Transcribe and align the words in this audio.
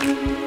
thank 0.00 0.30
you 0.30 0.39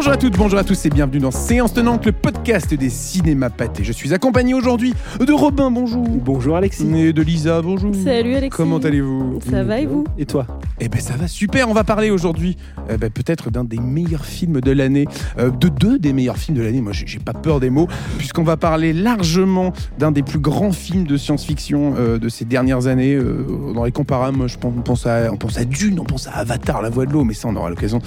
Bonjour 0.00 0.14
à 0.14 0.16
toutes, 0.16 0.38
bonjour 0.38 0.58
à 0.58 0.64
tous 0.64 0.86
et 0.86 0.88
bienvenue 0.88 1.18
dans 1.18 1.30
Séance 1.30 1.74
Tenante, 1.74 2.06
le 2.06 2.12
podcast 2.12 2.72
des 2.72 2.88
cinémas 2.88 3.50
pâtés. 3.50 3.84
Je 3.84 3.92
suis 3.92 4.14
accompagné 4.14 4.54
aujourd'hui 4.54 4.94
de 5.20 5.30
Robin, 5.30 5.70
bonjour. 5.70 6.08
Bonjour 6.08 6.56
Alexis. 6.56 6.88
Et 6.96 7.12
de 7.12 7.20
Lisa, 7.20 7.60
bonjour. 7.60 7.94
Salut 7.94 8.34
Alexis. 8.34 8.56
Comment 8.56 8.78
allez-vous? 8.78 9.40
Ça 9.50 9.62
va 9.62 9.78
et 9.78 9.84
vous? 9.84 10.04
Et 10.16 10.24
toi? 10.24 10.46
Eh 10.80 10.88
ben 10.88 10.98
ça 11.02 11.16
va 11.18 11.28
super, 11.28 11.68
on 11.68 11.74
va 11.74 11.84
parler 11.84 12.10
aujourd'hui 12.10 12.56
euh, 12.88 12.96
ben, 12.96 13.10
peut-être 13.10 13.50
d'un 13.50 13.62
des 13.62 13.76
meilleurs 13.76 14.24
films 14.24 14.62
de 14.62 14.70
l'année, 14.70 15.06
euh, 15.38 15.50
de 15.50 15.68
deux 15.68 15.98
des 15.98 16.14
meilleurs 16.14 16.38
films 16.38 16.56
de 16.56 16.62
l'année, 16.62 16.80
moi 16.80 16.92
j'ai 16.94 17.18
pas 17.18 17.34
peur 17.34 17.60
des 17.60 17.68
mots, 17.68 17.86
puisqu'on 18.16 18.42
va 18.42 18.56
parler 18.56 18.94
largement 18.94 19.74
d'un 19.98 20.12
des 20.12 20.22
plus 20.22 20.38
grands 20.38 20.72
films 20.72 21.04
de 21.04 21.18
science-fiction 21.18 21.96
euh, 21.98 22.18
de 22.18 22.30
ces 22.30 22.46
dernières 22.46 22.86
années. 22.86 23.16
Euh, 23.16 23.44
dans 23.74 23.84
les 23.84 23.92
comparables, 23.92 24.38
moi, 24.38 24.46
je 24.46 24.56
pense, 24.56 24.72
on, 24.74 24.80
pense 24.80 25.06
à, 25.06 25.30
on 25.30 25.36
pense 25.36 25.58
à 25.58 25.66
Dune, 25.66 26.00
on 26.00 26.04
pense 26.04 26.26
à 26.26 26.30
Avatar, 26.30 26.80
La 26.80 26.88
Voix 26.88 27.04
de 27.04 27.12
l'eau, 27.12 27.24
mais 27.24 27.34
ça 27.34 27.48
on 27.48 27.56
aura 27.56 27.68
l'occasion 27.68 28.00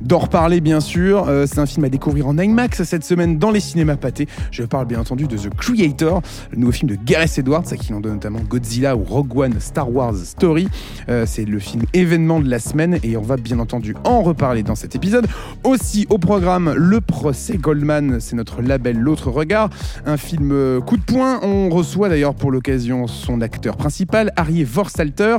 d'en 0.00 0.18
reparler 0.18 0.60
bien 0.60 0.80
sûr. 0.80 1.35
Euh, 1.36 1.46
c'est 1.46 1.58
un 1.58 1.66
film 1.66 1.84
à 1.84 1.88
découvrir 1.88 2.26
en 2.26 2.38
IMAX 2.38 2.82
cette 2.82 3.04
semaine 3.04 3.38
dans 3.38 3.50
les 3.50 3.60
cinémas 3.60 3.96
pâtés. 3.96 4.26
Je 4.50 4.62
parle 4.62 4.86
bien 4.86 4.98
entendu 4.98 5.26
de 5.26 5.36
The 5.36 5.50
Creator, 5.54 6.22
le 6.50 6.58
nouveau 6.58 6.72
film 6.72 6.90
de 6.90 6.96
Gareth 6.96 7.38
Edwards, 7.38 7.64
à 7.70 7.76
qui 7.76 7.92
l'on 7.92 8.00
donne 8.00 8.14
notamment 8.14 8.40
Godzilla 8.40 8.96
ou 8.96 9.04
Rogue 9.04 9.36
One 9.36 9.60
Star 9.60 9.92
Wars 9.92 10.16
Story. 10.16 10.68
Euh, 11.08 11.24
c'est 11.26 11.44
le 11.44 11.58
film 11.58 11.82
événement 11.92 12.40
de 12.40 12.48
la 12.48 12.58
semaine 12.58 12.98
et 13.02 13.16
on 13.16 13.22
va 13.22 13.36
bien 13.36 13.58
entendu 13.58 13.94
en 14.04 14.22
reparler 14.22 14.62
dans 14.62 14.74
cet 14.74 14.96
épisode. 14.96 15.26
Aussi 15.64 16.06
au 16.08 16.18
programme 16.18 16.72
Le 16.74 17.00
procès 17.00 17.58
Goldman, 17.58 18.18
c'est 18.20 18.36
notre 18.36 18.62
label 18.62 18.98
L'autre 18.98 19.30
regard, 19.30 19.68
un 20.06 20.16
film 20.16 20.52
euh, 20.52 20.80
coup 20.80 20.96
de 20.96 21.02
poing. 21.02 21.40
On 21.42 21.68
reçoit 21.68 22.08
d'ailleurs 22.08 22.34
pour 22.34 22.50
l'occasion 22.50 23.06
son 23.06 23.42
acteur 23.42 23.76
principal, 23.76 24.32
Harry 24.36 24.64
Vorsalter, 24.64 25.36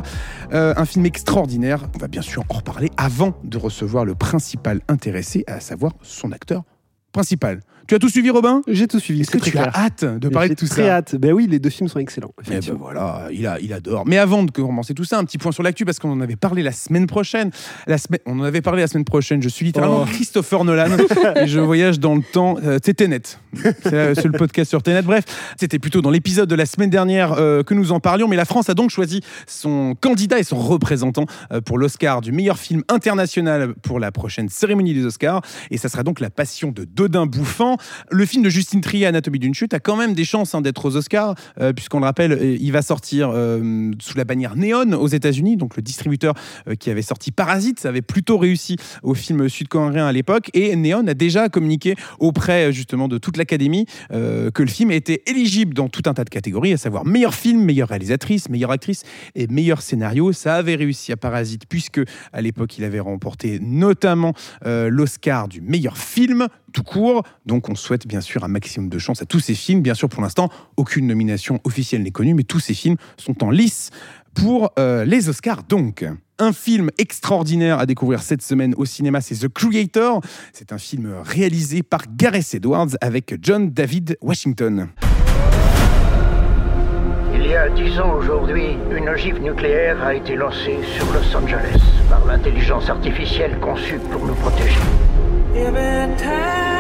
un 0.52 0.86
film 0.86 1.06
extraordinaire. 1.06 1.88
On 1.96 1.98
va 1.98 2.08
bien 2.08 2.22
sûr 2.22 2.44
en 2.50 2.56
reparler 2.56 2.92
avant 2.98 3.34
de 3.44 3.58
recevoir 3.58 4.06
le 4.06 4.16
principal 4.16 4.82
intéressé, 4.88 5.44
à 5.48 5.60
savoir 5.60 5.87
son 6.02 6.32
acteur 6.32 6.64
principal. 7.12 7.62
Tu 7.88 7.96
as 7.96 8.00
tout 8.00 8.10
suivi, 8.10 8.30
Robin? 8.30 8.62
J'ai 8.68 8.88
tout 8.88 9.00
suivi. 9.00 9.22
Est-ce 9.22 9.32
que 9.32 9.38
tu 9.38 9.52
très 9.52 9.60
as 9.62 9.72
hâte 9.74 10.04
de 10.04 10.30
parler 10.30 10.50
de 10.50 10.54
tout 10.56 10.68
très 10.68 10.84
ça? 10.88 10.96
hâte. 10.98 11.16
Ben 11.16 11.32
oui, 11.32 11.48
les 11.50 11.60
deux 11.60 11.70
films 11.70 11.88
sont 11.88 12.00
excellents. 12.00 12.34
Eh 12.52 12.60
ben 12.60 12.76
voilà, 12.78 13.28
il, 13.32 13.48
a, 13.48 13.60
il 13.60 13.72
adore. 13.72 14.04
Mais 14.06 14.18
avant 14.18 14.44
de 14.44 14.52
commencer 14.52 14.94
tout 14.94 15.06
ça, 15.06 15.18
un 15.18 15.24
petit 15.24 15.38
point 15.38 15.52
sur 15.54 15.64
l'actu 15.64 15.86
parce 15.86 15.98
qu'on 16.00 16.12
en 16.12 16.20
avait 16.22 16.36
parlé 16.36 16.64
la 16.64 16.72
semaine 16.74 17.08
prochaine. 17.08 17.52
La 17.88 17.98
semaine, 17.98 18.20
on 18.26 18.40
en 18.40 18.44
avait 18.44 18.62
parlé 18.62 18.82
la 18.82 18.88
semaine 18.88 19.06
prochaine. 19.06 19.42
Je 19.42 19.50
suis 19.50 19.66
littéralement 19.66 20.02
Oh. 20.04 20.06
Christopher 20.12 20.64
Nolan 20.66 20.98
et 21.38 21.48
je 21.48 21.60
voyage 21.60 22.00
dans 22.00 22.16
le 22.16 22.22
temps. 22.22 22.58
Euh. 22.64 22.78
C'est 22.84 23.92
la- 23.92 24.16
c'est 24.16 24.26
le 24.26 24.32
podcast 24.38 24.70
sur 24.70 24.84
Tenet. 24.84 25.02
Bref, 25.04 25.24
c'était 25.60 25.80
plutôt 25.80 26.02
dans 26.02 26.10
l'épisode 26.12 26.50
de 26.50 26.56
la 26.56 26.66
semaine 26.66 26.90
dernière 26.90 27.34
euh, 27.34 27.64
que 27.64 27.74
nous 27.74 27.92
en 27.94 28.00
parlions. 28.00 28.28
Mais 28.28 28.36
la 28.36 28.46
France 28.46 28.70
a 28.70 28.74
donc 28.74 28.90
choisi 28.90 29.22
son 29.48 29.96
candidat 30.00 30.40
et 30.40 30.44
son 30.44 30.58
représentant 30.58 31.26
euh, 31.52 31.62
pour 31.62 31.78
l'Oscar 31.78 32.22
du 32.22 32.32
meilleur 32.32 32.58
film 32.60 32.84
international 32.90 33.74
pour 33.82 34.00
la 34.00 34.12
prochaine 34.12 34.50
cérémonie 34.50 34.94
des 34.94 35.06
Oscars. 35.06 35.42
Et 35.72 35.78
ça 35.78 35.88
sera 35.90 36.04
donc 36.04 36.20
La 36.20 36.30
Passion 36.30 36.72
de 36.72 36.84
Dodin 36.84 37.26
Bouffant. 37.26 37.77
Le 38.10 38.26
film 38.26 38.44
de 38.44 38.50
Justine 38.50 38.82
Trier, 38.82 39.06
Anatomie 39.06 39.40
d'une 39.40 39.54
chute, 39.54 39.74
a 39.74 39.80
quand 39.80 39.96
même 39.96 40.14
des 40.14 40.26
chances 40.26 40.56
hein, 40.56 40.62
d'être 40.62 40.86
aux 40.86 40.96
Oscars, 40.96 41.36
euh, 41.60 41.74
puisqu'on 41.74 42.00
le 42.00 42.06
rappelle, 42.06 42.32
euh, 42.32 42.58
il 42.60 42.72
va 42.72 42.82
sortir 42.82 43.30
euh, 43.34 43.92
sous 44.00 44.18
la 44.18 44.26
bannière 44.26 44.56
Neon 44.56 44.94
aux 44.94 45.08
États-Unis, 45.08 45.58
donc 45.58 45.76
le 45.76 45.82
distributeur 45.82 46.34
qui 46.80 46.90
avait 46.90 47.02
sorti 47.02 47.32
Parasite, 47.32 47.80
ça 47.80 47.90
avait 47.90 48.02
plutôt 48.02 48.38
réussi 48.38 48.78
au 49.04 49.14
film 49.14 49.48
sud-coréen 49.50 50.06
à 50.08 50.12
l'époque, 50.12 50.50
et 50.54 50.76
Neon 50.76 51.08
a 51.08 51.14
déjà 51.14 51.50
communiqué 51.50 51.96
auprès 52.20 52.72
justement 52.74 53.08
de 53.08 53.18
toute 53.18 53.38
l'Académie 53.38 53.86
que 54.10 54.64
le 54.64 54.68
film 54.68 54.92
était 54.92 55.24
éligible 55.28 55.74
dans 55.74 55.90
tout 55.90 56.04
un 56.06 56.14
tas 56.14 56.24
de 56.24 56.30
catégories, 56.30 56.74
à 56.74 56.78
savoir 56.78 57.06
meilleur 57.06 57.34
film, 57.34 57.64
meilleure 57.64 57.90
réalisatrice, 57.90 58.50
meilleure 58.50 58.72
actrice 58.72 59.04
et 59.36 59.48
meilleur 59.48 59.82
scénario. 59.82 60.32
Ça 60.34 60.56
avait 60.56 60.76
réussi 60.76 61.12
à 61.12 61.18
Parasite, 61.18 61.64
puisque 61.68 62.02
à 62.34 62.42
l'époque 62.42 62.78
il 62.78 62.84
avait 62.84 63.00
remporté 63.00 63.60
notamment 63.62 64.34
l'Oscar 64.66 65.48
du 65.48 65.62
meilleur 65.62 65.98
film 65.98 66.48
tout 66.78 66.84
court. 66.84 67.24
Donc 67.48 67.70
on 67.70 67.76
souhaite 67.76 68.06
bien 68.06 68.22
sûr 68.22 68.44
un 68.44 68.48
maximum 68.48 68.88
de 68.88 69.00
chance 69.00 69.24
à 69.24 69.26
tous 69.26 69.40
ces 69.40 69.56
films. 69.56 69.82
Bien 69.82 69.96
sûr, 69.96 70.10
pour 70.10 70.22
l'instant, 70.22 70.50
aucune 70.76 71.08
nomination 71.08 71.60
officielle 71.64 72.04
n'est 72.04 72.12
connue, 72.12 72.36
mais 72.36 72.44
tous 72.44 72.60
ces 72.60 72.76
films 72.76 72.98
sont 73.18 73.44
en 73.44 73.50
lice 73.50 73.90
pour 74.36 74.72
euh, 74.78 75.04
les 75.04 75.28
Oscars. 75.28 75.64
Donc, 75.64 76.06
un 76.38 76.54
film 76.54 76.92
extraordinaire 77.00 77.80
à 77.80 77.88
découvrir 77.88 78.22
cette 78.22 78.44
semaine 78.44 78.76
au 78.78 78.86
cinéma, 78.86 79.22
c'est 79.22 79.34
The 79.34 79.48
Creator. 79.48 80.22
C'est 80.54 80.72
un 80.72 80.78
film 80.78 81.16
réalisé 81.26 81.82
par 81.82 82.02
Gareth 82.16 82.54
Edwards 82.54 82.96
avec 83.02 83.34
John 83.42 83.72
David 83.72 84.16
Washington. 84.22 84.90
Il 87.34 87.48
y 87.48 87.56
a 87.56 87.70
dix 87.70 88.00
ans 88.00 88.14
aujourd'hui, 88.14 88.78
une 88.96 89.10
ogive 89.10 89.42
nucléaire 89.42 90.00
a 90.04 90.14
été 90.14 90.36
lancée 90.36 90.78
sur 90.96 91.12
Los 91.12 91.36
Angeles 91.36 91.82
par 92.08 92.24
l'intelligence 92.28 92.88
artificielle 92.88 93.58
conçue 93.60 94.00
pour 94.12 94.24
nous 94.28 94.36
protéger. 94.36 94.78
every 95.56 96.16
time. 96.18 96.77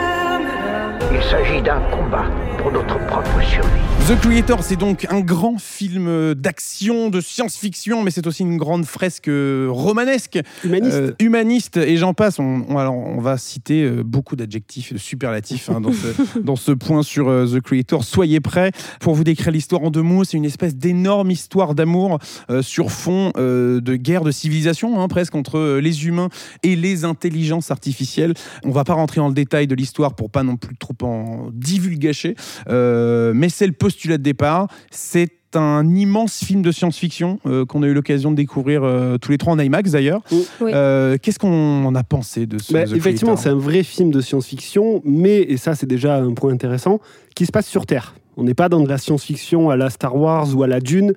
Il 1.13 1.21
s'agit 1.23 1.61
d'un 1.61 1.79
combat 1.91 2.25
pour 2.57 2.71
notre 2.71 2.97
propre 3.07 3.41
survie. 3.41 3.69
The 4.07 4.17
Creator, 4.21 4.63
c'est 4.63 4.77
donc 4.77 5.05
un 5.09 5.19
grand 5.19 5.57
film 5.59 6.33
d'action, 6.33 7.09
de 7.09 7.19
science-fiction, 7.19 8.03
mais 8.03 8.11
c'est 8.11 8.25
aussi 8.25 8.43
une 8.43 8.55
grande 8.57 8.85
fresque 8.85 9.29
romanesque, 9.29 10.39
Humaniste. 10.63 10.95
euh, 10.95 11.11
humaniste, 11.19 11.75
et 11.77 11.97
j'en 11.97 12.13
passe. 12.13 12.39
On, 12.39 12.63
on- 12.69 12.77
alors, 12.77 12.95
on 12.95 13.19
va 13.19 13.37
citer 13.37 13.83
euh, 13.83 14.03
beaucoup 14.03 14.37
d'adjectifs, 14.37 14.93
de 14.93 14.97
superlatifs 14.97 15.69
hein, 15.69 15.81
dans, 15.81 15.91
ce, 15.91 16.39
dans 16.39 16.55
ce 16.55 16.71
point 16.71 17.03
sur 17.03 17.27
euh, 17.27 17.45
The 17.47 17.59
Creator. 17.61 18.03
Soyez 18.05 18.39
prêts 18.39 18.71
pour 19.01 19.13
vous 19.13 19.25
décrire 19.25 19.51
l'histoire 19.51 19.83
en 19.83 19.91
deux 19.91 20.01
mots. 20.03 20.23
C'est 20.23 20.37
une 20.37 20.45
espèce 20.45 20.75
d'énorme 20.75 21.29
histoire 21.31 21.75
d'amour 21.75 22.19
euh, 22.49 22.61
sur 22.61 22.91
fond 22.91 23.33
euh, 23.37 23.81
de 23.81 23.95
guerre 23.97 24.23
de 24.23 24.31
civilisation, 24.31 25.01
hein, 25.01 25.07
presque 25.09 25.35
entre 25.35 25.79
les 25.79 26.05
humains 26.07 26.29
et 26.63 26.77
les 26.77 27.03
intelligences 27.03 27.71
artificielles. 27.71 28.33
On 28.63 28.71
va 28.71 28.85
pas 28.85 28.93
rentrer 28.93 29.17
dans 29.19 29.27
le 29.27 29.33
détail 29.33 29.67
de 29.67 29.75
l'histoire 29.75 30.15
pour 30.15 30.29
pas 30.29 30.43
non 30.43 30.55
plus 30.55 30.77
trop 30.77 30.93
en 31.03 31.49
divulgacher, 31.53 32.35
euh, 32.69 33.33
mais 33.35 33.49
c'est 33.49 33.67
le 33.67 33.73
postulat 33.73 34.17
de 34.17 34.23
départ. 34.23 34.67
C'est 34.91 35.31
un 35.53 35.95
immense 35.95 36.43
film 36.43 36.61
de 36.61 36.71
science-fiction 36.71 37.39
euh, 37.45 37.65
qu'on 37.65 37.81
a 37.81 37.87
eu 37.87 37.93
l'occasion 37.93 38.31
de 38.31 38.35
découvrir 38.35 38.83
euh, 38.83 39.17
tous 39.17 39.31
les 39.31 39.37
trois 39.37 39.53
en 39.53 39.59
IMAX 39.59 39.91
d'ailleurs. 39.91 40.21
Oui. 40.31 40.71
Euh, 40.73 41.17
Qu'est-ce 41.21 41.39
qu'on 41.39 41.85
en 41.85 41.95
a 41.95 42.03
pensé 42.03 42.45
de 42.45 42.57
ce 42.59 42.73
Bah, 42.73 42.85
The 42.85 42.93
effectivement, 42.93 43.37
c'est 43.37 43.49
un 43.49 43.55
vrai 43.55 43.83
film 43.83 44.11
de 44.11 44.19
science-fiction, 44.21 45.01
mais, 45.05 45.37
et 45.41 45.57
ça 45.57 45.73
c'est 45.73 45.87
déjà 45.87 46.17
un 46.17 46.33
point 46.33 46.51
intéressant, 46.51 46.99
qui 47.33 47.45
se 47.45 47.51
passe 47.51 47.67
sur 47.67 47.85
Terre. 47.85 48.15
On 48.35 48.43
n'est 48.43 48.53
pas 48.53 48.69
dans 48.69 48.81
de 48.81 48.89
la 48.89 48.97
science-fiction 48.97 49.69
à 49.69 49.77
la 49.77 49.89
Star 49.89 50.15
Wars 50.15 50.55
ou 50.55 50.61
à 50.63 50.67
la 50.67 50.79
Dune, 50.79 51.13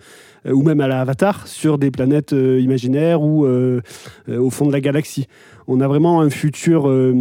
euh, 0.47 0.53
ou 0.53 0.63
même 0.63 0.81
à 0.81 0.89
la 0.89 1.01
Avatar, 1.03 1.47
sur 1.47 1.77
des 1.77 1.91
planètes 1.91 2.33
euh, 2.33 2.61
imaginaires 2.61 3.21
ou 3.21 3.45
euh, 3.45 3.83
euh, 4.29 4.39
au 4.39 4.49
fond 4.49 4.65
de 4.65 4.73
la 4.73 4.81
galaxie. 4.81 5.27
On 5.67 5.81
a 5.81 5.89
vraiment 5.89 6.23
un 6.23 6.31
futur 6.31 6.89
euh, 6.89 7.13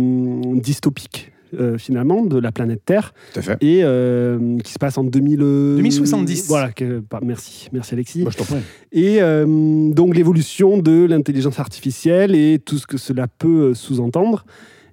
dystopique, 0.56 1.32
euh, 1.58 1.78
finalement, 1.78 2.26
de 2.26 2.38
la 2.40 2.52
planète 2.52 2.82
Terre, 2.86 3.14
Tout 3.34 3.40
à 3.40 3.42
fait. 3.44 3.58
et 3.62 3.82
euh, 3.84 4.58
qui 4.60 4.72
se 4.74 4.80
passe 4.80 4.98
en 4.98 5.04
2000, 5.04 5.40
euh, 5.42 5.76
2070. 5.78 6.48
Voilà, 6.48 6.72
que- 6.72 7.00
par- 7.00 7.24
merci, 7.24 7.70
merci 7.74 7.94
Alexis. 7.94 8.22
Moi, 8.22 8.32
je 8.32 8.38
t'en 8.38 8.44
prie. 8.46 8.58
Et 8.92 9.22
euh, 9.22 9.46
donc 9.92 10.16
l'évolution 10.16 10.78
de 10.78 11.06
l'intelligence 11.06 11.60
artificielle 11.60 12.36
et 12.36 12.60
tout 12.60 12.78
ce 12.78 12.88
que 12.88 12.98
cela 12.98 13.28
peut 13.28 13.70
euh, 13.70 13.74
sous-entendre. 13.74 14.46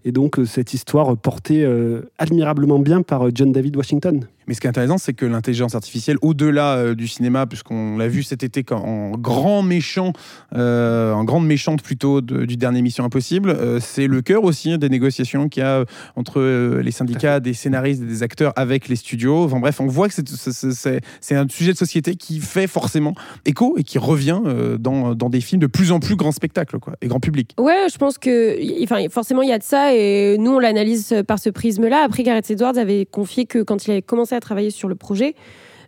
Et 0.04 0.12
donc 0.12 0.38
cette 0.46 0.72
histoire 0.72 1.16
portée 1.16 1.64
euh, 1.64 2.02
admirablement 2.18 2.78
bien 2.78 3.02
par 3.02 3.26
John 3.34 3.50
David 3.52 3.76
Washington. 3.76 4.24
Mais 4.46 4.54
ce 4.54 4.60
qui 4.60 4.66
est 4.66 4.70
intéressant, 4.70 4.98
c'est 4.98 5.12
que 5.12 5.26
l'intelligence 5.26 5.74
artificielle, 5.74 6.16
au-delà 6.22 6.76
euh, 6.76 6.94
du 6.94 7.08
cinéma, 7.08 7.46
puisqu'on 7.46 7.96
l'a 7.98 8.08
vu 8.08 8.22
cet 8.22 8.42
été 8.42 8.62
quand- 8.64 8.82
en 8.82 9.10
grand 9.18 9.62
méchant, 9.62 10.12
euh, 10.54 11.12
en 11.12 11.24
grande 11.24 11.46
méchante 11.46 11.82
plutôt 11.82 12.20
de- 12.20 12.44
du 12.44 12.56
dernier 12.56 12.82
Mission 12.82 13.04
Impossible, 13.04 13.50
euh, 13.50 13.80
c'est 13.80 14.06
le 14.06 14.22
cœur 14.22 14.44
aussi 14.44 14.78
des 14.78 14.88
négociations 14.88 15.48
qu'il 15.48 15.62
y 15.62 15.66
a 15.66 15.84
entre 16.16 16.40
euh, 16.40 16.82
les 16.82 16.90
syndicats, 16.90 17.40
des 17.40 17.54
scénaristes 17.54 18.02
et 18.02 18.06
des 18.06 18.22
acteurs 18.22 18.52
avec 18.56 18.88
les 18.88 18.96
studios. 18.96 19.44
Enfin 19.44 19.58
bref, 19.60 19.80
on 19.80 19.86
voit 19.86 20.08
que 20.08 20.14
c'est- 20.14 21.34
un 21.36 21.48
sujet 21.48 21.72
de 21.72 21.76
société 21.78 22.14
qui 22.16 22.40
fait 22.40 22.66
forcément 22.66 23.14
écho 23.44 23.74
et 23.78 23.82
qui 23.84 23.98
revient 23.98 24.40
euh, 24.46 24.78
dans, 24.78 25.14
dans 25.14 25.28
des 25.28 25.40
films 25.40 25.60
de 25.60 25.66
plus 25.66 25.92
en 25.92 26.00
plus 26.00 26.16
grand 26.16 26.32
spectacle 26.32 26.78
quoi, 26.78 26.94
et 27.02 27.08
grand 27.08 27.20
public. 27.20 27.52
Ouais, 27.58 27.86
je 27.92 27.98
pense 27.98 28.16
que, 28.18 28.58
y- 28.60 28.82
enfin, 28.84 29.06
forcément, 29.10 29.42
il 29.42 29.48
y 29.48 29.52
a 29.52 29.58
de 29.58 29.62
ça, 29.62 29.94
et 29.94 30.38
nous, 30.38 30.52
on 30.52 30.58
l'analyse 30.58 31.14
par 31.26 31.38
ce 31.38 31.50
prisme-là. 31.50 32.02
Après, 32.04 32.22
Gareth 32.22 32.50
Edwards 32.50 32.78
avait 32.78 33.06
confié 33.06 33.44
que 33.46 33.62
quand 33.62 33.86
il 33.86 33.90
avait 33.90 34.02
commencé 34.02 34.34
à 34.34 34.35
travailler 34.40 34.70
sur 34.70 34.88
le 34.88 34.94
projet, 34.94 35.34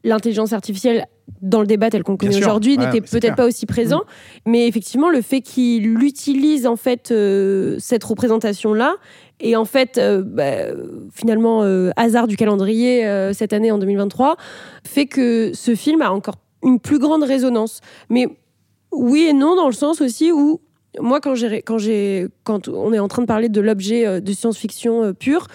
l'intelligence 0.05 0.53
artificielle, 0.53 1.07
dans 1.43 1.61
le 1.61 1.67
débat 1.67 1.91
tel 1.91 2.03
qu'on 2.03 2.13
le 2.13 2.19
connaît 2.19 2.37
aujourd'hui, 2.37 2.77
Ouais, 2.77 2.87
n'était 2.87 3.01
peut-être. 3.01 3.33
Mm. 3.33 3.37
pas 3.37 3.47
aussi 3.47 3.67
présent. 3.67 4.03
Mais 4.47 4.67
effectivement, 4.67 5.11
le 5.11 5.21
fait 5.21 5.41
qu'il 5.41 6.03
utilise 6.03 6.67
en 6.67 6.77
fait 6.77 7.11
euh, 7.11 7.77
cette 7.79 8.05
représentation-là, 8.05 8.97
et 9.41 9.55
en 9.55 9.65
fait, 9.65 9.99
euh, 9.99 10.23
bah, 10.25 10.75
finalement, 11.13 11.63
euh, 11.63 11.91
hasard 11.97 12.27
du 12.27 12.37
calendrier 12.37 13.07
cette 13.33 13.53
année 13.53 13.71
en 13.71 13.79
2023, 13.79 14.37
fait 14.85 15.07
que 15.07 15.53
ce 15.55 15.75
film 15.75 16.03
a 16.03 16.11
encore 16.13 16.37
une 16.65 16.81
plus 16.81 16.99
grande 16.99 17.23
résonance. 17.23 17.81
Mais 18.09 18.27
oui 18.91 19.27
et 19.29 19.33
non, 19.33 19.55
dans 19.55 19.67
le 19.67 19.75
sens 19.75 20.01
aussi 20.01 20.33
où 20.33 20.61
moi, 21.01 21.21
quand, 21.21 21.35
j'ai, 21.35 21.63
quand, 21.63 21.79
j'ai, 21.79 22.27
quand 22.45 22.67
on 22.69 22.93
est 22.93 22.99
en 22.99 23.09
train 23.09 23.23
de 23.23 23.27
parler 23.27 23.49
de 23.49 23.61
l'objet 23.61 24.21
de 24.21 24.33
science-fiction 24.33 25.13
pure, 25.13 25.47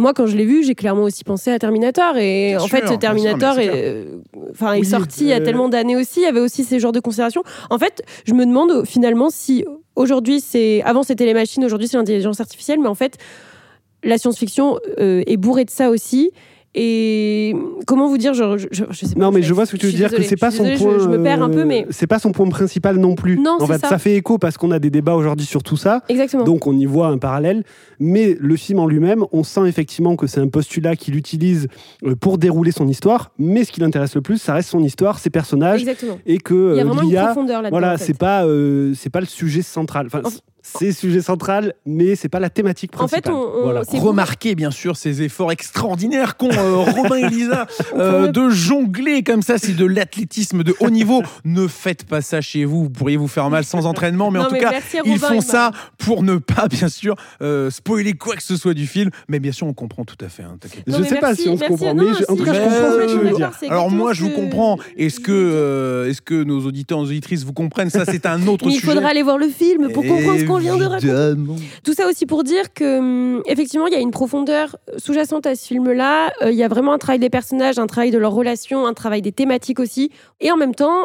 moi, 0.00 0.14
quand 0.14 0.26
je 0.26 0.36
l'ai 0.36 0.46
vu, 0.46 0.64
j'ai 0.64 0.74
clairement 0.74 1.02
aussi 1.02 1.24
pensé 1.24 1.50
à 1.50 1.58
Terminator. 1.58 2.16
Et 2.16 2.48
Bien 2.50 2.60
en 2.60 2.66
sûr, 2.66 2.78
fait, 2.78 2.98
Terminator 2.98 3.52
sûr, 3.52 3.62
est, 3.62 3.70
euh, 3.70 4.72
est 4.74 4.84
sorti 4.84 5.24
il 5.24 5.26
y 5.28 5.32
a 5.32 5.36
euh, 5.36 5.44
tellement 5.44 5.68
d'années 5.68 5.96
aussi. 5.96 6.20
Il 6.20 6.22
y 6.22 6.26
avait 6.26 6.40
aussi 6.40 6.64
ces 6.64 6.80
genres 6.80 6.92
de 6.92 7.00
considérations. 7.00 7.42
En 7.68 7.78
fait, 7.78 8.02
je 8.24 8.32
me 8.32 8.46
demande 8.46 8.86
finalement 8.86 9.28
si 9.30 9.64
aujourd'hui, 9.96 10.40
c'est. 10.40 10.82
Avant, 10.82 11.02
c'était 11.02 11.26
les 11.26 11.34
machines, 11.34 11.64
aujourd'hui, 11.64 11.86
c'est 11.86 11.98
l'intelligence 11.98 12.40
artificielle. 12.40 12.80
Mais 12.80 12.88
en 12.88 12.94
fait, 12.94 13.18
la 14.02 14.16
science-fiction 14.16 14.78
euh, 14.98 15.22
est 15.26 15.36
bourrée 15.36 15.66
de 15.66 15.70
ça 15.70 15.90
aussi. 15.90 16.32
Et 16.74 17.52
comment 17.86 18.06
vous 18.08 18.16
dire, 18.16 18.32
genre, 18.32 18.56
je, 18.56 18.68
je, 18.70 18.84
je 18.90 19.04
sais 19.06 19.14
pas. 19.16 19.20
Non, 19.20 19.32
mais 19.32 19.42
je 19.42 19.52
vois 19.52 19.66
ce 19.66 19.72
que 19.72 19.76
tu 19.76 19.86
veux 19.86 19.92
dire, 19.92 20.08
que 20.10 20.22
c'est 20.22 20.36
pas 20.36 20.50
je 20.50 20.58
son 20.58 20.62
point. 20.62 20.98
Je, 20.98 21.02
je 21.04 21.08
me 21.08 21.20
perds 21.20 21.42
un 21.42 21.50
peu, 21.50 21.60
euh, 21.62 21.64
mais. 21.66 21.84
C'est 21.90 22.06
pas 22.06 22.20
son 22.20 22.30
point 22.30 22.48
principal 22.48 22.96
non 22.98 23.16
plus. 23.16 23.38
Non, 23.40 23.56
en 23.60 23.66
fait, 23.66 23.78
ça. 23.78 23.88
ça 23.88 23.98
fait 23.98 24.14
écho 24.14 24.38
parce 24.38 24.56
qu'on 24.56 24.70
a 24.70 24.78
des 24.78 24.90
débats 24.90 25.14
aujourd'hui 25.16 25.46
sur 25.46 25.64
tout 25.64 25.76
ça. 25.76 26.02
Exactement. 26.08 26.44
Donc 26.44 26.68
on 26.68 26.76
y 26.78 26.84
voit 26.86 27.08
un 27.08 27.18
parallèle, 27.18 27.64
mais 27.98 28.36
le 28.38 28.54
film 28.56 28.78
en 28.78 28.86
lui-même, 28.86 29.24
on 29.32 29.42
sent 29.42 29.66
effectivement 29.66 30.14
que 30.14 30.28
c'est 30.28 30.40
un 30.40 30.46
postulat 30.46 30.94
qu'il 30.94 31.16
utilise 31.16 31.66
euh, 32.06 32.14
pour 32.14 32.38
dérouler 32.38 32.70
son 32.70 32.86
histoire, 32.86 33.32
mais 33.38 33.64
ce 33.64 33.72
qui 33.72 33.80
l'intéresse 33.80 34.14
le 34.14 34.20
plus, 34.22 34.38
ça 34.38 34.54
reste 34.54 34.68
son 34.68 34.82
histoire, 34.84 35.18
ses 35.18 35.30
personnages, 35.30 35.80
Exactement. 35.80 36.18
et 36.24 36.38
que 36.38 36.54
Il 36.74 36.76
y 36.76 36.80
a 36.80 36.82
euh, 36.82 36.86
vraiment 36.86 37.02
une 37.02 37.14
profondeur 37.16 37.62
là-dedans. 37.62 37.70
voilà, 37.78 37.94
en 37.94 37.98
fait. 37.98 38.04
c'est 38.04 38.16
pas 38.18 38.44
euh, 38.46 38.92
c'est 38.94 39.10
pas 39.10 39.20
le 39.20 39.26
sujet 39.26 39.62
central. 39.62 40.06
Enfin, 40.06 40.20
En- 40.24 40.30
c'est 40.62 40.86
le 40.86 40.92
sujet 40.92 41.20
central, 41.22 41.74
mais 41.86 42.16
c'est 42.16 42.28
pas 42.28 42.40
la 42.40 42.50
thématique 42.50 42.92
En 42.96 43.08
fait, 43.08 43.20
principale. 43.22 43.34
on- 43.34 43.58
on- 43.60 43.62
Voilà. 43.64 43.82
Remarquez 43.92 44.54
bien 44.54 44.70
sûr 44.70 44.96
ces 44.96 45.22
efforts 45.22 45.52
extraordinaires 45.52 46.36
qu'ont 46.36 46.50
euh, 46.52 46.76
Robin 46.76 47.16
et 47.16 47.28
Lisa 47.28 47.66
euh, 47.96 48.28
de 48.28 48.48
jongler 48.50 49.22
comme 49.22 49.42
ça, 49.42 49.58
c'est 49.58 49.74
de 49.76 49.84
l'athlétisme 49.86 50.62
de 50.62 50.74
haut 50.80 50.90
niveau. 50.90 51.22
ne 51.44 51.66
faites 51.66 52.04
pas 52.04 52.20
ça 52.20 52.40
chez 52.40 52.64
vous, 52.64 52.84
vous 52.84 52.90
pourriez 52.90 53.16
vous 53.16 53.28
faire 53.28 53.48
mal 53.50 53.64
sans 53.64 53.86
entraînement, 53.86 54.30
mais 54.30 54.38
en 54.38 54.46
tout 54.46 54.54
mais 54.54 54.60
cas, 54.60 54.70
merci, 54.70 54.98
ils 55.04 55.12
Robin, 55.12 55.28
font 55.28 55.40
ça 55.40 55.70
pour 55.98 56.22
ne 56.22 56.36
pas 56.36 56.68
bien 56.68 56.88
sûr 56.88 57.14
euh, 57.42 57.70
spoiler 57.70 58.12
quoi 58.14 58.36
que 58.36 58.42
ce 58.42 58.56
soit 58.56 58.74
du 58.74 58.86
film. 58.86 59.10
Mais 59.28 59.38
bien 59.40 59.52
sûr, 59.52 59.66
on 59.66 59.72
comprend 59.74 60.04
tout 60.04 60.22
à 60.24 60.28
fait. 60.28 60.42
hein, 60.42 60.56
je 60.86 60.96
mais 60.96 61.08
sais 61.08 61.16
pas 61.16 61.34
si 61.34 61.48
on 61.48 61.56
se 61.56 61.64
comprend, 61.64 61.94
Non, 61.94 62.04
mais 62.04 62.18
je- 62.18 62.32
en 62.32 62.36
tout 62.36 62.44
cas, 62.44 62.54
je 62.54 62.60
comprends 62.60 62.92
ce 62.92 62.98
que 63.06 63.12
tu 63.12 63.18
veux 63.18 63.36
dire. 63.36 63.50
Alors 63.70 63.90
moi, 63.90 64.12
je 64.12 64.22
vous 64.24 64.30
comprends. 64.30 64.78
Est-ce 64.96 65.20
que, 65.20 65.32
euh, 65.32 66.08
est-ce 66.08 66.20
que 66.22 66.42
nos 66.42 66.60
auditeurs, 66.66 66.98
nos 66.98 67.04
auditrices 67.06 67.44
vous 67.44 67.52
comprennent? 67.52 67.90
Ça, 67.90 68.04
c'est 68.04 68.26
un 68.26 68.46
autre 68.46 68.66
Mais 68.66 68.72
il 68.74 68.80
sujet. 68.80 68.92
faudra 68.92 69.08
aller 69.08 69.22
voir 69.22 69.38
le 69.38 69.48
film 69.48 69.90
pour 69.92 70.04
comprendre 70.04 70.38
ce 70.38 70.44
qu'on 70.52 70.58
vient 70.58 70.76
de 70.76 70.84
raconter. 70.84 71.60
Tout 71.84 71.94
ça 71.94 72.06
aussi 72.08 72.26
pour 72.26 72.44
dire 72.44 72.72
que, 72.72 72.98
hum, 72.98 73.42
effectivement, 73.46 73.86
il 73.86 73.92
y 73.92 73.96
a 73.96 74.00
une 74.00 74.10
profondeur 74.10 74.76
sous-jacente 74.98 75.46
à 75.46 75.54
ce 75.54 75.66
film-là. 75.66 76.32
Euh, 76.42 76.50
Il 76.50 76.56
y 76.56 76.62
a 76.62 76.68
vraiment 76.68 76.92
un 76.92 76.98
travail 76.98 77.18
des 77.18 77.30
personnages, 77.30 77.78
un 77.78 77.86
travail 77.86 78.10
de 78.10 78.18
leurs 78.18 78.32
relations, 78.34 78.86
un 78.86 78.94
travail 78.94 79.22
des 79.22 79.32
thématiques 79.32 79.80
aussi. 79.80 80.10
Et 80.40 80.50
en 80.52 80.56
même 80.56 80.74
temps, 80.74 81.00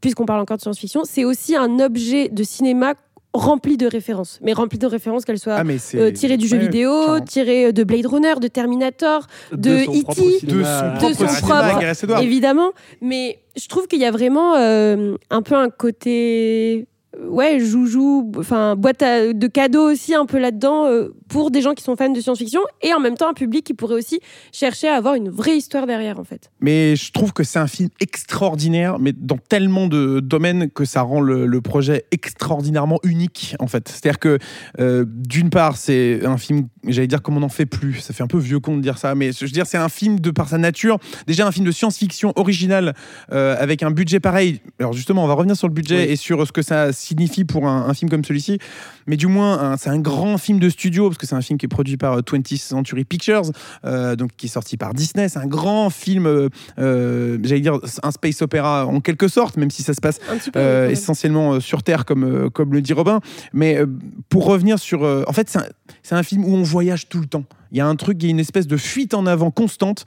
puisqu'on 0.00 0.26
parle 0.26 0.40
encore 0.40 0.56
de 0.58 0.62
science-fiction, 0.62 1.02
c'est 1.04 1.24
aussi 1.24 1.56
un 1.56 1.78
objet 1.80 2.28
de 2.28 2.42
cinéma 2.42 2.94
rempli 3.32 3.76
de 3.76 3.86
références. 3.86 4.38
Mais 4.42 4.52
rempli 4.54 4.78
de 4.78 4.86
références, 4.86 5.24
qu'elles 5.26 5.38
soient 5.38 5.56
Ah, 5.58 5.64
euh, 5.94 6.10
tirées 6.10 6.36
du 6.38 6.46
jeu 6.48 6.56
Ouais, 6.56 6.62
vidéo, 6.62 6.90
clairement. 7.04 7.24
tirées 7.24 7.72
de 7.72 7.84
Blade 7.84 8.06
Runner, 8.06 8.34
de 8.40 8.48
Terminator, 8.48 9.26
de 9.52 9.70
E.T., 9.84 10.46
de 10.46 10.62
son 10.62 10.62
de 10.62 10.96
propre 10.96 11.28
cinéma, 11.28 12.22
évidemment. 12.22 12.70
Mais 13.02 13.38
je 13.56 13.68
trouve 13.68 13.88
qu'il 13.88 14.00
y 14.00 14.06
a 14.06 14.10
vraiment 14.10 14.54
euh, 14.56 15.16
un 15.30 15.42
peu 15.42 15.54
un 15.54 15.68
côté. 15.68 16.86
Euh, 17.20 17.28
Ouais, 17.28 17.58
joujou, 17.60 18.30
enfin 18.38 18.76
boîte 18.76 19.02
à- 19.02 19.32
de 19.32 19.46
cadeaux 19.46 19.90
aussi 19.90 20.14
un 20.14 20.26
peu 20.26 20.38
là-dedans 20.38 20.86
euh, 20.86 21.14
pour 21.28 21.50
des 21.50 21.60
gens 21.60 21.74
qui 21.74 21.82
sont 21.82 21.96
fans 21.96 22.10
de 22.10 22.20
science-fiction 22.20 22.60
et 22.82 22.94
en 22.94 23.00
même 23.00 23.16
temps 23.16 23.28
un 23.28 23.34
public 23.34 23.64
qui 23.64 23.74
pourrait 23.74 23.94
aussi 23.96 24.20
chercher 24.52 24.88
à 24.88 24.94
avoir 24.96 25.14
une 25.14 25.28
vraie 25.28 25.56
histoire 25.56 25.86
derrière 25.86 26.18
en 26.18 26.24
fait. 26.24 26.50
Mais 26.60 26.96
je 26.96 27.12
trouve 27.12 27.32
que 27.32 27.42
c'est 27.44 27.58
un 27.58 27.66
film 27.66 27.88
extraordinaire, 28.00 28.98
mais 28.98 29.12
dans 29.12 29.38
tellement 29.38 29.86
de 29.86 30.20
domaines 30.20 30.70
que 30.70 30.84
ça 30.84 31.02
rend 31.02 31.20
le, 31.20 31.46
le 31.46 31.60
projet 31.60 32.04
extraordinairement 32.10 32.98
unique, 33.02 33.54
en 33.60 33.66
fait. 33.66 33.88
C'est-à-dire 33.88 34.18
que, 34.18 34.38
euh, 34.80 35.04
d'une 35.08 35.50
part, 35.50 35.76
c'est 35.76 36.24
un 36.24 36.36
film, 36.38 36.68
j'allais 36.86 37.06
dire 37.06 37.22
comme 37.22 37.36
on 37.36 37.40
n'en 37.40 37.48
fait 37.48 37.66
plus, 37.66 37.94
ça 38.00 38.12
fait 38.14 38.22
un 38.22 38.26
peu 38.26 38.38
vieux 38.38 38.60
con 38.60 38.76
de 38.76 38.82
dire 38.82 38.98
ça, 38.98 39.14
mais 39.14 39.32
je 39.32 39.44
veux 39.44 39.50
dire, 39.50 39.66
c'est 39.66 39.78
un 39.78 39.88
film 39.88 40.20
de 40.20 40.30
par 40.30 40.48
sa 40.48 40.58
nature, 40.58 40.98
déjà 41.26 41.46
un 41.46 41.52
film 41.52 41.66
de 41.66 41.70
science-fiction 41.72 42.32
original, 42.36 42.94
euh, 43.32 43.56
avec 43.58 43.82
un 43.82 43.90
budget 43.90 44.20
pareil. 44.20 44.60
Alors 44.80 44.92
justement, 44.92 45.24
on 45.24 45.26
va 45.28 45.34
revenir 45.34 45.56
sur 45.56 45.68
le 45.68 45.74
budget 45.74 46.06
Oui. 46.06 46.12
et 46.12 46.16
sur 46.16 46.46
ce 46.46 46.52
que 46.52 46.62
ça 46.62 46.92
signifie 47.06 47.44
pour 47.44 47.66
un, 47.68 47.86
un 47.88 47.94
film 47.94 48.10
comme 48.10 48.24
celui-ci, 48.24 48.58
mais 49.06 49.16
du 49.16 49.26
moins, 49.26 49.76
c'est 49.76 49.90
un 49.90 49.98
grand 49.98 50.38
film 50.38 50.58
de 50.58 50.68
studio, 50.68 51.08
parce 51.08 51.18
que 51.18 51.26
c'est 51.26 51.34
un 51.34 51.40
film 51.42 51.58
qui 51.58 51.66
est 51.66 51.68
produit 51.68 51.96
par 51.96 52.14
euh, 52.14 52.20
20th 52.20 52.58
Century 52.58 53.04
Pictures, 53.04 53.42
euh, 53.84 54.16
donc 54.16 54.30
qui 54.36 54.46
est 54.46 54.48
sorti 54.50 54.76
par 54.76 54.94
Disney. 54.94 55.28
C'est 55.28 55.38
un 55.38 55.46
grand 55.46 55.90
film, 55.90 56.26
euh, 56.26 56.48
euh, 56.78 57.38
j'allais 57.42 57.60
dire 57.60 57.78
un 58.02 58.10
space 58.10 58.42
opéra 58.42 58.86
en 58.86 59.00
quelque 59.00 59.28
sorte, 59.28 59.56
même 59.56 59.70
si 59.70 59.82
ça 59.82 59.94
se 59.94 60.00
passe 60.00 60.18
euh, 60.56 60.88
essentiellement 60.90 61.54
euh, 61.54 61.60
sur 61.60 61.82
Terre, 61.82 62.04
comme, 62.04 62.24
euh, 62.24 62.50
comme 62.50 62.72
le 62.72 62.82
dit 62.82 62.92
Robin. 62.92 63.20
Mais 63.52 63.78
euh, 63.78 63.86
pour 64.28 64.44
revenir 64.46 64.78
sur. 64.78 65.04
euh, 65.04 65.22
en 65.26 65.32
fait, 65.32 65.48
c'est 65.48 66.14
un, 66.14 66.18
un 66.18 66.22
film 66.22 66.44
où 66.44 66.54
on 66.54 66.62
voyage 66.62 67.08
tout 67.08 67.20
le 67.20 67.26
temps. 67.26 67.44
Il 67.72 67.78
y 67.78 67.80
a 67.80 67.86
un 67.86 67.96
truc, 67.96 68.18
il 68.20 68.26
y 68.26 68.28
a 68.28 68.30
une 68.30 68.40
espèce 68.40 68.66
de 68.66 68.76
fuite 68.76 69.14
en 69.14 69.26
avant 69.26 69.50
constante. 69.50 70.04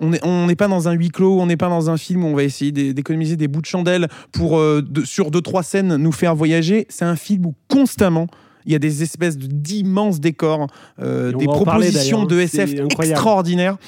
On 0.00 0.08
n'est 0.10 0.20
on 0.24 0.48
pas 0.56 0.68
dans 0.68 0.88
un 0.88 0.92
huis 0.92 1.10
clos, 1.10 1.38
on 1.40 1.46
n'est 1.46 1.56
pas 1.56 1.68
dans 1.68 1.90
un 1.90 1.96
film 1.96 2.24
où 2.24 2.28
on 2.28 2.34
va 2.34 2.42
essayer 2.42 2.72
d'é- 2.72 2.94
d'économiser 2.94 3.36
des 3.36 3.48
bouts 3.48 3.60
de 3.60 3.66
chandelle 3.66 4.08
pour, 4.32 4.58
euh, 4.58 4.82
de- 4.82 5.04
sur 5.04 5.30
deux, 5.30 5.42
trois 5.42 5.62
scènes, 5.62 5.96
nous 5.96 6.12
faire 6.12 6.34
voyager. 6.34 6.86
C'est 6.88 7.04
un 7.04 7.16
film 7.16 7.46
où 7.46 7.54
constamment. 7.68 8.26
Il 8.66 8.72
y 8.72 8.74
a 8.74 8.78
des 8.78 9.02
espèces 9.02 9.38
d'immenses 9.38 10.20
décors, 10.20 10.66
euh, 11.00 11.32
des 11.32 11.46
parler 11.46 11.64
propositions 11.64 12.24
de 12.24 12.28
d'ailleurs, 12.36 12.44
SF 12.44 12.74
extraordinaires 13.00 13.78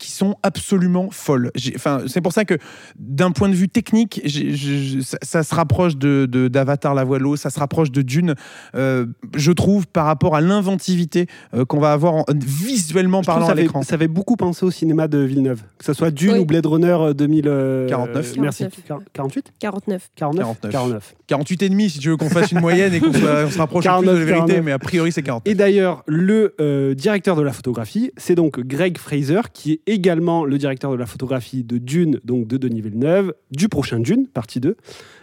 qui 0.00 0.10
sont 0.10 0.34
absolument 0.42 1.10
folles. 1.12 1.52
Enfin, 1.76 2.02
c'est 2.08 2.20
pour 2.20 2.32
ça 2.32 2.44
que 2.44 2.54
d'un 2.98 3.30
point 3.30 3.48
de 3.48 3.54
vue 3.54 3.68
technique, 3.68 4.20
je- 4.24 5.00
ça, 5.02 5.18
ça 5.22 5.42
se 5.44 5.54
rapproche 5.54 5.96
de 5.96 6.26
de- 6.28 6.48
d'Avatar 6.48 6.94
la 6.94 7.04
voie 7.04 7.18
l'eau, 7.20 7.36
ça 7.36 7.50
se 7.50 7.58
rapproche 7.60 7.90
de 7.92 8.02
Dune, 8.02 8.34
euh, 8.74 9.06
je 9.36 9.52
trouve, 9.52 9.86
par 9.86 10.06
rapport 10.06 10.34
à 10.34 10.40
l'inventivité 10.40 11.26
euh, 11.54 11.64
qu'on 11.64 11.78
va 11.78 11.92
avoir 11.92 12.14
en- 12.14 12.24
visuellement 12.34 13.22
Je 13.22 13.26
parlant 13.26 13.46
ça 13.46 13.52
à 13.52 13.54
l'écran. 13.54 13.82
Ça 13.82 13.98
fait 13.98 14.08
beaucoup 14.08 14.36
penser 14.36 14.64
au 14.64 14.70
cinéma 14.70 15.06
de 15.08 15.18
Villeneuve, 15.18 15.62
que 15.78 15.84
ce 15.84 15.92
soit 15.92 16.10
Dune 16.10 16.32
Oui. 16.32 16.38
ou 16.40 16.44
Blade 16.46 16.66
Runner 16.66 16.86
euh, 16.98 17.12
2000. 17.14 17.44
euh, 17.46 17.88
49. 17.88 18.36
Merci. 18.38 18.64
49. 18.64 18.84
Quar- 18.88 19.00
48 19.12 19.52
49. 19.58 20.10
49 20.16 20.44
49. 20.46 20.72
49. 20.72 21.14
48 21.26 21.62
et 21.62 21.68
demi, 21.68 21.90
si 21.90 21.98
tu 21.98 22.08
veux 22.08 22.16
qu'on 22.16 22.28
fasse 22.30 22.50
une 22.52 22.60
moyenne 22.60 22.94
et 22.94 23.00
qu'on 23.00 23.12
soit- 23.12 23.44
on 23.46 23.50
se 23.50 23.58
rapproche 23.58 23.84
le 23.84 23.90
plus 23.90 24.00
de 24.00 24.06
49, 24.06 24.18
la 24.18 24.24
vérité, 24.24 24.46
49. 24.46 24.64
mais 24.64 24.72
a 24.72 24.78
priori 24.78 25.12
c'est 25.12 25.22
40. 25.22 25.46
Et 25.46 25.54
d'ailleurs, 25.54 26.02
le 26.06 26.54
euh, 26.60 26.94
directeur 26.94 27.36
de 27.36 27.42
la 27.42 27.52
photographie, 27.52 28.10
c'est 28.16 28.34
donc 28.34 28.60
Greg 28.60 28.98
Fraser, 28.98 29.40
qui 29.52 29.72
est 29.72 29.80
également 29.90 30.44
le 30.44 30.56
directeur 30.56 30.92
de 30.92 30.96
la 30.96 31.06
photographie 31.06 31.64
de 31.64 31.78
Dune, 31.78 32.20
donc 32.24 32.46
de 32.46 32.56
Denis 32.56 32.80
Villeneuve, 32.80 33.34
du 33.50 33.68
prochain 33.68 33.98
Dune, 33.98 34.26
partie 34.28 34.60
2, 34.60 34.76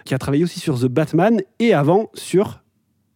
qui 0.05 0.13
a 0.13 0.17
travaillé 0.17 0.43
aussi 0.43 0.59
sur 0.59 0.79
The 0.79 0.85
Batman 0.85 1.41
et 1.59 1.73
avant 1.73 2.09
sur 2.13 2.61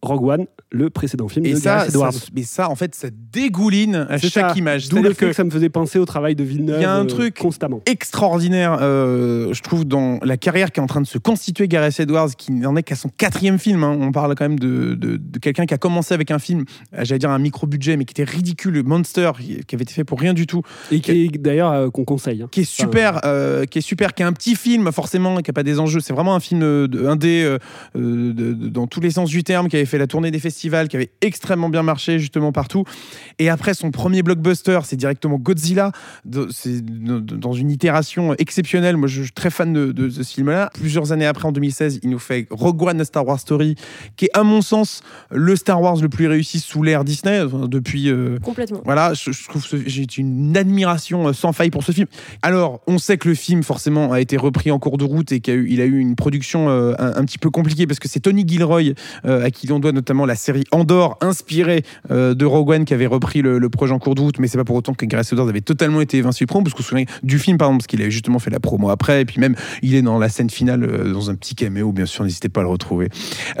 Rogue 0.02 0.24
One, 0.24 0.46
le 0.72 0.90
précédent 0.90 1.28
film 1.28 1.46
Et 1.46 1.52
de 1.52 1.56
ça, 1.56 1.76
Gareth 1.76 1.90
Edwards. 1.90 2.12
ça- 2.12 2.26
mais 2.34 2.42
ça, 2.42 2.68
en 2.68 2.74
fait, 2.74 2.92
ça 2.94 3.08
dégouline 3.32 4.06
à 4.10 4.18
chaque 4.18 4.32
ça. 4.50 4.54
image. 4.56 4.88
D'où 4.88 4.96
le 5.00 5.10
fait 5.10 5.14
que 5.14 5.26
que 5.26 5.32
ça 5.32 5.44
me 5.44 5.50
faisait 5.50 5.68
penser 5.68 5.98
au 6.00 6.04
travail 6.04 6.34
de 6.34 6.42
Villeneuve 6.42 6.80
Il 6.80 6.82
y 6.82 6.84
a 6.84 6.92
un 6.92 7.04
euh, 7.04 7.08
truc- 7.08 7.38
constamment. 7.38 7.80
extraordinaire, 7.86 8.78
euh, 8.80 9.52
je 9.54 9.62
trouve, 9.62 9.84
dans 9.84 10.18
la 10.24 10.36
carrière 10.36 10.72
qui 10.72 10.80
est 10.80 10.82
en 10.82 10.86
train 10.88 11.00
de 11.00 11.06
se 11.06 11.18
constituer, 11.18 11.68
Gareth 11.68 12.00
Edwards, 12.00 12.30
qui 12.36 12.50
n'en 12.50 12.74
est 12.74 12.82
qu'à 12.82 12.96
son 12.96 13.10
quatrième 13.16 13.58
film. 13.60 13.84
hein. 13.84 13.96
On 14.00 14.10
parle 14.10 14.34
quand 14.34 14.44
même 14.48 14.58
de, 14.58 14.94
de- 14.94 15.16
de 15.18 15.38
quelqu'un 15.38 15.66
qui 15.66 15.74
a 15.74 15.78
commencé 15.78 16.12
avec 16.14 16.32
un 16.32 16.40
film, 16.40 16.64
euh, 16.94 17.04
j'allais 17.04 17.20
dire 17.20 17.30
un 17.30 17.38
micro-budget, 17.38 17.96
mais 17.96 18.04
qui 18.04 18.12
était 18.12 18.24
ridicule, 18.30 18.74
le 18.74 18.82
Monster, 18.82 19.30
qui 19.38 19.74
avait 19.74 19.82
été 19.84 19.92
fait 19.94 20.04
pour 20.04 20.18
rien 20.18 20.34
du 20.34 20.46
tout, 20.48 20.62
Et 20.90 21.00
qui 21.00 21.28
d'ailleurs 21.28 21.70
euh, 21.70 21.90
qu'on 21.90 22.04
conseille. 22.04 22.42
hein. 22.42 22.48
qui 22.50 22.62
est 22.62 22.64
super, 22.64 23.20
qui 23.70 23.78
est 23.78 23.82
super, 23.82 24.14
qui 24.14 24.22
est 24.22 24.26
un 24.26 24.32
petit 24.32 24.56
film 24.56 24.90
forcément, 24.90 25.36
qui 25.36 25.50
a 25.50 25.54
pas 25.54 25.62
des 25.62 25.78
enjeux. 25.78 26.00
C'est 26.00 26.12
vraiment 26.12 26.34
un 26.34 26.40
film 26.40 26.62
indé 27.06 27.56
dans 27.94 28.86
tous 28.86 29.00
les 29.00 29.10
sens 29.12 29.30
du 29.30 29.44
terme, 29.44 29.68
qui 29.68 29.76
avait 29.76 29.84
fait 29.86 29.91
la 29.98 30.06
tournée 30.06 30.30
des 30.30 30.38
festivals, 30.38 30.88
qui 30.88 30.96
avait 30.96 31.10
extrêmement 31.20 31.68
bien 31.68 31.82
marché 31.82 32.18
justement 32.18 32.52
partout. 32.52 32.84
Et 33.38 33.48
après 33.48 33.74
son 33.74 33.90
premier 33.90 34.22
blockbuster, 34.22 34.80
c'est 34.84 34.96
directement 34.96 35.38
Godzilla. 35.38 35.92
C'est 36.50 36.84
dans 36.84 37.52
une 37.52 37.70
itération 37.70 38.34
exceptionnelle. 38.38 38.96
Moi, 38.96 39.08
je 39.08 39.22
suis 39.22 39.32
très 39.32 39.50
fan 39.50 39.72
de, 39.72 39.92
de 39.92 40.08
ce 40.10 40.22
film-là. 40.22 40.70
Plusieurs 40.74 41.12
années 41.12 41.26
après, 41.26 41.46
en 41.46 41.52
2016, 41.52 42.00
il 42.02 42.10
nous 42.10 42.18
fait 42.18 42.46
Rogue 42.50 42.82
One, 42.82 43.04
Star 43.04 43.26
Wars 43.26 43.40
Story, 43.40 43.76
qui 44.16 44.26
est 44.26 44.30
à 44.36 44.42
mon 44.42 44.62
sens 44.62 45.02
le 45.30 45.56
Star 45.56 45.80
Wars 45.80 45.96
le 45.96 46.08
plus 46.08 46.26
réussi 46.26 46.60
sous 46.60 46.82
l'ère 46.82 47.04
Disney 47.04 47.40
enfin, 47.40 47.66
depuis. 47.68 48.08
euh, 48.08 48.38
Complètement. 48.42 48.80
voilà, 48.84 49.14
je, 49.14 49.32
je 49.32 49.48
trouve 49.48 49.64
j'ai 49.86 50.06
une 50.18 50.56
admiration 50.56 51.28
euh, 51.28 51.32
sans 51.32 51.52
faille 51.52 51.70
pour 51.70 51.82
ce 51.84 51.92
film. 51.92 52.06
Alors, 52.42 52.80
on 52.86 52.98
sait 52.98 53.18
que 53.18 53.28
le 53.28 53.34
film 53.34 53.62
forcément 53.62 54.12
a 54.12 54.20
été 54.20 54.36
repris 54.36 54.70
en 54.70 54.78
cours 54.78 54.98
de 54.98 55.04
route 55.04 55.32
et 55.32 55.40
qu'il 55.40 55.54
a 55.54 55.56
eu, 55.56 55.66
il 55.70 55.80
a 55.80 55.84
eu 55.84 55.98
une 55.98 56.16
production 56.16 56.68
euh, 56.68 56.94
un, 56.98 57.14
un 57.16 57.24
petit 57.24 57.38
peu 57.38 57.50
compliquée 57.50 57.86
parce 57.86 57.98
que 57.98 58.08
c'est 58.08 58.20
Tony 58.20 58.44
Gilroy 58.46 58.92
euh, 59.24 59.44
à 59.44 59.50
qui 59.50 59.66
l'on 59.66 59.78
doit 59.82 59.92
notamment 59.92 60.24
la 60.24 60.34
série 60.34 60.64
Andor, 60.72 61.18
inspirée 61.20 61.84
euh, 62.10 62.32
de 62.34 62.44
Rogue 62.46 62.70
One, 62.70 62.84
qui 62.86 62.94
avait 62.94 63.06
repris 63.06 63.42
le, 63.42 63.58
le 63.58 63.68
projet 63.68 63.92
en 63.92 63.98
cours 63.98 64.14
de 64.14 64.20
route. 64.22 64.38
Mais 64.38 64.46
c'est 64.48 64.56
pas 64.58 64.64
pour 64.64 64.76
autant 64.76 64.94
que 64.94 65.04
Gareth 65.04 65.30
Edwards 65.32 65.48
avait 65.48 65.60
totalement 65.60 66.00
été 66.00 66.16
évincé 66.16 66.44
du 66.44 66.46
parce 66.46 66.72
qu'on 66.74 66.82
se 66.82 66.88
souvient 66.88 67.04
du 67.22 67.38
film 67.38 67.58
par 67.58 67.68
exemple, 67.68 67.80
parce 67.82 67.86
qu'il 67.88 68.00
avait 68.00 68.10
justement 68.10 68.38
fait 68.38 68.50
la 68.50 68.60
promo 68.60 68.88
après, 68.90 69.20
et 69.20 69.24
puis 69.24 69.38
même 69.40 69.54
il 69.82 69.94
est 69.94 70.02
dans 70.02 70.18
la 70.18 70.28
scène 70.30 70.48
finale 70.50 70.84
euh, 70.84 71.12
dans 71.12 71.28
un 71.30 71.34
petit 71.34 71.54
caméo, 71.54 71.92
bien 71.92 72.06
sûr, 72.06 72.24
n'hésitez 72.24 72.48
pas 72.48 72.60
à 72.60 72.64
le 72.64 72.70
retrouver. 72.70 73.08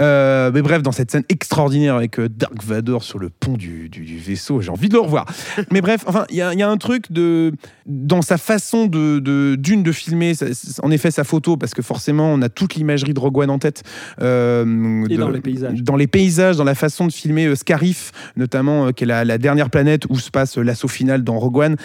Euh, 0.00 0.50
mais 0.54 0.62
bref, 0.62 0.82
dans 0.82 0.92
cette 0.92 1.10
scène 1.10 1.24
extraordinaire 1.28 1.94
avec 1.96 2.18
Dark 2.20 2.62
Vador 2.64 3.02
sur 3.02 3.18
le 3.18 3.28
pont 3.30 3.52
du, 3.54 3.88
du- 3.88 4.04
du 4.04 4.18
vaisseau, 4.18 4.60
j'ai 4.60 4.70
envie 4.70 4.88
de 4.88 4.94
le 4.94 5.00
revoir. 5.00 5.26
mais 5.70 5.80
bref, 5.80 6.04
enfin, 6.06 6.24
il 6.30 6.36
y, 6.36 6.42
a- 6.42 6.52
il 6.52 6.58
y 6.58 6.62
a 6.62 6.68
un 6.70 6.76
truc 6.76 7.10
de 7.12 7.52
dans 7.86 8.22
sa 8.22 8.38
façon 8.38 8.86
de 8.86 9.18
de- 9.18 9.56
d'une 9.58 9.82
de, 9.82 9.92
filmer, 9.92 10.34
ça- 10.34 10.46
en 10.82 10.90
effet, 10.90 11.10
sa 11.10 11.24
photo, 11.24 11.56
parce 11.56 11.74
que 11.74 11.82
forcément, 11.82 12.32
on 12.32 12.40
a 12.42 12.48
toute 12.48 12.74
l'imagerie 12.74 13.14
de 13.14 13.20
Rogue 13.20 13.38
One 13.38 13.50
en 13.50 13.58
tête. 13.58 13.82
euh, 14.20 15.04
Et 15.08 15.16
de- 15.16 15.20
dans 15.20 15.28
les 15.30 15.40
paysages. 15.40 15.82
Dans 15.82 15.96
les 15.96 16.06
paysages, 16.12 16.56
dans 16.56 16.64
la 16.64 16.76
façon 16.76 17.06
de 17.06 17.12
filmer 17.12 17.46
euh, 17.46 17.56
Scarif, 17.56 18.12
notamment, 18.36 18.86
euh, 18.86 18.90
qui 18.92 19.04
est 19.04 19.06
la, 19.06 19.38
dernière 19.38 19.70
planète 19.70 20.04
où 20.10 20.18
se 20.18 20.30
passe 20.30 20.58
euh, 20.58 20.62
l'assaut 20.62 20.86
final 20.86 21.24
dans 21.24 21.38
Rogue 21.38 21.56
One. 21.56 21.76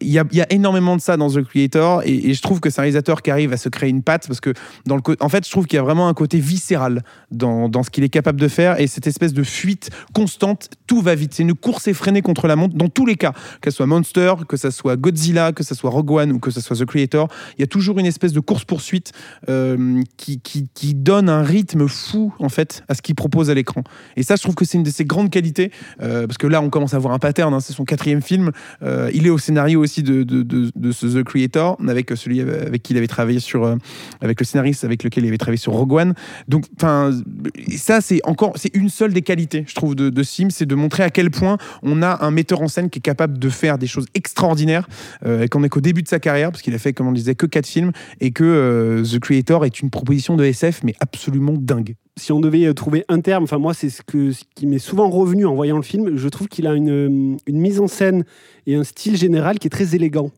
Il 0.00 0.10
y, 0.10 0.18
a, 0.18 0.46
énormément 0.50 0.96
de 0.96 1.00
ça 1.00 1.16
dans 1.16 1.30
The 1.30 1.44
Creator 1.44 2.02
et, 2.04 2.34
je 2.34 2.42
trouve 2.42 2.60
que 2.60 2.70
c'est 2.70 2.80
un 2.80 2.82
réalisateur 2.82 3.22
qui 3.22 3.30
arrive 3.30 3.52
à 3.52 3.56
se 3.56 3.68
créer 3.68 3.90
une 3.90 4.02
patte 4.02 4.26
parce 4.26 4.40
que, 4.40 4.52
dans 4.86 4.96
le, 4.96 5.02
en 5.20 5.28
fait, 5.28 5.44
je 5.44 5.50
trouve 5.50 5.66
qu'il 5.66 5.76
y 5.76 5.80
a 5.80 5.82
vraiment 5.82 6.08
un 6.08 6.14
côté 6.14 6.38
viscéral 6.38 7.02
dans, 7.30 7.68
dans 7.68 7.82
ce 7.82 7.90
qu'il 7.90 8.04
est 8.04 8.08
capable 8.08 8.40
de 8.40 8.48
faire 8.48 8.80
et 8.80 8.86
cette 8.86 9.06
espèce 9.06 9.32
de 9.32 9.42
fuite 9.42 9.90
constante, 10.14 10.70
tout 10.86 11.02
va 11.02 11.14
vite. 11.14 11.34
C'est 11.34 11.42
une 11.42 11.54
course 11.54 11.86
effrénée 11.88 12.22
contre 12.22 12.48
la 12.48 12.56
montre 12.56 12.74
dans 12.74 12.88
tous 12.88 13.06
les 13.06 13.16
cas, 13.16 13.32
que 13.60 13.70
ce 13.70 13.76
soit 13.76 13.86
Monster, 13.86 14.34
que 14.48 14.56
ce 14.56 14.70
soit 14.70 14.96
Godzilla, 14.96 15.52
que 15.52 15.62
ce 15.62 15.74
soit 15.74 15.90
Rogue 15.90 16.10
One 16.10 16.32
ou 16.32 16.38
que 16.38 16.50
ce 16.50 16.60
soit 16.60 16.76
The 16.76 16.86
Creator. 16.86 17.28
Il 17.58 17.60
y 17.60 17.64
a 17.64 17.68
toujours 17.68 17.98
une 17.98 18.06
espèce 18.06 18.32
de 18.32 18.40
course-poursuite 18.40 19.12
qui, 20.16 20.40
qui, 20.40 20.68
qui 20.72 20.94
donne 20.94 21.28
un 21.28 21.42
rythme 21.42 21.86
fou 21.88 22.32
en 22.38 22.48
fait 22.48 22.84
à 22.88 22.94
ce 22.94 23.02
qu'il 23.02 23.14
propose 23.16 23.50
à 23.50 23.54
l'écran. 23.54 23.82
Et 24.16 24.22
ça, 24.22 24.36
je 24.36 24.42
trouve 24.42 24.54
que 24.54 24.64
c'est 24.64 24.78
une 24.78 24.84
de 24.84 24.90
ses 24.90 25.04
grandes 25.04 25.30
qualités 25.30 25.72
euh, 26.00 26.26
parce 26.26 26.38
que 26.38 26.46
là, 26.46 26.62
on 26.62 26.70
commence 26.70 26.94
à 26.94 26.98
voir 26.98 27.12
un 27.12 27.18
pattern. 27.18 27.52
hein, 27.52 27.60
c'est 27.60 27.72
son 27.72 27.84
quatrième 27.84 28.22
film. 28.22 28.52
Euh, 28.82 29.10
il 29.12 29.26
est 29.26 29.30
au 29.30 29.38
scénario 29.38 29.82
aussi 29.82 30.02
de, 30.02 30.22
The 30.22 31.24
Creator 31.24 31.76
avec 31.88 32.10
celui 32.14 32.40
avec 32.40 32.82
qui 32.82 32.92
il 32.92 32.96
avait 32.96 33.06
travaillé 33.08 33.40
sur 33.40 33.64
euh, 33.64 33.76
avec 34.20 34.40
le 34.40 34.46
scénariste 34.46 34.84
avec 34.84 35.02
lequel 35.02 35.24
il 35.24 35.28
avait 35.28 35.38
travaillé 35.38 35.58
sur 35.58 35.72
Rogue 35.72 35.92
One. 35.92 36.14
Donc, 36.46 36.66
ça 37.76 38.00
c'est 38.00 38.20
encore 38.24 38.52
c'est 38.56 38.74
une 38.74 38.88
seule 38.88 39.12
des 39.12 39.22
qualités, 39.22 39.64
je 39.66 39.74
trouve, 39.74 39.94
de, 39.94 40.22
Sim, 40.22 40.48
c'est 40.50 40.66
de 40.66 40.74
montrer 40.74 41.02
à 41.02 41.10
quel 41.10 41.30
point 41.30 41.58
on 41.82 42.02
a 42.02 42.24
un 42.24 42.30
metteur 42.30 42.60
en 42.62 42.68
scène 42.68 42.90
qui 42.90 42.98
est 42.98 43.02
capable 43.02 43.38
de 43.38 43.48
faire 43.48 43.78
des 43.78 43.86
choses 43.86 44.06
extraordinaires 44.14 44.88
euh, 45.24 45.42
et 45.42 45.48
qu'on 45.48 45.62
est 45.62 45.68
qu'au 45.68 45.80
début 45.80 46.02
de 46.02 46.08
sa 46.08 46.18
carrière 46.18 46.50
parce 46.50 46.62
qu'il 46.62 46.74
a 46.74 46.78
fait, 46.78 46.92
comme 46.92 47.08
on 47.08 47.12
disait, 47.12 47.34
que 47.34 47.46
quatre 47.46 47.66
films 47.66 47.92
et 48.20 48.32
que 48.32 48.44
euh, 48.44 49.04
The 49.04 49.18
Creator 49.18 49.64
est 49.64 49.80
une 49.80 49.90
proposition 49.90 50.36
de 50.36 50.44
SF 50.44 50.82
mais 50.82 50.94
absolument 51.00 51.54
dingue. 51.56 51.94
Si 52.18 52.32
on 52.32 52.40
devait 52.40 52.64
euh, 52.66 52.74
trouver 52.74 53.04
un 53.08 53.20
terme, 53.20 53.44
enfin 53.44 53.58
moi 53.58 53.74
c'est 53.74 53.90
ce, 53.90 54.02
que, 54.02 54.32
ce 54.32 54.42
qui 54.54 54.66
m'est 54.66 54.78
souvent 54.78 55.10
revenu 55.10 55.44
en 55.46 55.54
voyant 55.54 55.76
le 55.76 55.82
film, 55.82 56.16
je 56.16 56.28
trouve 56.28 56.48
qu'il 56.48 56.66
a 56.66 56.74
une, 56.74 56.90
euh, 56.90 57.36
une 57.46 57.60
mise 57.60 57.80
en 57.80 57.88
scène 57.88 58.24
et 58.66 58.74
un 58.74 58.84
style 58.84 59.16
général 59.16 59.58
qui 59.58 59.66
est 59.66 59.70
très 59.70 59.94
élégant. 59.94 60.30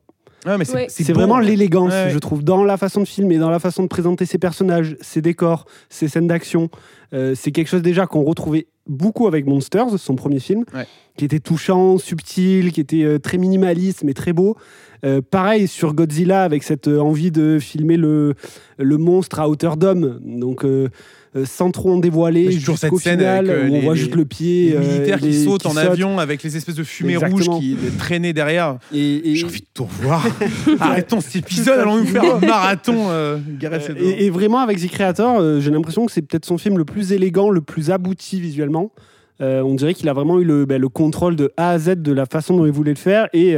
Ouais, 0.46 0.56
mais 0.56 0.64
c'est 0.64 0.74
Ouais. 0.74 1.12
Vraiment 1.12 1.40
l'élégance, 1.40 1.90
Ouais. 1.92 2.10
je 2.10 2.18
trouve, 2.18 2.44
dans 2.44 2.62
la 2.64 2.76
façon 2.76 3.00
de 3.00 3.06
filmer, 3.08 3.38
dans 3.38 3.50
la 3.50 3.58
façon 3.58 3.82
de 3.82 3.88
présenter 3.88 4.24
ses 4.24 4.38
personnages, 4.38 4.96
ses 5.00 5.20
décors, 5.20 5.66
ses 5.88 6.06
scènes 6.06 6.28
d'action. 6.28 6.70
Euh, 7.12 7.34
c'est 7.34 7.50
quelque 7.50 7.66
chose 7.68 7.82
déjà 7.82 8.06
qu'on 8.06 8.22
retrouvait 8.22 8.68
beaucoup 8.86 9.26
avec 9.26 9.46
Monsters, 9.46 9.98
son 9.98 10.14
premier 10.14 10.38
film, 10.38 10.64
Ouais. 10.72 10.86
Qui 11.18 11.24
était 11.26 11.40
touchant, 11.40 11.98
subtil, 11.98 12.72
qui 12.72 12.80
était 12.80 13.02
euh, 13.04 13.18
très 13.18 13.36
minimaliste 13.36 14.04
mais 14.04 14.14
très 14.14 14.32
beau. 14.32 14.56
Euh, 15.04 15.20
pareil 15.20 15.68
sur 15.68 15.94
Godzilla 15.94 16.42
avec 16.42 16.62
cette 16.64 16.88
euh, 16.88 16.98
envie 16.98 17.30
de 17.30 17.58
filmer 17.60 17.96
le, 17.96 18.34
le 18.78 18.96
monstre 18.96 19.38
à 19.38 19.48
hauteur 19.48 19.76
d'homme, 19.76 20.18
donc 20.24 20.64
euh, 20.64 20.88
sans 21.44 21.70
trop 21.70 21.92
en 21.92 21.98
dévoiler 21.98 22.46
toujours 22.46 22.74
jusqu'au 22.76 22.98
cette 22.98 23.04
scène 23.04 23.18
final 23.20 23.48
avec, 23.50 23.64
euh, 23.64 23.68
où 23.68 23.74
on 23.76 23.80
voit 23.82 23.94
les- 23.94 24.00
juste 24.00 24.16
le 24.16 24.24
pied, 24.24 24.70
Les 24.70 24.76
euh, 24.76 24.80
militaires 24.80 25.18
qui 25.20 25.26
les- 25.26 25.44
sautent 25.44 25.66
en 25.66 25.70
sautent. 25.70 25.78
avion 25.78 26.18
avec 26.18 26.42
les 26.42 26.56
espèces 26.56 26.74
de 26.74 26.82
fumée 26.82 27.12
Exactement. 27.12 27.36
rouge 27.54 27.60
qui 27.60 27.76
traînaient 27.96 28.32
derrière. 28.32 28.78
Et, 28.92 29.30
et- 29.30 29.36
J'ai 29.36 29.44
envie 29.46 29.60
de 29.60 29.66
tout 29.72 29.84
revoir. 29.84 30.26
Arrêtons 30.80 31.20
cet 31.20 31.36
épisode, 31.36 31.78
allons 31.78 31.98
nous 31.98 32.06
faire 32.06 32.34
un 32.36 32.40
marathon. 32.46 32.96
Euh, 33.10 33.38
et, 34.00 34.26
et 34.26 34.30
vraiment, 34.30 34.58
avec 34.58 34.80
The 34.80 34.90
Creator, 34.90 35.38
euh, 35.38 35.60
j'ai 35.60 35.70
l'impression 35.70 36.06
que 36.06 36.12
c'est 36.12 36.22
peut-être 36.22 36.44
son 36.46 36.58
film 36.58 36.76
le 36.78 36.84
plus 36.84 37.12
élégant, 37.12 37.50
le 37.50 37.60
plus 37.60 37.90
abouti 37.92 38.40
visuellement. 38.40 38.90
Euh, 39.40 39.62
on 39.62 39.74
dirait 39.74 39.94
qu'il 39.94 40.08
a 40.08 40.12
vraiment 40.12 40.40
eu 40.40 40.44
le, 40.44 40.64
ben, 40.66 40.80
le 40.80 40.88
contrôle 40.88 41.36
de 41.36 41.52
A 41.56 41.70
à 41.70 41.78
Z 41.78 42.02
de 42.02 42.12
la 42.12 42.26
façon 42.26 42.56
dont 42.56 42.66
il 42.66 42.72
voulait 42.72 42.92
le 42.92 42.96
faire. 42.96 43.28
Et 43.32 43.56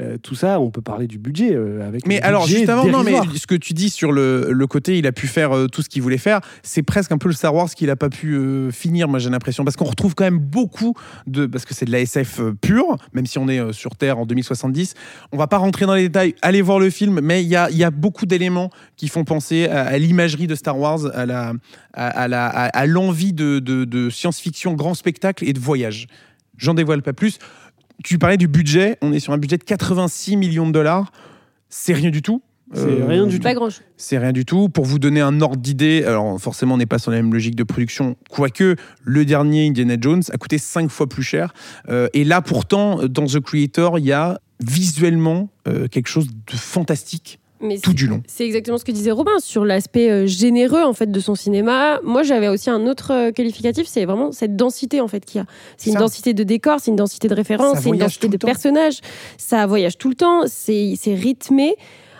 euh, 0.00 0.16
tout 0.16 0.34
ça, 0.34 0.60
on 0.60 0.70
peut 0.70 0.80
parler 0.82 1.06
du 1.06 1.18
budget. 1.18 1.54
euh, 1.54 1.86
avec 1.86 2.06
Mais 2.06 2.20
alors, 2.22 2.44
budget 2.44 2.58
juste 2.58 2.68
avant, 2.70 2.84
non, 2.86 3.02
mais 3.02 3.18
ce 3.36 3.46
que 3.46 3.54
tu 3.54 3.72
dis 3.74 3.90
sur 3.90 4.12
le, 4.12 4.48
le 4.52 4.66
côté, 4.66 4.96
il 4.98 5.06
a 5.06 5.12
pu 5.12 5.26
faire 5.26 5.56
euh, 5.56 5.66
tout 5.66 5.82
ce 5.82 5.88
qu'il 5.88 6.02
voulait 6.02 6.18
faire, 6.18 6.40
c'est 6.62 6.82
presque 6.82 7.10
un 7.12 7.18
peu 7.18 7.28
le 7.28 7.34
Star 7.34 7.54
Wars 7.54 7.68
qu'il 7.70 7.90
a 7.90 7.96
pas 7.96 8.08
pu 8.08 8.38
finir, 8.72 9.08
moi 9.08 9.18
j'ai 9.18 9.30
l'impression. 9.30 9.64
Parce 9.64 9.76
qu'on 9.76 9.84
retrouve 9.86 10.14
quand 10.14 10.24
même 10.24 10.38
beaucoup 10.38 10.94
de. 11.26 11.46
Parce 11.46 11.64
que 11.64 11.74
c'est 11.74 11.84
de 11.84 11.90
la 11.92 12.00
SF 12.00 12.40
pure, 12.60 12.96
même 13.12 13.26
si 13.26 13.38
on 13.38 13.48
est 13.48 13.72
sur 13.72 13.96
Terre 13.96 14.18
en 14.18 14.26
2070. 14.26 14.94
On 15.32 15.36
va 15.36 15.46
pas 15.46 15.58
rentrer 15.58 15.86
dans 15.86 15.94
les 15.94 16.02
détails, 16.08 16.34
allez 16.42 16.62
voir 16.62 16.78
le 16.78 16.90
film, 16.90 17.20
mais 17.22 17.42
il 17.42 17.48
y 17.48 17.56
a, 17.56 17.68
il 17.70 17.76
y 17.76 17.84
a 17.84 17.90
beaucoup 17.90 18.26
d'éléments 18.26 18.70
qui 18.96 19.08
font 19.08 19.24
penser 19.24 19.66
à, 19.66 19.82
à 19.86 19.98
l'imagerie 19.98 20.46
de 20.46 20.54
Star 20.54 20.78
Wars, 20.78 21.06
à 21.14 21.26
la 21.26 21.52
à, 21.92 22.06
à 22.08 22.28
la- 22.28 22.46
à- 22.46 22.66
à 22.68 22.86
l'envie 22.86 23.32
de, 23.32 23.58
de- 23.58 23.84
de 23.84 24.10
science-fiction, 24.10 24.74
grand 24.74 24.94
spectacle 24.94 25.44
et 25.48 25.52
de 25.52 25.58
voyage. 25.58 26.06
J'en 26.56 26.74
dévoile 26.74 27.02
pas 27.02 27.12
plus. 27.12 27.38
Tu 28.04 28.18
parlais 28.18 28.36
du 28.36 28.48
budget, 28.48 28.96
on 29.02 29.12
est 29.12 29.20
sur 29.20 29.32
un 29.32 29.38
budget 29.38 29.58
de 29.58 29.64
86 29.64 30.36
millions 30.36 30.66
de 30.66 30.72
dollars. 30.72 31.10
C'est 31.68 31.94
rien 31.94 32.10
du 32.10 32.22
tout. 32.22 32.42
C'est 32.74 33.02
rien 33.02 33.26
du 33.26 33.38
Pas 33.40 33.54
grand 33.54 33.70
chose. 33.70 33.82
C'est 33.96 34.18
rien 34.18 34.32
du 34.32 34.44
tout. 34.44 34.68
Pour 34.68 34.84
vous 34.84 34.98
donner 34.98 35.20
un 35.20 35.40
ordre 35.40 35.56
d'idée, 35.56 36.04
alors 36.04 36.38
forcément, 36.40 36.74
on 36.74 36.78
n'est 36.78 36.86
pas 36.86 36.98
sur 36.98 37.10
la 37.10 37.16
même 37.16 37.32
logique 37.32 37.54
de 37.54 37.64
production, 37.64 38.16
quoique 38.28 38.76
le 39.02 39.24
dernier 39.24 39.66
Indiana 39.66 39.96
Jones 39.98 40.22
a 40.32 40.36
coûté 40.36 40.58
cinq 40.58 40.90
fois 40.90 41.08
plus 41.08 41.22
cher. 41.22 41.54
Euh, 41.88 42.08
et 42.12 42.24
là, 42.24 42.42
pourtant, 42.42 43.06
dans 43.08 43.24
The 43.24 43.40
Creator, 43.40 43.98
il 43.98 44.04
y 44.04 44.12
a 44.12 44.38
visuellement 44.60 45.48
euh, 45.66 45.88
quelque 45.88 46.08
chose 46.08 46.28
de 46.28 46.56
fantastique 46.56 47.40
Mais 47.60 47.78
tout 47.78 47.92
du 47.92 48.06
long. 48.06 48.22
C'est 48.26 48.44
exactement 48.44 48.78
ce 48.78 48.84
que 48.84 48.92
disait 48.92 49.10
Robin 49.10 49.38
sur 49.40 49.64
l'aspect 49.64 50.10
euh, 50.10 50.26
généreux 50.26 50.82
en 50.82 50.92
fait 50.92 51.10
de 51.10 51.20
son 51.20 51.34
cinéma. 51.34 52.00
Moi, 52.04 52.22
j'avais 52.22 52.48
aussi 52.48 52.70
un 52.70 52.86
autre 52.86 53.12
euh, 53.12 53.32
qualificatif, 53.32 53.86
c'est 53.86 54.04
vraiment 54.04 54.32
cette 54.32 54.56
densité 54.56 55.00
en 55.00 55.08
fait 55.08 55.24
qu'il 55.24 55.38
y 55.40 55.42
a. 55.42 55.46
C'est 55.76 55.90
une 55.90 55.94
Ça. 55.94 56.00
densité 56.00 56.34
de 56.34 56.42
décor, 56.44 56.78
c'est 56.80 56.90
une 56.90 56.96
densité 56.96 57.28
de 57.28 57.34
Ça 57.34 57.36
référence, 57.36 57.78
c'est 57.80 57.88
une 57.88 57.98
densité 57.98 58.28
de 58.28 58.36
personnages. 58.36 59.00
Ça 59.36 59.66
voyage 59.66 59.98
tout 59.98 60.08
le 60.08 60.14
temps, 60.14 60.42
c'est 60.46 60.94
rythmé. 61.06 61.76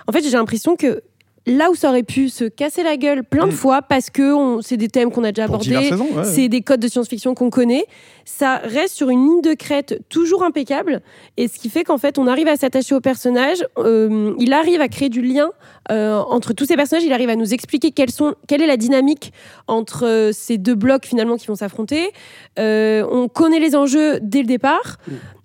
En 0.07 0.13
fait, 0.13 0.23
j'ai 0.23 0.31
l'impression 0.31 0.75
que 0.77 1.03
là 1.49 1.71
où 1.71 1.75
ça 1.75 1.89
aurait 1.91 2.03
pu 2.03 2.29
se 2.29 2.45
casser 2.45 2.83
la 2.83 2.97
gueule 2.97 3.25
plein 3.25 3.47
de 3.47 3.53
Mm. 3.53 3.57
fois 3.57 3.83
parce 3.83 4.11
que 4.11 4.61
c'est 4.63 4.77
des 4.77 4.89
thèmes 4.89 5.11
qu'on 5.11 5.25
a 5.25 5.33
déjà 5.33 5.45
abordés, 5.45 5.77
ouais. 5.77 6.25
c'est 6.25 6.49
des 6.49 6.61
codes 6.61 6.81
de 6.81 6.89
science-fiction 6.89 7.35
qu'on 7.35 7.51
connaît. 7.51 7.87
Ça 8.25 8.57
reste 8.63 8.95
sur 8.95 9.09
une 9.11 9.25
ligne 9.25 9.41
de 9.43 9.55
crête 9.55 10.01
toujours 10.11 10.43
impeccable. 10.45 11.01
Et 11.39 11.49
ce 11.49 11.59
qui 11.59 11.71
fait 11.71 11.83
qu'en 11.83 11.97
fait, 11.99 12.19
on 12.19 12.27
arrive 12.27 12.47
à 12.49 12.57
s'attacher 12.57 12.95
au 12.95 13.01
personnage. 13.01 13.65
Euh, 13.79 14.35
il 14.39 14.53
arrive 14.53 14.81
à 14.83 14.89
créer 14.89 15.09
du 15.09 15.23
lien 15.23 15.51
euh, 15.91 16.19
entre 16.19 16.53
tous 16.53 16.67
ces 16.67 16.77
personnages. 16.77 17.05
Il 17.05 17.13
arrive 17.13 17.31
à 17.31 17.37
nous 17.37 17.55
expliquer 17.55 17.91
quelles 17.91 18.11
sont, 18.11 18.35
quelle 18.47 18.61
est 18.61 18.67
la 18.67 18.77
dynamique 18.77 19.33
entre 19.67 20.07
euh, 20.07 20.31
ces 20.33 20.59
deux 20.59 20.75
blocs 20.75 21.07
finalement 21.07 21.37
qui 21.37 21.47
vont 21.47 21.55
s'affronter. 21.55 22.11
On 22.59 23.29
connaît 23.33 23.61
les 23.61 23.75
enjeux 23.75 24.19
dès 24.21 24.41
le 24.41 24.47
départ. 24.47 24.99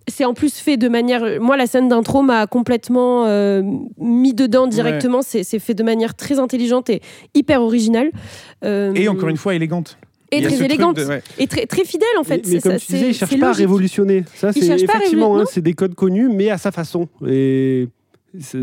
C'est 0.07 0.25
en 0.25 0.33
plus 0.33 0.55
fait 0.55 0.75
de 0.77 0.89
manière. 0.89 1.23
Moi, 1.41 1.55
la 1.55 1.65
scène 1.67 1.87
d'intro 1.87 2.21
m'a 2.23 2.45
complètement 2.47 3.25
euh, 3.25 3.61
mis 3.97 4.33
dedans 4.33 4.67
directement. 4.67 5.21
C'est 5.21 5.43
c'est 5.43 5.59
fait 5.59 5.73
de 5.73 5.83
manière 5.83 6.13
très 6.15 6.39
intelligente 6.39 6.89
et 6.89 7.01
hyper 7.33 7.61
originale. 7.61 8.11
Euh, 8.65 8.93
Et 8.95 9.07
encore 9.07 9.29
une 9.29 9.37
fois, 9.37 9.55
élégante. 9.55 9.97
et 10.31 10.41
très 10.41 10.63
élégante 10.65 10.97
de- 10.97 11.05
ouais. 11.05 11.21
et 11.37 11.47
très, 11.47 11.65
très 11.67 11.85
fidèle 11.85 12.07
en 12.19 12.23
fait. 12.23 12.41
mais, 12.47 12.59
comme 12.59 12.71
ça, 12.73 12.79
tu 12.79 12.91
disais, 12.93 13.09
il 13.09 13.13
cherche 13.13 13.39
pas 13.39 13.49
à 13.49 13.53
révolutionner. 13.53 14.25
Ça, 14.35 14.51
c'est 14.51 14.65
cherche 14.65 14.85
pas 14.85 14.93
à 14.93 14.97
effectivement, 14.97 15.35
révolu- 15.37 15.41
hein, 15.43 15.49
c'est 15.49 15.61
des 15.61 15.73
codes 15.73 15.95
connus, 15.95 16.27
mais 16.27 16.49
à 16.49 16.57
sa 16.57 16.71
façon. 16.71 17.07
Et 17.27 17.87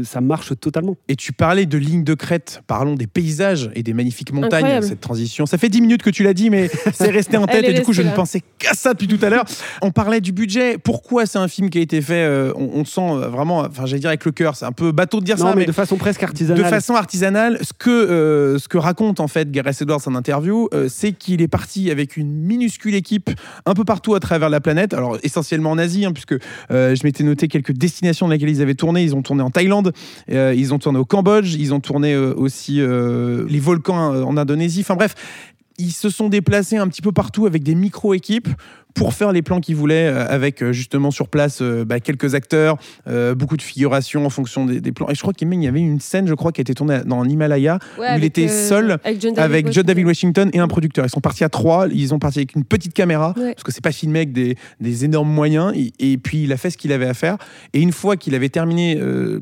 ça 0.02 0.20
marche 0.20 0.52
totalement. 0.58 0.96
Et 1.08 1.16
tu 1.16 1.32
parlais 1.32 1.66
de 1.66 1.78
lignes 1.78 2.04
de 2.04 2.14
crête. 2.14 2.62
Parlons 2.66 2.94
des 2.94 3.06
paysages 3.06 3.70
et 3.74 3.82
des 3.82 3.92
magnifiques 3.92 4.32
montagnes. 4.32 4.64
Incroyable. 4.64 4.86
Cette 4.86 5.00
transition. 5.00 5.46
Ça 5.46 5.58
fait 5.58 5.68
10 5.68 5.80
minutes 5.80 6.02
que 6.02 6.10
tu 6.10 6.22
l'as 6.22 6.34
dit, 6.34 6.50
mais 6.50 6.70
c'est 6.92 7.10
resté 7.10 7.36
en 7.36 7.46
tête 7.46 7.64
et 7.64 7.72
du 7.72 7.82
coup, 7.82 7.92
je 7.92 8.02
ne 8.02 8.10
pensais 8.10 8.42
qu'à 8.58 8.74
ça 8.74 8.92
depuis 8.92 9.08
tout 9.08 9.24
à 9.24 9.30
l'heure. 9.30 9.44
On 9.82 9.90
parlait 9.90 10.20
du 10.20 10.32
budget. 10.32 10.78
Pourquoi 10.78 11.26
c'est 11.26 11.38
un 11.38 11.48
film 11.48 11.70
qui 11.70 11.78
a 11.78 11.80
été 11.80 12.00
fait 12.00 12.24
euh, 12.24 12.52
on, 12.56 12.70
on 12.74 12.84
sent 12.84 13.28
vraiment, 13.28 13.60
enfin, 13.60 13.86
j'allais 13.86 14.00
dire 14.00 14.10
avec 14.10 14.24
le 14.24 14.32
cœur. 14.32 14.56
C'est 14.56 14.64
un 14.64 14.72
peu 14.72 14.92
bateau 14.92 15.20
de 15.20 15.24
dire 15.24 15.36
non, 15.38 15.46
ça, 15.46 15.50
mais, 15.54 15.60
mais 15.60 15.66
de 15.66 15.72
façon 15.72 15.96
presque 15.96 16.20
de 16.20 16.26
artisanale. 16.26 16.64
façon 16.66 16.94
artisanale, 16.94 17.58
ce 17.62 17.72
que, 17.72 17.90
euh, 17.90 18.58
ce 18.58 18.68
que 18.68 18.78
raconte 18.78 19.20
en 19.20 19.28
fait 19.28 19.50
Gareth 19.50 19.82
Edwards 19.82 20.00
en 20.06 20.14
interview, 20.14 20.68
euh, 20.74 20.88
c'est 20.88 21.12
qu'il 21.12 21.42
est 21.42 21.48
parti 21.48 21.90
avec 21.90 22.16
une 22.16 22.30
minuscule 22.30 22.94
équipe 22.94 23.30
un 23.66 23.74
peu 23.74 23.84
partout 23.84 24.14
à 24.14 24.20
travers 24.20 24.50
la 24.50 24.60
planète, 24.60 24.94
alors 24.94 25.18
essentiellement 25.22 25.70
en 25.70 25.78
Asie, 25.78 26.04
hein, 26.04 26.12
puisque 26.12 26.34
euh, 26.70 26.94
je 26.94 27.04
m'étais 27.04 27.24
noté 27.24 27.48
quelques 27.48 27.72
destinations 27.72 28.26
dans 28.26 28.32
lesquelles 28.32 28.50
ils 28.50 28.62
avaient 28.62 28.74
tourné. 28.74 29.02
Ils 29.02 29.14
ont 29.14 29.22
tourné 29.22 29.42
en 29.42 29.50
Thaïlande, 29.50 29.59
euh, 30.30 30.54
ils 30.56 30.74
ont 30.74 30.78
tourné 30.78 30.98
au 30.98 31.04
Cambodge, 31.04 31.54
ils 31.54 31.74
ont 31.74 31.80
tourné 31.80 32.14
euh, 32.14 32.34
aussi 32.34 32.80
euh, 32.80 33.44
les 33.48 33.60
volcans 33.60 34.22
en 34.22 34.36
Indonésie. 34.36 34.80
Enfin 34.80 34.96
bref, 34.96 35.14
ils 35.78 35.92
se 35.92 36.10
sont 36.10 36.28
déplacés 36.28 36.76
un 36.76 36.88
petit 36.88 37.02
peu 37.02 37.12
partout 37.12 37.46
avec 37.46 37.62
des 37.62 37.74
micro-équipes 37.74 38.48
pour 38.94 39.14
faire 39.14 39.32
les 39.32 39.42
plans 39.42 39.61
qu'ils 39.61 39.76
voulaient, 39.76 40.06
euh, 40.09 40.26
avec 40.28 40.62
euh, 40.62 40.73
justement 40.73 41.11
sur 41.11 41.28
place 41.28 41.61
euh, 41.62 41.85
bah, 41.85 42.00
quelques 42.00 42.35
acteurs, 42.35 42.76
euh, 43.09 43.35
beaucoup 43.35 43.56
de 43.56 43.62
figuration 43.62 44.26
en 44.26 44.30
fonction 44.30 44.64
des, 44.66 44.80
des 44.80 44.92
plans. 44.92 45.09
Et 45.09 45.14
je 45.14 45.20
crois 45.20 45.32
qu'il 45.32 45.52
y 45.52 45.66
avait 45.68 45.80
une 45.80 46.00
scène, 46.00 46.26
je 46.26 46.35
crois, 46.35 46.52
qui 46.52 46.61
a 46.61 46.62
été 46.62 46.75
tournée 46.75 47.00
dans 47.06 47.23
l'Himalaya, 47.23 47.78
Ouais, 47.99 48.18
il 48.18 48.25
était 48.25 48.49
seul 48.49 48.99
avec 49.04 49.20
John 49.20 49.35
David 49.35 49.38
avec 49.38 49.64
John 49.66 49.66
Washington. 49.66 49.87
David 49.87 50.06
Washington 50.06 50.50
et 50.52 50.59
un 50.59 50.68
producteur. 50.68 51.04
Ils 51.06 51.11
sont 51.11 51.20
partis 51.20 51.44
à 51.44 51.49
trois, 51.49 51.87
ils 51.90 52.12
ont 52.14 52.18
parti 52.18 52.38
avec 52.40 52.54
une 52.54 52.64
petite 52.64 52.92
caméra, 52.94 53.35
Ouais. 53.37 53.52
parce 53.54 53.62
que 53.62 53.73
c'est 53.73 53.82
pas 53.82 53.92
filmé 53.92 54.20
avec 54.20 54.32
des, 54.32 54.56
des 54.80 55.04
énormes 55.04 55.30
moyens, 55.30 55.73
et, 55.76 55.92
et 55.99 56.18
puis 56.18 56.42
il 56.44 56.52
a 56.52 56.56
fait 56.56 56.70
ce 56.70 56.76
qu'il 56.76 56.92
avait 56.92 57.06
à 57.09 57.14
faire. 57.14 57.37
Et 57.73 57.80
une 57.80 57.92
fois 57.92 58.16
qu'il 58.16 58.35
avait 58.35 58.49
terminé 58.49 58.97
euh, 59.00 59.40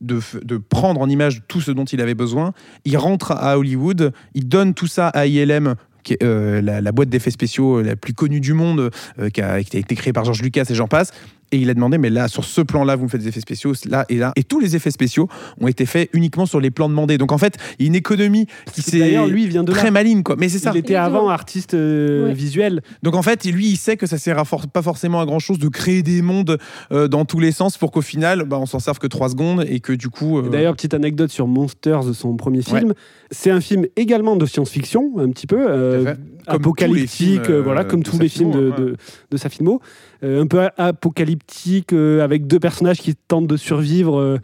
de 0.00 0.56
prendre 0.56 1.00
en 1.00 1.08
image 1.08 1.42
tout 1.48 1.60
ce 1.60 1.70
dont 1.70 1.84
il 1.84 2.00
avait 2.00 2.14
besoin, 2.14 2.52
il 2.84 2.96
rentre 2.96 3.32
à 3.32 3.58
Hollywood, 3.58 4.12
il 4.34 4.48
donne 4.48 4.74
tout 4.74 4.86
ça 4.86 5.08
à 5.08 5.26
ILM, 5.26 5.74
euh, 6.22 6.60
la, 6.60 6.80
la 6.80 6.92
boîte 6.92 7.08
d'effets 7.08 7.30
spéciaux 7.30 7.82
la 7.82 7.96
plus 7.96 8.14
connue 8.14 8.40
du 8.40 8.52
monde, 8.52 8.90
euh, 9.18 9.30
qui, 9.30 9.40
a, 9.40 9.62
qui 9.62 9.76
a 9.76 9.80
été 9.80 9.94
créée 9.94 10.12
par 10.12 10.24
George 10.24 10.42
Lucas 10.42 10.64
et 10.68 10.74
j'en 10.74 10.88
passe. 10.88 11.12
Et 11.50 11.56
il 11.58 11.70
a 11.70 11.74
demandé, 11.74 11.96
mais 11.96 12.10
là, 12.10 12.28
sur 12.28 12.44
ce 12.44 12.60
plan-là, 12.60 12.94
vous 12.96 13.04
me 13.04 13.08
faites 13.08 13.22
des 13.22 13.28
effets 13.28 13.40
spéciaux, 13.40 13.72
là 13.88 14.04
et 14.10 14.16
là. 14.16 14.32
Et 14.36 14.44
tous 14.44 14.60
les 14.60 14.76
effets 14.76 14.90
spéciaux 14.90 15.28
ont 15.60 15.66
été 15.66 15.86
faits 15.86 16.10
uniquement 16.12 16.44
sur 16.44 16.60
les 16.60 16.70
plans 16.70 16.88
demandés. 16.90 17.16
Donc 17.16 17.32
en 17.32 17.38
fait, 17.38 17.54
il 17.78 17.84
y 17.84 17.86
a 17.86 17.88
une 17.88 17.94
économie 17.94 18.46
qui 18.74 18.82
s'est 18.82 18.98
D'ailleurs, 18.98 19.26
lui, 19.26 19.44
il 19.44 19.48
vient 19.48 19.64
de 19.64 19.72
là. 19.72 19.78
très 19.78 19.90
maligne, 19.90 20.22
quoi. 20.22 20.36
Mais 20.38 20.50
c'est 20.50 20.58
ça. 20.58 20.72
Il 20.74 20.78
était 20.78 20.94
avant 20.94 21.30
artiste 21.30 21.72
euh, 21.72 22.26
Ouais. 22.26 22.34
visuel. 22.34 22.82
Donc 23.02 23.14
en 23.14 23.22
fait, 23.22 23.44
lui, 23.46 23.68
il 23.70 23.76
sait 23.76 23.96
que 23.96 24.06
ça 24.06 24.18
sert 24.18 24.38
à 24.38 24.44
for- 24.44 24.66
pas 24.68 24.82
forcément 24.82 25.20
à 25.20 25.24
grand 25.26 25.38
chose 25.38 25.58
de 25.58 25.68
créer 25.68 26.02
des 26.02 26.20
mondes 26.20 26.58
euh, 26.92 27.08
dans 27.08 27.24
tous 27.24 27.40
les 27.40 27.52
sens 27.52 27.78
pour 27.78 27.92
qu'au 27.92 28.02
final, 28.02 28.44
bah, 28.44 28.58
on 28.60 28.66
s'en 28.66 28.78
serve 28.78 28.98
que 28.98 29.06
trois 29.06 29.30
secondes 29.30 29.64
et 29.68 29.80
que 29.80 29.94
du 29.94 30.10
coup. 30.10 30.38
euh, 30.38 30.50
D'ailleurs, 30.50 30.74
petite 30.74 30.92
anecdote 30.94 31.30
sur 31.30 31.46
Monsters, 31.46 32.14
son 32.14 32.36
premier 32.36 32.60
film. 32.60 32.92
C'est 33.30 33.50
un 33.50 33.60
film 33.60 33.86
également 33.96 34.36
de 34.36 34.44
science-fiction, 34.46 35.14
un 35.18 35.30
petit 35.30 35.46
peu, 35.46 35.66
euh, 35.68 36.14
apocalyptique, 36.46 36.88
tous 36.88 36.94
les 36.94 37.06
films, 37.44 37.54
euh, 37.56 37.62
voilà, 37.62 37.84
comme 37.84 38.02
de 38.02 38.08
tous 38.10 38.18
les 38.18 38.28
films 38.28 38.50
de, 38.52 38.72
de, 38.76 38.96
de 39.30 39.36
sa 39.36 39.48
filmo. 39.48 39.80
Euh, 39.82 40.07
un 40.22 40.46
peu 40.46 40.60
a- 40.60 40.72
apocalyptique, 40.76 41.92
euh, 41.92 42.22
avec 42.22 42.46
deux 42.46 42.60
personnages 42.60 42.98
qui 42.98 43.14
tentent 43.14 43.46
de 43.46 43.56
survivre, 43.56 44.18
euh, 44.18 44.38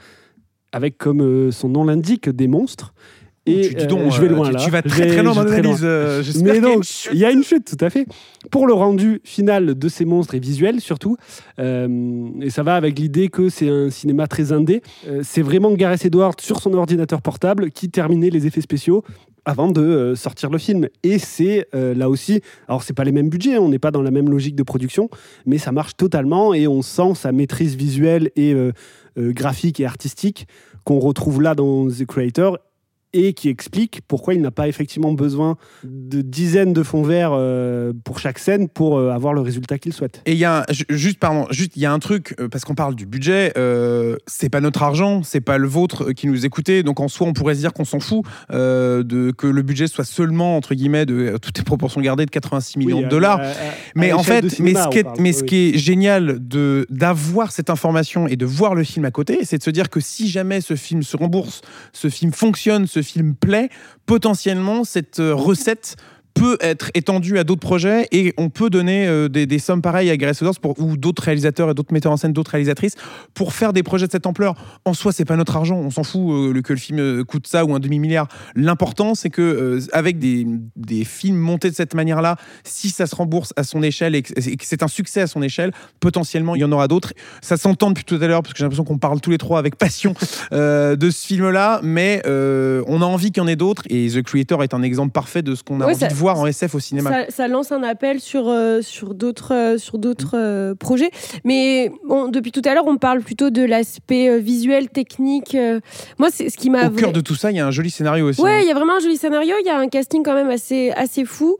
avec, 0.72 0.98
comme 0.98 1.22
euh, 1.22 1.50
son 1.52 1.68
nom 1.68 1.84
l'indique, 1.84 2.28
des 2.28 2.48
monstres. 2.48 2.94
Et 3.46 3.68
tu 3.68 3.74
dis 3.74 3.84
euh, 3.84 3.86
donc, 3.86 4.10
je 4.10 4.20
vais 4.22 4.28
euh, 4.28 4.30
loin 4.30 4.46
tu, 4.48 4.54
là. 4.54 4.60
tu 4.64 4.70
vas 4.70 4.80
très 4.80 5.06
très 5.06 5.22
loin 5.22 5.34
dans 5.34 5.42
l'analyse. 5.44 5.80
euh, 5.82 6.22
Mais 6.42 6.60
donc, 6.60 6.86
il 7.12 7.18
y 7.18 7.26
a 7.26 7.30
une 7.30 7.42
chute, 7.44 7.76
tout 7.76 7.84
à 7.84 7.90
fait. 7.90 8.06
Pour 8.50 8.66
le 8.66 8.72
rendu 8.72 9.20
final 9.22 9.78
de 9.78 9.88
ces 9.88 10.06
monstres 10.06 10.34
et 10.34 10.38
visuel 10.38 10.80
surtout, 10.80 11.18
euh, 11.58 12.28
et 12.40 12.48
ça 12.48 12.62
va 12.62 12.74
avec 12.74 12.98
l'idée 12.98 13.28
que 13.28 13.50
c'est 13.50 13.68
un 13.68 13.90
cinéma 13.90 14.26
très 14.28 14.52
indé. 14.52 14.80
euh, 15.06 15.20
c'est 15.22 15.42
vraiment 15.42 15.72
Gareth 15.72 16.06
Edwards 16.06 16.36
sur 16.40 16.60
son 16.62 16.72
ordinateur 16.72 17.20
portable 17.20 17.70
qui 17.70 17.90
terminait 17.90 18.30
les 18.30 18.46
effets 18.46 18.62
spéciaux 18.62 19.04
avant 19.44 19.70
de 19.70 19.80
euh, 19.80 20.16
sortir 20.16 20.50
le 20.50 20.58
film. 20.58 20.88
Et 21.02 21.18
c'est 21.18 21.66
euh, 21.74 21.94
là 21.94 22.08
aussi, 22.08 22.40
alors 22.68 22.82
c'est 22.82 22.92
pas 22.92 23.04
les 23.04 23.12
mêmes 23.12 23.28
budgets, 23.28 23.58
on 23.58 23.68
n'est 23.68 23.78
pas 23.78 23.90
dans 23.90 24.02
la 24.02 24.10
même 24.10 24.30
logique 24.30 24.56
de 24.56 24.62
production, 24.62 25.08
mais 25.46 25.58
ça 25.58 25.72
marche 25.72 25.96
totalement 25.96 26.54
et 26.54 26.66
on 26.66 26.82
sent 26.82 27.14
sa 27.14 27.32
maîtrise 27.32 27.76
visuelle 27.76 28.30
et 28.36 28.54
euh, 28.54 28.72
graphique 29.16 29.80
et 29.80 29.86
artistique 29.86 30.46
qu'on 30.84 30.98
retrouve 30.98 31.40
là 31.40 31.54
dans 31.54 31.88
The 31.88 32.04
Creator 32.06 32.58
et 33.14 33.33
qui 33.33 33.49
explique 33.49 34.02
pourquoi 34.06 34.35
il 34.35 34.42
n'a 34.42 34.50
pas 34.50 34.68
effectivement 34.68 35.12
besoin 35.12 35.56
de 35.85 36.21
dizaines 36.21 36.73
de 36.75 36.83
fonds 36.83 37.02
verts 37.02 37.30
euh, 37.33 37.92
pour 38.04 38.18
chaque 38.18 38.38
scène 38.38 38.68
pour 38.68 38.99
euh, 38.99 39.11
avoir 39.11 39.33
le 39.33 39.40
résultat 39.40 39.78
qu'il 39.78 39.92
souhaite. 39.94 40.21
Et 40.26 40.33
il 40.33 40.38
y 40.38 40.44
a 40.44 40.61
un- 40.61 40.64
juste 40.90 41.18
pardon, 41.18 41.47
juste 41.50 41.73
il 41.76 41.83
y 41.83 41.87
a 41.87 41.92
un 41.92 41.99
truc 42.00 42.35
euh, 42.40 42.49
parce 42.49 42.64
qu'on 42.64 42.75
parle 42.75 42.94
du 42.94 43.06
budget, 43.06 43.52
euh, 43.56 44.16
c'est 44.26 44.50
pas 44.50 44.61
notre 44.61 44.83
argent, 44.83 45.23
c'est 45.23 45.40
pas 45.40 45.56
le 45.56 45.68
vôtre 45.68 46.12
qui 46.12 46.26
nous 46.26 46.44
écoutez, 46.44 46.83
donc 46.83 47.00
en 47.00 47.09
soi 47.09 47.26
on 47.28 47.33
pourrait 47.33 47.54
se 47.54 47.61
dire 47.61 47.73
qu'on 47.73 47.85
s'en 47.87 48.00
fout 48.00 48.25
de 48.50 49.30
que 49.37 49.47
le 49.47 49.62
budget 49.62 49.87
soit 49.87 50.04
seulement 50.04 50.56
entre 50.56 50.75
guillemets 50.75 51.06
de 51.06 51.38
toutes 51.40 51.56
les 51.56 51.64
proportions 51.64 52.00
gardées 52.00 52.26
de 52.26 52.30
86 52.30 52.78
millions 52.78 52.99
Oui, 52.99 53.04
de 53.04 53.09
dollars. 53.09 53.40
Mais 53.94 54.12
en 54.12 54.23
fait, 54.23 54.59
mais 54.59 54.75
ce 54.75 54.88
qui 54.88 54.99
est, 54.99 55.04
parle, 55.04 55.16
mais 55.21 55.30
oui, 55.30 55.35
ce 55.35 55.40
oui. 55.42 55.47
qui 55.47 55.56
est 55.56 55.78
génial 55.78 56.38
de 56.40 56.87
d'avoir 56.90 57.52
cette 57.52 57.71
information 57.71 58.26
et 58.26 58.37
de 58.37 58.44
voir 58.47 58.75
le 58.75 58.83
film 58.85 59.04
à 59.04 59.11
côté, 59.11 59.40
c'est 59.44 59.59
de 59.59 59.62
se 59.62 59.71
dire 59.71 59.88
que 59.90 60.00
si 60.00 60.28
jamais 60.28 60.61
ce 60.61 60.75
film 60.75 61.02
se 61.02 61.16
rembourse, 61.16 61.61
ce 61.92 62.09
film 62.09 62.33
fonctionne, 62.33 62.87
ce 62.87 63.02
film 63.04 63.34
plaît, 63.34 63.68
potentiellement 64.06 64.84
cette 64.84 65.20
euh, 65.20 65.34
recette 65.34 65.96
peut 66.34 66.56
être 66.60 66.90
étendue 66.94 67.38
à 67.38 67.44
d'autres 67.44 67.60
projets 67.60 68.08
et 68.10 68.34
on 68.36 68.50
peut 68.50 68.68
donner 68.68 69.06
euh, 69.06 69.28
des, 69.28 69.46
des 69.46 69.58
sommes 69.60 69.80
pareilles 69.82 70.10
à 70.10 70.16
Gareth 70.16 70.38
Edwards 70.42 70.58
pour, 70.60 70.78
ou 70.80 70.96
d'autres 70.96 71.22
réalisateurs 71.22 71.70
et 71.70 71.74
d'autres 71.74 71.92
metteurs 71.92 72.10
en 72.12 72.16
scène, 72.16 72.32
d'autres 72.32 72.50
réalisatrices 72.50 72.96
pour 73.34 73.52
faire 73.52 73.72
des 73.72 73.82
projets 73.84 74.06
de 74.06 74.12
cette 74.12 74.26
ampleur. 74.26 74.54
En 74.84 74.94
soi, 74.94 75.12
c'est 75.12 75.24
pas 75.24 75.36
notre 75.36 75.56
argent, 75.56 75.76
on 75.76 75.90
s'en 75.90 76.02
fout 76.02 76.20
euh, 76.32 76.60
que 76.60 76.72
le 76.72 76.78
film 76.78 76.98
euh, 76.98 77.24
coûte 77.24 77.46
ça 77.46 77.64
ou 77.64 77.74
un 77.74 77.78
demi-milliard. 77.78 78.26
L'important, 78.56 79.14
c'est 79.14 79.30
que 79.30 79.42
euh, 79.42 79.80
avec 79.92 80.18
des, 80.18 80.46
des 80.76 81.04
films 81.04 81.36
montés 81.38 81.70
de 81.70 81.74
cette 81.76 81.94
manière-là, 81.94 82.36
si 82.64 82.90
ça 82.90 83.06
se 83.06 83.14
rembourse 83.14 83.52
à 83.56 83.62
son 83.62 83.82
échelle 83.82 84.14
et 84.16 84.22
que 84.22 84.32
c'est 84.62 84.82
un 84.82 84.88
succès 84.88 85.20
à 85.20 85.26
son 85.28 85.40
échelle, 85.42 85.70
potentiellement 86.00 86.56
il 86.56 86.60
y 86.62 86.64
en 86.64 86.72
aura 86.72 86.88
d'autres. 86.88 87.12
Ça 87.42 87.56
s'entend 87.56 87.90
depuis 87.90 88.04
tout 88.04 88.18
à 88.20 88.26
l'heure 88.26 88.42
parce 88.42 88.54
que 88.54 88.58
j'ai 88.58 88.64
l'impression 88.64 88.84
qu'on 88.84 88.98
parle 88.98 89.20
tous 89.20 89.30
les 89.30 89.38
trois 89.38 89.58
avec 89.60 89.76
passion 89.76 90.14
de 90.50 91.10
ce 91.10 91.26
film-là, 91.26 91.80
mais 91.82 92.22
on 92.26 93.02
a 93.02 93.04
envie 93.04 93.30
qu'il 93.30 93.42
y 93.42 93.44
en 93.44 93.48
ait 93.48 93.56
d'autres 93.56 93.82
et 93.88 94.08
The 94.08 94.22
Creator 94.22 94.62
est 94.62 94.74
un 94.74 94.82
exemple 94.82 95.12
parfait 95.12 95.42
de 95.42 95.54
ce 95.54 95.62
qu'on 95.62 95.80
a 95.80 95.84
envie 95.84 95.94
ça- 95.94 96.08
de 96.08 96.14
voir 96.14 96.23
en 96.32 96.46
SF 96.46 96.74
au 96.74 96.80
cinéma. 96.80 97.10
Ça, 97.10 97.30
ça 97.30 97.48
lance 97.48 97.72
un 97.72 97.82
appel 97.82 98.20
sur, 98.20 98.48
euh, 98.48 98.80
sur 98.82 99.14
d'autres 99.14 99.54
euh, 99.54 99.78
sur 99.78 99.98
d'autres 99.98 100.36
euh, 100.36 100.74
projets. 100.74 101.10
Mais 101.44 101.90
bon, 102.06 102.28
depuis 102.28 102.52
tout 102.52 102.62
à 102.64 102.74
l'heure, 102.74 102.86
on 102.86 102.96
parle 102.96 103.20
plutôt 103.20 103.50
de 103.50 103.62
l'aspect 103.62 104.40
visuel, 104.40 104.88
technique. 104.88 105.56
Moi, 106.18 106.28
c'est 106.32 106.48
ce 106.48 106.56
qui 106.56 106.70
m'a. 106.70 106.86
Au 106.88 106.90
cœur 106.90 107.12
de 107.12 107.20
tout 107.20 107.34
ça, 107.34 107.50
il 107.50 107.56
y 107.56 107.60
a 107.60 107.66
un 107.66 107.70
joli 107.70 107.90
scénario 107.90 108.28
aussi. 108.28 108.40
Ouais, 108.40 108.50
hein. 108.50 108.60
il 108.62 108.68
y 108.68 108.70
a 108.70 108.74
vraiment 108.74 108.96
un 108.96 109.00
joli 109.00 109.16
scénario. 109.16 109.54
Il 109.60 109.66
y 109.66 109.70
a 109.70 109.78
un 109.78 109.88
casting 109.88 110.22
quand 110.22 110.34
même 110.34 110.50
assez, 110.50 110.90
assez 110.92 111.24
fou. 111.24 111.58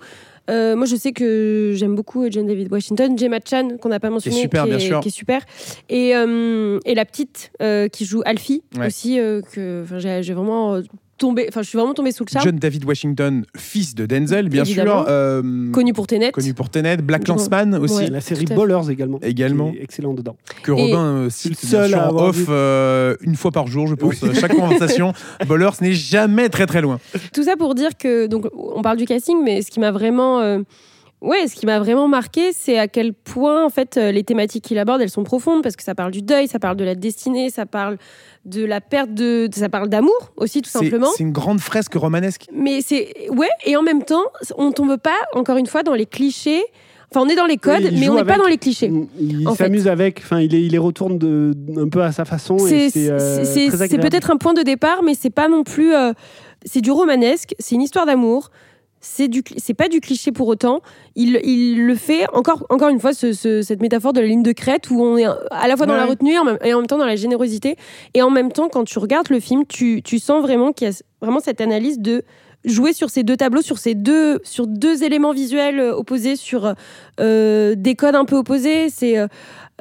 Euh, 0.50 0.77
moi, 0.77 0.87
je 0.87 0.96
sais 0.96 1.12
que 1.12 1.72
j'aime 1.74 1.94
beaucoup 1.94 2.27
John 2.31 2.46
David 2.46 2.70
Washington, 2.70 3.16
Gemma 3.18 3.38
Chan, 3.48 3.77
qu'on 3.81 3.88
n'a 3.88 4.00
pas 4.00 4.11
mentionné, 4.11 4.42
super, 4.42 4.66
bien 4.66 4.79
sûr. 4.79 5.00
qui 5.00 5.09
est 5.09 5.12
super. 5.12 5.42
Et, 5.88 6.14
euh, 6.14 6.79
et 6.85 6.94
la 6.94 7.05
petite 7.05 7.50
euh, 7.62 7.88
qui 7.88 8.05
joue 8.05 8.22
Alfie 8.24 8.62
Ouais. 8.79 8.87
aussi, 8.88 9.16
que 9.53 9.85
j'ai 9.98 10.35
vraiment 10.35 10.81
enfin, 11.22 11.62
je 11.62 11.68
suis 11.68 11.79
vraiment 11.79 11.94
tombée 11.94 12.12
sous 12.12 12.24
le 12.24 12.31
charme. 12.31 12.44
John 12.44 12.57
David 12.57 12.85
Washington, 12.85 13.44
fils 13.57 13.94
de 13.94 14.07
Denzel, 14.07 14.48
bien 14.48 14.64
Évidemment. 14.64 15.03
sûr. 15.05 15.07
euh, 15.09 15.70
Connu 15.72 15.92
pour 15.92 16.07
Tenet. 16.07 16.33
connu 16.33 16.55
pour 16.55 16.70
Tenet. 16.70 16.96
Black 16.98 17.29
Landsman 17.29 17.74
aussi, 17.77 17.94
Ouais. 17.94 18.11
La 18.11 18.20
série. 18.20 18.44
Ballers 18.46 18.90
également. 18.90 19.18
Également. 19.22 19.70
qui 19.72 19.79
est 19.79 19.83
excellent 19.83 20.14
dedans. 20.14 20.37
que 20.62 20.72
Et- 20.72 20.74
Robin 20.92 21.05
euh, 21.05 21.31
cite 21.31 21.59
seul 21.59 21.94
en 21.94 22.09
off 22.16 22.37
vu. 22.37 22.46
euh, 22.48 23.16
une 23.20 23.37
fois 23.37 23.50
par 23.53 23.66
jour, 23.66 23.87
je 23.87 23.94
pense. 23.94 24.16
Chaque 24.40 24.55
conversation. 24.57 25.12
Ballers 25.48 25.70
n'est 25.81 25.92
jamais 25.94 26.48
très 26.48 26.66
très 26.66 26.81
loin. 26.81 26.98
Tout 27.33 27.44
ça 27.44 27.57
pour 27.57 27.74
dire 27.74 27.96
que 27.98 28.27
donc 28.27 28.46
on 28.57 28.83
parle 28.83 28.96
du 28.96 29.05
casting, 29.07 29.37
mais 29.44 29.62
ce 29.62 29.70
qui 29.70 29.81
m'a 29.81 29.90
vraiment 29.92 30.40
euh, 30.40 30.61
Ouais, 31.20 31.46
ce 31.48 31.55
qui 31.55 31.64
m'a 31.64 31.79
vraiment 31.79 32.07
marqué, 32.07 32.53
c'est 32.53 32.79
à 32.79 32.87
quel 32.87 33.14
point 33.14 33.64
en 33.64 33.70
fait 33.70 33.96
euh, 33.96 34.12
les 34.12 34.24
thématiques 34.24 34.64
qu'il 34.64 34.79
aborde, 34.79 35.00
elles 35.00 35.09
sont 35.09 35.24
profondes 35.24 35.62
parce 35.62 35.74
que 35.74 35.83
ça 35.83 35.94
parle 35.94 36.11
du 36.11 36.20
deuil, 36.20 36.48
ça 36.48 36.59
parle 36.59 36.77
de 36.77 36.85
la 36.85 36.94
destinée, 36.94 37.48
ça 37.48 37.64
parle 37.64 37.96
de 38.44 38.62
la 38.64 38.83
perte 38.83 39.14
de, 39.14 39.48
ça 39.53 39.70
parle 39.70 39.88
d'amour 39.88 40.33
aussi 40.37 40.61
tout 40.61 40.68
C'est 40.70 40.81
simplement. 40.81 41.09
c'est 41.16 41.22
une 41.22 41.33
grande 41.33 41.61
fresque 41.61 41.94
romanesque. 41.94 42.46
Mais 42.53 42.83
c'est 42.83 43.14
ouais, 43.31 43.48
et 43.64 43.77
en 43.77 43.83
même 43.83 44.03
temps, 44.03 44.24
on 44.59 44.72
tombe 44.72 44.98
pas 44.98 45.16
encore 45.33 45.57
une 45.57 45.66
fois 45.66 45.83
dans 45.83 45.94
les 45.94 46.07
clichés. 46.07 46.62
Enfin, 47.11 47.24
on 47.24 47.29
est 47.29 47.37
dans 47.37 47.46
les 47.46 47.59
codes, 47.59 47.88
il 47.90 48.00
mais 48.00 48.09
on 48.09 48.16
n'est 48.16 48.24
pas 48.24 48.38
dans 48.38 48.46
les 48.48 48.59
clichés. 48.59 48.90
Il 49.18 49.48
s'amuse 49.57 49.87
avec, 49.87 50.20
enfin, 50.24 50.40
il, 50.40 50.55
est, 50.55 50.62
il 50.62 50.72
les 50.72 50.79
retourne 50.79 51.16
de, 51.16 51.53
un 51.77 51.88
peu 51.88 52.03
à 52.03 52.11
sa 52.12 52.24
façon. 52.24 52.59
C'est 52.59 52.90
euh, 52.96 53.44
peut-être 54.00 54.31
un 54.31 54.37
point 54.37 54.53
de 54.53 54.62
départ, 54.62 55.03
mais 55.03 55.14
c'est 55.14 55.31
pas 55.31 55.48
non 55.48 55.62
plus. 55.62 55.94
euh, 55.94 56.12
c'est 56.64 56.81
du 56.81 56.90
romanesque, 56.90 57.55
c'est 57.59 57.74
une 57.77 57.83
histoire 57.83 58.05
d'amour. 58.05 58.50
C'est 59.07 59.29
du, 59.29 59.43
c'est 59.59 59.75
pas 59.75 59.88
du 59.88 60.01
cliché 60.01 60.33
pour 60.33 60.49
autant. 60.49 60.81
Il, 61.14 61.38
il 61.45 61.85
le 61.85 61.95
fait 61.95 62.25
encore, 62.33 62.64
encore 62.71 62.88
une 62.88 62.99
fois 63.01 63.12
ce- 63.12 63.35
ce- 63.35 63.61
cette 63.61 63.83
métaphore 63.83 64.14
de 64.14 64.21
la 64.21 64.27
ligne 64.27 64.43
de 64.43 64.53
crête 64.53 64.90
où 64.90 64.99
on 65.03 65.19
est 65.19 65.27
à 65.27 65.69
la 65.69 65.77
fois 65.77 65.85
dans 65.85 65.93
la 65.95 66.07
retenue 66.07 66.33
et 66.33 66.38
en, 66.38 66.45
même, 66.45 66.59
et 66.64 66.73
en 66.73 66.79
même 66.79 66.87
temps 66.87 66.97
dans 66.97 67.05
la 67.05 67.14
générosité. 67.17 67.77
Et 68.14 68.23
en 68.23 68.31
même 68.31 68.51
temps, 68.51 68.71
quand 68.71 68.85
tu 68.85 68.99
regardes 68.99 69.29
le 69.29 69.40
film, 69.40 69.67
tu, 69.67 70.01
tu 70.03 70.19
sens 70.19 70.40
vraiment 70.40 70.73
qu'il 70.73 70.88
y 70.88 70.90
a 70.90 70.95
vraiment 71.21 71.40
cette 71.40 71.61
analyse 71.61 71.99
de 71.99 72.23
jouer 72.64 72.95
sur 72.95 73.11
ces 73.11 73.25
deux 73.25 73.37
tableaux, 73.37 73.61
sur 73.61 73.77
ces 73.77 73.95
deux, 73.95 74.40
sur 74.43 74.67
deux 74.67 75.05
éléments 75.05 75.33
visuels 75.33 75.79
euh, 75.81 75.95
opposés, 75.95 76.35
sur 76.35 76.75
euh, 77.21 77.75
des 77.77 77.95
codes 77.95 78.14
un 78.14 78.25
peu 78.25 78.37
opposés. 78.37 78.88
C'est 78.88 79.19
euh, 79.19 79.27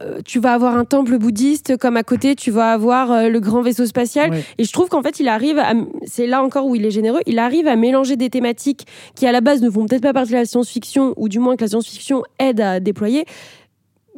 euh, 0.02 0.22
tu 0.26 0.40
vas 0.40 0.54
avoir 0.54 0.76
un 0.76 0.86
temple 0.86 1.20
bouddhiste, 1.20 1.78
comme 1.78 1.98
à 1.98 2.04
côté, 2.04 2.36
tu 2.36 2.50
vas 2.50 2.72
avoir 2.72 3.12
euh, 3.12 3.30
le 3.30 3.40
grand 3.40 3.62
vaisseau 3.62 3.86
spatial. 3.86 4.32
Ouais. 4.32 4.44
Et 4.58 4.64
je 4.64 4.72
trouve 4.72 4.90
qu'en 4.90 5.04
fait, 5.04 5.20
il 5.20 5.28
arrive 5.28 5.60
à. 5.60 5.74
C'est 6.06 6.26
là 6.26 6.44
encore 6.44 6.66
où 6.66 6.76
il 6.76 6.84
est 6.86 6.92
généreux. 6.92 7.22
Il 7.28 7.38
arrive 7.38 7.68
à 7.68 7.76
mélanger 7.76 8.16
des 8.16 8.32
thématiques 8.32 8.88
qui, 9.16 9.28
à 9.28 9.32
la 9.32 9.42
base, 9.42 9.62
ne 9.62 9.70
font 9.70 9.86
peut-être 9.86 10.02
pas 10.02 10.14
partie 10.14 10.32
de 10.32 10.38
la 10.38 10.46
science-fiction, 10.46 11.14
ou 11.16 11.30
du 11.30 11.38
moins 11.38 11.56
que 11.56 11.64
la 11.64 11.68
science-fiction 11.68 12.24
aide 12.40 12.60
à 12.60 12.80
déployer, 12.80 13.26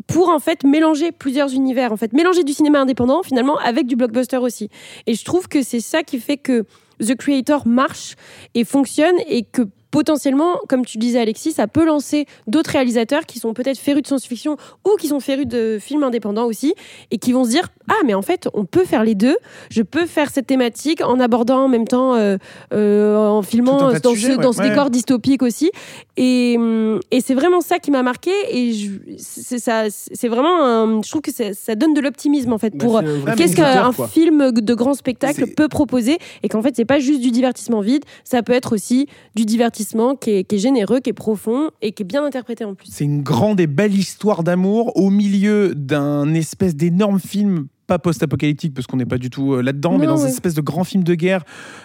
pour 0.07 0.29
en 0.29 0.39
fait 0.39 0.63
mélanger 0.63 1.11
plusieurs 1.11 1.53
univers. 1.53 1.91
En 1.91 1.97
fait, 1.97 2.13
mélanger 2.13 2.43
du 2.43 2.53
cinéma 2.53 2.79
indépendant, 2.79 3.21
finalement, 3.21 3.57
avec 3.57 3.85
du 3.85 3.97
blockbuster 3.97 4.37
aussi. 4.37 4.69
Et 5.07 5.13
je 5.13 5.25
trouve 5.25 5.49
que 5.49 5.61
c'est 5.61 5.81
ça 5.81 6.03
qui 6.03 6.19
fait 6.19 6.37
que 6.37 6.63
The 7.01 7.15
Creator 7.15 7.67
marche 7.67 8.15
et 8.53 8.63
fonctionne 8.63 9.15
et 9.27 9.43
que 9.43 9.63
potentiellement, 9.95 10.59
comme 10.67 10.85
tu 10.85 10.97
disais 10.97 11.19
Alexis, 11.19 11.53
ça 11.53 11.67
peut 11.67 11.85
lancer 11.85 12.25
d'autres 12.47 12.71
réalisateurs 12.71 13.25
qui 13.25 13.39
sont 13.39 13.53
peut-être 13.53 13.77
férus 13.79 14.01
de 14.03 14.07
science-fiction 14.07 14.57
ou 14.85 14.97
qui 14.99 15.07
sont 15.07 15.21
férus 15.21 15.47
de 15.47 15.77
films 15.79 16.03
indépendants 16.03 16.45
aussi 16.45 16.73
et 17.11 17.17
qui 17.17 17.31
vont 17.31 17.45
se 17.45 17.49
dire 17.51 17.69
ah 17.87 17.93
mais 18.05 18.13
en 18.13 18.21
fait 18.21 18.49
on 18.53 18.65
peut 18.65 18.83
faire 18.83 19.03
les 19.05 19.15
deux 19.15 19.37
je 19.69 19.83
peux 19.83 20.05
faire 20.05 20.29
cette 20.31 20.47
thématique 20.47 21.01
en 21.01 21.19
abordant 21.19 21.59
en 21.65 21.67
même 21.69 21.87
temps 21.87 22.15
euh, 22.15 22.37
euh, 22.73 23.15
en 23.15 23.41
filmant 23.41 23.77
dans 23.77 24.11
sujets, 24.13 24.31
ce, 24.33 24.37
ouais. 24.37 24.43
dans 24.43 24.51
ce 24.51 24.59
Ouais. 24.59 24.69
décor 24.69 24.89
dystopique 24.89 25.43
aussi 25.43 25.69
et, 26.17 26.55
hum, 26.57 26.99
et 27.11 27.21
c'est 27.21 27.35
vraiment 27.35 27.61
ça 27.61 27.79
qui 27.79 27.91
m'a 27.91 28.03
marqué 28.03 28.31
et 28.51 28.73
je- 28.73 28.89
c'est 29.17 29.59
ça 29.59 29.83
c'est 29.89 30.27
vraiment 30.27 30.57
un- 30.65 31.01
je 31.03 31.09
trouve 31.09 31.21
que 31.21 31.31
ça, 31.31 31.53
ça 31.53 31.75
donne 31.75 31.93
de 31.93 32.01
l'optimisme 32.01 32.51
en 32.51 32.57
fait 32.57 32.75
Bah, 32.75 32.83
pour 32.85 32.93
vrai 33.01 33.35
qu'est-ce 33.37 33.55
qu'un 33.55 33.91
film 34.09 34.51
de 34.51 34.73
grand 34.73 34.93
spectacle 34.95 35.45
peut 35.55 35.67
proposer 35.69 36.17
et 36.43 36.49
qu'en 36.49 36.61
fait 36.61 36.73
c'est 36.75 36.85
pas 36.85 36.99
juste 36.99 37.21
du 37.21 37.31
divertissement 37.31 37.79
vide 37.81 38.03
ça 38.25 38.41
peut 38.43 38.53
être 38.53 38.73
aussi 38.73 39.07
du 39.35 39.45
divertissement 39.45 39.84
qui 40.19 40.31
est, 40.31 40.43
qui 40.43 40.55
est 40.55 40.59
généreux 40.59 40.99
qui 40.99 41.09
est 41.09 41.13
profond 41.13 41.69
et 41.81 41.91
qui 41.91 42.03
est 42.03 42.05
bien 42.05 42.23
interprété 42.25 42.65
en 42.65 42.73
plus 42.75 42.87
C'est 42.91 43.03
une 43.05 43.21
grande 43.23 43.59
et 43.59 43.67
belle 43.67 43.93
histoire 43.95 44.43
d'amour 44.43 44.95
au 44.97 45.09
milieu 45.09 45.73
d'un 45.75 46.33
espèce 46.33 46.75
d'énorme 46.75 47.19
film 47.19 47.67
pas 47.87 47.99
post-apocalyptique 47.99 48.73
parce 48.73 48.87
qu'on 48.87 48.97
n'est 48.97 49.05
pas 49.05 49.19
du 49.19 49.29
tout 49.29 49.53
euh, 49.53 49.61
là-dedans, 49.61 49.99
mais 49.99 50.07
dans 50.07 50.17
une 50.17 50.23
ouais. 50.23 50.29
espèce 50.31 50.55
de 50.55 50.61
grand 50.61 50.83
film 50.83 51.03
de 51.03 51.13
guerre 51.13 51.43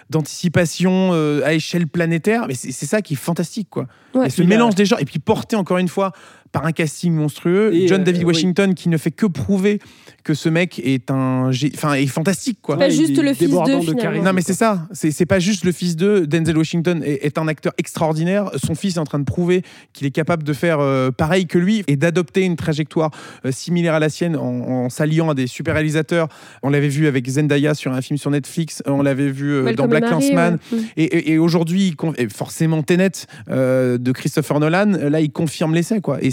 d'anticipation 0.08 1.10
euh, 1.12 1.42
à 1.44 1.52
échelle 1.54 1.86
planétaire. 1.86 2.46
Mais 2.48 2.54
c'est 2.54 2.72
ça 2.72 3.02
qui 3.02 3.14
est 3.14 3.16
fantastique, 3.16 3.68
quoi. 3.70 3.86
Ouais. 4.14 4.26
et 4.26 4.30
ce 4.30 4.42
Il 4.42 4.46
a- 4.46 4.48
mélange 4.48 4.74
des 4.74 4.84
genres, 4.84 5.00
et 5.00 5.04
puis 5.04 5.18
porté 5.18 5.56
encore 5.56 5.78
une 5.78 5.88
fois 5.88 6.12
par 6.52 6.66
un 6.66 6.72
casting 6.72 7.12
monstrueux. 7.12 7.72
Et, 7.74 7.86
John 7.88 8.00
euh, 8.00 8.04
David 8.04 8.22
oui. 8.22 8.26
Washington 8.28 8.74
qui 8.74 8.88
ne 8.88 8.96
fait 8.96 9.10
que 9.12 9.26
prouver 9.26 9.78
que 10.24 10.34
ce 10.34 10.48
mec 10.48 10.78
est 10.84 11.10
un, 11.10 11.50
enfin, 11.74 11.94
est 11.94 12.06
fantastique 12.06 12.58
quoi. 12.60 12.76
Pas 12.76 12.86
Ouais, 12.86 12.90
juste 12.90 13.16
le 13.16 13.32
fils 13.32 13.48
finalement. 13.48 13.94
charisme, 13.94 14.24
Non 14.24 14.32
mais 14.32 14.42
c'est 14.42 14.52
ça, 14.54 14.86
c'est 14.92 15.26
pas 15.26 15.38
juste 15.38 15.64
le 15.64 15.72
fils 15.72 15.96
de 15.96 16.26
Denzel 16.26 16.58
Washington 16.58 17.02
est, 17.04 17.24
est 17.24 17.38
un 17.38 17.48
acteur 17.48 17.72
extraordinaire. 17.78 18.50
Son 18.62 18.74
fils 18.74 18.96
est 18.96 18.98
en 18.98 19.04
train 19.04 19.18
de 19.18 19.24
prouver 19.24 19.62
qu'il 19.92 20.06
est 20.06 20.10
capable 20.10 20.42
de 20.42 20.52
faire 20.52 20.78
euh, 20.80 21.10
pareil 21.10 21.46
que 21.46 21.56
lui 21.58 21.84
et 21.86 21.96
d'adopter 21.96 22.42
une 22.42 22.56
trajectoire 22.56 23.10
euh, 23.46 23.52
similaire 23.52 23.94
à 23.94 23.98
la 24.00 24.08
sienne 24.08 24.36
en, 24.36 24.42
en 24.84 24.88
s'alliant 24.90 25.30
à 25.30 25.34
des 25.34 25.46
super 25.46 25.74
réalisateurs. 25.74 26.28
On 26.62 26.68
l'avait 26.70 26.88
vu 26.88 27.06
avec 27.06 27.26
Zendaya 27.28 27.74
sur 27.74 27.92
un 27.92 28.02
film 28.02 28.18
sur 28.18 28.30
Netflix, 28.30 28.82
on 28.86 29.02
l'avait 29.02 29.30
vu 29.30 29.52
euh, 29.52 29.72
dans 29.74 29.88
Black 29.88 30.06
Clansman. 30.06 30.58
ouais. 30.72 30.78
Mm. 30.78 30.82
Et, 30.96 31.04
et- 31.04 31.30
et 31.32 31.38
aujourd'hui, 31.38 31.94
forcément 32.34 32.82
Tenet 32.82 33.10
euh, 33.50 33.98
de 33.98 34.12
Christopher 34.12 34.58
Nolan, 34.60 34.92
là 35.10 35.20
il 35.20 35.30
confirme 35.32 35.74
l'essai 35.74 36.00
quoi. 36.00 36.18
Et 36.22 36.30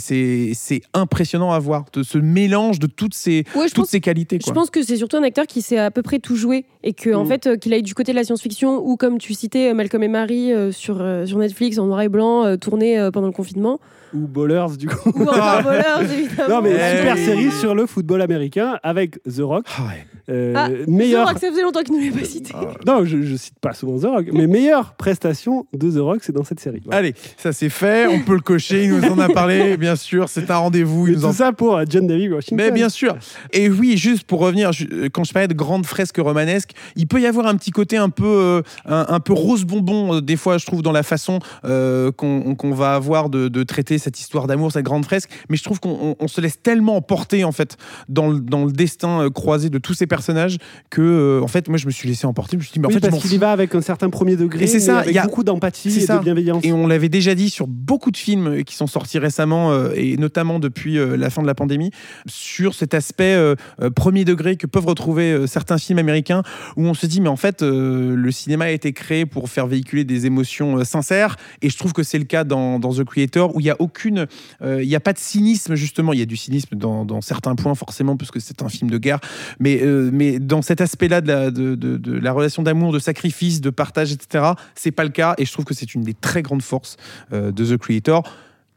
c'est 0.53 0.81
impressionnant 0.93 1.51
à 1.51 1.59
voir 1.59 1.85
de 1.93 2.03
ce 2.03 2.17
mélange 2.17 2.79
de 2.79 2.87
toutes 2.87 3.13
ces 3.13 3.43
Ouais, 3.55 3.67
toutes 3.69 3.87
ces 3.87 3.99
qualités 4.01 4.39
Je 4.45 4.51
pense 4.51 4.69
que 4.69 4.81
c'est 4.83 4.97
surtout 4.97 5.17
un 5.17 5.23
acteur 5.23 5.45
qui 5.47 5.61
sait 5.61 5.77
à 5.77 5.91
peu 5.91 6.01
près 6.01 6.19
tout 6.19 6.35
jouer 6.35 6.65
et 6.83 6.93
que 6.93 7.13
en 7.13 7.23
Mm. 7.25 7.27
fait 7.27 7.47
euh, 7.47 7.57
qu'il 7.57 7.73
aille 7.73 7.83
du 7.83 7.93
côté 7.93 8.11
de 8.13 8.17
la 8.17 8.23
science-fiction 8.23 8.77
ou 8.85 8.95
comme 8.97 9.17
tu 9.17 9.33
citais 9.33 9.69
euh, 9.69 9.73
Malcolm 9.73 10.03
et 10.03 10.07
Marie 10.07 10.53
euh, 10.53 10.71
sur 10.71 11.01
euh, 11.01 11.25
sur 11.25 11.37
Netflix 11.37 11.77
en 11.77 11.85
noir 11.87 12.01
et 12.01 12.09
blanc 12.09 12.55
tourné 12.57 13.09
pendant 13.11 13.27
le 13.27 13.33
confinement 13.33 13.79
Ou 14.13 14.27
Ballers, 14.27 14.77
du 14.77 14.87
coup. 14.87 15.09
ou 15.13 15.23
encore 15.23 15.61
Voleurs 15.63 16.01
évidemment. 16.01 16.55
Non, 16.55 16.61
mais 16.61 16.71
Eh 16.75 16.97
super 16.97 17.17
série 17.17 17.51
sur 17.51 17.75
le 17.75 17.85
football 17.85 18.21
américain 18.21 18.79
avec 18.83 19.21
The 19.23 19.41
Rock. 19.41 19.65
Ah 19.77 19.83
ouais. 19.87 20.05
Euh, 20.29 20.53
Ah, 20.55 20.69
meilleur. 20.87 21.19
Je 21.21 21.25
crois 21.25 21.33
que 21.35 21.39
ça 21.39 21.49
faisait 21.49 21.61
longtemps 21.61 21.81
qu'il 21.83 21.95
ne 21.97 22.03
l'avait 22.03 22.19
pas 22.19 22.25
cité. 22.25 22.53
Non, 22.85 23.05
je, 23.05 23.21
je 23.21 23.35
cite 23.35 23.59
pas 23.59 23.73
souvent 23.73 23.97
The 23.97 24.11
Rock, 24.11 24.25
mais 24.33 24.47
meilleure 24.47 24.93
prestation 24.95 25.65
de 25.73 25.89
The 25.91 25.99
Rock, 26.01 26.19
c'est 26.21 26.33
dans 26.33 26.43
cette 26.43 26.59
série. 26.59 26.81
Voilà. 26.85 26.99
Allez, 26.99 27.15
ça 27.37 27.53
c'est 27.53 27.69
fait, 27.69 28.07
on 28.07 28.21
peut 28.21 28.33
le 28.33 28.41
cocher, 28.41 28.83
il 28.85 28.91
nous 28.93 29.03
en 29.09 29.19
a 29.19 29.29
parlé, 29.29 29.77
bien 29.77 29.95
sûr, 29.95 30.27
c'est 30.29 30.49
un 30.51 30.57
rendez-vous. 30.57 31.13
Tout 31.13 31.25
en- 31.25 31.31
ça 31.33 31.51
pour 31.53 31.77
euh, 31.77 31.83
John 31.89 32.07
David 32.07 32.31
Washington. 32.33 32.57
Mais 32.57 32.71
bien 32.71 32.89
sûr. 32.89 33.15
Et 33.53 33.69
oui, 33.69 33.97
juste 33.97 34.23
pour 34.25 34.39
revenir, 34.39 34.71
euh, 34.91 35.07
quand 35.11 35.23
je 35.23 35.31
parlais 35.33 35.47
de 35.47 35.53
grandes 35.53 35.85
fresques 35.85 36.17
romanesques, 36.17 36.71
il 36.95 37.07
peut 37.07 37.21
y 37.21 37.25
avoir 37.25 37.47
un 37.47 37.55
petit 37.55 37.71
côté 37.71 37.95
un 37.97 38.09
peu, 38.09 38.25
euh, 38.25 38.61
un, 38.85 39.05
un 39.09 39.19
peu 39.21 39.33
rose 39.33 39.63
bonbon, 39.63 40.15
euh, 40.15 40.21
des 40.21 40.35
fois, 40.37 40.57
je 40.57 40.65
trouve, 40.65 40.81
dans 40.81 40.91
la 40.91 41.03
façon 41.03 41.39
euh, 41.65 42.11
qu'on 42.11 42.71
va 42.73 42.95
avoir 42.95 43.29
de, 43.29 43.47
de 43.47 43.63
traiter 43.63 43.96
cette 43.97 44.19
histoire 44.19 44.47
d'amour, 44.47 44.71
cette 44.71 44.83
grande 44.85 45.05
fresque. 45.05 45.29
Mais 45.49 45.57
je 45.57 45.63
trouve 45.63 45.79
qu'on 45.79 45.89
on- 46.01 46.15
on 46.19 46.27
se 46.27 46.41
laisse 46.41 46.61
tellement 46.61 46.95
emporter, 46.97 47.43
en 47.43 47.51
fait, 47.51 47.77
dans 48.09 48.29
le, 48.29 48.39
dans 48.39 48.65
le 48.65 48.71
destin 48.71 49.23
euh, 49.23 49.29
croisé 49.29 49.69
de 49.69 49.77
tous 49.77 49.93
ces 49.93 50.07
personnages 50.07 50.57
que, 50.89 51.01
euh, 51.01 51.41
en 51.43 51.47
fait, 51.47 51.67
moi, 51.69 51.77
je 51.77 51.85
me 51.85 51.91
suis 51.91 52.07
laissé 52.07 52.25
emporter. 52.27 52.51
Je 52.53 52.57
me 52.57 52.63
suis 52.63 52.73
dit, 52.73 52.79
mais 52.79 52.87
en 52.87 52.89
Oui, 52.89 52.95
fait, 52.95 53.09
parce 53.09 53.21
qu'il 53.21 53.33
y 53.33 53.37
va 53.37 53.51
avec 53.51 53.73
un 53.75 53.81
certain 53.81 54.09
premier 54.09 54.35
degré, 54.35 54.63
Et 54.63 54.67
c'est 54.67 54.79
ça, 54.79 55.03
il 55.05 55.13
y 55.13 55.17
a- 55.17 55.23
beaucoup 55.23 55.43
d'empathie 55.43 55.89
et 55.89 56.01
ça. 56.01 56.17
de 56.19 56.23
bienveillance. 56.23 56.63
Et 56.65 56.73
on 56.73 56.87
l'avait 56.87 57.09
déjà 57.09 57.35
dit 57.35 57.49
sur 57.49 57.67
beaucoup 57.67 58.11
de 58.11 58.17
films 58.17 58.63
qui 58.63 58.75
sont 58.75 58.87
sortis 58.87 59.19
récemment, 59.19 59.71
euh, 59.71 59.91
et 59.95 60.17
notamment 60.17 60.59
depuis 60.59 60.97
euh, 60.97 61.15
la 61.17 61.29
fin 61.29 61.41
de 61.41 61.47
la 61.47 61.55
pandémie, 61.55 61.91
sur 62.25 62.73
cet 62.73 62.93
aspect 62.93 63.33
euh, 63.35 63.55
euh, 63.81 63.89
premier 63.89 64.25
degré 64.25 64.55
que 64.57 64.67
peuvent 64.67 64.85
retrouver 64.85 65.31
euh, 65.31 65.47
certains 65.47 65.77
films 65.77 65.99
américains, 65.99 66.43
où 66.75 66.83
on 66.85 66.93
se 66.93 67.05
dit, 67.05 67.21
mais 67.21 67.29
en 67.29 67.35
fait, 67.35 67.61
euh, 67.61 68.15
le 68.15 68.31
cinéma 68.31 68.65
a 68.65 68.69
été 68.71 68.93
créé 68.93 69.25
pour 69.25 69.49
faire 69.49 69.67
véhiculer 69.67 70.03
des 70.03 70.25
émotions 70.25 70.77
euh, 70.77 70.83
sincères, 70.83 71.35
et 71.61 71.69
je 71.69 71.77
trouve 71.77 71.93
que 71.93 72.03
c'est 72.03 72.17
le 72.19 72.25
cas 72.25 72.43
dans, 72.43 72.79
dans 72.79 72.93
The 72.93 73.03
Creator, 73.03 73.55
où 73.55 73.59
il 73.59 73.63
n'y 73.63 73.69
a 73.69 73.75
aucune, 73.87 74.27
euh, 74.61 74.83
il 74.83 74.87
n'y 74.87 74.95
a 74.95 74.99
pas 74.99 75.13
de 75.13 75.17
cynisme, 75.17 75.75
justement, 75.75 76.13
il 76.13 76.19
y 76.19 76.21
a 76.21 76.25
du 76.25 76.37
cynisme 76.37 76.75
dans, 76.75 77.05
dans 77.05 77.21
certains 77.21 77.55
points, 77.55 77.73
forcément, 77.75 78.15
parce 78.17 78.31
que 78.31 78.39
c'est 78.39 78.61
un 78.61 78.69
film 78.69 78.89
de 78.91 78.97
guerre, 78.97 79.19
mais, 79.59 79.81
euh, 79.81 80.09
mais 80.13 80.39
dans 80.39 80.61
cet 80.61 80.81
aspect-là 80.81 81.21
de 81.21 81.27
la, 81.27 81.51
de, 81.51 81.75
de- 81.75 81.97
de 81.97 82.13
la 82.17 82.31
relation 82.31 82.63
d'amour, 82.63 82.91
de 82.93 82.99
sacrifice, 82.99 83.61
de 83.61 83.69
partage, 83.69 84.11
etc., 84.11 84.43
c'est 84.75 84.91
pas 84.91 85.03
le 85.03 85.09
cas. 85.09 85.33
Et 85.37 85.45
je 85.45 85.51
trouve 85.51 85.65
que 85.65 85.73
c'est 85.73 85.95
une 85.95 86.03
des 86.03 86.13
très 86.13 86.41
grandes 86.41 86.61
forces 86.61 86.97
euh, 87.33 87.51
de 87.51 87.65
The 87.65 87.77
Creator 87.77 88.23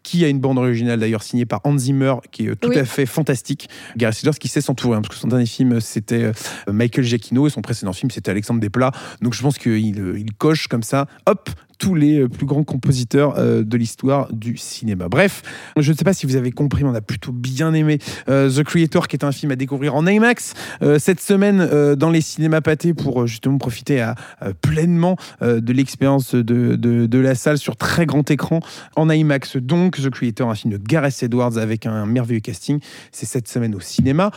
qui 0.03 0.25
a 0.25 0.29
une 0.29 0.40
bande 0.40 0.57
originale 0.57 0.99
d'ailleurs 0.99 1.23
signée 1.23 1.44
par 1.44 1.61
Hans 1.64 1.77
Zimmer, 1.77 2.14
qui 2.33 2.46
est 2.46 2.57
tout 2.57 2.70
Oui. 2.70 2.79
à 2.79 2.87
fait 2.87 3.05
fantastique. 3.05 3.68
Gary 3.99 4.14
Siders 4.14 4.38
qui 4.38 4.49
sait 4.49 4.62
s'entourer, 4.62 4.96
hein, 4.96 5.03
parce 5.03 5.14
que 5.16 5.20
son 5.20 5.29
dernier 5.29 5.44
film 5.44 5.79
c'était 5.81 6.33
Michael 6.66 7.05
Giacchino 7.05 7.46
et 7.46 7.51
son 7.51 7.61
précédent 7.61 7.92
film 7.92 8.11
c'était 8.11 8.31
Alexandre 8.31 8.61
Desplat. 8.61 8.92
Donc 9.20 9.35
je 9.35 9.42
pense 9.42 9.59
qu'il 9.59 9.77
il 9.77 10.33
coche 10.38 10.68
comme 10.68 10.83
ça, 10.83 11.07
hop, 11.27 11.51
tous 11.81 11.95
les 11.95 12.21
euh, 12.21 12.29
plus 12.29 12.47
grands 12.47 12.62
compositeurs 12.62 13.35
euh, 13.38 13.64
de 13.64 13.77
l'histoire 13.77 14.33
du 14.33 14.57
cinéma. 14.57 15.09
Bref, 15.09 15.43
je 15.77 15.90
ne 15.90 15.97
sais 15.97 16.05
pas 16.05 16.12
si 16.12 16.27
vous 16.27 16.37
avez 16.37 16.53
compris, 16.53 16.85
mais 16.85 16.90
on 16.90 16.95
a 16.95 17.01
plutôt 17.01 17.33
bien 17.33 17.75
aimé 17.75 17.99
euh, 18.29 18.51
The 18.51 18.62
Creator, 18.62 19.09
qui 19.09 19.16
est 19.16 19.25
un 19.25 19.33
film 19.33 19.51
à 19.51 19.57
découvrir 19.57 19.97
en 19.97 20.07
IMAX 20.07 20.55
cette 20.99 21.21
semaine 21.21 21.97
dans 21.97 22.11
les 22.11 22.21
cinémas 22.21 22.61
pâtés 22.61 22.93
pour 22.93 23.27
justement 23.27 23.57
profiter 23.57 24.01
à, 24.01 24.14
pleinement 24.61 25.16
de 25.40 25.73
l'expérience 25.73 26.35
de, 26.35 26.77
de 26.77 27.19
la 27.19 27.35
salle 27.35 27.57
sur 27.57 27.77
très 27.77 28.05
grand 28.05 28.31
écran 28.31 28.61
en 28.97 29.09
IMAX. 29.09 29.57
Donc, 29.57 29.97
The 29.97 30.11
Creator, 30.11 30.51
un 30.51 30.55
film 30.55 30.75
de 30.75 30.79
Gareth 30.79 31.23
Edwards 31.23 31.57
avec 31.57 31.87
un 31.87 32.05
merveilleux 32.05 32.40
casting. 32.40 32.81
C'est 33.11 33.27
cette 33.27 33.49
semaine 33.49 33.75
au 33.75 33.81
cinéma. 33.81 34.31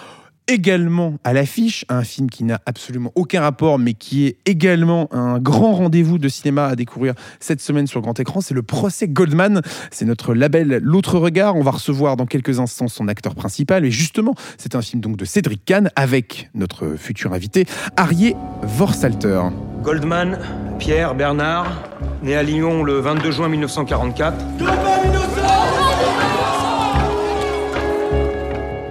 Également 0.48 1.14
à 1.24 1.32
l'affiche, 1.32 1.86
un 1.88 2.04
film 2.04 2.30
qui 2.30 2.44
n'a 2.44 2.60
absolument 2.66 3.14
aucun 3.16 3.40
rapport, 3.42 3.80
mais 3.80 3.94
qui 3.94 4.26
est 4.26 4.38
également 4.46 5.08
un 5.14 5.40
grand 5.40 5.74
rendez-vous 5.74 6.18
de 6.18 6.28
cinéma 6.28 6.66
à 6.66 6.76
découvrir 6.76 7.14
cette 7.40 7.62
semaine 7.62 7.88
sur 7.88 8.02
grand 8.02 8.20
écran. 8.20 8.42
C'est 8.42 8.54
le 8.54 8.62
procès 8.62 9.08
Goldman. 9.08 9.62
C'est 9.90 10.04
notre 10.04 10.34
label 10.34 10.80
L'autre 10.84 11.18
regard. 11.18 11.56
On 11.56 11.62
va 11.62 11.72
recevoir 11.72 12.18
dans 12.18 12.26
quelques 12.26 12.60
instants 12.60 12.90
son 12.90 13.08
acteur 13.08 13.36
principal. 13.36 13.86
Et 13.86 13.92
justement, 13.92 14.36
c'est 14.58 14.76
un 14.76 14.82
film 14.82 15.02
donc 15.02 15.16
de 15.16 15.24
Cédric 15.24 15.64
Kahn 15.64 15.90
avec 15.96 16.50
notre 16.56 16.96
futur 16.98 17.32
invité, 17.32 17.66
Arié 17.96 18.36
Vorsalter. 18.64 19.44
Goldman, 19.82 20.40
Pierre 20.78 21.16
Bernard, 21.16 21.84
né 22.22 22.36
à 22.36 22.44
Lyon 22.44 22.84
le 22.84 23.00
22 23.00 23.32
juin 23.32 23.48
1944. 23.48 24.36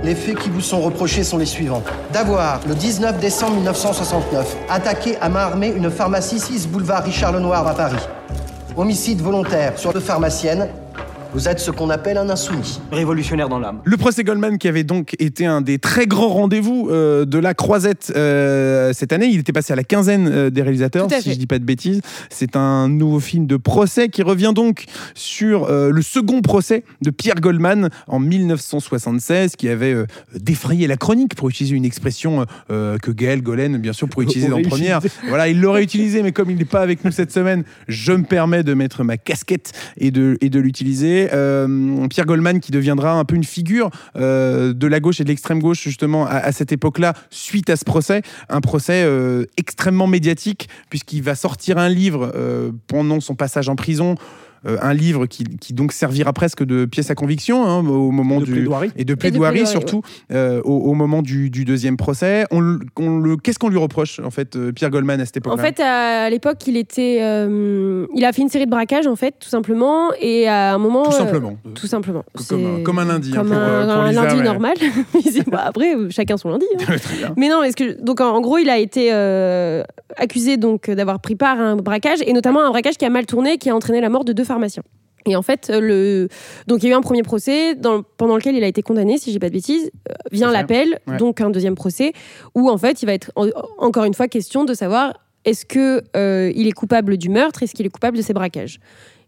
Les 0.05 0.17
faits 0.17 0.37
qui 0.37 0.51
vous 0.51 0.61
sont 0.61 0.81
reprochés 0.81 1.23
sont 1.23 1.39
les 1.39 1.47
suivants. 1.47 1.83
D'avoir, 2.13 2.61
le 2.67 2.75
19 2.75 3.21
décembre 3.21 3.55
1969, 3.55 4.57
attaqué 4.69 5.17
à 5.19 5.29
main 5.29 5.41
armée 5.41 5.69
une 5.69 5.91
pharmacie 5.91 6.41
6 6.41 6.67
boulevard 6.67 7.05
Richard 7.05 7.33
Lenoir 7.33 7.65
à 7.69 7.75
Paris. 7.75 8.05
Homicide 8.77 9.21
volontaire 9.21 9.79
sur 9.79 9.93
deux 9.93 10.01
pharmaciennes. 10.01 10.69
Vous 11.35 11.49
êtes 11.49 11.61
ce 11.61 11.71
qu'on 11.71 11.89
appelle 11.89 12.19
un 12.19 12.29
insoumis. 12.29 12.79
Révolutionnaire 12.91 13.49
dans 13.49 13.59
l'âme. 13.59 13.81
Le 13.85 13.97
procès 13.97 14.23
Goldman 14.23 14.59
qui 14.59 14.69
avait 14.69 14.85
donc 14.85 15.17
été 15.19 15.47
un 15.47 15.63
des 15.63 15.79
très 15.79 16.07
grands 16.07 16.29
rendez-vous 16.29 16.89
euh, 16.91 17.25
de 17.25 17.39
la 17.39 17.55
Croisette 17.55 18.13
euh, 18.15 18.93
cette 18.93 19.15
année. 19.15 19.29
Il 19.29 19.41
était 19.41 19.53
passé 19.53 19.73
à 19.73 19.77
la 19.77 19.85
quinzaine 19.85 20.29
euh, 20.29 20.51
des 20.51 20.61
réalisateurs, 20.61 21.09
si 21.11 21.23
fait. 21.23 21.33
je 21.33 21.39
dis 21.39 21.47
pas 21.47 21.59
de 21.59 21.65
bêtises. 21.65 22.03
C'est 22.29 22.55
un 22.55 22.87
nouveau 22.89 23.19
film 23.19 23.47
de 23.47 23.57
procès 23.57 24.11
qui 24.11 24.23
revient 24.23 24.53
donc 24.55 24.85
sur 25.15 25.65
euh, 25.65 25.91
le 25.91 26.03
second 26.03 26.43
procès 26.43 26.85
de 27.01 27.11
Pierre 27.11 27.37
Goldman 27.37 27.89
en 28.09 28.21
1976 28.21 29.57
qui 29.57 29.69
avait 29.71 29.95
euh, 29.95 30.07
défrayé 30.39 30.87
la 30.87 30.97
chronique 30.97 31.35
pour 31.35 31.49
utiliser 31.49 31.77
une 31.77 31.85
expression 31.87 32.45
euh, 32.71 32.99
que 32.99 33.11
Gaël 33.11 33.43
Golen, 33.43 33.79
bien 33.79 33.95
sûr, 33.95 34.09
pour 34.09 34.21
utiliser 34.23 34.49
dans 34.49 34.55
Aurait 34.55 34.63
première. 34.63 35.01
Voilà, 35.29 35.49
il 35.49 35.61
l'aurait 35.61 35.83
utilisé, 35.83 36.23
mais 36.23 36.33
comme 36.33 36.51
il 36.51 36.59
n'est 36.59 36.65
pas 36.67 36.81
avec 36.81 37.05
nous 37.05 37.11
cette 37.11 37.33
semaine, 37.33 37.65
je 37.89 38.13
me 38.13 38.25
permets 38.25 38.63
de 38.63 38.75
mettre 38.75 39.03
ma 39.03 39.17
casquette 39.17 39.73
et 39.97 40.11
de, 40.11 40.37
et 40.43 40.51
de 40.51 40.61
l'utiliser. 40.61 41.22
Euh, 41.33 42.07
Pierre 42.09 42.27
Goldman 42.27 42.61
qui 42.61 42.73
deviendra 42.73 43.13
un 43.13 43.25
peu 43.25 43.37
une 43.37 43.45
figure 43.45 43.91
euh, 44.17 44.73
de 44.73 44.87
la 44.87 45.01
gauche 45.01 45.21
et 45.21 45.25
de 45.25 45.29
l'extrême 45.29 45.61
gauche 45.61 45.83
justement 45.83 46.27
à, 46.27 46.37
à 46.37 46.53
cette 46.53 46.73
époque-là, 46.73 47.15
suite 47.31 47.71
à 47.71 47.77
ce 47.77 47.85
procès, 47.85 48.23
un 48.49 48.61
procès 48.61 49.03
euh, 49.05 49.45
extrêmement 49.57 50.07
médiatique 50.07 50.69
puisqu'il 50.91 51.23
va 51.23 51.35
sortir 51.35 51.79
un 51.79 51.89
livre 51.89 52.33
pendant 52.87 53.21
son 53.21 53.35
passage 53.35 53.69
en 53.69 53.77
prison. 53.77 54.17
Euh, 54.67 54.77
un 54.83 54.95
livre 54.95 55.27
qui, 55.27 55.45
qui 55.45 55.73
donc 55.73 55.93
servira 55.93 56.33
presque 56.33 56.65
de 56.65 56.85
pièce 56.85 57.11
à 57.11 57.15
conviction 57.15 57.65
hein, 57.67 57.79
au 57.87 58.11
moment 58.11 58.41
De 58.41 58.45
du 58.45 58.53
plaidoirie. 58.53 58.91
et 58.97 59.05
de 59.05 59.15
plaidoirie, 59.15 59.61
plaidoirie, 59.61 59.67
surtout 59.71 60.03
euh, 60.33 60.61
au, 60.65 60.73
au 60.91 60.95
moment 60.95 61.23
du, 61.23 61.51
du 61.51 61.65
deuxième 61.65 61.97
procès. 61.97 62.45
On, 62.51 62.61
le- 62.61 62.81
on 62.99 63.19
le, 63.19 63.37
qu'est-ce 63.37 63.59
qu'on 63.59 63.69
lui 63.69 63.79
reproche 63.79 64.21
en 64.21 64.31
fait, 64.31 64.57
euh, 64.57 64.73
Pierre 64.73 64.91
Goldman 64.91 65.21
à 65.21 65.25
cette 65.27 65.37
En 65.39 65.41
époque-là? 65.55 65.63
fait, 65.63 65.81
à 65.83 66.31
l'époque, 66.31 66.67
il 66.67 66.77
était, 66.77 67.19
euh, 67.23 68.07
il 68.15 68.25
a 68.25 68.33
fait 68.33 68.43
une 68.43 68.49
série 68.49 68.67
de 68.67 68.71
braquages 68.71 69.07
en 69.07 69.17
fait, 69.17 69.35
tout 69.41 69.49
simplement, 69.49 70.11
et 70.21 70.49
à 70.49 70.75
un 70.75 70.79
moment, 70.79 71.05
tout 71.05 71.15
euh, 71.15 71.19
simplement. 71.19 71.57
tout 71.75 71.87
simplement, 71.87 72.25
Comme 72.49 72.65
un- 72.65 72.77
C'est 72.79 72.83
comme 72.83 72.99
un 72.99 73.05
lundi, 73.05 73.31
hein, 73.33 73.37
comme 73.39 73.49
pour, 73.49 73.57
un, 73.57 73.85
pour 73.87 73.93
un 73.95 74.09
Lisa, 74.11 74.23
lundi 74.25 74.37
ouais. 74.39 74.45
normal. 74.45 74.75
Bah, 75.51 75.65
après, 75.67 75.95
chacun 76.11 76.37
son 76.37 76.51
lundi. 76.51 76.67
hein. 76.75 76.97
Très 77.03 77.17
bien. 77.17 77.35
Mais 77.37 77.49
non, 77.49 77.63
est-ce 77.63 77.77
que 77.77 78.01
donc 78.03 78.21
en, 78.21 78.29
en 78.37 78.41
gros, 78.41 78.59
il 78.59 78.69
a 78.71 78.79
été 78.79 79.09
euh, 79.13 79.83
accusé 80.17 80.57
donc 80.57 80.89
d'avoir 80.91 81.21
pris 81.21 81.35
part 81.37 81.59
à 81.59 81.63
un 81.63 81.77
braquage 81.77 82.19
et 82.27 82.33
notamment 82.33 82.63
un 82.63 82.71
braquage 82.71 82.97
qui 82.97 83.05
a 83.05 83.11
mal 83.11 83.27
tourné, 83.27 83.59
qui 83.59 83.71
a 83.71 83.75
entraîné 83.77 84.01
la 84.01 84.09
mort 84.09 84.25
de 84.25 84.33
deux 84.33 84.45
Et 85.27 85.37
en 85.37 85.43
fait, 85.43 85.71
le 85.73 86.29
donc 86.67 86.83
il 86.83 86.87
y 86.87 86.89
a 86.91 86.95
eu 86.95 86.99
un 86.99 87.01
premier 87.01 87.23
procès 87.23 87.77
dans- 87.77 88.03
pendant 88.03 88.35
lequel 88.37 88.57
il 88.57 88.65
a 88.65 88.67
été 88.67 88.83
condamné, 88.83 89.19
si 89.19 89.31
j'ai 89.33 89.39
pas 89.39 89.49
de 89.49 89.53
bêtises. 89.55 89.91
Euh, 90.11 90.15
vient 90.33 90.49
l'appel, 90.51 90.99
Ouais. 91.07 91.17
donc 91.17 91.41
un 91.41 91.51
deuxième 91.51 91.77
procès 91.77 92.13
où 92.57 92.69
en 92.69 92.77
fait, 92.79 93.03
il 93.03 93.07
va 93.07 93.13
être 93.15 93.31
en- 93.37 93.47
encore 93.79 94.03
une 94.05 94.15
fois 94.15 94.27
question 94.27 94.65
de 94.65 94.75
savoir 94.75 95.15
est-ce 95.45 95.65
que 95.65 96.03
euh, 96.17 96.51
il 96.57 96.67
est 96.67 96.73
coupable 96.73 97.17
du 97.19 97.29
meurtre, 97.29 97.63
est-ce 97.63 97.73
qu'il 97.75 97.87
est 97.87 97.91
coupable 97.91 98.17
de 98.17 98.23
ces 98.23 98.33
braquages? 98.33 98.81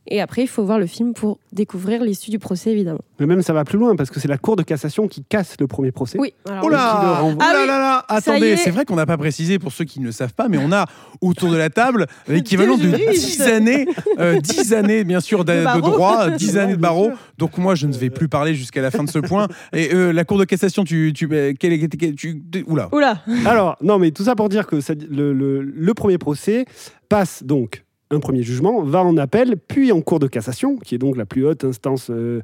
Et 0.07 0.21
après, 0.21 0.43
il 0.43 0.47
faut 0.49 0.65
voir 0.65 0.79
le 0.79 0.87
film 0.87 1.15
pour 1.15 1.39
découvrir 1.53 2.03
l'issue 2.05 2.31
du 2.31 2.39
procès, 2.39 2.71
évidemment. 2.73 3.01
Mais 3.21 3.27
même 3.27 3.41
ça 3.43 3.53
va 3.55 3.65
plus 3.65 3.79
loin 3.79 3.97
parce 3.97 4.11
que 4.11 4.21
c'est 4.21 4.29
la 4.29 4.37
Cour 4.37 4.57
de 4.57 4.63
cassation 4.63 5.09
qui 5.09 5.25
casse 5.25 5.57
le 5.59 5.67
premier 5.67 5.93
procès. 5.93 6.19
Oui. 6.21 6.35
alors 6.47 6.65
Oh 6.65 6.69
là 6.69 7.15
renvoie. 7.21 7.33
Oh 7.33 7.39
là 7.39 7.47
Ah 7.57 7.59
oui, 7.63 7.67
là 7.67 7.79
là 7.79 8.05
ça 8.09 8.15
y 8.15 8.19
Attendez, 8.37 8.47
est. 8.53 8.57
c'est 8.59 8.71
vrai 8.71 8.85
qu'on 8.85 8.97
n'a 8.97 9.07
pas 9.07 9.17
précisé 9.17 9.59
pour 9.59 9.73
ceux 9.73 9.85
qui 9.87 10.01
ne 10.01 10.05
le 10.07 10.13
savent 10.13 10.35
pas, 10.35 10.49
mais 10.49 10.59
on 10.59 10.73
a 10.73 10.85
autour 11.23 11.51
de 11.51 11.57
la 11.57 11.71
table 11.71 12.07
l'équivalent 12.29 12.77
de 12.77 12.83
juristes. 12.83 13.39
10 13.39 13.43
années, 13.43 13.87
euh, 14.19 14.41
10 14.41 14.75
années 14.75 15.05
bien 15.05 15.21
sûr 15.21 15.45
de, 15.45 15.53
De 15.55 15.81
droit, 15.81 16.29
10 16.37 16.59
années 16.59 16.77
de 16.77 16.81
barreau. 16.81 17.13
Donc 17.39 17.57
moi 17.57 17.75
je 17.75 17.87
ne 17.87 17.93
vais 17.95 18.11
plus 18.11 18.29
parler 18.29 18.55
jusqu'à 18.55 18.83
la 18.83 18.91
fin 18.91 19.05
de 19.05 19.11
ce 19.11 19.19
point. 19.21 19.49
Et 19.73 19.95
euh, 19.95 20.13
la 20.13 20.25
Cour 20.25 20.39
de 20.39 20.45
cassation, 20.45 20.85
tu, 20.85 21.13
tu, 21.15 21.29
euh, 21.33 21.55
quel- 21.59 21.89
tu, 22.15 22.43
oula. 22.67 22.89
Oula. 22.93 23.23
Alors, 23.47 23.77
non, 23.81 23.99
mais 23.99 24.11
tout 24.11 24.25
ça 24.25 24.35
pour 24.35 24.49
dire 24.51 24.67
que 24.67 24.81
ça- 24.81 24.93
le, 24.95 25.33
le- 25.33 25.63
le 25.63 25.95
premier 25.95 26.19
procès 26.19 26.67
passe 27.09 27.43
donc 27.43 27.85
un 28.11 28.21
premier 28.21 28.43
jugement, 28.43 28.83
va 28.83 29.03
en 29.03 29.17
appel, 29.17 29.57
puis 29.57 29.93
en 29.93 30.01
cour 30.01 30.19
de 30.19 30.27
cassation, 30.27 30.77
qui 30.77 30.95
est 30.95 30.99
donc 30.99 31.17
la 31.17 31.27
plus 31.27 31.47
haute 31.47 31.65
instance 31.65 32.11
euh, 32.11 32.43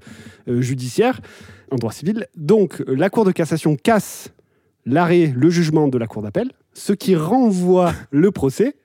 euh, 0.49 0.61
judiciaire 0.61 1.21
en 1.71 1.77
droit 1.77 1.93
civil. 1.93 2.27
Donc, 2.37 2.83
la 2.87 3.11
cour 3.11 3.25
de 3.25 3.33
cassation 3.33 3.77
casse 3.77 4.33
l'arrêt, 4.87 5.33
le 5.37 5.51
jugement 5.51 5.89
de 5.89 5.99
la 5.99 6.07
cour 6.07 6.23
d'appel, 6.23 6.51
ce 6.73 6.93
qui 6.93 7.15
renvoie 7.15 7.93
le 8.11 8.31
procès. 8.31 8.77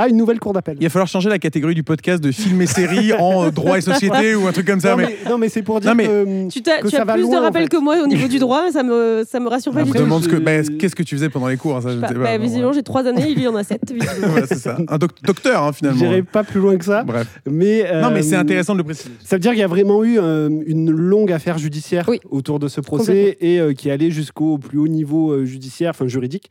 À 0.00 0.08
une 0.08 0.16
nouvelle 0.16 0.40
cour 0.40 0.52
d'appel. 0.52 0.76
Il 0.80 0.84
va 0.84 0.88
falloir 0.90 1.08
changer 1.08 1.28
la 1.28 1.38
catégorie 1.38 1.74
du 1.74 1.82
podcast 1.82 2.22
de 2.22 2.32
film 2.32 2.60
et 2.62 2.66
série 2.66 3.12
en 3.18 3.44
euh, 3.46 3.50
droit 3.50 3.76
et 3.78 3.80
société 3.82 4.34
ou 4.34 4.46
un 4.46 4.52
truc 4.52 4.66
comme 4.66 4.80
ça. 4.80 4.90
Non, 4.92 4.96
mais 4.96 5.16
mais, 5.24 5.30
non, 5.30 5.38
mais 5.38 5.48
c'est 5.48 5.62
pour 5.62 5.80
dire 5.80 5.90
Non, 5.90 5.96
mais- 5.96 6.06
que... 6.06 6.48
Tu, 6.48 6.62
t'as- 6.62 6.78
Que 6.78 6.88
tu 6.88 6.96
ça 6.96 7.02
as 7.02 7.04
va 7.04 7.12
plus 7.14 7.22
loin, 7.22 7.32
de 7.32 7.36
en 7.36 7.42
rappels 7.42 7.62
fait. 7.64 7.68
que 7.68 7.76
moi 7.76 7.96
au 8.02 8.06
niveau 8.06 8.26
du 8.28 8.38
droit, 8.38 8.70
ça 8.72 8.82
me, 8.82 9.24
ça 9.28 9.40
me 9.40 9.48
rassure 9.48 9.72
pas 9.72 9.82
on 9.82 9.84
du 9.84 9.92
tout. 9.92 9.98
demande 9.98 10.22
ce 10.24 10.28
que, 10.28 10.36
je- 10.36 10.40
bah, 10.40 10.62
qu'est-ce 10.78 10.94
que 10.96 11.02
tu 11.02 11.14
faisais 11.16 11.28
pendant 11.28 11.48
les 11.48 11.56
cours. 11.56 11.76
hein, 11.76 11.80
ça, 11.82 11.90
je 11.90 11.96
Bah, 11.98 12.08
sais 12.08 12.14
pas. 12.14 12.20
bah, 12.20 12.36
Bon, 12.38 12.42
visiblement, 12.42 12.68
ouais. 12.70 12.74
j'ai 12.74 12.82
trois 12.82 13.06
années, 13.06 13.34
lui, 13.34 13.42
il 13.42 13.48
en 13.48 13.56
a 13.56 13.62
sept. 13.64 13.80
c'est 14.46 14.54
ça. 14.58 14.78
Un 14.88 14.98
doc- 14.98 15.22
docteur 15.22 15.62
hein, 15.64 15.72
finalement. 15.72 15.98
J'irai 15.98 16.22
pas 16.22 16.44
plus 16.44 16.60
loin 16.60 16.76
que 16.76 16.84
ça. 16.84 17.02
Bref. 17.04 17.40
Mais, 17.48 17.84
Non, 18.00 18.10
mais 18.10 18.22
c'est 18.22 18.36
euh, 18.36 18.40
intéressant 18.40 18.72
de 18.72 18.78
le 18.78 18.84
préciser. 18.84 19.10
Ça 19.24 19.36
veut 19.36 19.40
dire 19.40 19.50
qu'il 19.52 19.60
y 19.60 19.64
a 19.64 19.66
vraiment 19.68 20.02
eu 20.02 20.18
euh, 20.18 20.48
une 20.66 20.90
longue 20.90 21.30
affaire 21.32 21.58
judiciaire 21.58 22.06
Oui. 22.08 22.20
autour 22.30 22.58
de 22.58 22.68
ce 22.68 22.80
procès 22.80 23.36
et 23.40 23.60
euh, 23.60 23.72
qui 23.74 23.90
allait 23.90 24.10
jusqu'au 24.10 24.56
plus 24.58 24.78
haut 24.78 24.88
niveau 24.88 25.44
judiciaire, 25.44 25.90
enfin 25.90 26.06
juridique, 26.08 26.50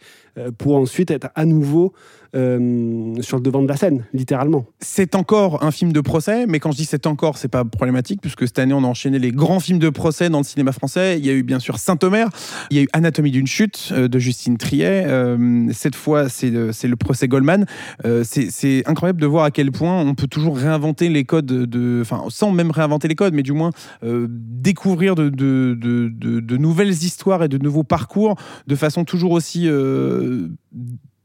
pour 0.58 0.76
ensuite 0.76 1.12
être 1.12 1.30
à 1.36 1.46
nouveau 1.46 1.94
euh, 2.36 3.16
sur 3.22 3.38
le 3.38 3.44
devant 3.44 3.62
de 3.64 3.68
la 3.68 3.76
scène, 3.76 4.06
littéralement. 4.14 4.66
C'est 4.80 5.16
encore 5.16 5.64
un 5.64 5.72
film 5.72 5.92
de 5.92 6.02
procès, 6.02 6.46
mais 6.46 6.60
quand 6.60 6.72
je 6.72 6.78
dis 6.78 6.86
c'est 6.86 7.08
encore, 7.08 7.38
c'est 7.38 7.48
pas 7.48 7.66
problématique, 7.66 8.22
puisque 8.22 8.48
cette 8.48 8.60
année, 8.60 8.74
on 8.74 8.84
a 8.84 8.88
enchaîné 8.88 9.18
les 9.18 9.32
grands 9.32 9.60
films 9.60 9.80
de 9.80 9.90
procès 9.90 10.30
dans 10.30 10.40
le 10.40 10.44
cinéma 10.44 10.72
français. 10.72 11.18
Il 11.18 11.26
y 11.26 11.30
a 11.30 11.34
eu 11.34 11.44
bien 11.44 11.60
sûr 11.60 11.80
Saint-Omer, 11.80 12.30
il 12.70 12.78
y 12.78 12.80
a 12.80 12.84
eu 12.84 12.88
Anatomie 12.94 13.32
d'une 13.32 13.48
chute 13.48 13.90
euh, 13.92 14.08
de 14.08 14.20
Justine 14.20 14.58
Triet. 14.58 15.06
Euh, 15.08 15.68
cette 15.74 15.96
fois, 15.96 16.30
c'est 16.30 16.52
le, 16.52 16.96
procès 16.96 17.28
Goldman. 17.28 17.66
C'est 18.24 18.88
incroyable 18.88 19.22
de 19.22 19.26
voir 19.28 19.46
à 19.46 19.52
quel 19.52 19.72
point 19.72 20.02
on 20.02 20.14
peut 20.16 20.28
toujours 20.28 20.58
réinventer 20.58 21.10
les 21.10 21.24
codes, 21.24 21.46
de, 21.46 22.00
enfin, 22.02 22.26
sans 22.30 22.52
même 22.52 22.72
réinventer 22.72 23.08
les 23.08 23.16
codes, 23.16 23.34
mais 23.34 23.44
du 23.44 23.54
moins 23.54 23.72
découvrir 24.04 25.16
de, 25.16 25.30
de, 25.30 25.78
de- 25.80 26.40
de- 26.40 26.58
nouvelles 26.58 26.90
histoires 26.90 27.44
et 27.44 27.48
de 27.48 27.58
nouveaux 27.58 27.84
parcours 27.84 28.36
de 28.68 28.76
façon 28.76 29.06
toujours 29.06 29.32
aussi 29.32 29.68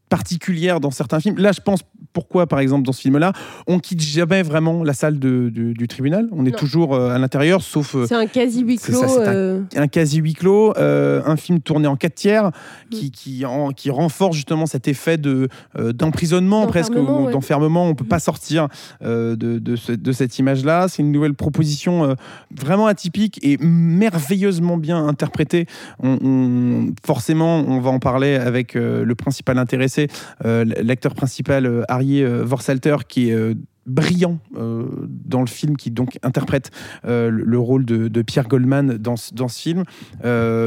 particulière 0.09 0.81
dans 0.81 0.91
certains 0.91 1.21
films. 1.21 1.39
Là, 1.39 1.53
je 1.53 1.61
pense 1.61 1.81
pourquoi, 2.13 2.47
par 2.47 2.61
exemple, 2.61 2.85
dans 2.87 2.93
ce 2.93 3.01
film-là, 3.01 3.33
on 3.67 3.81
quitte 3.81 4.01
jamais 4.01 4.43
vraiment 4.43 4.85
la 4.85 4.93
salle 4.93 5.19
de- 5.19 5.49
du, 5.49 5.75
du 5.75 5.89
tribunal. 5.89 6.29
On 6.31 6.47
est 6.47 6.51
Non. 6.51 6.57
toujours 6.57 6.95
euh, 6.95 7.11
à 7.11 7.19
l'intérieur, 7.19 7.63
sauf 7.63 7.97
euh, 7.97 8.07
C'est 8.07 8.15
un 8.15 8.27
quasi 8.27 8.63
huis 8.63 8.77
clos. 8.79 9.01
ça, 9.01 9.09
c'est 9.09 9.27
un- 9.27 9.35
euh, 9.35 9.61
un 9.75 9.89
quasi 9.89 10.19
huis 10.19 10.35
clos, 10.35 10.73
euh, 10.77 11.23
un 11.27 11.37
film 11.37 11.61
tourné 11.61 11.89
en 11.89 11.97
4 11.97 12.15
tiers 12.15 12.51
qui, 12.91 13.11
qui, 13.11 13.45
en- 13.45 13.71
qui 13.71 13.91
renforce 13.91 14.37
justement 14.37 14.67
cet 14.67 14.87
effet 14.87 15.17
de, 15.17 15.49
euh, 15.77 15.93
d'emprisonnement 15.93 16.67
presque, 16.69 16.93
D'enfermement, 16.93 17.21
ou 17.23 17.27
ouais. 17.27 17.33
d'enfermement. 17.33 17.85
On 17.87 17.89
ne 17.89 17.95
peut 17.95 18.05
pas 18.05 18.21
sortir 18.21 18.69
euh, 19.03 19.35
de, 19.35 19.59
de, 19.59 19.75
ce- 19.75 19.91
de 19.93 20.13
cette 20.13 20.39
image-là. 20.39 20.87
C'est 20.89 21.03
une 21.03 21.11
nouvelle 21.11 21.35
proposition 21.35 22.15
vraiment 22.55 22.87
atypique 22.87 23.41
et 23.43 23.57
merveilleusement 23.59 24.77
bien 24.77 25.05
interprétée. 25.07 25.67
On, 26.03 26.19
on- 26.23 26.87
forcément, 27.05 27.59
on 27.67 27.81
va 27.81 27.91
en 27.91 27.99
parler 27.99 28.35
avec 28.37 28.75
le 28.75 29.15
principal 29.15 29.59
intéressé, 29.59 30.04
euh, 30.45 30.65
l'acteur 30.83 31.15
principal 31.15 31.67
euh, 31.67 31.83
Harry 31.89 32.23
euh, 32.23 32.45
Vorsalter, 32.45 32.97
qui 33.09 33.31
est 33.31 33.57
brillant 33.87 34.39
dans 34.55 35.41
le 35.41 35.47
film, 35.47 35.77
qui 35.77 35.91
donc 35.91 36.19
interprète 36.23 36.71
le, 37.05 37.29
le 37.29 37.59
rôle 37.59 37.85
de, 37.85 38.09
de 38.09 38.23
Pierre 38.23 38.49
Goldman 38.49 38.97
dans, 38.97 39.17
dans 39.33 39.49
ce 39.49 39.61
film, 39.61 39.85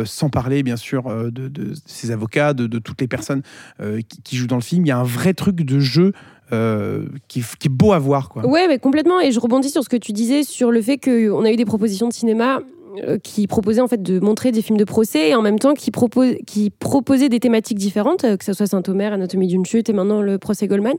sans 0.06 0.30
parler 0.30 0.62
bien 0.62 0.76
sûr 0.76 1.32
de, 1.32 1.73
ses 1.88 2.12
avocats, 2.12 2.54
de, 2.54 2.78
toutes 2.78 3.02
les 3.02 3.08
personnes 3.08 3.41
qui, 4.23 4.36
jouent 4.36 4.45
dans 4.45 4.58
le 4.58 4.62
film. 4.62 4.86
Il 4.86 4.89
y 4.89 4.91
a 4.91 5.00
un 5.00 5.04
vrai 5.04 5.34
truc 5.34 5.56
de 5.56 5.80
jeu 5.80 6.13
qui, 7.28 7.41
qui 7.41 7.67
est 7.67 7.71
beau 7.71 7.93
à 7.93 7.97
voir. 7.97 8.30
Quoi. 8.30 8.45
Ouais, 8.45 8.67
mais 8.67 8.78
complètement. 8.78 9.19
Et 9.19 9.32
je 9.32 9.39
rebondis 9.39 9.71
sur 9.71 9.84
ce 9.84 9.89
que 9.89 9.97
tu 9.97 10.12
disais 10.12 10.43
sur 10.43 10.69
le 10.69 10.84
fait 10.84 11.00
qu'on 11.00 11.43
a 11.43 11.52
eu 11.52 11.56
des 11.56 11.65
propositions 11.65 12.08
de 12.08 12.13
cinéma 12.13 12.60
qui 13.23 13.47
proposaient 13.47 13.81
en 13.81 13.88
fait 13.88 14.01
de 14.01 14.19
montrer 14.19 14.51
des 14.51 14.62
films 14.62 14.77
de 14.77 14.83
procès 14.83 15.29
et 15.29 15.36
en 15.36 15.41
même 15.41 15.60
temps 15.60 15.73
qui, 15.73 15.91
qui 16.45 16.69
proposaient 16.69 17.29
des 17.29 17.39
thématiques 17.39 17.77
différentes, 17.77 18.23
euh, 18.23 18.38
que 18.38 18.45
ce 18.45 18.53
soit 18.53 18.67
Saint-Omer, 18.67 19.13
Anatomie 19.13 19.47
d'une 19.47 19.65
chute 19.65 19.89
et 19.89 19.93
maintenant 19.93 20.21
le 20.21 20.38
procès 20.38 20.67
Goldman. 20.67 20.95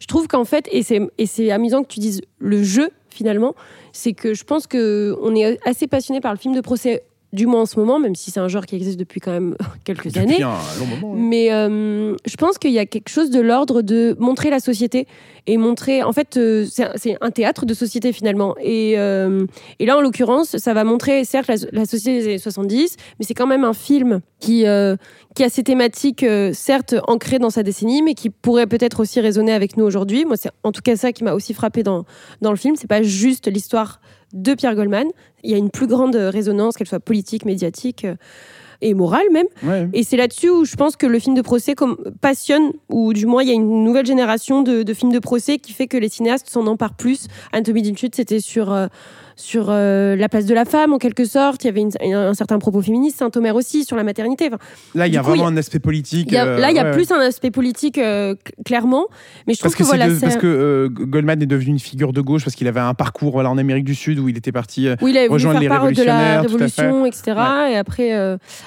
Je 0.00 0.06
trouve 0.06 0.28
qu'en 0.28 0.44
fait, 0.44 0.68
et 0.70 0.82
c'est 0.82 1.50
amusant 1.50 1.82
que 1.82 1.88
tu 1.88 2.00
dises 2.00 2.20
le 2.38 2.62
jeu 2.62 2.90
finalement, 3.08 3.54
c'est 3.92 4.14
que 4.14 4.34
je 4.34 4.44
pense 4.44 4.66
qu'on 4.66 5.34
est 5.34 5.58
assez 5.66 5.86
passionné 5.86 6.20
par 6.20 6.32
le 6.32 6.38
film 6.38 6.54
de 6.54 6.60
procès, 6.60 7.02
du 7.32 7.46
moins 7.46 7.62
en 7.62 7.66
ce 7.66 7.78
moment, 7.78 7.98
même 7.98 8.14
si 8.14 8.30
c'est 8.30 8.40
un 8.40 8.48
genre 8.48 8.66
qui 8.66 8.76
existe 8.76 8.98
depuis 8.98 9.20
quand 9.20 9.30
même 9.32 9.56
quelques 9.84 10.06
Depuis 10.08 10.18
années. 10.20 10.42
un 10.42 10.50
long 10.78 10.86
moment. 11.00 11.14
Mais 11.14 11.52
euh, 11.52 12.14
je 12.26 12.36
pense 12.36 12.58
qu'il 12.58 12.72
y 12.72 12.78
a 12.78 12.86
quelque 12.86 13.08
chose 13.08 13.30
de 13.30 13.40
l'ordre 13.40 13.80
de 13.82 14.16
montrer 14.18 14.50
la 14.50 14.60
société 14.60 15.06
et 15.46 15.56
montrer. 15.56 16.02
En 16.02 16.12
fait, 16.12 16.36
euh, 16.36 16.66
c'est 16.70 16.84
un- 16.84 16.92
c'est 16.96 17.16
un 17.20 17.30
théâtre 17.30 17.64
de 17.66 17.74
société 17.74 18.12
finalement. 18.12 18.54
Et, 18.60 18.94
euh, 18.98 19.46
et 19.78 19.86
là, 19.86 19.96
en 19.96 20.00
l'occurrence, 20.00 20.56
ça 20.58 20.74
va 20.74 20.84
montrer 20.84 21.24
certes 21.24 21.48
la, 21.48 21.54
la 21.72 21.84
société 21.86 22.18
des 22.20 22.24
années 22.26 22.38
70, 22.38 22.96
mais 23.18 23.24
c'est 23.24 23.34
quand 23.34 23.46
même 23.46 23.64
un 23.64 23.72
film 23.72 24.20
qui, 24.42 24.66
euh, 24.66 24.96
qui 25.36 25.44
a 25.44 25.48
ces 25.48 25.62
thématiques, 25.62 26.24
euh, 26.24 26.50
certes 26.52 26.96
ancrées 27.06 27.38
dans 27.38 27.48
sa 27.48 27.62
décennie, 27.62 28.02
mais 28.02 28.14
qui 28.14 28.28
pourrait 28.28 28.66
peut-être 28.66 29.00
aussi 29.00 29.20
résonner 29.20 29.52
avec 29.52 29.76
nous 29.76 29.84
aujourd'hui. 29.84 30.24
Moi, 30.24 30.36
c'est 30.36 30.50
en 30.64 30.72
tout 30.72 30.82
cas 30.82 30.96
ça 30.96 31.12
qui 31.12 31.22
m'a 31.22 31.32
aussi 31.32 31.54
frappé 31.54 31.84
dans, 31.84 32.04
dans 32.42 32.50
le 32.50 32.56
film. 32.56 32.74
C'est 32.76 32.88
pas 32.88 33.02
juste 33.02 33.46
l'histoire 33.46 34.00
de 34.32 34.54
Pierre 34.54 34.74
Goldman. 34.74 35.06
Il 35.44 35.50
y 35.50 35.54
a 35.54 35.58
une 35.58 35.70
plus 35.70 35.86
grande 35.86 36.16
résonance, 36.16 36.76
qu'elle 36.76 36.88
soit 36.88 37.00
politique, 37.00 37.44
médiatique 37.44 38.04
euh, 38.04 38.16
et 38.80 38.94
morale 38.94 39.26
même. 39.30 39.46
Ouais. 39.62 39.88
Et 39.92 40.02
c'est 40.02 40.16
là-dessus 40.16 40.50
où 40.50 40.64
je 40.64 40.74
pense 40.74 40.96
que 40.96 41.06
le 41.06 41.20
film 41.20 41.36
de 41.36 41.42
procès 41.42 41.76
comme, 41.76 41.96
passionne, 42.20 42.72
ou 42.88 43.12
du 43.12 43.26
moins 43.26 43.44
il 43.44 43.48
y 43.48 43.52
a 43.52 43.54
une 43.54 43.84
nouvelle 43.84 44.06
génération 44.06 44.62
de, 44.62 44.82
de 44.82 44.92
films 44.92 45.12
de 45.12 45.20
procès 45.20 45.58
qui 45.58 45.72
fait 45.72 45.86
que 45.86 45.96
les 45.96 46.08
cinéastes 46.08 46.48
s'en 46.48 46.66
emparent 46.66 46.96
plus. 46.96 47.28
Anatomie 47.52 47.82
d'une 47.82 47.96
chute, 47.96 48.16
c'était 48.16 48.40
sur, 48.40 48.76
sur 49.36 49.66
euh, 49.68 50.16
la 50.16 50.28
place 50.28 50.46
de 50.46 50.54
la 50.54 50.64
femme 50.64 50.92
en 50.92 50.98
quelque 50.98 51.24
sorte. 51.24 51.64
Il 51.64 51.66
y 51.66 51.70
avait 51.70 51.80
une- 51.82 52.14
un 52.14 52.34
certain 52.34 52.58
propos 52.58 52.82
féministe. 52.82 53.18
Saint-Omer 53.18 53.54
aussi, 53.54 53.84
sur 53.84 53.96
la 53.96 54.04
maternité. 54.04 54.46
Enfin, 54.48 54.58
Là, 54.94 55.06
il 55.06 55.14
y 55.14 55.16
a 55.16 55.20
coup, 55.20 55.28
vraiment 55.28 55.46
un 55.46 55.56
aspect 55.56 55.78
politique. 55.78 56.28
il 56.30 56.34
y 56.34 56.36
a- 56.38 56.46
euh, 56.46 56.58
là, 56.58 56.70
il 56.70 56.76
y 56.76 56.80
a 56.80 56.90
plus 56.92 57.10
un 57.12 57.20
aspect 57.20 57.50
politique, 57.50 57.98
euh, 57.98 58.34
cl- 58.34 58.64
clairement. 58.64 59.06
Mais 59.46 59.54
je 59.54 59.58
trouve 59.60 59.70
Parce 59.70 59.74
que, 59.76 59.82
que, 59.82 59.88
voilà, 59.88 60.08
de- 60.08 60.18
parce 60.20 60.36
que 60.36 60.88
Goldman 60.92 61.42
est 61.42 61.46
devenu 61.46 61.70
une 61.70 61.78
figure 61.78 62.12
de 62.12 62.20
gauche 62.20 62.44
parce 62.44 62.54
qu'il 62.56 62.68
avait 62.68 62.80
un 62.80 62.94
parcours 62.94 63.32
voilà, 63.32 63.50
en 63.50 63.58
Amérique 63.58 63.84
du 63.84 63.94
Sud 63.94 64.18
où 64.18 64.28
il 64.28 64.36
était 64.36 64.52
parti. 64.52 64.82
il 64.84 65.28
rejoindre 65.28 65.60
les 65.60 65.68
part 65.68 65.78
de 65.90 66.02
la 66.02 66.18
révolutionnaires, 66.18 66.42
révolution, 66.42 67.06
etc. 67.06 67.22
Et 67.72 67.76
après, 67.76 68.12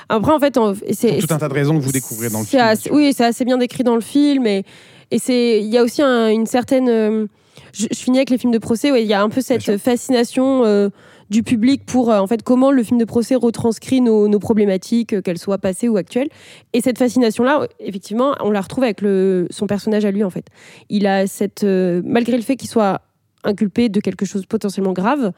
après, 0.10 0.32
en 0.34 0.40
fait, 0.40 0.58
c'est 0.92 1.18
tout 1.18 1.34
un 1.34 1.38
tas 1.38 1.48
de 1.50 1.54
raisons 1.54 1.78
que 1.78 1.84
vous 1.84 1.92
découvrez 1.92 2.30
dans 2.30 2.40
le 2.40 2.46
film. 2.46 2.62
assez- 2.62 2.92
oui, 2.92 3.14
c'est 3.16 3.26
assez 3.26 3.46
bien 3.46 3.58
décrit 3.58 3.84
dans 3.84 3.96
le 3.96 4.02
film. 4.02 4.46
Et, 4.48 4.64
et 5.12 5.20
c'est, 5.20 5.60
il 5.62 5.68
y 5.68 5.78
a 5.78 5.84
aussi 5.84 6.02
un- 6.02 6.30
une 6.30 6.46
certaine. 6.46 7.28
Je, 7.76 7.88
je 7.92 7.98
finis 8.00 8.18
avec 8.18 8.30
les 8.30 8.38
films 8.38 8.54
de 8.54 8.58
procès. 8.58 8.92
ouais, 8.92 9.04
Il 9.04 9.08
y 9.08 9.14
a 9.14 9.22
un 9.22 9.30
peu 9.30 9.42
cette 9.42 9.78
fascination 9.78 10.64
euh, 10.66 10.90
du 11.30 11.44
public 11.44 11.86
pour 11.86 12.12
euh, 12.12 12.20
en 12.20 12.28
fait 12.28 12.44
comment 12.44 12.72
le 12.72 12.84
film 12.84 13.00
de 13.00 13.06
procès 13.06 13.36
retranscrit 13.36 14.02
nos, 14.02 14.28
nos 14.28 14.40
problématiques, 14.40 15.14
euh, 15.14 15.22
qu'elles 15.22 15.38
soient 15.40 15.58
passées 15.58 15.90
ou 15.90 15.98
actuelles. 15.98 16.30
Et 16.74 16.82
cette 16.82 16.98
fascination-là, 16.98 17.68
effectivement, 17.80 18.36
on 18.42 18.52
la 18.52 18.62
retrouve 18.62 18.84
avec 18.84 19.02
le, 19.02 19.48
son 19.50 19.68
personnage 19.68 20.06
à 20.06 20.12
lui 20.12 20.24
en 20.24 20.30
fait. 20.30 20.46
Il 20.90 21.08
a 21.08 21.28
cette, 21.28 21.64
malgré 21.64 22.38
le 22.38 22.44
fait 22.44 22.56
qu'il 22.56 22.70
soit 22.70 23.02
inculpé 23.44 23.90
de 23.90 24.00
quelque 24.00 24.26
chose 24.26 24.46
potentiellement 24.46 24.94
grave. 24.94 25.32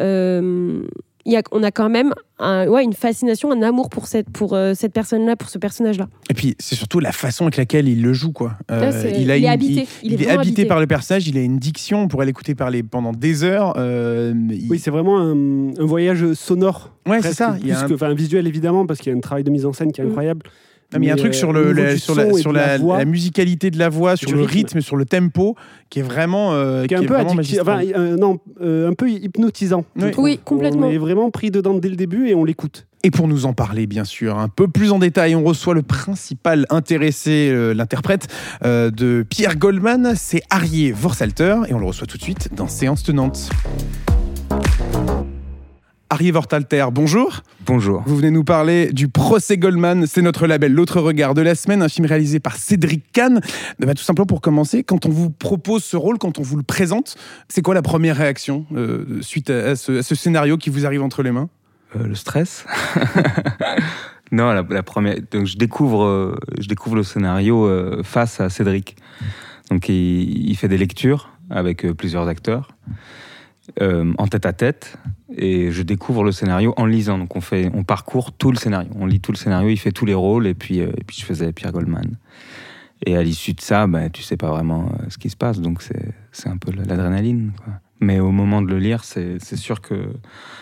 euh, 0.00 0.82
y 1.32 1.36
a, 1.36 1.42
on 1.52 1.62
a 1.62 1.70
quand 1.70 1.88
même 1.88 2.12
un- 2.38 2.66
ouais, 2.68 2.84
une 2.84 2.92
fascination, 2.92 3.50
un 3.52 3.62
amour 3.62 3.88
pour 3.88 4.06
cette, 4.06 4.28
pour, 4.30 4.54
euh, 4.54 4.74
cette 4.74 4.92
personne-là, 4.92 5.36
pour 5.36 5.48
ce 5.48 5.58
personnage-là. 5.58 6.08
Et 6.30 6.34
puis, 6.34 6.54
c'est 6.58 6.74
surtout 6.74 7.00
la 7.00 7.12
façon 7.12 7.44
avec 7.44 7.56
laquelle 7.56 7.88
il 7.88 8.02
le 8.02 8.12
joue. 8.12 8.32
Quoi. 8.32 8.52
Euh, 8.70 8.80
Là, 8.80 8.92
c'est- 8.92 9.14
a 9.14 9.16
il 9.18 9.30
est 9.30 9.38
une- 9.40 9.46
habité. 9.46 9.86
Il 10.02 10.12
Il, 10.12 10.12
est 10.12 10.14
est 10.14 10.24
vraiment 10.26 10.40
habité 10.40 10.60
habité. 10.62 10.64
par 10.66 10.80
le 10.80 10.86
personnage, 10.86 11.26
il 11.28 11.36
a 11.38 11.42
une 11.42 11.58
diction, 11.58 12.02
on 12.02 12.08
pourrait 12.08 12.26
l'écouter 12.26 12.54
parler 12.54 12.82
pendant 12.82 13.12
des 13.12 13.42
heures. 13.44 13.74
euh, 13.76 14.32
il- 14.50 14.70
Oui, 14.70 14.78
c'est 14.78 14.90
vraiment 14.90 15.18
un, 15.20 15.32
un 15.78 15.84
voyage 15.86 16.32
sonore. 16.34 16.92
Ouais, 17.06 17.22
c'est 17.22 17.32
ça. 17.34 17.56
Il 17.60 17.66
y 17.68 17.72
a 17.72 17.76
plus 17.76 17.84
un- 17.84 17.88
que- 17.88 17.94
enfin, 17.94 18.10
un 18.10 18.14
visuel 18.14 18.46
évidemment, 18.46 18.86
parce 18.86 19.00
qu'il 19.00 19.10
y 19.12 19.14
a 19.14 19.16
un 19.16 19.20
travail 19.20 19.44
de 19.44 19.50
mise 19.50 19.64
en 19.66 19.72
scène 19.72 19.92
qui 19.92 20.00
est 20.00 20.04
Mm. 20.04 20.08
incroyable. 20.08 20.42
Non, 20.92 21.00
mais 21.00 21.06
il 21.06 21.08
y 21.08 21.10
a 21.10 21.14
un 21.14 21.16
truc 21.16 21.34
euh, 21.34 21.36
sur, 21.36 21.48
au 21.48 21.52
le, 21.52 21.96
sur, 21.96 22.14
la, 22.14 22.26
et 22.26 22.34
sur 22.34 22.52
de 22.52 22.56
la 22.56 22.66
la, 22.66 22.78
voix. 22.78 22.98
la 22.98 23.04
musicalité 23.04 23.70
de 23.70 23.78
la 23.78 23.88
voix, 23.88 24.16
sur 24.16 24.30
le 24.30 24.40
rythme. 24.40 24.52
rythme, 24.52 24.80
sur 24.80 24.96
le 24.96 25.04
tempo, 25.04 25.56
qui 25.90 25.98
est 25.98 26.02
vraiment, 26.02 26.52
euh, 26.52 26.86
qui 26.86 26.94
est 26.94 26.96
un 26.96 27.00
peu 27.00 27.14
vraiment 27.14 27.32
addictif, 27.32 27.64
magistral. 27.64 27.88
enfin, 27.90 28.00
euh, 28.00 28.16
non, 28.16 28.38
euh, 28.60 28.90
un 28.90 28.92
peu 28.92 29.10
hypnotisant. 29.10 29.84
Oui. 30.16 30.38
complètement. 30.44 30.86
On 30.86 30.90
est 30.90 30.98
vraiment 30.98 31.30
pris 31.30 31.50
dedans 31.50 31.74
dès 31.74 31.88
le 31.88 31.96
début 31.96 32.28
et 32.28 32.34
on 32.34 32.44
l'écoute. 32.44 32.86
Et 33.06 33.10
pour 33.12 33.28
nous 33.28 33.46
en 33.46 33.52
parler, 33.52 33.86
bien 33.86 34.02
sûr, 34.02 34.36
un 34.36 34.48
peu 34.48 34.66
plus 34.66 34.90
en 34.90 34.98
détail, 34.98 35.36
on 35.36 35.44
reçoit 35.44 35.74
le 35.74 35.82
principal 35.82 36.66
intéressé, 36.70 37.50
euh, 37.52 37.72
l'interprète 37.72 38.26
euh, 38.64 38.90
de 38.90 39.24
Pierre 39.28 39.56
Goldman, 39.56 40.14
c'est 40.16 40.42
Arié 40.50 40.90
Vorsalter, 40.90 41.56
et 41.68 41.74
on 41.74 41.78
le 41.78 41.86
reçoit 41.86 42.08
tout 42.08 42.18
de 42.18 42.22
suite 42.22 42.50
dans 42.56 42.66
Séance 42.66 43.04
Tenante. 43.04 43.50
Arié 46.08 46.30
Vorsalter, 46.30 46.86
bonjour. 46.92 47.42
Bonjour. 47.66 48.04
Vous 48.06 48.16
venez 48.16 48.30
nous 48.30 48.44
parler 48.44 48.92
du 48.92 49.08
procès 49.08 49.58
Goldman, 49.58 50.06
c'est 50.06 50.22
notre 50.22 50.46
label 50.46 50.72
L'autre 50.72 51.00
regard 51.00 51.34
de 51.34 51.42
la 51.42 51.56
semaine, 51.56 51.82
un 51.82 51.88
film 51.88 52.06
réalisé 52.06 52.38
par 52.38 52.54
Cédric 52.56 53.10
Kahn. 53.12 53.40
Bah, 53.80 53.92
tout 53.92 54.04
simplement 54.04 54.26
pour 54.26 54.40
commencer, 54.40 54.84
quand 54.84 55.04
on 55.06 55.08
vous 55.08 55.30
propose 55.30 55.82
ce 55.82 55.96
rôle, 55.96 56.18
quand 56.18 56.38
on 56.38 56.42
vous 56.42 56.56
le 56.56 56.62
présente, 56.62 57.16
c'est 57.48 57.60
quoi 57.60 57.74
la 57.74 57.82
première 57.82 58.16
réaction 58.16 58.66
euh, 58.76 59.20
suite 59.20 59.50
à, 59.50 59.74
ce, 59.74 59.98
à 59.98 60.02
ce 60.04 60.14
scénario 60.14 60.56
qui 60.56 60.70
vous 60.70 60.86
arrive 60.86 61.02
entre 61.02 61.24
les 61.24 61.32
mains? 61.32 61.48
Euh, 61.96 62.06
le 62.06 62.14
stress 62.14 62.64
Non, 64.30 64.52
la, 64.52 64.64
la 64.68 64.82
première. 64.84 65.16
Donc 65.32 65.46
je 65.46 65.56
découvre, 65.56 66.04
euh, 66.04 66.38
je 66.60 66.68
découvre 66.68 66.94
le 66.94 67.02
scénario 67.02 67.68
face 68.04 68.40
à 68.40 68.48
Cédric. 68.48 68.96
Donc 69.70 69.88
il, 69.88 70.48
il 70.50 70.56
fait 70.56 70.68
des 70.68 70.78
lectures 70.78 71.30
avec 71.50 71.84
plusieurs 71.94 72.28
acteurs 72.28 72.68
euh, 73.80 74.12
en 74.18 74.26
tête 74.26 74.46
à 74.46 74.52
tête, 74.52 74.96
et 75.36 75.70
je 75.72 75.82
découvre 75.82 76.24
le 76.24 76.32
scénario 76.32 76.72
en 76.76 76.86
lisant. 76.86 77.18
Donc 77.18 77.36
on 77.36 77.40
fait, 77.40 77.70
on 77.74 77.84
parcourt 77.84 78.32
tout 78.32 78.50
le 78.50 78.56
scénario, 78.56 78.90
on 78.94 79.06
lit 79.06 79.20
tout 79.20 79.32
le 79.32 79.36
scénario, 79.36 79.68
il 79.68 79.76
fait 79.78 79.92
tous 79.92 80.06
les 80.06 80.14
rôles, 80.14 80.46
et 80.46 80.54
puis, 80.54 80.80
euh, 80.80 80.88
et 80.96 81.04
puis 81.04 81.16
je 81.18 81.24
faisais 81.24 81.52
Pierre 81.52 81.72
Goldman. 81.72 82.16
Et 83.04 83.16
à 83.16 83.22
l'issue 83.22 83.52
de 83.52 83.60
ça, 83.60 83.86
bah, 83.86 84.08
tu 84.08 84.22
sais 84.22 84.38
pas 84.38 84.50
vraiment 84.50 84.86
euh, 84.86 85.06
ce 85.10 85.18
qui 85.18 85.28
se 85.28 85.36
passe, 85.36 85.60
donc 85.60 85.82
c'est 85.82 86.48
un 86.48 86.56
peu 86.56 86.72
l'adrénaline. 86.72 87.52
Mais 87.98 88.20
au 88.20 88.30
moment 88.30 88.60
de 88.60 88.68
le 88.68 88.78
lire, 88.78 89.04
c'est 89.04 89.38
sûr 89.40 89.80
que 89.80 89.94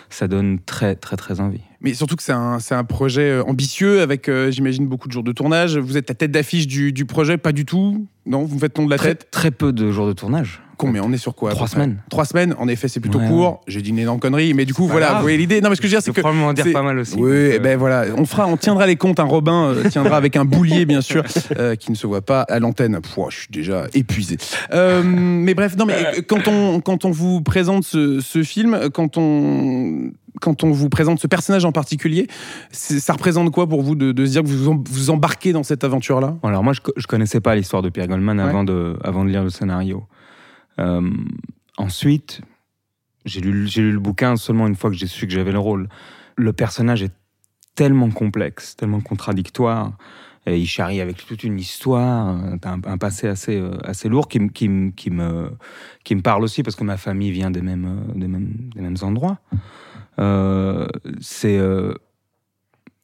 ça 0.09 0.29
donne 0.29 0.61
très 0.61 0.95
très 0.95 1.17
très 1.17 1.40
envie. 1.40 1.62
Mais 1.81 1.93
surtout 1.93 2.14
que 2.14 2.23
c'est 2.23 2.31
un, 2.33 2.61
c'est 2.61 2.77
un 2.77 2.85
projet 2.85 3.40
ambitieux 3.40 4.03
avec, 4.03 4.29
euh, 4.29 4.53
j'imagine, 4.53 4.87
beaucoup 4.87 5.09
de 5.09 5.12
jours 5.12 5.25
de 5.25 5.33
tournage. 5.33 5.77
Vous 5.77 5.97
êtes 5.97 6.09
la 6.09 6.14
tête 6.14 6.31
d'affiche 6.31 6.69
du, 6.69 6.93
du 6.93 7.07
projet, 7.07 7.37
pas 7.37 7.51
du 7.51 7.64
tout? 7.64 8.07
Non, 8.25 8.45
vous 8.45 8.55
me 8.55 8.61
faites 8.61 8.75
ton 8.75 8.85
de 8.85 8.90
la 8.90 8.99
Très, 8.99 9.17
tête? 9.17 9.33
très 9.33 9.51
peu 9.51 9.73
de 9.73 9.90
jours 9.90 10.07
de 10.07 10.12
tournage. 10.12 10.62
Combien 10.77 11.03
On 11.05 11.13
est 11.13 11.17
sur 11.19 11.35
quoi 11.35 11.51
Trois 11.53 11.69
semaines. 11.69 11.99
Trois 12.11 12.25
semaines, 12.25 12.55
en 12.59 12.69
effet, 12.69 12.89
c'est 12.89 13.01
plutôt 13.01 13.19
Ouais, 13.21 13.29
court. 13.29 13.61
J'ai 13.67 13.81
dit 13.83 13.91
une 13.91 13.99
énorme 13.99 14.19
connerie, 14.21 14.55
mais 14.55 14.65
du 14.65 14.75
coup, 14.75 14.87
voilà, 14.87 15.07
grave. 15.07 15.17
vous 15.19 15.23
voyez 15.23 15.39
l'idée. 15.39 15.61
Non, 15.61 15.71
mais 15.71 15.77
ce 15.77 15.81
que 15.81 15.87
je 15.87 15.93
veux 15.93 15.99
dire, 15.99 16.05
c'est 16.05 16.13
que. 16.13 16.21
probablement 16.21 16.49
en 16.49 16.53
dire 16.53 16.67
pas 16.73 16.83
mal 16.83 16.99
aussi. 16.99 17.17
Oui, 17.17 17.31
euh, 17.31 17.59
ben 17.59 17.79
voilà, 17.79 18.05
on 18.17 18.25
fera, 18.27 18.47
on 18.47 18.57
tiendra 18.57 18.87
les 18.87 18.97
comptes. 18.97 19.21
Un 19.21 19.25
Robin 19.25 19.67
euh, 19.69 19.89
tiendra 19.89 20.17
avec 20.17 20.37
un 20.37 20.45
boulier, 20.45 20.85
bien 20.87 21.01
sûr, 21.01 21.23
euh, 21.59 21.77
qui 21.77 21.91
ne 21.91 21.97
se 21.97 22.07
voit 22.07 22.23
pas 22.23 22.43
à 22.43 22.59
l'antenne. 22.59 23.01
Pouah, 23.01 23.29
je 23.31 23.37
suis 23.39 23.49
déjà 23.51 23.87
épuisé. 23.95 24.37
Mais 25.05 25.55
bref, 25.55 25.77
non, 25.77 25.87
mais 25.87 26.23
quand 26.27 26.49
on 26.49 26.81
quand 26.81 27.05
on 27.05 27.11
vous 27.11 27.41
présente 27.43 27.85
ce, 27.85 28.21
ce 28.21 28.43
film, 28.43 28.89
quand 28.93 29.17
on 29.17 30.11
quand 30.41 30.65
on 30.65 30.71
vous 30.73 30.89
présente 30.89 31.21
ce 31.21 31.27
personnage 31.29 31.65
en 31.65 31.71
particulier, 31.73 32.27
ça 32.73 33.13
représente 33.13 33.51
quoi 33.53 33.69
pour 33.69 33.83
vous 33.83 33.95
de, 33.95 34.11
de 34.11 34.27
se 34.27 34.33
dire 34.33 34.43
que 34.43 34.49
vous 34.49 34.83
vous 34.91 35.11
embarquez 35.11 35.53
dans 35.53 35.63
cette 35.63 35.85
aventure-là? 35.85 36.37
Alors 36.43 36.65
moi, 36.65 36.73
je, 36.73 36.81
je 36.97 37.07
connaissais 37.07 37.41
pas 37.41 37.55
l'histoire 37.55 37.83
de 37.83 37.89
Pierre 37.89 38.09
Goldman 38.09 38.39
Ouais. 38.41 38.45
avant, 38.45 38.65
de, 38.65 38.97
avant 39.05 39.25
de 39.25 39.31
lire 39.31 39.45
le 39.45 39.51
scénario. 39.51 40.03
Euh, 40.79 41.11
ensuite, 41.77 42.41
j'ai 43.25 43.41
lu, 43.41 43.67
j'ai 43.67 43.83
lu 43.83 43.93
le 43.93 44.01
bouquin 44.01 44.37
seulement 44.37 44.67
une 44.67 44.77
fois 44.77 44.91
que 44.91 44.97
j'ai 44.97 45.07
su 45.07 45.27
que 45.27 45.33
j'avais 45.33 45.53
le 45.53 45.59
rôle. 45.59 45.89
Le 46.37 46.53
personnage 46.53 47.03
est 47.03 47.13
tellement 47.75 48.11
complexe, 48.11 48.77
tellement 48.77 49.01
contradictoire. 49.01 49.93
Et 50.47 50.59
il 50.59 50.67
charrie 50.67 51.01
avec 51.01 51.25
toute 51.25 51.43
une 51.43 51.59
histoire, 51.59 52.29
un, 52.29 52.59
un 52.63 52.99
passé 52.99 53.29
assez, 53.29 53.59
euh, 53.59 53.79
assez 53.83 54.11
lourd 54.11 54.29
qui, 54.29 54.47
qui, 54.51 54.93
qui, 54.95 55.11
me, 55.11 55.51
qui 56.05 56.15
me 56.15 56.21
parle 56.21 56.45
aussi 56.45 56.63
parce 56.63 56.77
que 56.77 56.85
ma 56.85 56.99
famille 56.99 57.31
vient 57.31 57.51
des 57.51 57.63
mêmes, 57.63 57.87
euh, 57.87 58.19
des 58.19 58.29
mêmes, 58.29 58.53
des 58.75 58.83
mêmes 58.83 58.97
endroits. 59.01 59.39
Euh, 60.19 60.87
c'est 61.21 61.57
euh, 61.57 61.95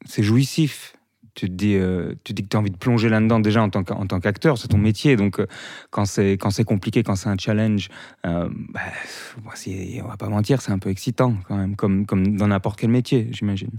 c'est 0.04 0.22
jouissif. 0.22 0.94
Tu 1.34 1.46
te 1.48 1.52
dis, 1.52 1.74
euh, 1.76 2.14
que 2.24 2.32
tu 2.32 2.44
as 2.56 2.58
envie 2.58 2.70
de 2.70 2.76
plonger 2.76 3.08
là-dedans 3.08 3.40
déjà 3.40 3.62
en 3.62 3.70
tant 3.70 3.82
qu'acteur, 4.20 4.58
c'est 4.58 4.68
ton 4.68 4.78
métier. 4.78 5.16
Donc 5.16 5.38
euh, 5.40 5.46
quand 5.90 6.04
c'est 6.04 6.36
compliqué, 6.66 7.02
quand 7.02 7.14
c'est 7.14 7.28
un 7.28 7.38
challenge, 7.38 7.88
euh, 8.26 8.48
bah, 8.74 8.80
on 9.44 10.08
va 10.08 10.16
pas 10.16 10.28
mentir, 10.28 10.60
c'est 10.60 10.72
un 10.72 10.78
peu 10.78 10.90
excitant 10.90 11.34
quand 11.46 11.56
même, 11.56 11.76
comme 11.76 12.04
dans 12.36 12.48
n'importe 12.48 12.78
quel 12.80 12.90
métier, 12.90 13.28
j'imagine. 13.30 13.70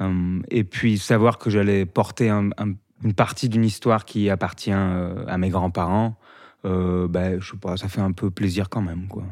Euh, 0.00 0.40
et 0.50 0.64
puis 0.64 0.98
savoir 0.98 1.38
que 1.38 1.50
j'allais 1.50 1.84
porter 1.86 2.28
un- 2.30 2.50
un- 2.58 2.74
une 3.04 3.14
partie 3.14 3.48
d'une 3.48 3.64
histoire 3.64 4.04
qui 4.04 4.30
appartient 4.30 4.72
à 4.72 5.38
mes 5.38 5.48
grands-parents, 5.50 6.16
bah, 6.64 7.30
ça 7.76 7.88
fait 7.88 8.00
un 8.00 8.12
peu 8.12 8.30
plaisir 8.30 8.68
quand 8.68 8.82
même, 8.82 9.06
quoi. 9.08 9.24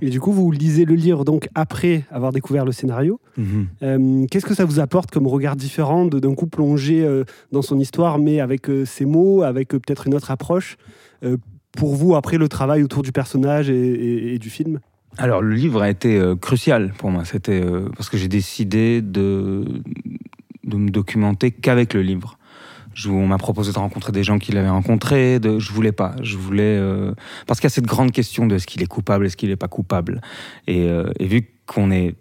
Et 0.00 0.08
du 0.10 0.20
coup, 0.20 0.32
vous 0.32 0.50
lisez 0.52 0.84
le 0.84 0.94
livre 0.94 1.24
donc 1.24 1.48
après 1.54 2.04
avoir 2.10 2.32
découvert 2.32 2.64
le 2.64 2.72
scénario. 2.72 3.20
Euh, 3.82 4.24
Qu'est-ce 4.30 4.46
que 4.46 4.54
ça 4.54 4.64
vous 4.64 4.78
apporte 4.80 5.10
comme 5.10 5.26
regard 5.26 5.56
différent 5.56 6.06
de 6.06 6.18
d'un 6.20 6.34
coup 6.34 6.46
plonger 6.46 7.04
euh, 7.04 7.24
dans 7.52 7.62
son 7.62 7.78
histoire, 7.78 8.18
mais 8.18 8.40
avec 8.40 8.70
euh, 8.70 8.84
ses 8.84 9.04
mots, 9.04 9.42
avec 9.42 9.74
euh, 9.74 9.78
peut-être 9.78 10.06
une 10.06 10.14
autre 10.14 10.30
approche 10.30 10.76
pour 11.72 11.94
vous 11.94 12.14
après 12.14 12.38
le 12.38 12.48
travail 12.48 12.82
autour 12.82 13.02
du 13.02 13.12
personnage 13.12 13.68
et, 13.70 13.74
et- 13.74 14.34
et 14.34 14.38
du 14.38 14.48
film? 14.50 14.80
Alors, 15.18 15.42
le 15.42 15.54
livre 15.54 15.82
a 15.82 15.90
été 15.90 16.20
crucial 16.40 16.92
pour 16.96 17.10
moi. 17.10 17.24
C'était 17.24 17.60
parce 17.96 18.08
que 18.08 18.16
j'ai 18.16 18.28
décidé 18.28 19.02
de, 19.02 19.64
de 20.64 20.76
me 20.76 20.88
documenter 20.90 21.50
qu'avec 21.50 21.94
le 21.94 22.02
livre. 22.02 22.38
On 23.08 23.26
m'a 23.26 23.38
proposé 23.38 23.72
de 23.72 23.78
rencontrer 23.78 24.12
des 24.12 24.24
gens 24.24 24.38
qui 24.38 24.52
l'avaient 24.52 24.68
rencontré. 24.68 25.38
De, 25.38 25.58
je 25.58 25.72
voulais 25.72 25.92
pas. 25.92 26.14
Je 26.22 26.36
voulais 26.36 26.62
euh, 26.62 27.12
parce 27.46 27.60
qu'il 27.60 27.66
y 27.66 27.72
a 27.72 27.74
cette 27.74 27.86
grande 27.86 28.12
question 28.12 28.46
de 28.46 28.56
est-ce 28.56 28.66
qu'il 28.66 28.82
est 28.82 28.86
coupable, 28.86 29.26
est-ce 29.26 29.36
qu'il 29.36 29.48
n'est 29.48 29.56
pas 29.56 29.68
coupable. 29.68 30.20
Et, 30.66 30.88
euh, 30.88 31.10
et 31.18 31.26
vu 31.26 31.48
qu'on 31.66 31.90
est 31.90 32.14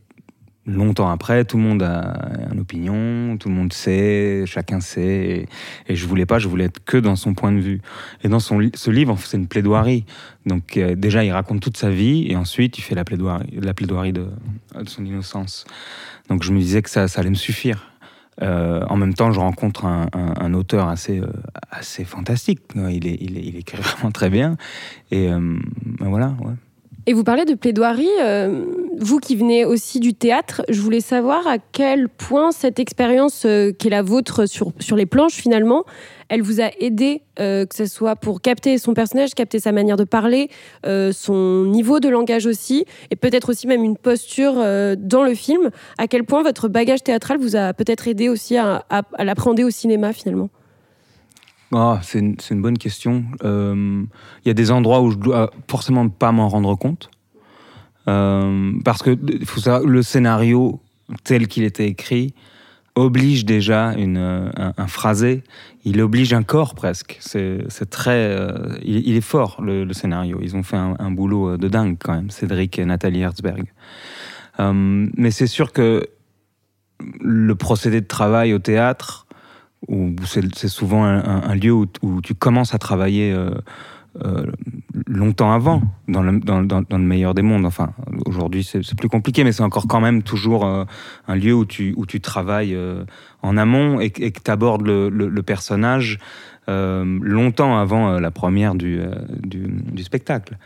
longtemps 0.66 1.10
après, 1.10 1.46
tout 1.46 1.58
le 1.58 1.64
monde 1.64 1.82
a 1.82 2.30
une 2.52 2.60
opinion, 2.60 3.38
tout 3.38 3.50
le 3.50 3.56
monde 3.56 3.74
sait, 3.74 4.44
chacun 4.46 4.80
sait. 4.80 5.48
Et, 5.88 5.92
et 5.92 5.96
je 5.96 6.06
voulais 6.06 6.28
pas. 6.28 6.38
Je 6.38 6.48
voulais 6.48 6.66
être 6.66 6.84
que 6.86 6.98
dans 6.98 7.16
son 7.16 7.34
point 7.34 7.52
de 7.52 7.60
vue. 7.60 7.82
Et 8.24 8.30
dans 8.30 8.40
son 8.40 8.60
ce 8.74 8.92
livre, 8.92 9.18
c'est 9.20 9.38
une 9.38 9.48
plaidoirie. 9.48 10.06
Donc 10.46 10.78
euh, 10.78 10.96
déjà, 10.96 11.24
il 11.24 11.32
raconte 11.32 11.62
toute 11.62 11.78
sa 11.78 11.90
vie 11.90 12.28
et 12.30 12.36
ensuite, 12.36 12.78
il 12.78 12.82
fait 12.82 12.96
la 12.96 13.04
plaidoirie, 13.04 13.50
la 13.60 13.74
plaidoirie 13.74 14.14
de, 14.14 14.28
de 14.80 14.88
son 14.88 15.04
innocence. 15.04 15.66
Donc 16.30 16.44
je 16.44 16.52
me 16.52 16.60
disais 16.60 16.84
que 16.84 16.90
ça, 16.90 17.08
ça 17.08 17.22
allait 17.22 17.32
me 17.32 17.36
suffire. 17.36 17.89
Euh, 18.42 18.86
en 18.90 18.96
même 18.96 19.14
temps, 19.14 19.32
je 19.32 19.40
rencontre 19.40 19.86
un, 19.86 20.08
un- 20.14 20.34
un 20.40 20.54
auteur 20.54 20.88
assez, 20.88 21.20
euh, 21.20 21.28
assez 21.72 22.06
fantastique. 22.06 22.62
Il, 22.76 23.06
est, 23.08 23.18
il, 23.20 23.38
est- 23.38 23.44
il 23.46 23.56
écrit 23.58 23.78
vraiment 23.82 24.12
très 24.12 24.30
bien. 24.30 24.56
Et 25.12 25.30
euh, 25.32 25.40
ben 26.00 26.10
voilà, 26.10 26.34
ouais. 26.42 26.54
Et 27.06 27.14
vous 27.14 27.24
parlez 27.24 27.46
de 27.46 27.54
plaidoirie, 27.56 28.08
euh, 28.22 28.66
vous 29.00 29.20
qui 29.20 29.36
venez 29.36 29.66
aussi 29.66 30.00
du 30.00 30.14
théâtre, 30.14 30.62
je 30.70 30.82
voulais 30.82 31.00
savoir 31.00 31.48
à 31.48 31.58
quel 31.58 32.10
point 32.10 32.52
cette 32.52 32.78
expérience 32.78 33.46
euh, 33.46 33.72
qui 33.72 33.88
est 33.88 33.90
la 33.92 34.02
vôtre 34.02 34.46
sur, 34.46 34.74
sur 34.80 34.96
les 34.96 35.06
planches 35.06 35.34
finalement, 35.34 35.86
elle 36.28 36.42
vous 36.42 36.62
a 36.62 36.70
aidé, 36.80 37.24
euh, 37.40 37.66
que 37.66 37.76
ce 37.76 37.86
soit 37.86 38.16
pour 38.16 38.42
capter 38.42 38.78
son 38.78 38.94
personnage, 38.94 39.34
capter 39.34 39.60
sa 39.60 39.72
manière 39.72 39.98
de 39.98 40.04
parler, 40.04 40.50
son 40.84 41.66
niveau 41.66 42.00
de 42.00 42.10
langage 42.10 42.46
aussi, 42.46 42.86
et 43.10 43.16
peut-être 43.16 43.50
aussi 43.50 43.66
même 43.66 43.84
une 43.84 43.98
posture 43.98 44.54
dans 44.54 45.24
le 45.24 45.34
film. 45.34 45.72
À 45.98 46.08
quel 46.08 46.24
point 46.24 46.44
votre 46.44 46.68
bagage 46.68 47.04
théâtral 47.04 47.40
vous 47.40 47.56
a 47.56 47.74
peut-être 47.74 48.08
aidé 48.08 48.30
aussi 48.30 48.58
à, 48.58 48.86
à, 48.90 49.02
à 49.18 49.24
l'appréhender 49.24 49.64
au 49.64 49.70
cinéma 49.72 50.14
finalement? 50.14 50.50
Ah, 51.74 52.00
c'est 52.02 52.20
une, 52.20 52.62
bonne 52.62 52.78
question. 52.78 53.26
Euh, 53.44 54.04
Il 54.44 54.48
y 54.48 54.52
a 54.52 54.54
des 54.54 54.72
endroits 54.72 55.02
où 55.02 55.12
je 55.12 55.18
dois 55.18 55.52
forcément 55.70 56.08
pas 56.10 56.32
m'en 56.32 56.50
rendre 56.50 56.76
compte. 56.76 57.12
Euh, 58.08 58.74
parce 58.84 59.04
que 59.04 59.16
faut 59.46 59.60
savoir, 59.60 59.88
le 59.88 60.02
scénario 60.02 60.82
tel 61.24 61.48
qu'il 61.48 61.64
était 61.64 61.88
écrit 61.88 62.34
oblige 62.96 63.46
déjà 63.46 63.94
une, 63.94 64.18
un, 64.18 64.88
phrasé, 64.88 65.44
il 65.86 66.02
oblige 66.02 66.34
un 66.34 66.44
corps 66.44 66.74
presque. 66.74 67.18
C'est 67.22 67.90
très, 67.90 68.36
euh, 68.36 68.78
il, 68.84 69.16
est 69.16 69.22
fort 69.22 69.62
le, 69.62 69.94
scénario. 69.94 70.40
Ils 70.42 70.56
ont 70.56 70.64
fait 70.64 70.76
un, 70.76 70.96
un 70.98 71.12
boulot 71.12 71.56
de 71.56 71.68
dingue 71.68 71.98
quand 72.00 72.14
même, 72.14 72.30
Cédric 72.30 72.80
et 72.80 72.86
Nathalie 72.86 73.22
Herzberg. 73.22 73.72
Mais 74.60 75.32
c'est 75.32 75.48
sûr 75.48 75.72
que 75.72 76.04
le 77.22 77.56
procédé 77.56 78.02
de 78.02 78.08
travail 78.08 78.54
au 78.54 78.60
théâtre, 78.60 79.28
où 79.88 80.14
c'est 80.26 80.68
souvent 80.68 81.04
un, 81.04 81.56
lieu 81.56 81.72
où, 81.72 82.22
tu 82.22 82.36
commences 82.36 82.74
à 82.74 82.78
travailler 82.78 83.32
euh, 83.32 83.52
euh, 84.24 84.46
longtemps 85.08 85.52
avant, 85.52 85.82
dans 86.08 86.22
le, 86.22 86.98
meilleur 86.98 87.34
des 87.34 87.42
mondes. 87.42 87.66
Enfin, 87.66 87.94
aujourd'hui, 88.26 88.64
c'est 88.64 88.96
plus 88.96 89.10
compliqué, 89.10 89.44
mais 89.44 89.52
c'est 89.52 89.64
encore 89.64 89.88
quand 89.88 90.02
même 90.02 90.22
toujours 90.22 90.66
euh, 90.66 90.84
un 91.28 91.36
lieu 91.36 91.54
où 91.54 91.66
tu, 91.66 91.96
travailles 92.22 92.78
en 93.42 93.58
amont 93.58 94.00
et, 94.00 94.10
que- 94.10 94.28
tu 94.28 94.52
abordes 94.52 94.86
le 94.86 95.42
personnage 95.42 96.20
euh, 96.70 97.04
longtemps 97.22 97.78
avant 97.78 98.12
euh, 98.14 98.20
la 98.20 98.32
première 98.32 98.76
du, 98.76 99.00
euh, 99.00 99.08
du, 99.42 99.68
du 99.92 100.04
spectacle. 100.04 100.58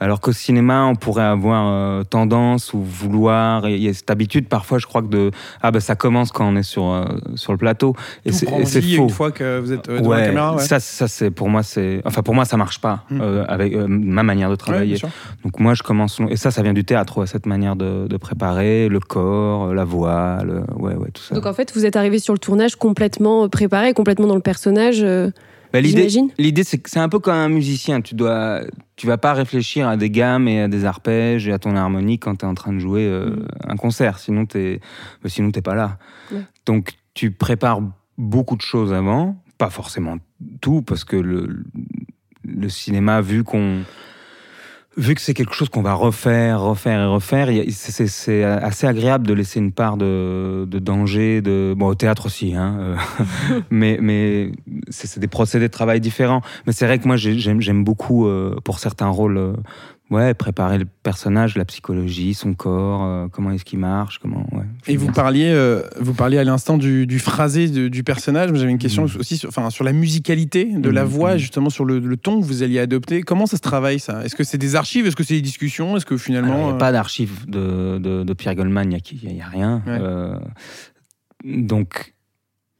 Alors 0.00 0.20
qu'au 0.20 0.32
cinéma, 0.32 0.84
on 0.84 0.96
pourrait 0.96 1.22
avoir 1.24 1.68
euh, 1.68 2.02
tendance 2.02 2.74
ou 2.74 2.82
vouloir, 2.82 3.66
et 3.66 3.76
il 3.76 3.82
y 3.82 3.88
a 3.88 3.94
cette 3.94 4.10
habitude 4.10 4.48
parfois, 4.48 4.78
je 4.78 4.86
crois 4.86 5.00
que 5.02 5.06
de 5.08 5.30
ah 5.62 5.70
ben 5.70 5.80
ça 5.80 5.94
commence 5.94 6.32
quand 6.32 6.46
on 6.46 6.56
est 6.56 6.62
sur 6.64 6.86
euh, 6.90 7.04
sur 7.36 7.52
le 7.52 7.58
plateau 7.58 7.94
et 8.24 8.32
c'est 8.32 8.46
faux. 8.46 9.04
une 9.04 9.10
fois 9.10 9.30
que 9.30 9.60
vous 9.60 9.72
êtes 9.72 9.88
devant 9.88 10.10
la 10.12 10.26
caméra. 10.26 10.56
Ouais. 10.56 10.62
ça, 10.62 10.80
ça 10.80 11.06
c'est 11.08 11.30
pour 11.30 11.48
moi 11.48 11.62
c'est 11.62 12.02
enfin 12.04 12.22
pour 12.22 12.34
moi 12.34 12.44
ça 12.44 12.56
marche 12.56 12.80
pas 12.80 13.04
Hmm. 13.10 13.20
euh, 13.20 13.44
avec 13.48 13.74
euh, 13.74 13.86
ma 13.88 14.22
manière 14.22 14.50
de 14.50 14.56
travailler. 14.56 14.96
Donc 15.44 15.60
moi 15.60 15.74
je 15.74 15.82
commence 15.82 16.18
long- 16.20 16.28
et 16.28 16.36
ça 16.36 16.50
ça 16.50 16.62
vient 16.62 16.72
du 16.72 16.84
théâtre 16.84 17.18
ouais, 17.18 17.26
cette 17.26 17.46
manière 17.46 17.76
de, 17.76 18.06
de 18.08 18.16
préparer 18.16 18.88
le 18.88 18.98
corps, 19.00 19.74
la 19.74 19.84
voix, 19.84 20.42
le, 20.44 20.60
ouais 20.78 20.94
ouais 20.94 21.10
tout 21.12 21.22
ça. 21.22 21.34
Donc 21.34 21.46
en 21.46 21.52
fait, 21.52 21.72
vous 21.74 21.84
êtes 21.86 21.96
arrivé 21.96 22.18
sur 22.18 22.32
le 22.32 22.38
tournage 22.38 22.76
complètement 22.76 23.48
préparé, 23.48 23.92
complètement 23.94 24.26
dans 24.26 24.34
le 24.34 24.40
personnage. 24.40 25.04
Bah, 25.74 25.80
l'idée 25.80 26.06
l'idée 26.38 26.62
c'est 26.62 26.78
que 26.78 26.88
c'est 26.88 27.00
un 27.00 27.08
peu 27.08 27.18
comme 27.18 27.34
un 27.34 27.48
musicien, 27.48 28.00
tu 28.00 28.14
dois 28.14 28.60
tu 28.94 29.08
vas 29.08 29.18
pas 29.18 29.32
réfléchir 29.32 29.88
à 29.88 29.96
des 29.96 30.08
gammes 30.08 30.46
et 30.46 30.60
à 30.60 30.68
des 30.68 30.84
arpèges 30.84 31.48
et 31.48 31.52
à 31.52 31.58
ton 31.58 31.74
harmonie 31.74 32.20
quand 32.20 32.36
tu 32.36 32.44
es 32.44 32.48
en 32.48 32.54
train 32.54 32.72
de 32.72 32.78
jouer 32.78 33.06
euh, 33.06 33.30
Mm. 33.30 33.46
un 33.70 33.76
concert, 33.76 34.18
sinon 34.20 34.46
tu 34.46 34.78
sinon 35.26 35.50
t'es 35.50 35.62
pas 35.62 35.74
là. 35.74 35.98
Ouais. 36.30 36.42
Donc 36.64 36.92
tu 37.14 37.32
prépares 37.32 37.80
beaucoup 38.18 38.54
de 38.54 38.62
choses 38.62 38.92
avant, 38.92 39.36
pas 39.58 39.68
forcément 39.70 40.18
tout 40.60 40.82
parce 40.82 41.02
que 41.02 41.16
le 41.16 41.64
le 42.44 42.68
cinéma 42.68 43.20
vu 43.20 43.42
qu'on 43.42 43.80
vu 44.96 45.14
que 45.14 45.20
c'est 45.20 45.34
quelque 45.34 45.54
chose 45.54 45.68
qu'on 45.68 45.82
va 45.82 45.94
refaire, 45.94 46.60
refaire 46.60 47.00
et 47.00 47.06
refaire, 47.06 47.48
c'est- 47.70 48.44
assez 48.44 48.86
agréable 48.86 49.26
de 49.26 49.34
laisser 49.34 49.58
une 49.58 49.72
part 49.72 49.96
de, 49.96 50.66
de 50.68 50.78
danger, 50.78 51.42
de 51.42 51.74
bon 51.76 51.88
au 51.88 51.94
théâtre 51.94 52.26
aussi, 52.26 52.54
hein, 52.54 52.76
euh, 52.80 52.96
mais 53.70 53.98
mais 54.00 54.52
c'est 54.90 55.18
des 55.18 55.26
procédés 55.28 55.66
de 55.68 55.72
travail 55.72 56.00
différents. 56.00 56.42
Mais 56.66 56.72
c'est 56.72 56.86
vrai 56.86 56.98
que 56.98 57.06
moi 57.06 57.16
j'ai- 57.16 57.38
j'aime 57.38 57.60
j'aime 57.60 57.84
beaucoup 57.84 58.26
euh, 58.26 58.56
pour 58.64 58.78
certains 58.78 59.08
rôles, 59.08 59.36
euh, 59.38 59.52
ouais, 60.10 60.34
préparer 60.34 60.78
le 60.78 60.84
personnage, 61.02 61.56
la 61.56 61.64
psychologie, 61.64 62.34
son 62.34 62.54
corps, 62.54 63.02
euh, 63.04 63.28
comment 63.28 63.50
est-ce 63.50 63.64
qu'il 63.64 63.78
marche, 63.78 64.18
comment. 64.18 64.46
Ouais, 64.52 64.64
Et 64.86 64.96
vous 64.96 65.10
parliez, 65.12 65.50
euh, 65.52 65.82
vous 66.00 66.14
parliez 66.14 66.38
à 66.38 66.44
l'instant 66.44 66.76
du, 66.78 67.06
du 67.06 67.18
phrasé 67.18 67.68
de- 67.68 67.88
du 67.88 68.04
personnage. 68.04 68.52
mais 68.52 68.58
J'avais 68.58 68.70
une 68.70 68.78
question 68.78 69.04
Mm. 69.04 69.18
aussi 69.18 69.36
sur, 69.38 69.48
enfin, 69.48 69.70
sur 69.70 69.82
la 69.84 69.92
musicalité 69.92 70.64
de 70.66 70.88
la 70.90 71.04
Mm, 71.04 71.08
voix, 71.08 71.34
mm. 71.34 71.38
justement 71.38 71.70
sur 71.70 71.84
le, 71.84 71.98
le 71.98 72.16
ton 72.16 72.40
que 72.40 72.44
vous 72.46 72.62
alliez 72.62 72.78
adopter. 72.78 73.22
Comment 73.22 73.46
ça 73.46 73.56
se 73.56 73.62
travaille 73.62 73.98
ça? 73.98 74.24
Est-ce 74.24 74.36
que 74.36 74.44
c'est 74.44 74.58
des 74.58 74.76
archives? 74.76 75.06
Est-ce 75.06 75.16
que 75.16 75.24
c'est 75.24 75.34
des 75.34 75.40
discussions? 75.42 75.96
Est-ce 75.96 76.06
que 76.06 76.14
Alors, 76.14 76.22
finalement. 76.22 76.58
Il 76.58 76.64
n'y 76.66 76.70
euh, 76.72 76.74
a 76.74 76.78
pas 76.78 76.92
d'archives 76.92 77.46
de, 77.48 77.98
de, 77.98 78.22
de 78.24 78.32
Pierre 78.34 78.54
Goldman, 78.54 78.92
il 79.12 79.32
n'y 79.34 79.42
a, 79.42 79.46
rien. 79.46 79.82
Ouais. 79.86 79.98
Euh, 80.00 80.38
donc, 81.44 82.13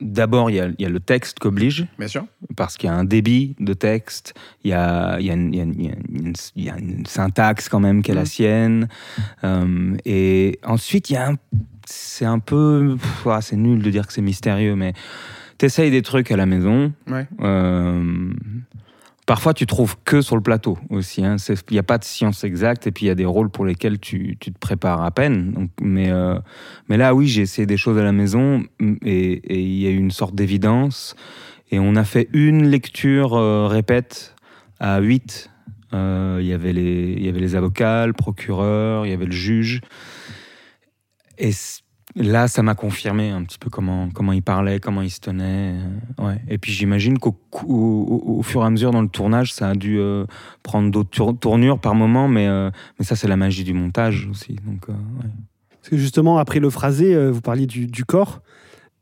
d'abord, 0.00 0.50
il 0.50 0.56
y 0.56 0.60
a, 0.60 0.66
il 0.78 0.82
y 0.82 0.84
a 0.86 0.88
le 0.88 1.00
texte 1.00 1.38
qu'oblige, 1.38 1.86
Bien 1.98 2.08
sûr. 2.08 2.26
parce 2.56 2.76
qu'il 2.76 2.88
y 2.88 2.92
a 2.92 2.96
un 2.96 3.04
débit 3.04 3.54
de 3.60 3.72
texte, 3.74 4.34
il 4.64 4.70
y 4.70 4.74
a, 4.74 5.18
y 5.20 5.30
a 5.30 5.34
y 5.34 5.60
a 5.60 6.76
une- 6.78 7.06
syntaxe 7.06 7.68
quand 7.68 7.80
même 7.80 8.02
qui 8.02 8.10
est 8.10 8.14
la 8.14 8.20
Mhm. 8.22 8.26
sienne. 8.26 8.88
Euh, 9.44 9.96
et 10.04 10.58
ensuite, 10.64 11.10
il 11.10 11.14
y 11.14 11.16
a 11.16 11.28
un. 11.30 11.34
C'est 11.86 12.24
un 12.24 12.38
peu. 12.38 12.96
ah, 13.26 13.40
c'est 13.42 13.56
nul 13.56 13.82
de 13.82 13.90
dire 13.90 14.06
que 14.06 14.12
c'est 14.12 14.22
mystérieux, 14.22 14.74
mais 14.74 14.94
t'essayes 15.58 15.90
des 15.90 16.02
trucs 16.02 16.30
à 16.30 16.36
la 16.36 16.46
maison. 16.46 16.92
Ouais. 17.06 17.26
Euh, 17.40 18.30
parfois, 19.26 19.54
tu 19.54 19.66
trouves 19.66 19.96
que 20.04 20.20
sur 20.20 20.36
le 20.36 20.42
plateau 20.42 20.78
aussi. 20.90 21.24
hein. 21.24 21.36
Il 21.48 21.72
n'y 21.72 21.78
a 21.78 21.82
pas 21.82 21.98
de 21.98 22.04
science 22.04 22.44
exacte, 22.44 22.86
et 22.86 22.92
puis 22.92 23.06
il 23.06 23.08
y 23.08 23.12
a 23.12 23.14
des 23.14 23.24
rôles 23.24 23.50
pour 23.50 23.64
lesquels 23.64 23.98
tu, 23.98 24.36
tu 24.40 24.52
te 24.52 24.58
prépares 24.58 25.02
à 25.02 25.10
peine. 25.10 25.52
Donc, 25.52 25.70
mais, 25.80 26.10
euh, 26.10 26.38
mais 26.88 26.96
là, 26.96 27.14
oui, 27.14 27.26
j'ai 27.26 27.42
essayé 27.42 27.66
des 27.66 27.76
choses 27.76 27.98
à 27.98 28.02
la 28.04 28.12
maison, 28.12 28.64
m- 28.80 28.98
et 29.02 29.60
il 29.62 29.80
y 29.80 29.86
a 29.86 29.90
eu 29.90 29.96
une 29.96 30.10
sorte 30.10 30.34
d'évidence. 30.34 31.14
Et 31.70 31.78
on 31.78 31.96
a 31.96 32.04
fait 32.04 32.28
une 32.32 32.66
lecture 32.68 33.34
euh, 33.34 33.66
répète 33.66 34.34
à 34.78 35.00
8. 35.00 35.50
Il 35.92 36.40
y 36.44 36.52
avait 36.52 36.72
les 36.72 37.14
il 37.16 37.24
y 37.24 37.28
avait 37.28 37.38
les 37.38 37.54
avocats, 37.54 38.06
le 38.08 38.12
procureur, 38.12 39.06
il 39.06 39.10
y 39.10 39.12
avait 39.12 39.26
le 39.26 39.30
juge. 39.32 39.80
Et 41.38 41.52
là, 42.16 42.48
ça 42.48 42.62
m'a 42.62 42.74
confirmé 42.74 43.30
un 43.30 43.42
petit 43.42 43.58
peu 43.58 43.70
comment, 43.70 44.08
comment 44.14 44.32
il 44.32 44.42
parlait, 44.42 44.78
comment 44.80 45.02
il 45.02 45.10
se 45.10 45.20
tenait. 45.20 45.74
euh, 46.20 46.26
ouais. 46.26 46.40
Et 46.48 46.58
puis 46.58 46.72
j'imagine 46.72 47.18
qu'au 47.18 47.36
au, 47.66 48.22
au- 48.38 48.42
fur 48.42 48.62
et 48.62 48.66
à 48.66 48.70
mesure 48.70 48.90
dans 48.92 49.02
le 49.02 49.08
tournage, 49.08 49.52
ça 49.52 49.68
a 49.70 49.74
dû 49.74 49.98
euh, 49.98 50.24
prendre 50.62 50.90
d'autres 50.90 51.10
tour- 51.10 51.36
tournures 51.38 51.78
par 51.78 51.94
moment, 51.94 52.28
mais, 52.28 52.46
euh, 52.46 52.70
mais 52.98 53.04
ça, 53.04 53.16
c'est 53.16 53.28
la 53.28 53.36
magie 53.36 53.64
du 53.64 53.72
montage 53.74 54.28
aussi. 54.30 54.56
Donc, 54.66 54.88
euh, 54.88 54.92
ouais. 54.92 55.30
Parce 55.80 55.88
que 55.90 55.96
justement, 55.96 56.38
après 56.38 56.60
le 56.60 56.70
phrasé, 56.70 57.30
vous 57.30 57.40
parliez 57.42 57.66
du, 57.66 57.86
du 57.86 58.04
corps. 58.04 58.40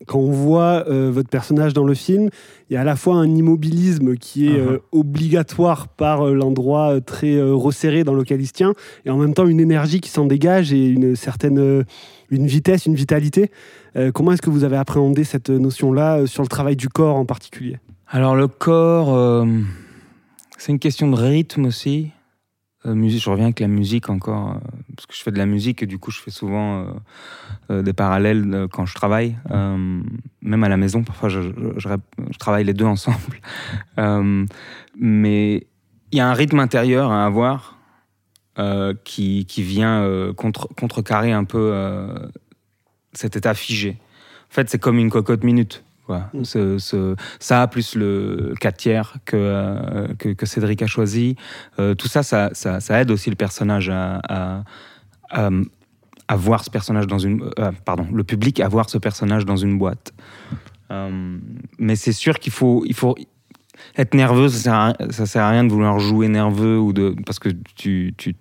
Quand 0.08 0.18
on 0.18 0.32
voit 0.32 0.82
votre 0.88 1.28
personnage 1.28 1.74
dans 1.74 1.84
le 1.84 1.94
film, 1.94 2.28
il 2.68 2.74
y 2.74 2.76
a 2.76 2.80
à 2.80 2.84
la 2.84 2.96
fois 2.96 3.14
un 3.14 3.28
immobilisme 3.36 4.16
qui 4.16 4.48
est 4.48 4.58
Uh-huh. 4.58 4.80
obligatoire 4.90 5.86
par 5.86 6.26
l'endroit 6.26 7.00
très 7.00 7.40
resserré 7.40 8.02
dans 8.02 8.14
lequel 8.14 8.40
il 8.40 8.48
se 8.48 8.52
tient, 8.52 8.72
et 9.04 9.10
en 9.10 9.16
même 9.16 9.32
temps 9.32 9.46
une 9.46 9.60
énergie 9.60 10.00
qui 10.00 10.10
s'en 10.10 10.24
dégage 10.24 10.72
et 10.72 10.88
une 10.88 11.14
certaine 11.14 11.84
une 12.33 12.47
vitesse, 12.47 12.87
une 12.87 12.95
vitalité. 12.95 13.51
Euh, 13.97 14.11
comment 14.11 14.33
est-ce 14.33 14.43
que 14.43 14.51
vous 14.51 14.64
avez 14.64 14.76
appréhendé 14.76 15.24
cette 15.24 15.51
notion-là 15.51 16.18
euh, 16.18 16.26
sur 16.26 16.43
le 16.43 16.49
travail 16.49 16.76
du 16.76 16.89
corps 16.89 17.16
en 17.16 17.26
particulier? 17.26 17.78
Alors, 18.09 18.35
le 18.35 18.49
corps, 18.49 19.14
euh, 19.14 19.47
c'est 20.59 20.72
une 20.72 20.78
question 20.78 21.11
de 21.11 21.16
rythme 21.16 21.66
aussi. 21.66 22.11
Musique, 22.85 23.22
je 23.22 23.30
reviens 23.30 23.45
avec 23.45 23.61
la 23.61 23.68
musique 23.68 24.11
encore, 24.11 24.59
parce 24.97 25.07
que 25.07 25.14
je 25.14 25.22
fais 25.22 25.30
de 25.30 25.39
la 25.39 25.47
musique 25.47 25.85
et 25.85 25.87
du 25.87 26.01
coup, 26.01 26.11
je 26.11 26.18
fais 26.18 26.33
souvent 26.33 26.85
des 27.70 27.93
parallèles 27.93 28.66
quand 28.72 28.87
je 28.87 28.95
travaille. 28.97 29.37
Même 29.49 30.64
à 30.64 30.68
la 30.68 30.76
maison, 30.76 31.05
parfois, 31.05 31.28
je, 31.28 31.43
travaille 32.41 32.64
les 32.64 32.74
deux 32.74 32.85
ensemble. 32.97 33.39
Mais 34.97 35.68
il 36.11 36.18
y 36.18 36.20
a 36.20 36.28
un 36.28 36.35
rythme 36.35 36.59
intérieur 36.59 37.12
à 37.12 37.24
avoir 37.24 37.78
euh, 38.59 38.94
qui, 39.05 39.46
qui 39.46 39.62
vient 39.62 40.03
euh, 40.03 40.32
contre, 40.32 40.68
contrecarrer 40.74 41.32
un 41.32 41.44
peu 41.44 41.70
euh, 41.72 42.14
cet 43.12 43.36
état 43.36 43.55
figé. 43.55 43.96
En 44.50 44.55
fait, 44.55 44.68
c'est 44.68 44.78
comme 44.78 44.98
une 44.98 45.11
cocotte 45.11 45.44
minute. 45.44 45.84
Quoi. 46.07 46.28
Mm. 46.34 46.44
Ce- 46.44 46.78
ce- 46.78 47.16
ça, 47.38 47.66
plus 47.68 47.94
le 47.94 48.55
4 48.61 48.76
tiers 48.76 49.16
que, 49.24 49.36
euh, 49.36 50.09
que, 50.18 50.30
que 50.30 50.46
Cédric 50.46 50.82
a 50.82 50.86
choisi, 50.86 51.36
tout 51.76 52.09
ça 52.09 52.22
ça, 52.22 52.50
ça 52.53 52.80
ça 52.80 53.00
aide 53.00 53.11
aussi 53.11 53.30
le 53.30 53.36
personnage 53.36 53.88
à, 53.88 54.20
à, 54.28 54.64
à- 55.30 55.50
à 56.28 56.36
voir 56.36 56.64
ce 56.64 56.70
personnage 56.70 57.07
dans 57.07 57.18
une. 57.18 57.50
pardon, 57.84 58.07
le 58.12 58.24
public 58.24 58.61
à 58.61 58.68
voir 58.68 58.88
ce 58.90 58.98
personnage 58.98 59.44
dans 59.44 59.57
une 59.57 59.78
boîte. 59.78 60.12
Mais 61.78 61.96
c'est 61.96 62.12
sûr 62.12 62.38
qu'il 62.38 62.53
faut, 62.53 62.84
il 62.86 62.94
faut 62.94 63.14
être 63.97 64.14
nerveux, 64.14 64.49
ça 64.49 64.59
sert, 64.59 64.74
à, 64.74 64.95
ça 65.11 65.26
sert 65.26 65.43
à 65.45 65.51
rien 65.51 65.64
de 65.64 65.72
vouloir 65.72 65.99
jouer 65.99 66.28
nerveux 66.28 66.78
ou 66.78 66.93
de, 66.93 67.14
parce 67.26 67.39
que 67.39 67.51
tu, 67.74 68.14
tu 68.16 68.35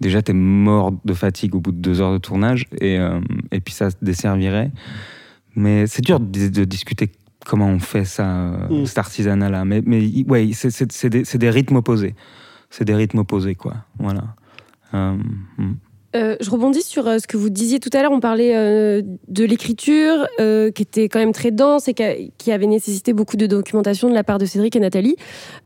déjà 0.00 0.22
t'es 0.22 0.32
mort 0.32 0.92
de 1.04 1.14
fatigue 1.14 1.54
au 1.54 1.60
bout 1.60 1.72
de 1.72 1.78
deux 1.78 2.00
heures 2.00 2.12
de 2.12 2.18
tournage 2.18 2.66
et, 2.80 2.98
euh, 2.98 3.20
et 3.50 3.60
puis 3.60 3.74
ça 3.74 3.90
se 3.90 3.96
desservirait. 4.02 4.70
Mais 5.56 5.86
c'est 5.86 6.02
dur 6.02 6.20
de, 6.20 6.48
de 6.48 6.64
discuter 6.64 7.10
comment 7.46 7.66
on 7.66 7.80
fait 7.80 8.04
ça, 8.04 8.28
euh, 8.28 8.82
Mm. 8.82 8.86
cet 8.86 8.98
artisanat-là. 8.98 9.64
Mais, 9.64 9.82
mais 9.84 10.24
ouais, 10.28 10.50
c'est, 10.52 11.08
des, 11.08 11.24
c'est 11.24 11.38
des 11.38 11.50
rythmes 11.50 11.76
opposés. 11.76 12.14
C'est 12.70 12.84
des 12.84 12.94
rythmes 12.94 13.18
opposés, 13.18 13.56
quoi. 13.56 13.74
Voilà. 13.98 14.36
Euh, 14.94 15.16
mm. 15.58 15.74
Euh, 16.16 16.36
je 16.40 16.50
rebondis 16.50 16.82
sur 16.82 17.06
euh, 17.06 17.18
ce 17.18 17.28
que 17.28 17.36
vous 17.36 17.50
disiez 17.50 17.78
tout 17.78 17.90
à 17.92 18.02
l'heure. 18.02 18.10
On 18.10 18.18
parlait 18.18 18.56
euh, 18.56 19.00
de 19.28 19.44
l'écriture 19.44 20.26
qui 20.74 20.82
était 20.82 21.08
quand 21.08 21.18
même 21.18 21.32
très 21.32 21.50
dense 21.50 21.86
et 21.88 21.94
qui, 21.94 22.02
a- 22.02 22.14
qui 22.38 22.50
avait 22.52 22.66
nécessité 22.66 23.12
beaucoup 23.12 23.36
de 23.36 23.46
documentation 23.46 24.08
de 24.08 24.14
la 24.14 24.24
part 24.24 24.38
de 24.38 24.46
Cédric 24.46 24.74
et 24.74 24.80
Nathalie. 24.80 25.16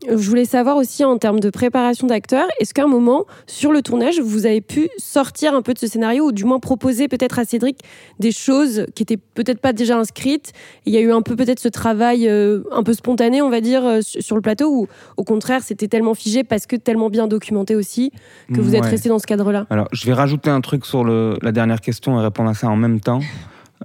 Je 0.07 0.15
voulais 0.15 0.45
savoir 0.45 0.77
aussi 0.77 1.03
en 1.03 1.17
termes 1.17 1.39
de 1.39 1.49
préparation 1.49 2.07
d'acteurs, 2.07 2.47
est-ce 2.59 2.73
qu'à 2.73 2.83
un 2.83 2.87
moment, 2.87 3.25
sur 3.47 3.71
le 3.71 3.81
tournage, 3.81 4.19
vous 4.19 4.45
avez 4.45 4.61
pu 4.61 4.89
sortir 4.97 5.55
un 5.55 5.61
peu 5.61 5.73
de 5.73 5.79
ce 5.79 5.87
scénario 5.87 6.25
ou 6.25 6.31
du 6.31 6.43
moins 6.45 6.59
proposer 6.59 7.07
peut-être 7.07 7.39
à 7.39 7.45
Cédric 7.45 7.79
des 8.19 8.31
choses 8.31 8.85
qui 8.95 9.03
étaient 9.03 9.17
peut-être 9.17 9.59
pas 9.59 9.73
déjà 9.73 9.97
inscrites? 9.97 10.51
Il 10.85 10.93
y 10.93 10.97
a 10.97 11.01
eu 11.01 11.11
un 11.11 11.21
peu 11.21 11.35
peut-être 11.35 11.59
ce 11.59 11.69
travail 11.69 12.27
un 12.29 12.83
peu 12.83 12.93
spontané, 12.93 13.41
on 13.41 13.49
va 13.49 13.61
dire, 13.61 13.99
sur 14.01 14.35
le 14.35 14.41
plateau 14.41 14.69
ou 14.69 14.87
au 15.17 15.23
contraire, 15.23 15.63
c'était 15.63 15.87
tellement 15.87 16.13
figé 16.13 16.43
parce 16.43 16.65
que 16.67 16.75
tellement 16.75 17.09
bien 17.09 17.27
documenté 17.27 17.75
aussi 17.75 18.11
que 18.53 18.59
vous 18.61 18.75
êtes 18.75 18.85
resté 18.85 19.09
dans 19.09 19.19
ce 19.19 19.25
cadre-là? 19.27 19.65
Alors, 19.69 19.87
je 19.91 20.05
vais 20.05 20.13
rajouter 20.13 20.34
un 20.45 20.61
truc 20.61 20.85
sur 20.85 21.03
la 21.03 21.51
dernière 21.51 21.81
question 21.81 22.19
et 22.19 22.23
répondre 22.23 22.49
à 22.49 22.53
ça 22.53 22.67
en 22.67 22.75
même 22.75 22.99
temps. 22.99 23.21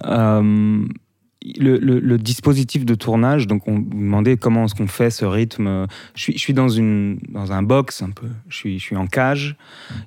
Euh, 0.05 0.85
le, 1.43 2.17
dispositif 2.17 2.85
de 2.85 2.95
tournage, 2.95 3.47
donc 3.47 3.67
on 3.67 3.75
vous 3.75 3.81
demandait 3.81 4.37
comment 4.37 4.65
est-ce 4.65 4.75
qu'on 4.75 4.87
fait 4.87 5.09
ce 5.09 5.25
rythme. 5.25 5.87
Je 6.15 6.31
suis, 6.37 6.53
dans, 6.53 6.79
un 6.79 7.63
box 7.63 8.01
un 8.03 8.11
peu, 8.11 8.27
je 8.47 8.77
suis, 8.77 8.95
en 8.95 9.07
cage, 9.07 9.55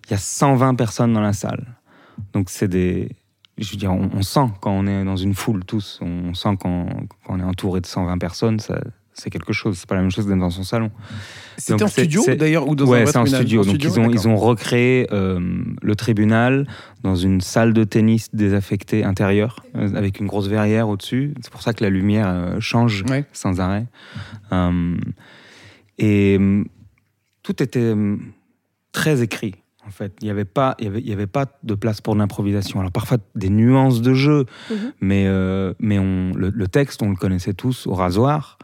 il 0.06 0.12
y 0.12 0.14
a 0.14 0.18
120 0.18 0.74
personnes 0.74 1.12
dans 1.12 1.20
la 1.20 1.32
salle. 1.32 1.76
Donc 2.32 2.50
c'est 2.50 2.68
des... 2.68 3.08
Je 3.56 3.70
veux 3.70 3.76
dire, 3.76 3.92
on, 3.92 4.22
sent 4.22 4.48
quand 4.60 4.72
on 4.72 4.86
est 4.86 5.04
dans 5.04 5.16
une 5.16 5.34
foule 5.34 5.64
tous, 5.64 6.00
on 6.02 6.34
sent 6.34 6.56
quand, 6.60 6.88
on 7.28 7.38
est 7.38 7.44
entouré 7.44 7.80
de 7.80 7.86
120 7.86 8.18
personnes, 8.18 8.58
c'est 9.14 9.30
quelque 9.30 9.52
chose. 9.52 9.78
C'est 9.78 9.88
pas 9.88 9.94
la 9.94 10.02
même 10.02 10.10
chose 10.10 10.26
d'être 10.26 10.38
dans 10.38 10.50
son 10.50 10.64
salon. 10.64 10.90
C'était 11.56 11.82
en 11.82 11.88
studio 11.88 12.22
d'ailleurs 12.36 12.68
ou 12.68 12.74
dans 12.74 12.84
un 12.86 12.88
ouais, 12.90 13.02
vrai 13.04 13.12
c'est 13.12 13.18
en 13.18 13.26
studio. 13.26 13.62
En 13.62 13.64
Donc 13.64 13.82
ils 13.82 13.98
ont, 14.00 14.10
ils 14.10 14.28
ont 14.28 14.36
recréé 14.36 15.06
euh, 15.12 15.40
le 15.80 15.94
tribunal 15.96 16.66
dans 17.02 17.14
une 17.16 17.40
salle 17.40 17.72
de 17.72 17.84
tennis 17.84 18.28
désaffectée 18.34 19.04
intérieure, 19.04 19.64
euh, 19.76 19.94
avec 19.94 20.18
une 20.20 20.26
grosse 20.26 20.48
verrière 20.48 20.88
au-dessus. 20.88 21.32
C'est 21.42 21.50
pour 21.52 21.62
ça 21.62 21.72
que 21.72 21.82
la 21.84 21.90
lumière 21.90 22.26
euh, 22.28 22.60
change 22.60 23.04
Ouais. 23.08 23.24
sans 23.32 23.60
arrêt. 23.60 23.86
Euh, 24.52 24.96
et 25.98 26.38
tout 27.42 27.62
était 27.62 27.94
très 28.92 29.22
écrit. 29.22 29.54
En 29.86 29.90
fait, 29.90 30.14
il 30.22 30.24
n'y 30.24 30.30
avait 30.30 30.46
pas, 30.46 30.74
il 30.78 30.86
y 30.86 30.88
avait, 30.88 31.00
il 31.00 31.08
y 31.08 31.12
avait 31.12 31.26
pas 31.26 31.44
de 31.62 31.74
place 31.74 32.00
pour 32.00 32.16
l'improvisation. 32.16 32.80
Alors 32.80 32.90
parfois 32.90 33.18
des 33.34 33.50
nuances 33.50 34.00
de 34.00 34.14
jeu, 34.14 34.46
Mhm. 34.70 34.76
mais 35.02 35.24
euh, 35.26 35.74
mais 35.78 35.98
on, 35.98 36.32
le, 36.34 36.48
le 36.48 36.68
texte, 36.68 37.02
on 37.02 37.10
le 37.10 37.16
connaissait 37.16 37.52
tous 37.52 37.86
au 37.86 37.92
rasoir. 37.94 38.58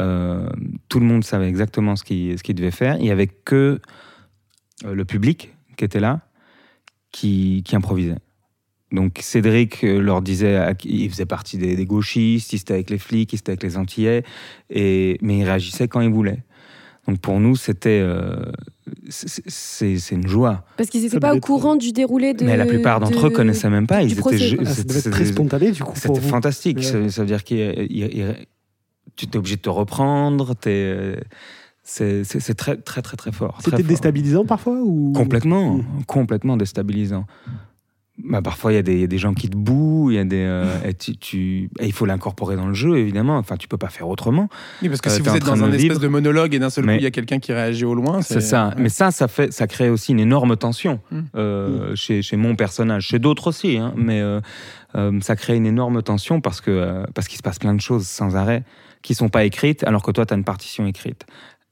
Euh, 0.00 0.48
tout 0.88 1.00
le 1.00 1.06
monde 1.06 1.24
savait 1.24 1.48
exactement 1.48 1.96
ce 1.96 2.04
qu'il 2.04 2.38
ce 2.38 2.42
qu'il 2.42 2.54
devait 2.54 2.70
faire. 2.70 2.96
Il 2.96 3.02
n'y 3.02 3.10
avait 3.10 3.26
que 3.28 3.80
euh, 4.84 4.94
le 4.94 5.04
public 5.04 5.54
qui 5.76 5.84
était 5.84 6.00
là, 6.00 6.20
qui, 7.12 7.62
qui 7.64 7.76
improvisait. 7.76 8.16
Donc 8.92 9.18
Cédric 9.20 9.82
euh, 9.84 9.98
leur 10.00 10.22
disait, 10.22 10.74
il 10.84 11.10
faisait 11.10 11.26
partie 11.26 11.58
des, 11.58 11.76
des 11.76 11.86
gauchistes, 11.86 12.52
il 12.52 12.56
était 12.60 12.74
avec 12.74 12.90
les 12.90 12.98
flics, 12.98 13.32
il 13.32 13.36
était 13.36 13.50
avec 13.52 13.62
les 13.62 13.76
Antillais, 13.78 14.22
et, 14.70 15.18
mais 15.22 15.38
il 15.38 15.44
réagissait 15.44 15.88
quand 15.88 16.00
il 16.00 16.10
voulait. 16.10 16.44
Donc 17.08 17.18
pour 17.20 17.40
nous, 17.40 17.56
c'était 17.56 18.00
euh, 18.02 18.36
c'est- 19.08 20.10
une 20.12 20.26
joie. 20.26 20.64
Parce 20.76 20.90
qu'ils 20.90 21.02
n'étaient 21.02 21.20
pas 21.20 21.34
au 21.34 21.40
courant 21.40 21.76
du 21.76 21.92
déroulé 21.92 22.34
de. 22.34 22.44
mais 22.44 22.56
la 22.56 22.66
plupart 22.66 23.00
d'entre 23.00 23.22
de- 23.22 23.26
eux 23.28 23.30
connaissaient 23.30 23.70
même 23.70 23.86
pas. 23.86 24.02
Ils 24.02 24.12
étaient, 24.12 24.20
procès. 24.20 24.38
ju- 24.38 24.56
Ah, 24.60 24.64
ça 24.66 24.74
c'était- 24.74 24.88
devait 24.88 24.98
être 25.00 25.10
très 25.10 25.24
spontané 25.26 25.70
du 25.72 25.82
coup 25.82 25.92
c'était 25.96 26.20
fantastique. 26.20 26.78
Ouais. 26.78 26.82
Ça, 26.82 27.08
ça 27.08 27.22
veut 27.22 27.26
dire 27.28 27.44
que 27.44 28.36
tu 29.14 29.26
es 29.26 29.36
obligé 29.36 29.56
de 29.56 29.60
te 29.62 29.68
reprendre. 29.70 30.54
t'es, 30.54 31.16
C'est 31.82 32.54
très, 32.56 32.76
très, 32.76 33.00
très, 33.02 33.16
très 33.16 33.30
fort. 33.32 33.58
C'était 33.62 33.82
déstabilisant 33.84 34.44
parfois 34.44 34.74
ou? 34.82 35.12
Complètement, 35.14 35.74
Mhm. 35.74 36.04
complètement 36.06 36.56
déstabilisant. 36.56 37.26
Bah, 38.24 38.40
parfois, 38.40 38.72
il 38.72 38.76
y, 38.76 38.78
a 38.78 38.82
des- 38.82 38.94
il 38.94 39.00
y 39.02 39.04
a 39.04 39.06
des 39.06 39.18
gens 39.18 39.34
qui 39.34 39.50
te 39.50 39.56
bouent, 39.58 40.10
il 40.10 40.14
y 40.16 40.18
a 40.18 40.24
des, 40.24 40.42
euh, 40.42 40.64
et 40.86 40.94
tu, 40.94 41.18
tu- 41.18 41.68
et 41.78 41.84
il 41.86 41.92
faut 41.92 42.06
l'incorporer 42.06 42.56
dans 42.56 42.66
le 42.66 42.72
jeu, 42.72 42.96
évidemment. 42.96 43.36
Enfin, 43.36 43.56
tu 43.58 43.68
peux 43.68 43.76
pas 43.76 43.90
faire 43.90 44.08
autrement. 44.08 44.48
Oui, 44.80 44.88
parce 44.88 45.02
que 45.02 45.10
Euh, 45.10 45.12
si 45.12 45.22
t'es 45.22 45.28
vous 45.30 45.36
êtes 45.36 45.44
dans 45.44 45.62
un 45.62 45.66
espèce 45.66 45.82
vivre. 45.82 46.00
de 46.00 46.08
monologue 46.08 46.54
et 46.54 46.58
d'un 46.58 46.70
seul 46.70 46.86
coup 46.86 46.90
il 46.92 47.02
y 47.02 47.06
a 47.06 47.10
quelqu'un 47.10 47.38
qui 47.40 47.52
réagit 47.52 47.84
au 47.84 47.94
loin, 47.94 48.22
C'est 48.22 48.40
ça. 48.40 48.68
ouais. 48.68 48.74
Mais 48.78 48.88
ça, 48.88 49.10
ça 49.10 49.28
fait, 49.28 49.52
ça 49.52 49.66
crée 49.66 49.90
aussi 49.90 50.12
une 50.12 50.20
énorme 50.20 50.56
tension 50.56 50.98
Mm. 51.10 51.20
euh, 51.36 51.94
chez, 51.94 52.22
chez 52.22 52.36
mon 52.38 52.56
personnage, 52.56 53.04
chez 53.08 53.18
d'autres 53.18 53.48
aussi. 53.48 53.76
hein, 53.76 53.92
mais 53.96 54.20
euh, 54.22 54.40
euh, 54.96 55.20
ça 55.20 55.36
crée 55.36 55.54
une 55.56 55.66
énorme 55.66 56.02
tension 56.02 56.40
parce 56.40 56.62
que 56.62 56.70
euh, 56.70 57.04
parce 57.14 57.28
qu'il 57.28 57.36
se 57.36 57.42
passe 57.42 57.58
plein 57.58 57.74
de 57.74 57.82
choses 57.82 58.06
sans 58.06 58.34
arrêt 58.34 58.64
qui 59.02 59.14
sont 59.14 59.28
pas 59.28 59.44
écrites, 59.44 59.84
alors 59.84 60.02
que 60.02 60.10
toi, 60.10 60.26
tu 60.26 60.34
as 60.34 60.36
une 60.36 60.44
partition 60.44 60.86
écrite. 60.86 61.26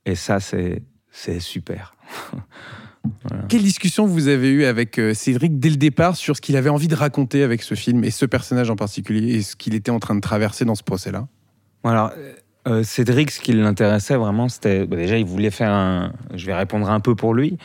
Et 0.07 0.15
ça, 0.15 0.39
c'est 0.41 1.41
super. 1.41 1.95
Quelle 3.49 3.63
discussion 3.63 4.07
vous 4.07 4.29
avez 4.29 4.49
eue 4.49 4.65
avec 4.65 4.99
euh, 4.99 5.13
Cédric 5.13 5.59
dès 5.59 5.69
le 5.71 5.77
départ 5.77 6.17
sur 6.17 6.37
ce 6.37 6.41
qu'il 6.41 6.57
avait 6.57 6.71
envie 6.71 6.89
de 6.89 6.95
raconter 6.95 7.43
avec 7.43 7.63
ce 7.63 7.75
film 7.75 8.03
et 8.03 8.11
ce 8.11 8.25
personnage 8.25 8.71
en 8.71 8.77
particulier 8.77 9.35
et 9.35 9.43
ce 9.43 9.57
qu'il 9.57 9.75
était 9.75 9.91
en 9.91 9.99
train 9.99 10.15
de 10.15 10.21
traverser 10.21 10.65
dans 10.65 10.75
ce 10.75 10.83
procès-là? 10.83 11.27
Bon, 11.83 11.91
Alors, 11.91 12.13
euh, 12.67 12.83
Cédric, 12.83 13.31
ce 13.31 13.41
qui 13.41 13.53
l'intéressait 13.53 14.17
vraiment, 14.17 14.49
c'était 14.49 14.87
bah, 14.87 14.97
déjà, 14.97 15.19
il 15.19 15.27
voulait 15.27 15.51
faire 15.51 15.71
un. 15.71 16.13
Je 16.35 16.47
vais 16.47 16.55
répondre 16.55 16.89
un 16.89 17.01
peu 17.01 17.15
pour 17.15 17.35
lui. 17.35 17.59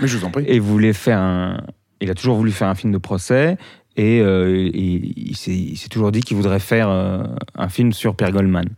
Mais 0.00 0.08
je 0.08 0.18
vous 0.18 0.24
en 0.24 0.30
prie. 0.30 0.44
Et 0.48 0.58
voulait 0.58 0.92
faire 0.92 1.18
un. 1.18 1.60
Il 2.00 2.10
a 2.10 2.14
toujours 2.14 2.36
voulu 2.36 2.50
faire 2.50 2.68
un 2.68 2.74
film 2.74 2.92
de 2.92 2.98
procès. 2.98 3.56
Et 3.96 4.20
euh, 4.20 4.70
il, 4.72 5.36
s'est 5.36 5.88
toujours 5.88 6.10
dit 6.10 6.20
qu'il 6.20 6.36
voudrait 6.36 6.60
faire 6.60 6.88
euh, 6.88 7.24
un 7.54 7.68
film 7.68 7.92
sur 7.92 8.16
Pierre 8.16 8.32
Goldman. 8.32 8.68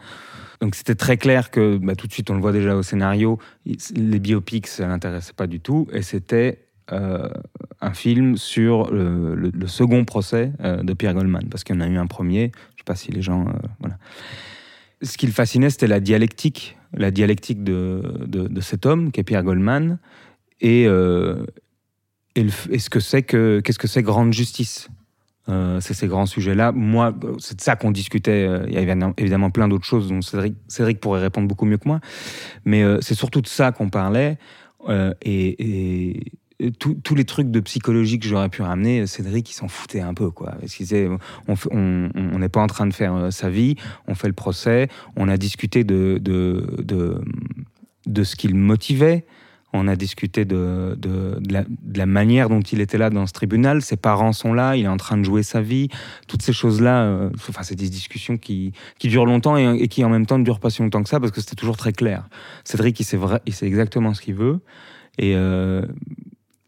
Donc 0.61 0.75
c'était 0.75 0.95
très 0.95 1.17
clair 1.17 1.51
que 1.51 1.79
bah, 1.79 1.95
tout 1.95 2.07
de 2.07 2.13
suite, 2.13 2.31
on 2.31 2.35
le 2.35 2.41
voit 2.41 2.53
déjà 2.53 2.77
au 2.77 2.83
scénario, 2.83 3.39
les 3.65 4.19
biopics, 4.19 4.67
ça 4.67 4.87
l'intéressait 4.87 5.33
pas 5.35 5.47
du 5.47 5.61
tout. 5.61 5.87
Et 5.93 6.03
c'était 6.03 6.67
euh, 6.93 7.29
un 7.81 7.95
film 7.95 8.37
sur 8.37 8.91
le, 8.93 9.51
second 9.67 10.05
procès 10.05 10.53
de 10.61 10.93
Pierre 10.93 11.15
Goldman. 11.15 11.49
Parce 11.51 11.65
qu'il 11.65 11.75
y 11.75 11.79
en 11.79 11.83
a 11.83 11.89
eu 11.89 11.97
un 11.97 12.07
premier. 12.07 12.53
Je 12.75 12.81
sais 12.81 12.85
pas 12.85 12.97
si 12.97 13.11
les 13.11 13.23
gens. 13.23 13.47
voilà. 13.81 13.97
Ce 15.03 15.19
qui 15.19 15.27
le 15.27 15.33
fascinait, 15.33 15.71
c'était 15.71 15.87
la 15.87 16.01
dialectique. 16.01 16.77
La 16.95 17.11
dialectique 17.11 17.63
de, 17.63 18.61
cet 18.61 18.87
homme, 18.87 19.13
qui 19.13 19.21
est 19.21 19.25
Pierre 19.25 19.43
Goldman. 19.43 19.99
Et, 20.61 20.87
euh, 20.87 21.45
et, 22.35 22.43
le 22.43 22.51
f- 22.51 22.71
et 22.71 22.79
ce 22.79 22.89
que 22.89 23.01
c'est 23.01 23.23
que 23.23 23.61
qu'est-ce 23.61 23.79
que 23.79 23.89
c'est 23.89 24.03
grande 24.03 24.33
justice? 24.33 24.89
Euh, 25.49 25.81
c'est 25.81 25.95
ces 25.95 26.09
grands 26.09 26.27
sujets-là. 26.27 26.73
Moi, 26.73 27.15
c'est 27.39 27.57
de 27.57 27.61
ça 27.61 27.77
qu'on 27.77 27.93
discutait. 27.93 28.47
euh, 28.49 28.65
Il 28.67 28.75
y 28.75 28.79
avait 28.79 28.97
évidemment- 29.17 29.51
plein 29.51 29.69
d'autres 29.69 29.85
choses 29.85 30.09
dont 30.09 30.21
Cédric, 30.21 30.55
Cédric 30.67 30.99
pourrait 31.01 31.21
répondre 31.21 31.47
beaucoup 31.47 31.67
mieux 31.67 31.77
que 31.79 31.87
moi. 31.87 32.01
Mais 32.65 32.83
euh, 32.83 32.99
c'est 33.01 33.15
surtout 33.15 33.41
de 33.41 33.47
ça 33.47 33.71
qu'on 33.73 33.89
parlait. 33.89 34.39
et, 35.25 36.21
tous- 36.79 37.15
les 37.15 37.25
trucs 37.25 37.51
de 37.51 37.61
psychologie 37.61 38.19
que 38.19 38.27
j'aurais 38.27 38.49
pu 38.49 38.63
ramener, 38.63 39.07
Cédric, 39.07 39.51
il 39.51 39.53
s'en 39.55 39.69
foutait 39.69 40.01
un 40.01 40.15
peu. 40.15 40.31
Quoi. 40.31 40.53
Parce 40.61 40.75
qu'il 40.75 40.87
on 41.71 42.39
n'est 42.39 42.49
pas 42.49 42.61
en 42.63 42.67
train 42.67 42.87
de 42.87 42.95
faire 42.95 43.33
sa 43.33 43.51
vie, 43.51 43.77
on 44.09 44.15
fait 44.15 44.29
le 44.29 44.33
procès, 44.33 44.89
on 45.17 45.29
a 45.29 45.37
discuté 45.37 45.85
de, 45.85 46.19
de, 46.21 46.77
de, 46.83 47.21
de 48.07 48.25
ce 48.25 48.37
qui 48.37 48.49
le 48.49 48.55
motivait. 48.57 49.27
On 49.77 49.89
a 49.89 49.97
discuté 49.97 50.45
de, 50.45 50.99
la, 51.95 52.07
manière 52.07 52.49
dont 52.49 52.61
il 52.61 52.81
était 52.81 52.99
là 52.99 53.11
dans 53.11 53.27
ce 53.27 53.33
tribunal. 53.33 53.83
Ses 53.83 53.97
parents 53.97 54.33
sont 54.33 54.53
là, 54.53 54.77
il 54.77 54.85
est 54.85 54.89
en 54.89 54.97
train 54.97 55.17
de 55.17 55.23
jouer 55.23 55.43
sa 55.43 55.61
vie. 55.61 55.89
Toutes 56.29 56.43
ces 56.43 56.53
choses-là, 56.53 57.05
euh, 57.05 57.31
enfin, 57.35 57.63
c'est 57.63 57.75
des 57.75 57.89
discussions 57.89 58.37
qui, 58.37 58.73
durent 59.03 59.27
longtemps 59.27 59.57
et, 59.57 59.89
qui 59.89 60.05
en 60.05 60.09
même 60.09 60.27
temps 60.27 60.39
ne 60.39 60.45
durent 60.45 60.61
pas 60.61 60.71
si 60.71 60.83
longtemps 60.83 61.03
que 61.03 61.09
ça 61.09 61.21
parce 61.21 61.33
que 61.33 61.41
c'était 61.41 61.57
toujours 61.57 61.77
très 61.77 61.93
clair. 61.93 62.29
Cédric, 62.65 62.99
il 63.01 63.05
sait, 63.05 63.19
exactement 63.67 64.15
ce 64.15 64.21
qu'il 64.21 64.35
veut. 64.35 64.61
Et, 65.19 65.35
euh, 65.35 65.83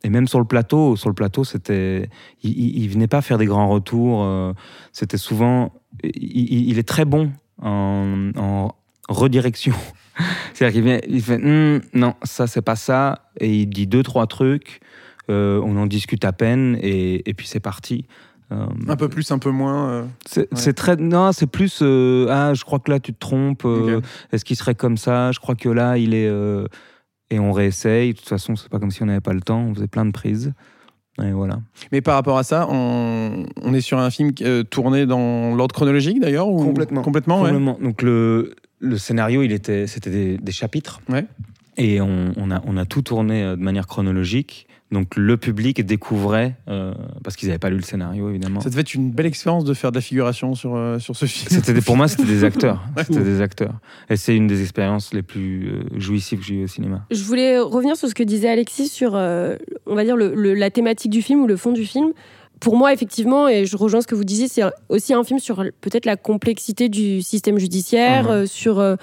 et 0.04 0.10
même 0.10 0.28
sur 0.28 0.38
le 0.38 0.44
plateau, 0.44 0.96
sur 0.96 1.08
le 1.08 1.14
plateau, 1.14 1.44
c'était, 1.44 2.08
il, 2.42 2.82
il 2.82 2.88
venait 2.88 3.08
pas 3.08 3.22
faire 3.22 3.38
des 3.38 3.46
grands 3.46 3.68
retours. 3.68 4.22
euh, 4.22 4.52
c'était 4.92 5.18
souvent, 5.18 5.72
il, 6.02 6.78
est 6.78 6.88
très 6.88 7.04
bon 7.04 7.32
en 7.62 8.72
redirection. 9.08 9.74
C'est-à-dire 10.54 10.72
qu'il 10.74 10.84
vient, 10.84 10.98
il 11.08 11.22
fait 11.22 11.36
Hum, 11.42 11.80
non, 11.94 12.14
ça 12.22 12.46
c'est 12.46 12.62
pas 12.62 12.76
ça, 12.76 13.30
et 13.40 13.52
il 13.52 13.66
dit 13.66 13.86
deux 13.86 14.02
trois 14.02 14.26
trucs. 14.26 14.80
euh, 15.30 15.60
on 15.64 15.76
en 15.76 15.86
discute 15.86 16.24
à 16.24 16.32
peine 16.32 16.78
et, 16.80 17.28
et 17.28 17.34
puis 17.34 17.46
c'est 17.46 17.60
parti. 17.60 18.06
Euh, 18.50 18.64
Un 18.88 18.96
peu 18.96 19.08
plus, 19.10 19.30
un 19.30 19.38
peu 19.38 19.50
moins. 19.50 19.90
euh, 19.90 20.04
c'est 20.26 20.50
Ouais. 20.66 20.72
très 20.72 20.96
non, 20.96 21.32
c'est 21.32 21.46
plus 21.46 21.80
euh, 21.82 22.26
ah 22.30 22.54
je 22.54 22.64
crois 22.64 22.78
que 22.78 22.90
là 22.90 22.98
tu 22.98 23.12
te 23.12 23.18
trompes. 23.18 23.66
euh. 23.66 24.00
Est-ce 24.32 24.44
qu'il 24.46 24.56
serait 24.56 24.74
comme 24.74 24.96
ça? 24.96 25.32
Je 25.32 25.38
crois 25.38 25.54
que 25.54 25.68
là 25.68 25.98
il 25.98 26.14
est 26.14 26.26
euh, 26.28 26.66
et 27.30 27.38
on 27.38 27.52
réessaye. 27.52 28.14
De 28.14 28.18
toute 28.18 28.28
façon 28.28 28.56
c'est 28.56 28.70
pas 28.70 28.78
comme 28.78 28.90
si 28.90 29.02
on 29.02 29.06
n'avait 29.06 29.20
pas 29.20 29.34
le 29.34 29.42
temps. 29.42 29.60
On 29.60 29.74
faisait 29.74 29.86
plein 29.86 30.06
de 30.06 30.12
prises. 30.12 30.54
Et 31.22 31.32
voilà. 31.32 31.58
Mais 31.92 32.00
par 32.00 32.14
rapport 32.14 32.38
à 32.38 32.42
ça, 32.44 32.66
on, 32.70 33.44
on 33.60 33.74
est 33.74 33.80
sur 33.82 33.98
un 33.98 34.08
film 34.08 34.30
euh, 34.40 34.62
tourné 34.62 35.04
dans 35.04 35.54
l'ordre 35.54 35.74
chronologique 35.74 36.20
d'ailleurs 36.20 36.48
ou... 36.48 36.62
Complètement. 36.64 37.02
Complètement, 37.02 37.42
ouais. 37.42 37.48
Complètement. 37.50 37.76
Donc 37.82 38.00
le, 38.02 38.54
le 38.80 38.98
scénario, 38.98 39.42
il 39.42 39.52
était, 39.52 39.86
c'était 39.86 40.10
des, 40.10 40.38
des 40.38 40.52
chapitres. 40.52 41.00
Ouais. 41.08 41.24
Et 41.76 42.00
on, 42.00 42.32
on 42.36 42.50
a, 42.50 42.62
on 42.66 42.76
a 42.76 42.84
tout 42.84 43.02
tourné 43.02 43.42
euh, 43.42 43.56
de 43.56 43.62
manière 43.62 43.86
chronologique. 43.86 44.66
Donc 44.90 45.16
le 45.16 45.36
public 45.36 45.84
découvrait, 45.84 46.56
euh, 46.68 46.94
parce 47.22 47.36
qu'ils 47.36 47.48
n'avaient 47.48 47.58
pas 47.58 47.68
lu 47.68 47.76
le 47.76 47.82
scénario 47.82 48.30
évidemment. 48.30 48.60
Ça 48.60 48.70
devait 48.70 48.80
être 48.80 48.94
une 48.94 49.10
belle 49.10 49.26
expérience 49.26 49.64
de 49.64 49.74
faire 49.74 49.92
de 49.92 49.96
la 49.98 50.00
figuration 50.00 50.54
sur, 50.54 50.76
euh, 50.76 50.98
sur 50.98 51.14
ce 51.14 51.26
film. 51.26 51.48
C'était 51.50 51.74
des- 51.74 51.82
pour 51.82 51.96
moi, 51.98 52.08
c'était 52.08 52.24
des 52.24 52.42
acteurs. 52.42 52.82
Ouais. 52.96 53.04
C'était 53.04 53.22
des 53.22 53.42
acteurs. 53.42 53.74
Et 54.08 54.16
c'est 54.16 54.34
une 54.34 54.46
des 54.46 54.62
expériences 54.62 55.12
les 55.12 55.22
plus 55.22 55.68
euh, 55.68 55.82
jouissives 55.98 56.38
que 56.38 56.44
j'ai 56.46 56.54
eues 56.54 56.64
au 56.64 56.68
cinéma. 56.68 57.04
Je 57.10 57.22
voulais 57.22 57.58
revenir 57.58 57.96
sur 57.96 58.08
ce 58.08 58.14
que 58.14 58.22
disait 58.22 58.48
Alexis 58.48 58.88
sur, 58.88 59.14
euh, 59.14 59.56
on 59.86 59.94
va 59.94 60.04
dire, 60.04 60.16
le- 60.16 60.34
le- 60.34 60.54
la 60.54 60.70
thématique 60.70 61.10
du 61.10 61.20
film 61.20 61.42
ou 61.42 61.46
le 61.46 61.56
fond 61.58 61.72
du 61.72 61.84
film. 61.84 62.12
Pour 62.60 62.76
moi, 62.76 62.92
effectivement, 62.92 63.48
et 63.48 63.66
je 63.66 63.76
rejoins 63.76 64.00
ce 64.00 64.06
que 64.06 64.14
vous 64.14 64.24
disiez, 64.24 64.48
c'est 64.48 64.62
aussi 64.88 65.14
un 65.14 65.22
film 65.24 65.38
sur 65.38 65.64
peut-être 65.80 66.06
la 66.06 66.16
complexité 66.16 66.88
du 66.88 67.22
système 67.22 67.58
judiciaire, 67.58 68.24
Mhm. 68.24 68.30
euh, 68.30 68.46
sur 68.46 68.78
euh, 68.80 68.96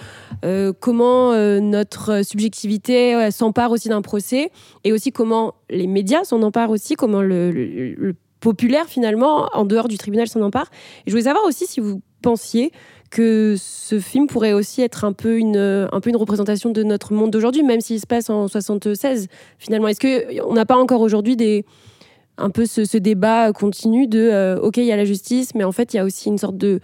euh, 0.43 0.73
comment 0.79 1.31
euh, 1.31 1.59
notre 1.59 2.23
subjectivité 2.25 3.29
s'empare 3.31 3.71
aussi 3.71 3.87
d'un 3.89 4.01
procès, 4.01 4.51
et 4.83 4.91
aussi 4.91 5.11
comment 5.11 5.53
les 5.69 5.87
médias 5.87 6.23
s'en 6.23 6.41
emparent 6.41 6.71
aussi, 6.71 6.95
comment 6.95 7.21
le, 7.21 7.51
le- 7.51 7.93
le 7.93 8.15
populaire, 8.41 8.85
finalement, 8.87 9.49
en 9.53 9.65
dehors 9.65 9.87
du 9.87 9.97
tribunal, 9.97 10.27
s'en 10.27 10.41
empare. 10.41 10.69
Et 11.05 11.09
je 11.09 11.11
voulais 11.11 11.23
savoir 11.23 11.45
aussi 11.45 11.65
si 11.65 11.79
vous 11.79 12.01
pensiez 12.21 12.71
que 13.09 13.55
ce 13.57 13.99
film 13.99 14.27
pourrait 14.27 14.53
aussi 14.53 14.81
être 14.81 15.05
un 15.05 15.13
peu 15.13 15.37
une, 15.37 15.57
un 15.91 15.99
peu 16.01 16.09
une 16.09 16.15
représentation 16.17 16.71
de 16.71 16.83
notre 16.83 17.13
monde 17.13 17.31
d'aujourd'hui, 17.31 17.63
même 17.63 17.79
s'il 17.81 17.99
se 17.99 18.05
passe 18.07 18.29
en 18.29 18.47
76, 18.47 19.27
finalement. 19.57 19.87
Est-ce 19.87 19.99
qu'on 20.01 20.53
n'a 20.53 20.65
pas 20.65 20.75
encore 20.75 21.01
aujourd'hui 21.01 21.35
des 21.37 21.65
un 22.37 22.49
peu 22.49 22.65
ce, 22.65 22.85
ce 22.85 22.97
débat 22.97 23.51
continu 23.53 24.07
de 24.07 24.19
euh, 24.19 24.59
OK, 24.59 24.77
il 24.77 24.85
y 24.85 24.91
a 24.91 24.97
la 24.97 25.05
justice, 25.05 25.55
mais 25.55 25.63
en 25.63 25.71
fait, 25.71 25.93
il 25.93 25.97
y 25.97 25.99
a 25.99 26.05
aussi 26.05 26.29
une 26.29 26.37
sorte 26.37 26.57
de, 26.57 26.79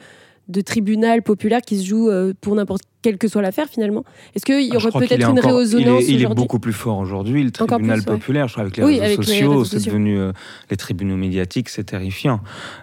de 0.48 0.62
tribunal 0.62 1.22
populaire 1.24 1.62
qui 1.62 1.78
se 1.80 1.86
joue 1.86 2.10
euh, 2.10 2.34
pour 2.42 2.56
n'importe 2.56 2.82
quelle 3.02 3.18
que 3.18 3.28
soit 3.28 3.42
l'affaire, 3.42 3.68
finalement 3.68 4.04
Est-ce 4.36 4.46
qu'il 4.46 4.62
y 4.62 4.70
Ah, 4.74 4.76
aurait 4.78 4.92
peut-être 4.92 5.30
une 5.30 5.40
encore- 5.40 5.58
résonance 5.58 6.04
Il 6.08 6.12
est, 6.16 6.18
il 6.20 6.22
est 6.24 6.34
beaucoup 6.36 6.60
plus 6.60 6.72
fort 6.74 7.00
aujourd'hui. 7.00 7.44
Le 7.44 7.52
tribunal 7.52 8.02
plus, 8.02 8.12
ouais. 8.12 8.18
populaire, 8.18 8.48
je 8.48 8.54
crois, 8.54 8.62
avec 8.64 8.78
les 8.78 8.84
Oui, 8.84 8.92
réseaux 9.00 9.04
avec 9.06 9.18
les 9.20 9.24
sociaux, 9.26 9.50
réseaux 9.52 9.66
c'est 9.66 9.76
sociaux. 9.78 9.92
devenu 9.94 10.20
euh, 10.20 10.32
les 10.70 10.78
tribunaux 10.78 11.18
médiatiques, 11.18 11.70
c'est 11.70 11.84
terrifiant. 11.86 12.42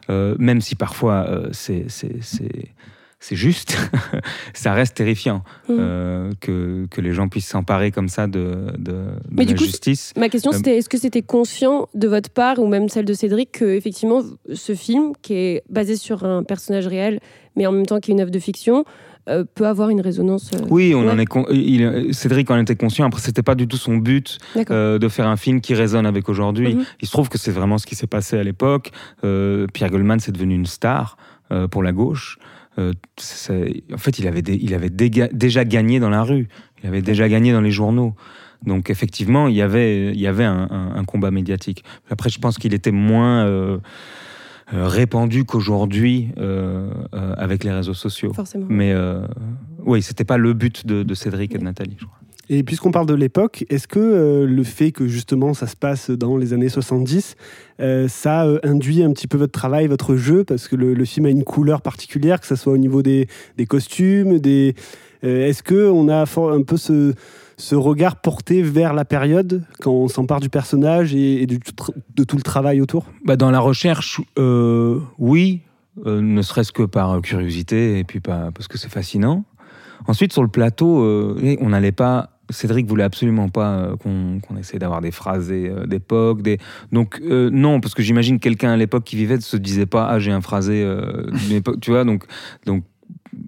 Même 0.08 0.60
si 0.60 0.74
parfois, 0.74 1.42
c'est, 1.52 1.84
c'est, 1.88 2.16
c'est, 2.22 2.68
c'est 3.20 3.36
juste, 3.36 3.76
ça 4.54 4.72
reste 4.72 4.96
terrifiant 4.96 5.42
Mhm. 5.68 5.76
euh, 5.80 6.30
que, 6.40 6.86
que 6.90 7.00
les 7.00 7.12
gens 7.12 7.28
puissent 7.28 7.48
s'emparer 7.48 7.90
comme 7.90 8.08
ça 8.08 8.26
de, 8.26 8.66
de, 8.78 8.92
de 8.92 9.04
Mais 9.30 9.44
la 9.44 9.52
du 9.52 9.54
coup, 9.56 9.64
justice. 9.64 10.12
Ma 10.16 10.28
question 10.28 10.52
Euh, 10.52 10.54
c'était 10.56 10.76
est-ce 10.76 10.88
que 10.88 10.98
c'était 10.98 11.22
conscient 11.22 11.88
de 11.94 12.08
votre 12.08 12.30
part 12.30 12.58
ou 12.58 12.66
même 12.68 12.88
celle 12.88 13.04
de 13.04 13.14
Cédric 13.14 13.52
que 13.52 13.64
effectivement 13.64 14.22
ce 14.52 14.74
film 14.74 15.12
qui 15.22 15.34
est 15.34 15.62
basé 15.68 15.96
sur 15.96 16.24
un 16.24 16.42
personnage 16.44 16.86
réel 16.86 17.20
mais 17.56 17.66
en 17.66 17.72
même 17.72 17.86
temps 17.86 17.98
qui 18.00 18.10
est 18.10 18.14
une 18.14 18.20
œuvre 18.20 18.30
de 18.30 18.38
fiction 18.38 18.84
euh, 19.28 19.44
peut 19.54 19.66
avoir 19.66 19.90
une 19.90 20.00
résonance 20.00 20.52
euh, 20.54 20.58
Oui, 20.70 20.94
on 20.94 21.02
Ouais. 21.02 21.10
en 21.10 21.18
est 21.18 21.26
con- 21.26 21.44
il- 21.50 22.14
Cédric 22.14 22.50
en 22.50 22.58
était 22.58 22.76
conscient. 22.76 23.04
Après, 23.06 23.20
c'était 23.20 23.42
pas 23.42 23.54
du 23.56 23.66
tout 23.68 23.76
son 23.76 23.98
but 23.98 24.38
euh, 24.70 24.98
de 24.98 25.08
faire 25.08 25.26
un 25.26 25.36
film 25.36 25.60
qui 25.60 25.74
résonne 25.74 26.06
avec 26.06 26.30
aujourd'hui. 26.30 26.76
Mhm. 26.76 26.84
Il 27.02 27.06
se 27.08 27.12
trouve 27.12 27.28
que 27.28 27.36
c'est 27.36 27.50
vraiment 27.50 27.76
ce 27.76 27.84
qui 27.86 27.94
s'est 27.94 28.06
passé 28.06 28.38
à 28.38 28.42
l'époque. 28.42 28.90
Pierre 29.20 29.90
Goldman, 29.90 30.18
c'est 30.20 30.32
devenu 30.32 30.54
une 30.54 30.64
star 30.66 31.16
pour 31.70 31.82
la 31.82 31.92
gauche. 31.92 32.38
Euh, 32.78 32.92
en 33.92 33.98
fait, 33.98 34.18
il 34.18 34.26
avait, 34.28 34.42
dé- 34.42 34.58
il 34.60 34.72
avait 34.74 34.88
déga- 34.90 35.28
déjà 35.32 35.64
gagné 35.64 35.98
dans 36.00 36.10
la 36.10 36.22
rue. 36.22 36.48
Il 36.82 36.88
avait 36.88 37.02
déjà 37.02 37.28
gagné 37.28 37.52
dans 37.52 37.60
les 37.60 37.70
journaux. 37.72 38.14
Donc, 38.64 38.90
effectivement, 38.90 39.48
il 39.48 39.56
y 39.56 39.62
avait, 39.62 40.12
il 40.12 40.20
y 40.20 40.26
avait 40.26 40.44
un, 40.44 40.68
un- 40.70 40.94
un 40.96 41.04
combat 41.04 41.30
médiatique. 41.30 41.84
Après, 42.10 42.30
je 42.30 42.38
pense 42.38 42.56
qu'il 42.58 42.74
était 42.74 42.90
moins 42.92 43.44
euh, 43.46 43.78
euh, 44.74 44.86
répandu 44.86 45.44
qu'aujourd'hui 45.44 46.28
euh, 46.38 46.90
avec 47.36 47.64
les 47.64 47.72
réseaux 47.72 47.94
sociaux. 47.94 48.32
forcément. 48.34 48.66
Mais 48.68 48.94
oui, 49.84 50.02
c'était 50.02 50.24
pas 50.24 50.36
le 50.36 50.52
but 50.54 50.86
de, 50.86 51.02
de 51.02 51.14
Cédric 51.14 51.54
et 51.54 51.58
de 51.58 51.64
Nathalie, 51.64 51.96
je 51.98 52.04
crois. 52.04 52.18
Et 52.50 52.62
puisqu'on 52.62 52.90
parle 52.90 53.06
de 53.06 53.14
l'époque, 53.14 53.64
est-ce 53.68 53.86
que 53.86 53.98
euh, 53.98 54.46
le 54.46 54.64
fait 54.64 54.90
que 54.90 55.06
justement 55.06 55.52
ça 55.52 55.66
se 55.66 55.76
passe 55.76 56.10
dans 56.10 56.36
les 56.36 56.54
années 56.54 56.70
70, 56.70 57.36
euh, 57.80 58.08
ça 58.08 58.44
euh, 58.46 58.58
induit 58.64 59.02
un 59.02 59.12
petit 59.12 59.26
peu 59.26 59.36
votre 59.36 59.52
travail, 59.52 59.86
votre 59.86 60.16
jeu? 60.16 60.44
Parce 60.44 60.66
que 60.66 60.74
le, 60.74 61.04
film 61.04 61.26
a 61.26 61.30
une 61.30 61.44
couleur 61.44 61.82
particulière, 61.82 62.40
que 62.40 62.46
ce 62.46 62.56
soit 62.56 62.72
au 62.72 62.78
niveau 62.78 63.02
des, 63.02 63.28
costumes, 63.68 64.38
des... 64.38 64.74
euh, 65.24 65.46
est-ce 65.46 65.62
qu'on 65.62 66.08
a 66.08 66.22
un 66.22 66.62
peu 66.62 66.76
ce, 66.76 67.14
regard 67.74 68.16
porté 68.16 68.62
vers 68.62 68.94
la 68.94 69.04
période 69.04 69.62
quand 69.80 69.92
on 69.92 70.08
s'empare 70.08 70.40
du 70.40 70.48
personnage 70.48 71.14
et, 71.14 71.46
de 71.46 72.24
tout 72.24 72.36
le 72.36 72.42
travail 72.42 72.80
autour? 72.80 73.06
Bah, 73.24 73.36
dans 73.36 73.50
la 73.50 73.60
recherche, 73.60 74.20
oui, 75.18 75.60
ne 76.06 76.42
serait-ce 76.42 76.72
que 76.72 76.84
par 76.84 77.20
curiosité 77.20 77.98
et 77.98 78.04
puis 78.04 78.20
parce 78.20 78.68
que 78.68 78.78
c'est 78.78 78.90
fascinant. 78.90 79.44
Ensuite, 80.06 80.32
sur 80.32 80.42
le 80.42 80.48
plateau, 80.48 81.04
on 81.60 81.68
n'allait 81.68 81.92
pas. 81.92 82.37
Cédric 82.50 82.86
voulait 82.86 83.04
absolument 83.04 83.48
pas 83.48 83.72
euh, 83.78 83.96
qu'on 83.96 84.40
qu'on 84.40 84.56
essaie 84.56 84.78
d'avoir 84.78 85.00
des 85.00 85.10
phrasés 85.10 85.68
euh, 85.68 85.86
d'époque. 85.86 86.42
Des... 86.42 86.58
Donc, 86.92 87.20
euh, 87.22 87.50
non, 87.52 87.80
parce 87.80 87.94
que 87.94 88.02
j'imagine 88.02 88.38
que 88.38 88.44
quelqu'un 88.44 88.70
à 88.72 88.76
l'époque 88.76 89.04
qui 89.04 89.16
vivait 89.16 89.36
ne 89.36 89.40
se 89.42 89.56
disait 89.56 89.86
pas 89.86 90.06
Ah, 90.08 90.18
j'ai 90.18 90.32
un 90.32 90.40
phrasé 90.40 90.82
euh, 90.82 91.30
tu 91.80 91.90
vois. 91.90 92.04
Donc, 92.04 92.24
donc, 92.66 92.84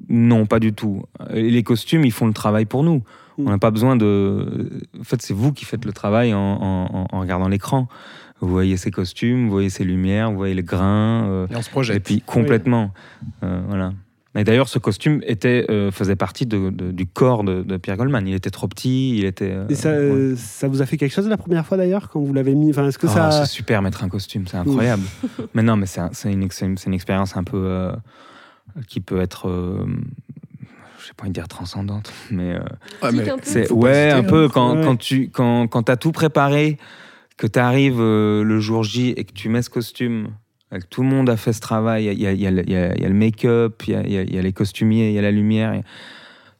non, 0.08 0.46
pas 0.46 0.60
du 0.60 0.72
tout. 0.72 1.02
Et 1.32 1.50
les 1.50 1.62
costumes, 1.62 2.04
ils 2.04 2.12
font 2.12 2.26
le 2.26 2.32
travail 2.34 2.66
pour 2.66 2.82
nous. 2.84 3.02
On 3.38 3.44
n'a 3.44 3.58
pas 3.58 3.70
besoin 3.70 3.96
de. 3.96 4.68
En 5.00 5.04
fait, 5.04 5.22
c'est 5.22 5.32
vous 5.32 5.52
qui 5.52 5.64
faites 5.64 5.86
le 5.86 5.92
travail 5.92 6.34
en, 6.34 6.38
en- 6.38 7.06
en 7.10 7.20
regardant 7.20 7.48
l'écran. 7.48 7.88
Vous 8.42 8.48
voyez 8.48 8.76
ces 8.76 8.90
costumes, 8.90 9.44
vous 9.46 9.50
voyez 9.50 9.70
ces 9.70 9.84
lumières, 9.84 10.30
vous 10.30 10.36
voyez 10.36 10.54
les 10.54 10.62
grains. 10.62 11.24
euh, 11.26 11.46
Et 11.50 11.56
on 11.56 11.62
se 11.62 11.68
et 11.68 11.70
projette. 11.72 12.02
puis 12.04 12.20
complètement. 12.20 12.92
Voilà. 13.40 13.92
Et 14.36 14.44
d'ailleurs, 14.44 14.68
ce 14.68 14.78
costume 14.78 15.20
était, 15.26 15.66
euh, 15.70 15.90
faisait 15.90 16.14
partie 16.14 16.46
de- 16.46 16.70
de- 16.70 16.92
du 16.92 17.04
corps 17.04 17.42
de, 17.42 17.62
de 17.64 17.76
Pierre 17.78 17.96
Goldman. 17.96 18.28
Il 18.28 18.34
était 18.34 18.50
trop 18.50 18.68
petit, 18.68 19.18
il 19.18 19.24
était. 19.24 19.50
euh, 19.50 19.66
Et 19.68 19.74
ça, 19.74 19.88
ouais. 19.90 19.96
euh, 19.96 20.36
ça 20.36 20.68
vous 20.68 20.82
a 20.82 20.86
fait 20.86 20.96
quelque 20.96 21.12
chose 21.12 21.26
la 21.28 21.36
première 21.36 21.66
fois 21.66 21.76
d'ailleurs 21.76 22.08
quand 22.10 22.20
vous 22.20 22.32
l'avez 22.32 22.54
mis? 22.54 22.70
Enfin, 22.70 22.86
Est-ce 22.86 22.98
que 22.98 23.08
Oh, 23.08 23.10
ça... 23.10 23.32
C'est 23.32 23.46
super 23.50 23.82
mettre 23.82 24.04
un 24.04 24.08
costume, 24.08 24.46
c'est 24.46 24.56
incroyable. 24.56 25.02
mais 25.54 25.62
non, 25.64 25.74
mais 25.76 25.86
c'est 25.86 26.00
un- 26.00 26.10
c'est 26.12 26.32
une, 26.32 26.44
ex- 26.44 26.56
c'est 26.58 26.86
une 26.86 26.94
expérience 26.94 27.36
un 27.36 27.42
peu 27.42 27.56
euh, 27.60 27.92
qui 28.86 29.00
peut 29.00 29.20
être, 29.20 29.48
euh, 29.48 29.84
je 31.00 31.06
sais 31.06 31.12
pas 31.16 31.22
envie 31.24 31.30
de 31.30 31.34
dire 31.34 31.48
transcendante, 31.48 32.12
mais 32.30 32.54
euh, 32.54 32.60
Ouais, 33.02 33.10
mais 33.12 33.28
un 33.30 33.36
peu. 33.36 33.42
c'est 33.42 33.72
ouais 33.72 34.12
un 34.12 34.18
hein. 34.18 34.22
peu 34.22 34.48
quand, 34.48 34.76
Ouais. 34.76 34.84
quand 34.84 34.96
tu 34.96 35.28
quand 35.30 35.66
quand 35.66 35.82
t'as 35.82 35.96
tout 35.96 36.12
préparé, 36.12 36.78
que 37.36 37.48
tu 37.48 37.58
arrives 37.58 37.98
le 38.00 38.60
jour 38.60 38.84
J 38.84 39.08
et 39.16 39.24
que 39.24 39.32
tu 39.32 39.48
mets 39.48 39.62
ce 39.62 39.70
costume. 39.70 40.28
Que 40.78 40.86
Tout 40.88 41.02
le 41.02 41.08
monde 41.08 41.28
a 41.28 41.36
fait 41.36 41.52
ce 41.52 41.60
travail. 41.60 42.04
Il 42.04 42.20
y 42.20 42.26
a, 42.26 42.32
il 42.32 42.40
y 42.40 42.46
a 42.46 42.50
le- 42.50 42.62
il 42.64 42.72
y 42.72 42.76
a- 42.76 42.94
il 42.94 43.02
y 43.02 43.04
a 43.04 43.08
le 43.08 43.14
make-up, 43.14 43.82
il 43.88 43.94
y 44.12 44.38
a, 44.38 44.42
les 44.42 44.52
costumiers, 44.52 45.08
il 45.08 45.14
y 45.14 45.18
a 45.18 45.22
la 45.22 45.32
lumière. 45.32 45.82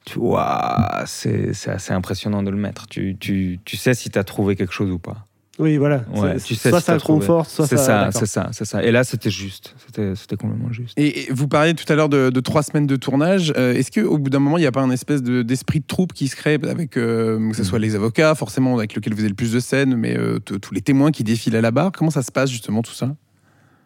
Tu 0.05 0.19
vois, 0.19 1.03
c'est 1.05 1.53
c'est 1.53 1.69
assez 1.71 1.93
impressionnant 1.93 2.43
de 2.43 2.49
le 2.49 2.57
mettre. 2.57 2.87
Tu, 2.87 3.15
tu, 3.19 3.59
tu 3.63 3.77
sais 3.77 3.93
si 3.93 4.09
tu 4.09 4.17
as 4.19 4.23
trouvé 4.23 4.55
quelque 4.55 4.73
chose 4.73 4.89
ou 4.91 4.97
pas. 4.99 5.27
Oui, 5.59 5.77
voilà. 5.77 6.05
Ouais, 6.15 6.39
tu 6.39 6.55
sais 6.55 6.69
soit 6.69 6.79
si 6.79 6.85
ça 6.87 6.97
conforte, 6.97 7.49
soit 7.49 7.67
C'est 7.67 7.77
ça... 7.77 8.09
c'est 8.11 8.25
ça, 8.25 8.49
c'est 8.51 8.65
ça. 8.65 8.83
Et 8.83 8.89
là, 8.91 9.03
c'était 9.03 9.29
juste. 9.29 9.75
C'était 9.85 10.15
c'était 10.15 10.35
complètement 10.37 10.71
juste. 10.71 10.97
Et 10.97 11.23
et 11.25 11.27
vous 11.31 11.47
parliez 11.47 11.75
tout 11.75 11.85
à 11.91 11.95
l'heure 11.95 12.09
de, 12.09 12.31
de 12.31 12.39
trois 12.39 12.63
semaines 12.63 12.87
de 12.87 12.95
tournage. 12.95 13.53
Euh, 13.57 13.73
Est-ce 13.75 13.91
qu'au 13.91 14.17
bout 14.17 14.31
d'un 14.31 14.39
moment, 14.39 14.57
il 14.57 14.61
n'y 14.61 14.65
a 14.67 14.71
pas 14.71 14.81
un 14.81 14.89
espèce 14.89 15.21
de- 15.21 15.43
d'esprit 15.43 15.81
de, 15.81 15.85
troupe 15.85 16.13
qui 16.13 16.27
se 16.29 16.35
crée 16.35 16.57
avec, 16.63 16.97
euh, 16.97 17.51
que 17.51 17.55
ce 17.55 17.63
soit 17.63 17.77
les 17.79 17.93
avocats, 17.95 18.33
forcément, 18.33 18.75
avec 18.75 18.95
lesquels 18.95 19.13
vous 19.13 19.19
avez 19.19 19.29
le 19.29 19.35
plus 19.35 19.51
de 19.51 19.59
scènes, 19.59 19.95
mais 19.95 20.17
euh, 20.17 20.39
tous 20.39 20.73
les 20.73 20.81
témoins 20.81 21.11
qui 21.11 21.23
défilent 21.23 21.55
à 21.57 21.61
la 21.61 21.69
barre? 21.71 21.91
Comment 21.91 22.11
ça 22.11 22.23
se 22.23 22.31
passe 22.31 22.49
justement 22.49 22.81
tout 22.81 22.93
ça? 22.93 23.15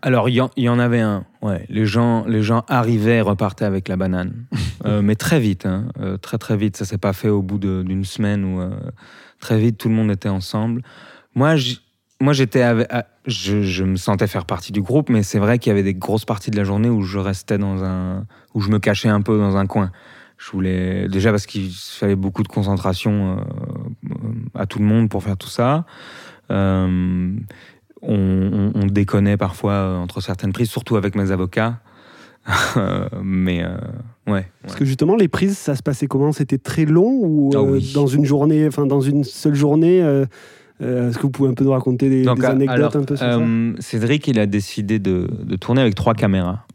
Alors, 0.05 0.29
il 0.29 0.35
y, 0.35 0.41
en- 0.41 0.51
il 0.55 0.63
y 0.63 0.69
en 0.69 0.77
avait 0.77 0.99
un. 1.01 1.25
Ouais, 1.41 1.65
les 1.67 1.85
gens, 1.87 2.25
les 2.25 2.43
gens 2.43 2.63
arrivaient 2.67 3.17
et 3.17 3.21
repartaient 3.21 3.65
avec 3.65 3.87
la 3.87 3.97
banane. 3.97 4.45
Euh, 4.85 5.01
mais 5.01 5.15
très 5.15 5.39
vite, 5.39 5.65
hein, 5.65 5.87
euh, 5.99 6.17
très 6.17 6.37
très 6.37 6.55
vite. 6.55 6.77
Ça 6.77 6.85
s'est 6.85 6.99
pas 6.99 7.13
fait 7.13 7.29
au 7.29 7.41
bout 7.41 7.57
d'une 7.57 8.03
semaine 8.05 8.43
ou 8.45 8.61
très 9.39 9.57
vite, 9.57 9.79
tout 9.79 9.89
le 9.89 9.95
monde 9.95 10.11
était 10.11 10.29
ensemble. 10.29 10.83
Moi, 11.33 11.55
moi 12.21 12.33
j'étais 12.33 12.63
je, 13.25 13.63
je 13.63 13.83
me 13.83 13.95
sentais 13.95 14.27
faire 14.27 14.45
partie 14.45 14.71
du 14.71 14.83
groupe, 14.83 15.09
mais 15.09 15.23
c'est 15.23 15.39
vrai 15.39 15.57
qu'il 15.57 15.71
y 15.71 15.73
avait 15.73 15.81
des 15.81 15.95
grosses 15.95 16.25
parties 16.25 16.51
de 16.51 16.57
la 16.57 16.65
journée 16.65 16.89
où 16.89 17.01
je 17.01 17.17
restais 17.17 17.57
dans 17.57 17.83
un, 17.83 18.25
où 18.53 18.61
je 18.61 18.69
me 18.69 18.77
cachais 18.77 19.09
un 19.09 19.21
peu 19.21 19.39
dans 19.39 19.57
un 19.57 19.65
coin. 19.65 19.91
Je 20.37 20.51
voulais 20.51 21.07
déjà 21.07 21.31
parce 21.31 21.47
qu'il 21.47 21.71
fallait 21.71 22.15
beaucoup 22.15 22.43
de 22.43 22.47
concentration 22.47 23.39
euh, 23.39 24.09
à 24.53 24.67
tout 24.67 24.77
le 24.79 24.85
monde 24.85 25.09
pour 25.09 25.23
faire 25.23 25.37
tout 25.37 25.49
ça. 25.49 25.85
Euh, 26.51 27.35
on, 28.07 28.71
on- 28.75 28.81
on 28.81 28.85
déconnait 28.87 29.37
parfois 29.37 29.73
euh, 29.73 29.97
entre 29.97 30.21
certaines 30.21 30.53
prises, 30.53 30.69
surtout 30.69 30.95
avec 30.95 31.15
mes 31.15 31.31
avocats. 31.31 31.79
Euh, 32.77 33.07
mais 33.23 33.63
euh, 33.63 33.75
ouais. 34.27 34.45
Parce 34.61 34.75
que 34.75 34.85
justement, 34.85 35.15
les 35.15 35.27
prises, 35.27 35.57
ça 35.57 35.75
se 35.75 35.81
passait 35.81 36.05
comment? 36.05 36.31
C'était 36.31 36.59
très 36.59 36.85
long 36.85 37.19
ou 37.23 37.49
Ah 37.55 37.61
oui. 37.63 37.91
dans 37.95 38.05
une 38.05 38.23
journée, 38.25 38.67
enfin 38.67 38.85
dans 38.85 39.01
une 39.01 39.23
seule 39.23 39.55
journée 39.55 40.03
euh, 40.03 40.25
Est-ce 40.79 41.17
que 41.17 41.23
vous 41.23 41.31
pouvez 41.31 41.49
un 41.49 41.53
peu 41.55 41.63
nous 41.63 41.71
raconter 41.71 42.07
des, 42.09 42.21
Donc, 42.23 42.39
des 42.41 42.45
anecdotes 42.45 42.75
alors, 42.77 42.95
un 42.97 43.03
peu 43.03 43.15
sur 43.15 43.25
ça? 43.25 43.39
Cédric, 43.79 44.27
il 44.27 44.37
a 44.39 44.45
décidé 44.45 44.99
de, 44.99 45.27
de 45.43 45.55
tourner 45.55 45.81
avec 45.81 45.95
trois 45.95 46.13
caméras 46.13 46.67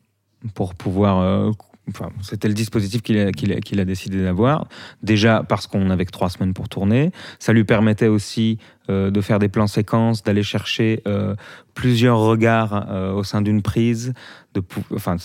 pour 0.55 0.75
pouvoir. 0.75 1.53
Enfin, 1.91 2.11
c'était 2.23 2.49
le 2.49 2.55
dispositif 2.55 3.03
qu'il 3.03 3.19
a, 3.19 3.85
décidé 3.85 4.23
d'avoir. 4.23 4.67
Déjà 5.03 5.45
parce 5.49 5.67
qu'on 5.67 5.91
avait 5.91 6.05
que 6.05 6.11
trois 6.11 6.31
semaines 6.31 6.55
pour 6.55 6.69
tourner. 6.69 7.11
Ça 7.39 7.53
lui 7.53 7.65
permettait 7.65 8.09
aussi 8.09 8.59
euh, 8.89 9.11
de 9.11 9.21
faire 9.21 9.39
des 9.39 9.49
plans 9.49 9.67
séquences, 9.67 10.23
d'aller 10.23 10.43
chercher 10.43 11.03
euh, 11.07 11.35
plusieurs 11.75 12.19
regards 12.19 12.87
euh, 12.91 13.13
au 13.13 13.25
sein 13.25 13.43
d'une 13.43 13.63
prise. 13.63 14.13
De, 14.55 14.63
enfin, 14.95 15.17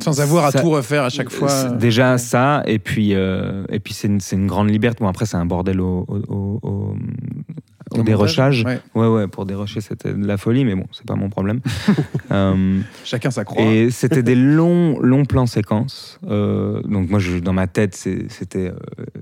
Sans 0.00 0.20
avoir 0.20 0.46
à 0.46 0.52
tout 0.52 0.70
refaire 0.70 1.04
à 1.04 1.10
chaque 1.10 1.30
fois. 1.30 1.70
Déjà 1.70 2.12
ouais. 2.12 2.18
ça, 2.18 2.62
et 2.66 2.78
puis, 2.78 3.14
euh, 3.14 3.64
et 3.68 3.80
puis 3.80 3.94
c'est 3.94 4.08
une, 4.08 4.46
grande 4.46 4.70
liberté. 4.70 4.98
Bon, 5.02 5.08
après, 5.08 5.26
c'est 5.26 5.36
un 5.36 5.46
bordel 5.46 5.80
au, 5.80 6.06
au, 6.08 6.60
au- 6.62 6.96
au- 8.00 8.02
dérochage. 8.02 8.64
montage, 8.64 8.80
Ouais, 8.94 9.06
ouais, 9.08 9.26
pour 9.28 9.46
dérocher, 9.46 9.80
c'était 9.80 10.12
de 10.14 10.26
la 10.26 10.36
folie, 10.36 10.64
mais 10.64 10.74
bon, 10.74 10.86
c'est 10.92 11.06
pas 11.06 11.14
mon 11.16 11.28
problème. 11.28 11.60
Euh, 12.30 12.80
Chacun 13.04 13.30
sa 13.30 13.44
croix. 13.44 13.62
et 13.62 13.90
c'était 13.90 14.22
des 14.22 14.34
longs, 14.34 14.98
longs 15.00 15.24
plans 15.26 15.44
séquences. 15.46 16.18
Euh, 16.26 16.80
donc 16.82 17.10
moi, 17.10 17.18
je, 17.18 17.38
dans 17.38 17.52
ma 17.52 17.66
tête, 17.66 17.94
c'était, 17.94 18.68
euh, 18.68 18.72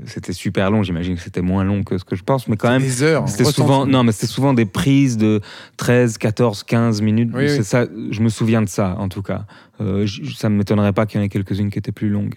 c'était 0.06 0.32
super 0.32 0.70
long. 0.70 0.84
J'imagine 0.84 1.16
que 1.16 1.20
c'était 1.22 1.40
moins 1.40 1.64
long 1.64 1.82
que 1.82 1.98
ce 1.98 2.04
que 2.04 2.14
je 2.14 2.22
pense, 2.22 2.46
mais 2.46 2.56
quand 2.56 2.68
même, 2.70 2.82
des 2.82 3.02
heures. 3.02 3.28
c'était 3.28 3.44
souvent, 3.44 3.84
non, 3.86 4.04
mais 4.04 4.12
c'était 4.12 4.28
souvent 4.28 4.54
des 4.54 4.64
prises 4.66 5.16
de 5.16 5.40
13, 5.76 6.18
14, 6.18 6.62
15 6.62 7.02
minutes. 7.02 7.30
Oui, 7.34 7.48
c'est 7.48 7.58
oui. 7.58 7.64
ça, 7.64 7.86
je 8.10 8.20
me 8.20 8.28
souviens 8.28 8.62
de 8.62 8.68
ça, 8.68 8.94
en 8.98 9.08
tout 9.08 9.22
cas. 9.22 9.44
Ça 9.78 10.48
ne 10.48 10.56
m'étonnerait 10.56 10.92
pas 10.92 11.06
qu'il 11.06 11.18
y 11.20 11.22
en 11.22 11.26
ait 11.26 11.30
quelques-unes 11.30 11.70
qui 11.70 11.78
étaient 11.78 11.90
plus 11.90 12.10
longues. 12.10 12.34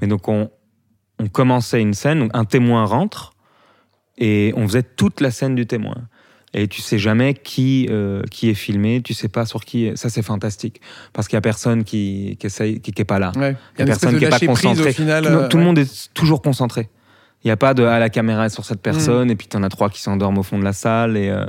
Mais 0.00 0.06
donc, 0.06 0.28
on, 0.28 0.50
on 1.18 1.28
commençait 1.28 1.80
une 1.80 1.94
scène, 1.94 2.18
donc 2.18 2.30
un 2.34 2.44
témoin 2.44 2.84
rentre, 2.84 3.32
et 4.20 4.52
on 4.56 4.66
faisait 4.68 4.82
toute 4.84 5.20
la 5.20 5.30
scène 5.32 5.54
du 5.56 5.66
témoin. 5.66 5.96
Et 6.52 6.66
tu 6.66 6.80
sais 6.82 6.98
jamais 6.98 7.34
qui, 7.34 7.86
euh, 7.90 8.22
qui 8.30 8.50
est 8.50 8.54
filmé, 8.54 9.02
tu 9.02 9.14
sais 9.14 9.28
pas 9.28 9.46
sur 9.46 9.64
qui. 9.64 9.90
Ça, 9.94 10.08
c'est 10.08 10.22
fantastique. 10.22 10.80
Parce 11.12 11.28
qu'il 11.28 11.36
y 11.36 11.38
a 11.38 11.40
personne 11.42 11.84
qui, 11.84 12.36
qui, 12.40 12.46
essaye, 12.46 12.80
qui, 12.80 12.90
qui 12.92 13.02
est 13.02 13.04
pas 13.04 13.20
là. 13.20 13.30
Ouais. 13.36 13.56
Il 13.76 13.80
y 13.80 13.82
a 13.82 13.86
personne 13.86 14.18
qui 14.18 14.24
est 14.24 14.28
pas 14.28 14.34
lâcher 14.34 14.46
prise 14.46 14.64
au 14.66 14.68
concentré. 14.68 14.92
final. 14.92 15.24
Tout, 15.24 15.30
le- 15.30 15.36
euh, 15.36 15.48
tout 15.48 15.56
le 15.56 15.62
ouais. 15.62 15.66
monde 15.68 15.78
est 15.78 16.10
toujours 16.12 16.42
concentré. 16.42 16.88
Il 17.44 17.46
n'y 17.48 17.52
a 17.52 17.56
pas 17.56 17.72
de 17.72 17.84
ah, 17.84 17.98
la 18.00 18.10
caméra 18.10 18.46
est 18.46 18.50
sur 18.50 18.64
cette 18.64 18.82
personne 18.82 19.30
et 19.30 19.36
puis 19.36 19.46
tu 19.46 19.56
en 19.56 19.62
as 19.62 19.68
trois 19.68 19.88
qui 19.90 20.00
s'endorment 20.02 20.38
au 20.38 20.42
fond 20.42 20.58
de 20.58 20.64
la 20.64 20.72
salle 20.72 21.16
et, 21.16 21.30
euh, 21.30 21.46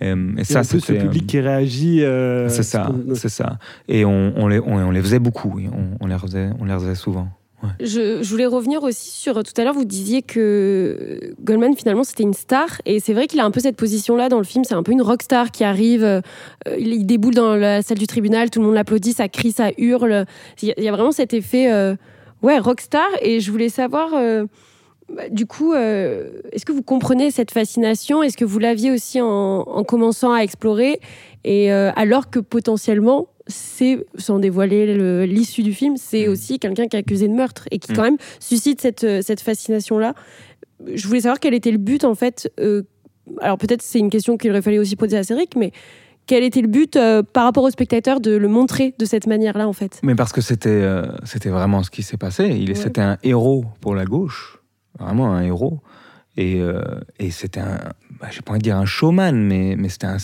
et, 0.00 0.10
et 0.10 0.40
Et 0.40 0.44
ça 0.44 0.62
c'était 0.62 0.92
le 0.92 0.98
public 1.00 1.26
qui 1.26 1.40
réagit. 1.40 2.02
euh, 2.04 2.44
euh, 2.44 2.48
c'est 2.50 2.62
ça 2.62 2.88
euh, 2.92 3.14
c'est 3.14 3.28
ça 3.30 3.58
et 3.88 4.04
on, 4.04 4.32
on 4.36 4.46
les 4.46 4.60
on, 4.60 4.74
on 4.76 4.90
les 4.92 5.00
faisait 5.02 5.18
beaucoup 5.18 5.58
on, 5.72 5.96
on 6.04 6.06
les 6.06 6.18
faisait 6.18 6.50
on 6.60 6.66
les 6.66 6.74
faisait 6.74 6.94
souvent 6.94 7.28
Je, 7.80 8.22
je 8.22 8.30
voulais 8.30 8.46
revenir 8.46 8.82
aussi 8.82 9.10
sur 9.10 9.42
tout 9.42 9.52
à 9.56 9.64
l'heure, 9.64 9.74
vous 9.74 9.84
disiez 9.84 10.22
que 10.22 11.34
Goldman 11.42 11.76
finalement 11.76 12.04
c'était 12.04 12.22
une 12.22 12.34
star. 12.34 12.80
Et 12.86 13.00
c'est 13.00 13.12
vrai 13.12 13.26
qu'il 13.26 13.40
a 13.40 13.44
un 13.44 13.50
peu 13.50 13.60
cette 13.60 13.76
position-là 13.76 14.28
dans 14.28 14.38
le 14.38 14.44
film, 14.44 14.64
c'est 14.64 14.74
un 14.74 14.82
peu 14.82 14.92
une 14.92 15.02
rockstar 15.02 15.50
qui 15.50 15.64
arrive, 15.64 16.04
euh, 16.04 16.20
il, 16.78 17.06
déboule 17.06 17.34
dans 17.34 17.54
la 17.56 17.82
salle 17.82 17.98
du 17.98 18.06
tribunal, 18.06 18.50
tout 18.50 18.60
le 18.60 18.66
monde 18.66 18.74
l'applaudit, 18.74 19.12
ça 19.12 19.28
crie, 19.28 19.52
ça 19.52 19.70
hurle, 19.78 20.26
il 20.62 20.74
y, 20.76 20.88
a- 20.88 20.92
vraiment 20.92 21.12
cet 21.12 21.34
effet, 21.34 21.72
euh, 21.72 21.94
ouais, 22.42 22.58
rockstar. 22.58 23.08
Et 23.22 23.40
je 23.40 23.50
voulais 23.50 23.68
savoir, 23.68 24.14
euh, 24.14 24.44
bah, 25.14 25.28
du 25.30 25.46
coup, 25.46 25.72
euh, 25.72 26.30
est-ce 26.52 26.64
que 26.64 26.72
vous 26.72 26.82
comprenez 26.82 27.30
cette 27.30 27.50
fascination? 27.50 28.22
Est-ce 28.22 28.36
que 28.36 28.44
vous 28.44 28.58
l'aviez 28.58 28.90
aussi 28.90 29.20
en, 29.20 29.26
en 29.26 29.84
commençant 29.84 30.32
à 30.32 30.40
explorer? 30.40 31.00
Et 31.46 31.70
alors 31.70 32.30
que 32.30 32.38
potentiellement, 32.38 33.28
c'est, 33.46 34.04
sans 34.16 34.38
dévoiler 34.38 34.94
le- 34.94 35.24
l'issue 35.24 35.62
du 35.62 35.74
film, 35.74 35.96
c'est 35.96 36.26
Mm. 36.26 36.30
aussi 36.30 36.58
quelqu'un 36.58 36.86
qui 36.88 36.96
est 36.96 37.00
accusé 37.00 37.28
de 37.28 37.34
meurtre 37.34 37.66
et 37.70 37.78
qui 37.78 37.92
Mm. 37.92 37.96
quand 37.96 38.02
même 38.02 38.16
suscite 38.40 38.80
cette, 38.80 39.04
euh, 39.04 39.20
cette 39.22 39.40
fascination-là. 39.40 40.14
Je 40.94 41.06
voulais 41.06 41.20
savoir 41.20 41.40
quel 41.40 41.54
était 41.54 41.70
le 41.70 41.78
but 41.78 42.04
en 42.04 42.14
fait. 42.14 42.50
euh, 42.60 42.82
alors 43.40 43.56
peut-être 43.58 43.80
c'est 43.82 43.98
une 43.98 44.10
question 44.10 44.36
qu'il 44.36 44.50
aurait 44.50 44.60
fallu 44.62 44.78
aussi 44.78 44.96
poser 44.96 45.16
à 45.16 45.22
Cédric, 45.24 45.56
mais 45.56 45.72
quel 46.26 46.42
était 46.42 46.60
le 46.62 46.68
but 46.68 46.96
euh, 46.96 47.22
par 47.22 47.44
rapport 47.44 47.64
au 47.64 47.70
spectateur 47.70 48.20
de 48.20 48.32
le 48.36 48.48
montrer 48.48 48.94
de 48.98 49.04
cette 49.04 49.26
manière-là 49.26 49.66
en 49.68 49.72
fait? 49.72 49.98
Mais 50.02 50.14
parce 50.14 50.32
que 50.32 50.40
c'était 50.40 50.68
euh, 50.70 51.06
c'était 51.24 51.48
vraiment 51.50 51.82
ce 51.82 51.90
qui 51.90 52.02
s'est 52.02 52.16
passé. 52.18 52.48
Il 52.48 52.70
Ouais. 52.70 52.74
c'était 52.74 53.00
un 53.02 53.18
héros 53.22 53.64
pour 53.80 53.94
la 53.94 54.04
gauche, 54.04 54.58
vraiment 54.98 55.32
un 55.32 55.42
héros. 55.42 55.80
Et, 56.36 56.60
et 57.20 57.30
c'était 57.30 57.60
un, 57.60 57.78
bah, 58.20 58.26
j'ai 58.32 58.40
pas 58.42 58.50
envie 58.52 58.58
de 58.58 58.64
dire 58.64 58.76
un 58.76 58.86
showman, 58.86 59.30
mais 59.36 59.76
mais 59.78 59.88
c'était 59.88 60.08
un, 60.08 60.16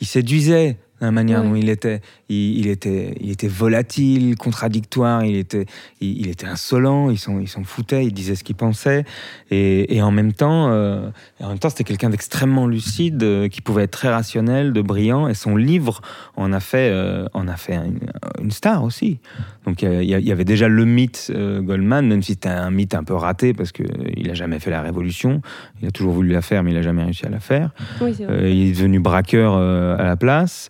il 0.00 0.06
séduisait 0.06 0.76
la 1.00 1.10
manière 1.10 1.40
Ouais. 1.42 1.48
dont 1.48 1.54
il 1.56 1.68
était. 1.68 2.00
Il, 2.28 2.58
il 2.58 2.68
était 2.68 3.14
il 3.20 3.30
était 3.30 3.48
volatile, 3.48 4.36
contradictoire. 4.36 5.24
Il 5.24 5.36
était 5.36 5.66
il, 6.00 6.20
il 6.20 6.28
était 6.28 6.46
insolent. 6.46 7.10
Il 7.10 7.18
s'en 7.18 7.38
il 7.40 7.48
s'en 7.48 7.64
foutait. 7.64 8.04
Il 8.04 8.12
disait 8.12 8.34
ce 8.34 8.44
qu'il 8.44 8.56
pensait. 8.56 9.04
Et, 9.50 9.96
et 9.96 10.02
en 10.02 10.10
même 10.10 10.32
temps 10.32 10.70
euh, 10.70 11.08
en 11.40 11.48
même 11.48 11.58
temps 11.58 11.70
c'était 11.70 11.84
quelqu'un 11.84 12.10
d'extrêmement 12.10 12.66
lucide, 12.66 13.22
euh, 13.22 13.48
qui 13.48 13.60
pouvait 13.60 13.84
être 13.84 13.92
très 13.92 14.08
rationnel, 14.08 14.72
de 14.72 14.82
brillant. 14.82 15.28
Et 15.28 15.34
son 15.34 15.56
livre 15.56 16.00
en 16.36 16.52
a 16.52 16.60
fait 16.60 16.90
euh, 16.90 17.26
en 17.34 17.48
a 17.48 17.56
fait 17.56 17.74
une, 17.74 18.00
une 18.42 18.50
star 18.50 18.84
aussi. 18.84 19.18
Donc 19.64 19.82
il 19.82 20.04
y 20.04 20.32
avait 20.32 20.44
déjà 20.44 20.68
le 20.68 20.84
mythe 20.84 21.30
Goldman, 21.30 22.06
même 22.06 22.22
si 22.22 22.32
c'était 22.32 22.48
un 22.48 22.70
mythe 22.70 22.94
un 22.94 23.04
peu 23.04 23.14
raté 23.14 23.52
parce 23.52 23.72
que 23.72 23.82
euh, 23.82 24.10
il 24.16 24.30
a 24.30 24.34
jamais 24.34 24.58
fait 24.58 24.70
la 24.70 24.82
révolution. 24.82 25.42
Il 25.80 25.88
a 25.88 25.90
toujours 25.90 26.12
voulu 26.12 26.30
la 26.30 26.42
faire, 26.42 26.62
mais 26.62 26.70
il 26.72 26.76
a 26.76 26.82
jamais 26.82 27.04
réussi 27.04 27.26
à 27.26 27.30
la 27.30 27.40
faire. 27.40 27.70
Oui, 28.00 28.14
il 28.18 28.68
est 28.68 28.72
devenu 28.72 29.00
braqueur 29.00 29.54
à 29.54 30.04
la 30.04 30.16
place. 30.16 30.68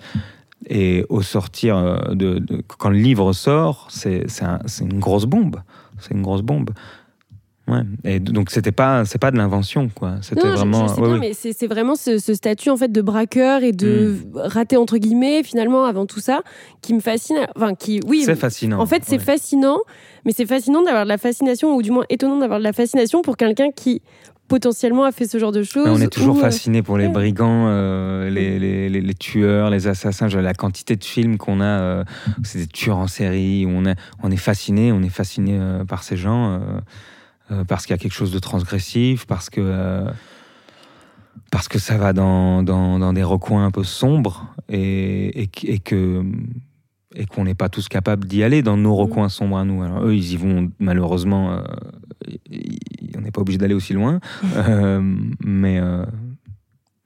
Et 0.69 1.05
au 1.09 1.23
sortir 1.23 1.77
euh, 1.77 1.99
de, 2.15 2.39
de- 2.39 2.63
quand 2.79 2.91
le 2.91 2.99
livre 2.99 3.33
sort, 3.33 3.89
c'est 3.91 4.27
un- 4.43 4.59
une 4.81 4.99
grosse 5.01 5.25
bombe. 5.25 5.57
C'est 5.99 6.13
une 6.15 6.23
grosse 6.23 6.43
bombe. 6.43 6.71
Ouais. 7.67 7.83
Et 8.05 8.19
donc 8.19 8.49
c'était 8.51 8.73
pas 8.73 9.05
c'est 9.05 9.19
pas 9.19 9.31
de 9.31 9.37
l'invention 9.37 9.91
quoi. 9.95 10.15
C'était 10.23 10.49
vraiment. 10.49 10.89
je, 10.89 10.95
sais 10.95 11.01
ouais, 11.03 11.09
bien, 11.11 11.19
mais 11.19 11.33
c'est 11.35 11.67
vraiment 11.67 11.97
ce, 11.97 12.17
ce 12.19 12.33
statut 12.33 12.71
en 12.71 12.79
fait 12.79 12.91
de 12.91 13.03
braqueur 13.03 13.63
et 13.63 13.73
de 13.73 14.17
Mm. 14.25 14.39
raté 14.39 14.77
entre 14.79 14.97
guillemets 14.97 15.43
finalement 15.43 15.85
avant 15.85 16.07
tout 16.07 16.21
ça 16.21 16.41
qui 16.81 16.95
me 16.95 17.01
fascine. 17.01 17.47
Enfin, 17.57 17.75
qui 17.75 18.01
oui. 18.07 18.23
C'est 18.25 18.37
fascinant. 18.37 18.81
En 18.81 18.87
fait, 18.87 19.03
c'est 19.05 19.19
ouais. 19.19 19.23
fascinant, 19.23 19.77
mais 20.25 20.33
c'est 20.33 20.47
fascinant 20.47 20.83
d'avoir 20.83 21.05
de 21.05 21.11
la 21.11 21.19
fascination, 21.19 21.75
ou 21.77 21.83
du 21.83 21.91
moins 21.91 22.05
étonnant 22.09 22.39
d'avoir 22.39 22.59
de 22.59 22.65
la 22.65 22.73
fascination 22.73 23.21
pour 23.21 23.37
quelqu'un 23.37 23.71
qui 23.71 24.01
potentiellement 24.49 25.05
a 25.05 25.13
fait 25.13 25.27
ce 25.27 25.39
genre 25.39 25.53
de 25.53 25.63
choses. 25.63 25.85
Mais 25.85 25.91
on 25.93 26.01
est 26.01 26.13
toujours 26.13 26.37
ou, 26.37 26.39
euh, 26.39 26.43
fasciné 26.43 26.83
pour 26.83 26.99
les 26.99 27.09
brigands, 27.09 27.67
euh, 27.69 28.29
les, 28.31 28.59
les, 28.59 28.89
les- 28.89 29.01
les 29.01 29.15
tueurs, 29.15 29.71
les 29.71 29.87
assassins. 29.87 30.27
La 30.29 30.55
quantité 30.55 30.97
de 30.97 31.05
films 31.05 31.37
qu'on 31.37 31.61
a, 31.61 31.65
euh, 31.65 32.05
c'est 32.43 32.59
des 32.61 32.67
tueurs 32.67 32.97
en 32.99 33.07
série. 33.07 33.67
où 33.67 33.71
On 33.71 33.85
est, 33.85 33.97
on 34.23 34.31
est 34.31 34.37
fasciné, 34.37 34.91
on 34.93 35.03
est 35.03 35.09
fasciné 35.11 35.53
euh, 35.59 35.85
par 35.85 36.03
ces 36.03 36.17
gens 36.17 36.61
parce 37.67 37.87
qu'il 37.87 37.95
y 37.95 37.99
a 37.99 37.99
quelque 37.99 38.13
chose 38.13 38.31
de 38.33 38.39
transgressif, 38.39 39.27
parce 39.27 39.49
que 39.49 40.05
parce 41.51 41.67
que 41.69 41.79
ça 41.79 41.97
va 41.97 42.13
dans, 42.13 42.63
dans, 42.63 42.99
dans 42.99 43.13
des 43.15 43.23
recoins 43.23 43.65
un 43.65 43.71
peu 43.71 43.85
sombres 43.85 44.53
et, 44.69 45.45
et 45.65 45.79
que 45.79 46.23
et 47.21 47.27
qu'on 47.27 47.45
n'est 47.45 47.55
pas 47.55 47.69
tous 47.69 47.89
capables 47.89 48.27
d'y 48.27 48.43
aller 48.43 48.63
dans 48.63 48.77
nos 48.79 48.95
recoins 48.95 49.29
sombres 49.29 49.59
à 49.59 49.65
nous. 49.65 49.83
Alors 49.83 50.05
eux, 50.07 50.15
ils 50.15 50.33
y 50.33 50.37
vont 50.37 50.71
malheureusement. 50.79 51.53
euh, 51.53 51.63
y- 52.51 52.79
on 53.17 53.21
n'est 53.21 53.31
pas 53.33 53.41
obligé 53.41 53.59
d'aller 53.59 53.75
aussi 53.75 53.93
loin, 53.93 54.21
Euh, 54.57 55.01
mais 55.45 55.79
euh, 55.81 56.05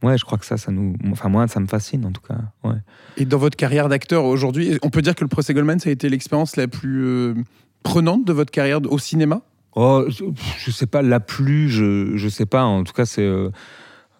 ouais, 0.02 0.18
je 0.18 0.24
crois 0.24 0.36
que 0.38 0.44
ça, 0.46 0.56
ça 0.58 0.70
nous, 0.70 0.94
enfin 1.10 1.28
moi, 1.28 1.48
ça 1.48 1.60
me 1.60 1.66
fascine 1.66 2.04
en 2.04 2.12
tout 2.12 2.20
cas. 2.20 2.38
Ouais. 2.62 2.76
Et 3.16 3.24
dans 3.24 3.38
votre 3.38 3.56
carrière 3.56 3.88
d'acteur 3.88 4.24
aujourd'hui, 4.24 4.78
on 4.82 4.90
peut 4.90 5.02
dire 5.02 5.14
que 5.14 5.24
le 5.24 5.28
procès 5.28 5.54
Goldman, 5.54 5.78
ça 5.80 5.88
a 5.88 5.92
été 5.92 6.08
l'expérience 6.08 6.56
la 6.56 6.68
plus 6.68 7.02
euh, 7.04 7.34
prenante 7.82 8.24
de 8.26 8.32
votre 8.32 8.50
carrière 8.50 8.80
au 8.90 8.98
cinéma? 8.98 9.40
Oh, 9.74 10.04
je, 10.08 10.24
je 10.58 10.70
sais 10.70 10.86
pas, 10.86 11.00
la 11.00 11.18
plus, 11.20 11.70
je, 11.70 12.12
je 12.16 12.28
sais 12.28 12.44
pas. 12.46 12.64
En 12.64 12.84
tout 12.84 12.92
cas, 12.92 13.06
c'est. 13.06 13.22
euh, 13.22 13.48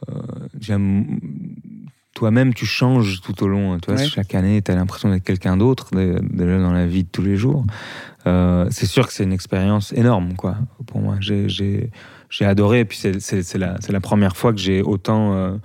euh, 0.09 0.14
j'aime- 0.59 1.20
Toi-même, 2.23 2.55
tu 2.55 2.66
changes 2.66 3.20
tout 3.20 3.43
au 3.43 3.49
long. 3.49 3.81
Tu 3.81 3.91
vois, 3.91 4.01
Ouais. 4.01 4.07
Chaque 4.07 4.37
année, 4.37 4.62
tu 4.62 4.70
as 4.70 4.77
l'impression 4.77 5.11
d'être 5.11 5.25
quelqu'un 5.25 5.57
d'autre, 5.57 5.89
dé- 5.91 6.14
déjà 6.23 6.61
dans 6.61 6.70
la 6.73 6.87
vie 6.87 7.03
de 7.03 7.09
tous 7.09 7.23
les 7.23 7.37
jours. 7.37 7.64
Euh, 8.29 8.68
c'est 8.70 8.87
sûr 8.87 9.09
que 9.09 9.12
c'est 9.12 9.25
une 9.25 9.33
expérience 9.33 9.93
énorme, 9.93 10.35
quoi, 10.35 10.55
pour 10.87 11.01
moi. 11.01 11.16
J'ai, 11.18 11.91
adoré. 12.43 12.79
Et 12.79 12.85
puis, 12.85 12.97
c'est, 13.18 13.59
la, 13.59 14.01
première 14.01 14.37
fois 14.37 14.53
que 14.53 14.61
j'ai 14.61 14.83
autant 14.83 15.35
euh, 15.35 15.57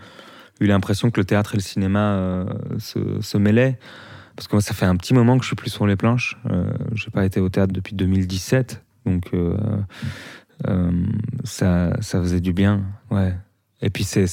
eu 0.60 0.66
l'impression 0.66 1.12
que 1.12 1.20
le 1.20 1.26
théâtre 1.26 1.54
et 1.54 1.58
le 1.58 1.62
cinéma 1.62 2.00
euh, 2.00 2.46
se, 2.80 3.22
se 3.22 3.38
mêlaient. 3.38 3.78
Parce 4.36 4.48
que 4.48 4.56
moi, 4.56 4.62
ça 4.64 4.74
fait 4.74 4.88
un 4.88 4.96
petit 4.96 5.14
moment 5.14 5.38
que 5.38 5.44
je 5.44 5.50
suis 5.50 5.56
plus 5.56 5.70
sur 5.70 5.86
les 5.86 5.96
planches. 5.96 6.40
J'ai 6.96 7.12
pas 7.12 7.24
été 7.24 7.40
au 7.40 7.50
théâtre 7.50 7.72
depuis 7.72 7.94
2017. 7.94 8.84
Donc, 9.06 9.30
ça, 11.44 11.96
ça 12.02 12.20
faisait 12.20 12.42
du 12.42 12.52
bien. 12.52 12.82
Ouais. 13.12 13.36
Et 13.84 13.92
puis, 13.92 14.04
c'est 14.04 14.26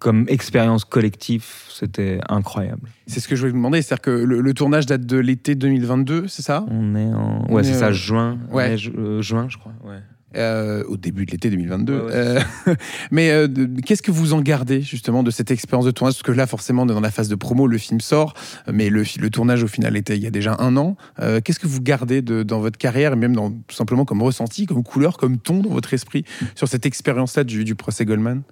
comme 0.00 0.24
expérience 0.28 0.84
collective, 0.84 1.44
c'était 1.72 2.18
incroyable. 2.28 2.88
C'est 3.06 3.20
ce 3.20 3.28
que 3.28 3.36
je 3.36 3.40
voulais 3.42 3.52
vous 3.52 3.58
demander. 3.58 3.82
C'est-à-dire 3.82 4.02
que 4.02 4.10
le, 4.10 4.40
le 4.40 4.54
tournage 4.54 4.86
date 4.86 5.06
de 5.06 5.18
l'été 5.18 5.54
2022, 5.54 6.26
c'est 6.26 6.42
ça? 6.42 6.64
On 6.68 6.96
est 6.96 7.04
en. 7.14 7.46
Ouais, 7.48 7.60
est, 7.62 7.64
c'est 7.64 7.74
ça, 7.78 7.92
juin. 7.92 8.38
ouais. 8.50 8.70
Ouais, 8.70 8.76
ju- 8.78 8.92
euh, 8.98 9.22
juin, 9.22 9.46
je 9.48 9.58
crois. 9.58 9.72
Ouais. 9.84 9.98
Euh, 10.36 10.84
Au 10.86 10.96
début 10.96 11.26
de 11.26 11.32
l'été 11.32 11.50
2022. 11.50 11.92
Ouais, 11.92 12.02
ouais, 12.04 12.10
Euh, 12.14 12.40
mais 13.10 13.30
euh, 13.32 13.48
qu'est-ce 13.84 14.00
que 14.02 14.12
vous 14.12 14.32
en 14.32 14.40
gardez 14.40 14.80
justement 14.80 15.22
de 15.24 15.30
cette 15.32 15.50
expérience 15.50 15.84
de 15.86 15.90
tournage? 15.90 16.14
Parce 16.14 16.22
que 16.22 16.30
là, 16.32 16.46
forcément, 16.46 16.86
dans 16.86 17.00
la 17.00 17.10
phase 17.10 17.28
de 17.28 17.34
promo, 17.34 17.66
le 17.66 17.78
film 17.78 18.00
sort, 18.00 18.34
mais 18.72 18.90
le, 18.90 19.04
tournage 19.30 19.64
au 19.64 19.68
final 19.68 19.96
était 19.96 20.16
il 20.16 20.22
y 20.22 20.26
a 20.28 20.30
déjà 20.30 20.54
un 20.60 20.76
an. 20.76 20.96
Qu'est-ce 21.44 21.58
que 21.58 21.66
vous 21.66 21.80
gardez 21.82 22.22
de, 22.22 22.44
dans 22.44 22.60
votre 22.60 22.78
carrière, 22.78 23.12
et 23.14 23.16
même 23.16 23.34
dans, 23.34 23.50
tout 23.50 23.74
simplement 23.74 24.04
comme 24.04 24.22
ressenti, 24.22 24.66
comme 24.66 24.84
couleur, 24.84 25.16
comme 25.16 25.36
ton 25.38 25.62
dans 25.62 25.70
votre 25.70 25.92
esprit 25.94 26.24
sur 26.54 26.68
cette 26.68 26.86
expérience-là 26.86 27.42
du, 27.42 27.64
du 27.64 27.74
procès 27.74 28.04
Goldman? 28.04 28.42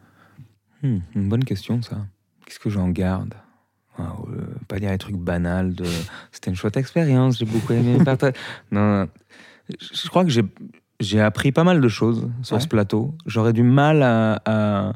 Hmm, 0.82 0.98
une 1.14 1.28
bonne 1.28 1.44
question, 1.44 1.82
ça. 1.82 2.06
Qu'est-ce 2.46 2.58
que 2.60 2.70
j'en 2.70 2.88
garde? 2.88 3.34
Euh, 3.98 4.04
Pas 4.68 4.78
dire 4.78 4.90
les 4.90 4.98
trucs 4.98 5.16
banals 5.16 5.74
de. 5.74 5.84
C'était 6.30 6.50
une 6.50 6.56
chouette 6.56 6.76
expérience, 6.76 7.38
j'ai 7.38 7.44
beaucoup 7.46 7.72
aimé 7.72 7.98
partager. 8.04 8.36
Non, 8.70 9.00
non. 9.02 9.08
je 9.80 9.86
je 10.04 10.08
crois 10.08 10.24
que 10.24 10.30
j'ai 10.30 10.44
j'ai 11.00 11.20
appris 11.20 11.50
pas 11.52 11.64
mal 11.64 11.80
de 11.80 11.88
choses 11.88 12.28
sur 12.42 12.56
Ouais. 12.56 12.60
ce 12.62 12.68
plateau. 12.68 13.14
J'aurais 13.26 13.52
du 13.52 13.62
mal 13.64 14.02
à, 14.02 14.40
à- 14.44 14.92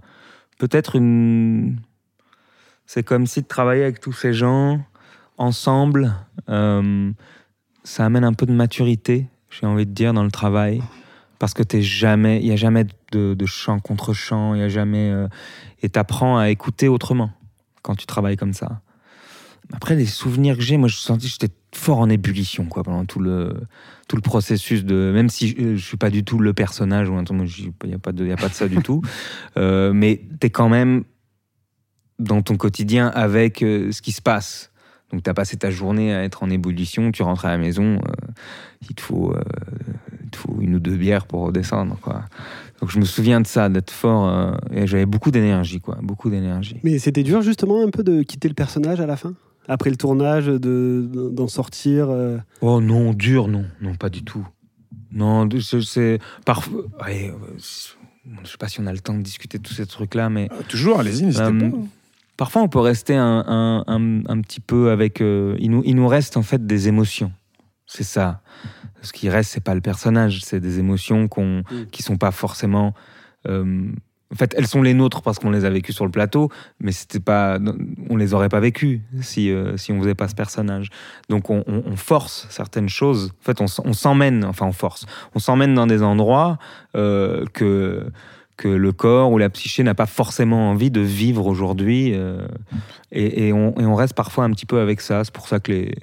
peut-être 0.59 0.95
une. 0.97 1.79
C'est 2.87 3.03
comme 3.03 3.27
si 3.27 3.43
de 3.43 3.47
travailler 3.47 3.83
avec 3.83 4.01
tous 4.01 4.13
ces 4.13 4.33
gens 4.33 4.81
ensemble, 5.39 6.13
euh, 6.49 7.11
ça 7.85 8.05
amène 8.05 8.25
un 8.25 8.35
peu 8.35 8.47
de 8.47 8.53
maturité, 8.53 9.27
j'ai 9.51 9.67
envie 9.67 9.87
de 9.87 9.93
dire, 9.93 10.13
dans 10.13 10.25
le 10.25 10.31
travail. 10.31 10.81
Parce 11.43 11.55
que 11.55 11.65
t'es 11.65 11.83
jamais, 11.83 12.39
il 12.39 12.47
y 12.47 12.53
a 12.53 12.57
jamais 12.57 12.87
de, 13.11 13.35
de 13.35 13.47
chant 13.47 13.81
contre 13.81 14.13
chant, 14.13 14.55
il 14.55 14.61
y 14.61 14.63
a 14.63 14.69
jamais, 14.69 15.11
euh, 15.11 15.27
et 15.83 15.89
t'apprends 15.89 16.39
à 16.39 16.51
écouter 16.51 16.87
autrement 16.87 17.33
quand 17.83 17.97
tu 17.97 18.07
travailles 18.07 18.37
comme 18.37 18.53
ça. 18.53 18.81
Après, 19.73 19.97
les 19.97 20.07
souvenirs 20.07 20.57
que 20.57 20.63
j'ai, 20.63 20.77
moi, 20.77 20.87
je 20.87 20.95
sentis 20.95 21.27
que 21.27 21.33
j'étais 21.33 21.53
fort 21.75 21.99
en 21.99 22.09
ébullition, 22.09 22.67
quoi, 22.67 22.85
pendant 22.85 23.05
tout 23.07 23.19
le, 23.19 23.55
tout 24.07 24.15
le 24.15 24.23
processus 24.23 24.85
de, 24.85 25.11
même 25.13 25.29
si 25.29 25.49
je, 25.49 25.75
je 25.75 25.85
suis 25.85 25.97
pas 25.97 26.11
du 26.11 26.23
tout 26.23 26.39
le 26.39 26.53
personnage 26.53 27.09
ou 27.09 27.17
un 27.17 27.25
il 27.25 27.89
n'y 27.89 27.95
a 27.95 27.99
pas 27.99 28.13
de, 28.13 28.25
y 28.25 28.31
a 28.31 28.37
pas 28.37 28.49
de 28.49 28.55
ça 28.55 28.69
du 28.69 28.77
tout, 28.77 29.03
euh, 29.57 29.93
mais 29.93 30.21
t'es 30.39 30.51
quand 30.51 30.69
même 30.69 31.03
dans 32.21 32.43
ton 32.43 32.57
quotidien 32.57 33.09
avec 33.09 33.65
euh, 33.65 33.91
ce 33.91 34.01
qui 34.01 34.13
se 34.13 34.23
passe. 34.23 34.71
Donc, 35.13 35.23
tu 35.23 35.31
as 35.31 35.35
passé 35.35 35.57
ta 35.57 35.71
journée 35.71 36.15
à 36.15 36.25
être 36.25 36.43
en 36.43 36.51
ébullition, 36.51 37.13
tu 37.13 37.23
rentres 37.23 37.45
à 37.45 37.51
la 37.51 37.59
maison, 37.59 37.97
euh, 37.97 38.33
il, 38.89 38.95
te 38.95 39.03
faut, 39.03 39.35
euh, 39.35 39.43
te 40.33 40.37
faut 40.39 40.57
une 40.61 40.75
ou 40.75 40.81
deux 40.81 40.97
bières 40.97 41.27
pour 41.27 41.43
redescendre. 41.47 41.97
Quoi. 42.03 42.25
Donc, 42.81 42.91
je 42.91 42.99
me 42.99 43.05
souviens 43.05 43.41
de 43.41 43.47
ça, 43.47 43.69
d'être 43.69 43.91
fort, 43.93 44.29
euh, 44.29 44.53
et 44.73 44.87
j'avais 44.89 45.07
beaucoup 45.07 45.31
d'énergie, 45.31 45.81
quoi, 45.81 45.99
beaucoup 46.03 46.29
d'énergie. 46.31 46.77
Mais 46.83 46.99
c'était 46.99 47.23
dur 47.23 47.41
justement 47.43 47.83
un 47.83 47.91
peu 47.91 48.03
de 48.03 48.23
quitter 48.23 48.49
le 48.49 48.55
personnage 48.55 49.01
à 49.01 49.07
la 49.07 49.17
fin? 49.17 49.35
Après 49.69 49.91
le 49.91 49.97
tournage, 49.97 50.47
de- 50.47 51.09
d'en 51.33 51.47
sortir 51.47 52.09
euh, 52.11 52.39
Oh 52.61 52.81
non, 52.81 53.13
dur, 53.15 53.47
non, 53.47 53.65
non, 53.81 53.95
pas 53.95 54.09
du 54.11 54.25
tout. 54.25 54.45
Non, 55.13 55.49
c'est- 55.61 56.19
parfois. 56.45 56.81
ouais, 57.07 57.33
je 57.59 58.49
sais 58.51 58.57
pas 58.59 58.67
si 58.69 58.81
on 58.81 58.87
a 58.87 58.93
le 58.93 58.99
temps 58.99 59.15
de 59.15 59.23
discuter 59.23 59.59
de 59.59 59.63
tous 59.63 59.75
ces 59.75 59.87
trucs-là, 59.87 60.29
mais 60.31 60.49
Euh, 60.51 60.63
Toujours, 60.69 60.99
allez-y, 60.99 61.25
n'hésitez 61.25 61.45
Euh, 61.45 61.71
pas. 61.71 61.77
parfois 62.37 62.63
on 62.63 62.69
peut 62.69 62.81
rester 62.81 63.15
un, 63.15 63.45
un- 63.47 63.85
un- 63.87 64.23
un 64.27 64.41
petit 64.41 64.61
peu 64.61 64.91
avec. 64.91 65.21
euh, 65.21 65.55
il, 65.61 65.71
nous, 65.71 65.83
il 65.85 65.95
nous 65.95 66.09
reste 66.09 66.37
en 66.37 66.43
fait 66.43 66.67
des 66.67 66.89
émotions. 66.89 67.31
C'est 67.87 68.05
ça. 68.05 68.41
Ce 69.03 69.13
qui 69.13 69.29
reste, 69.29 69.51
c'est 69.53 69.63
pas 69.65 69.75
le 69.75 69.81
personnage, 69.81 70.41
c'est 70.43 70.61
des 70.61 70.79
émotions 70.79 71.29
qu'on, 71.29 71.59
Mm. 71.71 71.87
qui 71.91 72.03
sont 72.03 72.17
pas 72.17 72.31
forcément 72.31 72.95
euh, 73.49 73.91
En 74.33 74.35
fait, 74.35 74.55
elles 74.57 74.67
sont 74.67 74.81
les 74.81 74.95
nôtres 74.95 75.21
parce 75.21 75.39
qu'on 75.39 75.51
les 75.51 75.67
a 75.67 75.71
vécues 75.71 75.93
sur 75.93 76.07
le 76.07 76.11
plateau, 76.11 76.49
mais 76.81 76.91
c'était 76.93 77.21
pas, 77.21 77.59
on 78.09 78.17
les 78.17 78.33
aurait 78.33 78.49
pas 78.49 78.61
vécues 78.61 79.03
si 79.21 79.51
euh, 79.51 79.77
si 79.77 79.93
on 79.93 80.01
faisait 80.01 80.15
pas 80.15 80.27
ce 80.27 80.35
personnage. 80.35 80.89
Donc 81.29 81.51
on, 81.51 81.63
on- 81.67 81.83
on 81.85 81.97
force 81.97 82.47
certaines 82.49 82.89
choses. 82.89 83.33
En 83.43 83.45
fait, 83.45 83.61
on, 83.61 83.67
s'emmène, 83.93 84.43
enfin 84.47 84.65
on 84.67 84.73
force, 84.73 85.05
on 85.35 85.39
s'emmène 85.39 85.75
dans 85.75 85.87
des 85.87 86.03
endroits 86.03 86.57
euh, 86.97 87.45
que 87.53 88.07
que 88.57 88.69
le 88.69 88.93
corps 88.93 89.33
ou 89.33 89.37
la 89.39 89.51
psyché 89.51 89.83
n'a 89.83 89.95
pas 89.95 90.07
forcément 90.07 90.71
envie 90.71 90.91
de 90.91 91.01
vivre 91.01 91.47
aujourd'hui, 91.47 92.13
euh, 92.15 92.47
et, 93.11 93.49
et 93.49 93.53
on, 93.53 93.75
et 93.81 93.85
on 93.85 93.95
reste 93.97 94.15
parfois 94.15 94.45
un 94.45 94.51
petit 94.53 94.67
peu 94.67 94.79
avec 94.81 95.01
ça. 95.03 95.25
C'est 95.25 95.35
pour 95.35 95.49
ça 95.49 95.59
que 95.61 95.73
les, 95.73 95.95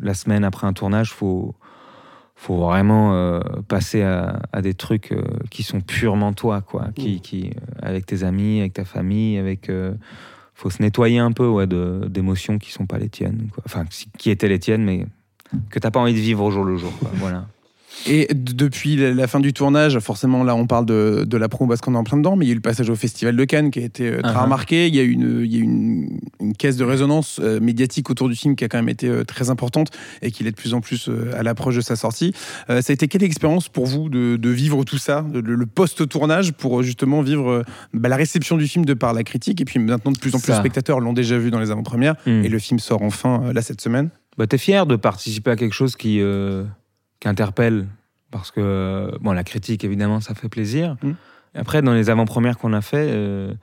la 0.00 0.14
semaine 0.14 0.42
après 0.44 0.66
un 0.66 0.72
tournage, 0.72 1.12
faut 1.12 1.54
faut 2.38 2.58
vraiment 2.58 3.14
euh, 3.14 3.40
passer 3.66 4.02
à, 4.02 4.40
à 4.52 4.62
des 4.62 4.74
trucs 4.74 5.10
euh, 5.12 5.22
qui 5.50 5.62
sont 5.62 5.80
purement 5.80 6.32
toi, 6.32 6.60
quoi. 6.60 6.88
Qui, 6.94 7.20
qui, 7.20 7.46
euh, 7.50 7.60
avec 7.82 8.06
tes 8.06 8.22
amis, 8.22 8.60
avec 8.60 8.74
ta 8.74 8.84
famille, 8.84 9.38
avec. 9.38 9.68
euh, 9.70 9.94
faut 10.54 10.70
se 10.70 10.80
nettoyer 10.82 11.18
un 11.18 11.32
peu 11.32 11.46
ouais, 11.48 11.66
d'émotions 11.66 12.58
qui 12.58 12.72
sont 12.72 12.86
pas 12.86 12.98
les 12.98 13.08
tiennes. 13.10 13.48
Quoi. 13.52 13.62
Enfin, 13.66 13.84
qui- 13.84 14.08
qui 14.16 14.30
étaient 14.30 14.48
les 14.48 14.58
tiennes, 14.58 14.84
mais 14.84 15.06
que 15.70 15.78
t'as 15.78 15.90
pas 15.90 16.00
envie 16.00 16.14
de 16.14 16.18
vivre 16.18 16.42
au 16.44 16.50
jour 16.50 16.64
le 16.64 16.76
jour. 16.76 16.92
quoi. 16.98 17.10
Voilà. 17.14 17.46
Et 18.08 18.28
depuis 18.34 18.96
la 18.96 19.26
fin 19.26 19.40
du 19.40 19.52
tournage, 19.52 19.98
forcément, 20.00 20.44
là, 20.44 20.54
on 20.54 20.66
parle 20.66 20.86
de, 20.86 21.24
de 21.26 21.36
la 21.36 21.48
promo 21.48 21.68
parce 21.68 21.80
qu'on 21.80 21.94
est 21.94 21.98
en 21.98 22.04
plein 22.04 22.18
dedans, 22.18 22.36
mais 22.36 22.44
il 22.44 22.48
y 22.48 22.50
a 22.50 22.52
eu 22.52 22.56
le 22.56 22.60
passage 22.60 22.90
au 22.90 22.94
Festival 22.94 23.34
de 23.36 23.44
Cannes 23.44 23.70
qui 23.70 23.80
a 23.80 23.82
été 23.84 24.08
euh, 24.08 24.20
très 24.22 24.32
Uh-huh. 24.32 24.42
remarqué. 24.44 24.86
Il 24.88 24.94
y 24.94 25.00
a 25.00 25.02
eu 25.02 25.10
une, 25.10 25.40
il 25.44 25.54
y 25.54 25.56
a 25.56 25.62
une, 25.64 26.20
une 26.40 26.54
caisse 26.54 26.76
de 26.76 26.84
résonance 26.84 27.40
euh, 27.42 27.58
médiatique 27.58 28.10
autour 28.10 28.28
du 28.28 28.36
film 28.36 28.54
qui 28.54 28.64
a 28.64 28.68
quand 28.68 28.78
même 28.78 28.88
été 28.88 29.08
euh, 29.08 29.24
très 29.24 29.50
importante 29.50 29.88
et 30.22 30.30
qui 30.30 30.44
l'est 30.44 30.50
de 30.50 30.56
plus 30.56 30.74
en 30.74 30.80
plus 30.80 31.08
euh, 31.08 31.32
à 31.36 31.42
l'approche 31.42 31.76
de 31.76 31.80
sa 31.80 31.96
sortie. 31.96 32.32
Ça 32.68 32.74
a 32.74 32.92
été 32.92 33.08
quelle 33.08 33.22
expérience 33.22 33.68
pour 33.68 33.86
vous 33.86 34.08
de, 34.08 34.36
de 34.36 34.48
vivre 34.50 34.84
tout 34.84 34.98
ça, 34.98 35.22
de- 35.22 35.40
le, 35.40 35.66
post-tournage, 35.66 36.52
pour 36.52 36.82
justement 36.82 37.22
vivre 37.22 37.64
bah, 37.94 38.08
la 38.08 38.16
réception 38.16 38.56
du 38.56 38.66
film 38.68 38.84
de 38.84 38.94
par 38.94 39.12
la 39.14 39.24
critique 39.24 39.60
et 39.60 39.64
puis 39.64 39.78
maintenant 39.78 40.12
de 40.12 40.18
plus 40.18 40.34
en 40.34 40.38
plus 40.40 40.52
de 40.52 40.58
spectateurs 40.58 41.00
l'ont 41.00 41.12
déjà 41.12 41.38
vu 41.38 41.50
dans 41.50 41.60
les 41.60 41.70
avant-premières 41.70 42.14
Hmm. 42.26 42.44
et 42.44 42.48
le 42.48 42.58
film 42.58 42.78
sort 42.78 43.02
enfin 43.02 43.52
là 43.52 43.62
cette 43.62 43.80
semaine? 43.80 44.10
Bah, 44.38 44.46
t'es 44.46 44.58
fier 44.58 44.86
de 44.86 44.96
participer 44.96 45.50
à 45.52 45.56
quelque 45.56 45.72
chose 45.74 45.96
qui, 45.96 46.20
qui 47.20 47.28
interpelle 47.28 47.86
parce 48.30 48.50
que 48.50 49.16
bon, 49.20 49.32
la 49.32 49.44
critique 49.44 49.84
évidemment 49.84 50.20
ça 50.20 50.34
fait 50.34 50.48
plaisir. 50.48 50.96
Mm. 51.02 51.10
Et 51.54 51.58
Après 51.58 51.82
dans 51.82 51.94
les 51.94 52.10
avant-premières 52.10 52.58
qu'on 52.58 52.72
a 52.72 52.82
fait, 52.82 53.08
euh, 53.10 53.54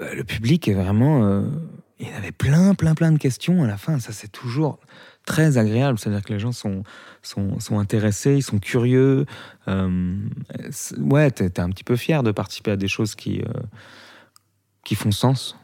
euh, 0.00 0.14
le 0.14 0.24
public 0.24 0.68
est 0.68 0.74
vraiment, 0.74 1.24
euh, 1.24 1.42
il 1.98 2.08
y 2.08 2.12
avait 2.12 2.32
plein 2.32 2.74
plein 2.74 2.94
plein 2.94 3.12
de 3.12 3.18
questions 3.18 3.64
à 3.64 3.66
la 3.66 3.76
fin. 3.76 3.98
Ça 3.98 4.12
c'est 4.12 4.30
toujours 4.30 4.78
très 5.26 5.58
agréable, 5.58 5.98
c'est-à-dire 5.98 6.22
que 6.22 6.32
les 6.32 6.38
gens 6.38 6.52
sont 6.52 6.82
sont, 7.22 7.58
sont 7.60 7.78
intéressés, 7.78 8.36
ils 8.36 8.42
sont 8.42 8.58
curieux. 8.58 9.26
Euh, 9.66 10.16
ouais, 10.98 11.30
t'es 11.30 11.60
un 11.60 11.70
petit 11.70 11.84
peu 11.84 11.96
fier 11.96 12.22
de 12.22 12.30
participer 12.30 12.70
à 12.72 12.76
des 12.76 12.88
choses 12.88 13.14
qui 13.14 13.42
qui 14.84 14.94
font 14.94 15.10
sens. 15.10 15.56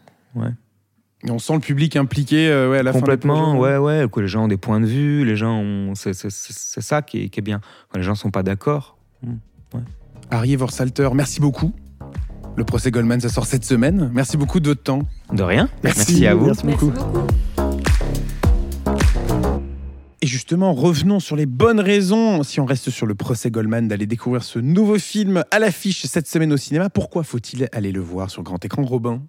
Et 1.26 1.30
on 1.30 1.38
sent 1.38 1.54
le 1.54 1.60
public 1.60 1.96
impliqué 1.96 2.48
euh, 2.48 2.70
ouais, 2.70 2.78
à 2.78 2.82
la 2.82 2.92
fin. 2.92 2.98
du 2.98 3.02
Complètement, 3.02 3.54
projet. 3.54 3.78
ouais, 3.78 4.00
ouais, 4.02 4.08
que 4.12 4.20
les 4.20 4.28
gens 4.28 4.44
ont 4.44 4.48
des 4.48 4.58
points 4.58 4.80
de 4.80 4.86
vue, 4.86 5.24
les 5.24 5.36
gens 5.36 5.58
ont. 5.58 5.94
C'est 5.94 6.12
c'est- 6.12 6.28
c'est- 6.30 6.52
c'est 6.56 6.82
ça 6.82 7.00
qui 7.00 7.22
est, 7.22 7.28
qui 7.30 7.40
est 7.40 7.42
bien. 7.42 7.60
Quand 7.90 7.98
les 7.98 8.04
gens 8.04 8.14
sont 8.14 8.30
pas 8.30 8.42
d'accord. 8.42 8.98
Harry 10.30 10.54
Vorsalter, 10.56 11.08
merci 11.14 11.40
beaucoup. 11.40 11.72
Le 12.56 12.64
procès 12.64 12.90
Goldman, 12.90 13.20
ça 13.20 13.28
sort 13.30 13.46
cette 13.46 13.64
semaine. 13.64 14.10
Merci 14.12 14.36
beaucoup 14.36 14.60
de 14.60 14.68
votre 14.68 14.82
temps. 14.82 15.00
De 15.32 15.42
rien. 15.42 15.68
Merci. 15.82 16.26
à 16.26 16.34
vous. 16.34 16.46
Merci 16.46 16.66
Merci 16.66 16.84
beaucoup. 16.86 17.00
beaucoup. 17.00 17.26
Et 20.22 20.26
justement, 20.26 20.72
revenons 20.72 21.20
sur 21.20 21.36
les 21.36 21.44
bonnes 21.46 21.80
raisons, 21.80 22.42
si 22.42 22.58
on 22.60 22.64
reste 22.64 22.88
sur 22.90 23.06
le 23.06 23.14
procès 23.14 23.50
Goldman, 23.50 23.88
d'aller 23.88 24.06
découvrir 24.06 24.42
ce 24.42 24.58
nouveau 24.58 24.98
film 24.98 25.44
à 25.50 25.58
l'affiche 25.58 26.06
cette 26.06 26.26
semaine 26.28 26.52
au 26.52 26.56
cinéma. 26.56 26.88
Pourquoi 26.88 27.24
faut-il 27.24 27.68
aller 27.72 27.92
le 27.92 28.00
voir 28.00 28.30
sur 28.30 28.42
grand 28.42 28.64
écran, 28.64 28.84
Robin? 28.84 29.20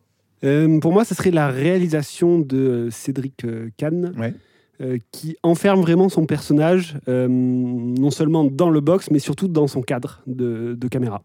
Euh, 0.43 0.79
pour 0.79 0.91
moi, 0.91 1.05
ce 1.05 1.15
serait 1.15 1.31
la 1.31 1.47
réalisation 1.47 2.39
de 2.39 2.89
Cédric 2.91 3.45
euh, 3.45 3.69
Kahn, 3.77 4.13
Ouais. 4.17 4.33
euh, 4.81 4.97
qui 5.11 5.37
enferme 5.43 5.81
vraiment 5.81 6.09
son 6.09 6.25
personnage, 6.25 6.97
euh, 7.07 7.27
non 7.29 8.11
seulement 8.11 8.43
dans 8.43 8.69
le 8.69 8.81
box, 8.81 9.09
mais 9.11 9.19
surtout 9.19 9.47
dans 9.47 9.67
son 9.67 9.81
cadre 9.81 10.21
de, 10.27 10.75
de 10.79 10.87
caméra. 10.87 11.21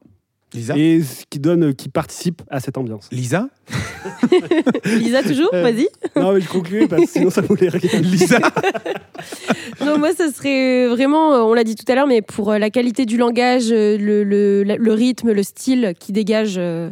Lisa 0.52 0.76
Et 0.76 1.00
ce 1.02 1.24
qui 1.30 1.38
donne, 1.38 1.74
qui 1.74 1.88
participe 1.88 2.42
à 2.50 2.58
cette 2.58 2.76
ambiance. 2.76 3.08
Lisa 3.12 3.48
Lisa, 4.84 5.22
toujours 5.22 5.50
Euh, 5.52 5.62
Vas-y. 5.62 5.86
non, 6.16 6.32
mais 6.32 6.40
je 6.40 6.48
conclue 6.48 6.88
parce 6.88 7.02
que 7.04 7.08
sinon 7.08 7.30
ça 7.30 7.40
voulait 7.40 7.68
rien. 7.68 8.00
Lisa 8.00 8.38
Non, 9.84 9.96
moi, 9.98 10.12
ça 10.12 10.30
serait 10.32 10.88
vraiment, 10.88 11.34
euh, 11.34 11.40
on 11.42 11.54
l'a 11.54 11.62
dit 11.64 11.74
tout 11.76 11.84
à 11.90 11.94
l'heure, 11.94 12.06
mais 12.08 12.20
pour 12.22 12.50
euh, 12.50 12.58
la 12.58 12.70
qualité 12.70 13.06
du 13.06 13.16
langage, 13.16 13.70
euh, 13.70 13.96
le, 13.96 14.24
le- 14.24 14.62
la- 14.64 14.76
le 14.76 14.92
rythme, 14.92 15.30
le 15.32 15.42
style 15.42 15.94
qui 15.98 16.12
dégage 16.12 16.54
euh, 16.58 16.90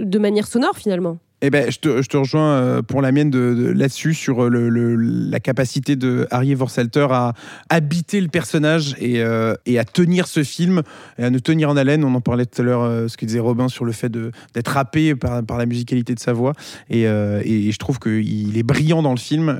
de 0.00 0.18
manière 0.18 0.46
sonore 0.46 0.76
finalement. 0.76 1.18
Eh 1.44 1.50
ben, 1.50 1.72
je 1.72 1.78
te, 1.80 2.16
rejoins 2.16 2.52
euh, 2.52 2.82
pour 2.82 3.02
la 3.02 3.10
mienne 3.10 3.28
de, 3.28 3.52
de- 3.52 3.72
là-dessus, 3.72 4.14
sur 4.14 4.44
euh, 4.44 4.96
la 5.28 5.40
capacité 5.40 5.96
de 5.96 6.28
Harry 6.30 6.54
Vorsalter 6.54 7.08
à 7.10 7.34
habiter 7.68 8.20
le 8.20 8.28
personnage 8.28 8.94
et, 9.00 9.20
euh, 9.20 9.54
à 9.76 9.84
tenir 9.84 10.28
ce 10.28 10.44
film, 10.44 10.82
et 11.18 11.24
à 11.24 11.30
nous 11.30 11.40
tenir 11.40 11.68
en 11.68 11.76
haleine. 11.76 12.04
On 12.04 12.14
en 12.14 12.20
parlait 12.20 12.46
tout 12.46 12.62
à 12.62 12.64
l'heure, 12.64 13.10
ce 13.10 13.16
que 13.16 13.26
disait 13.26 13.40
Robin 13.40 13.68
sur 13.68 13.84
le 13.84 13.90
fait 13.90 14.08
d'être 14.08 14.76
happé 14.76 15.16
par, 15.16 15.58
la 15.58 15.66
musicalité 15.66 16.14
de 16.14 16.20
sa 16.20 16.32
voix. 16.32 16.52
Et, 16.88 17.02
je 17.02 17.78
trouve 17.78 17.98
qu'il 17.98 18.56
est 18.56 18.62
brillant 18.62 19.02
dans 19.02 19.10
le 19.10 19.18
film, 19.18 19.56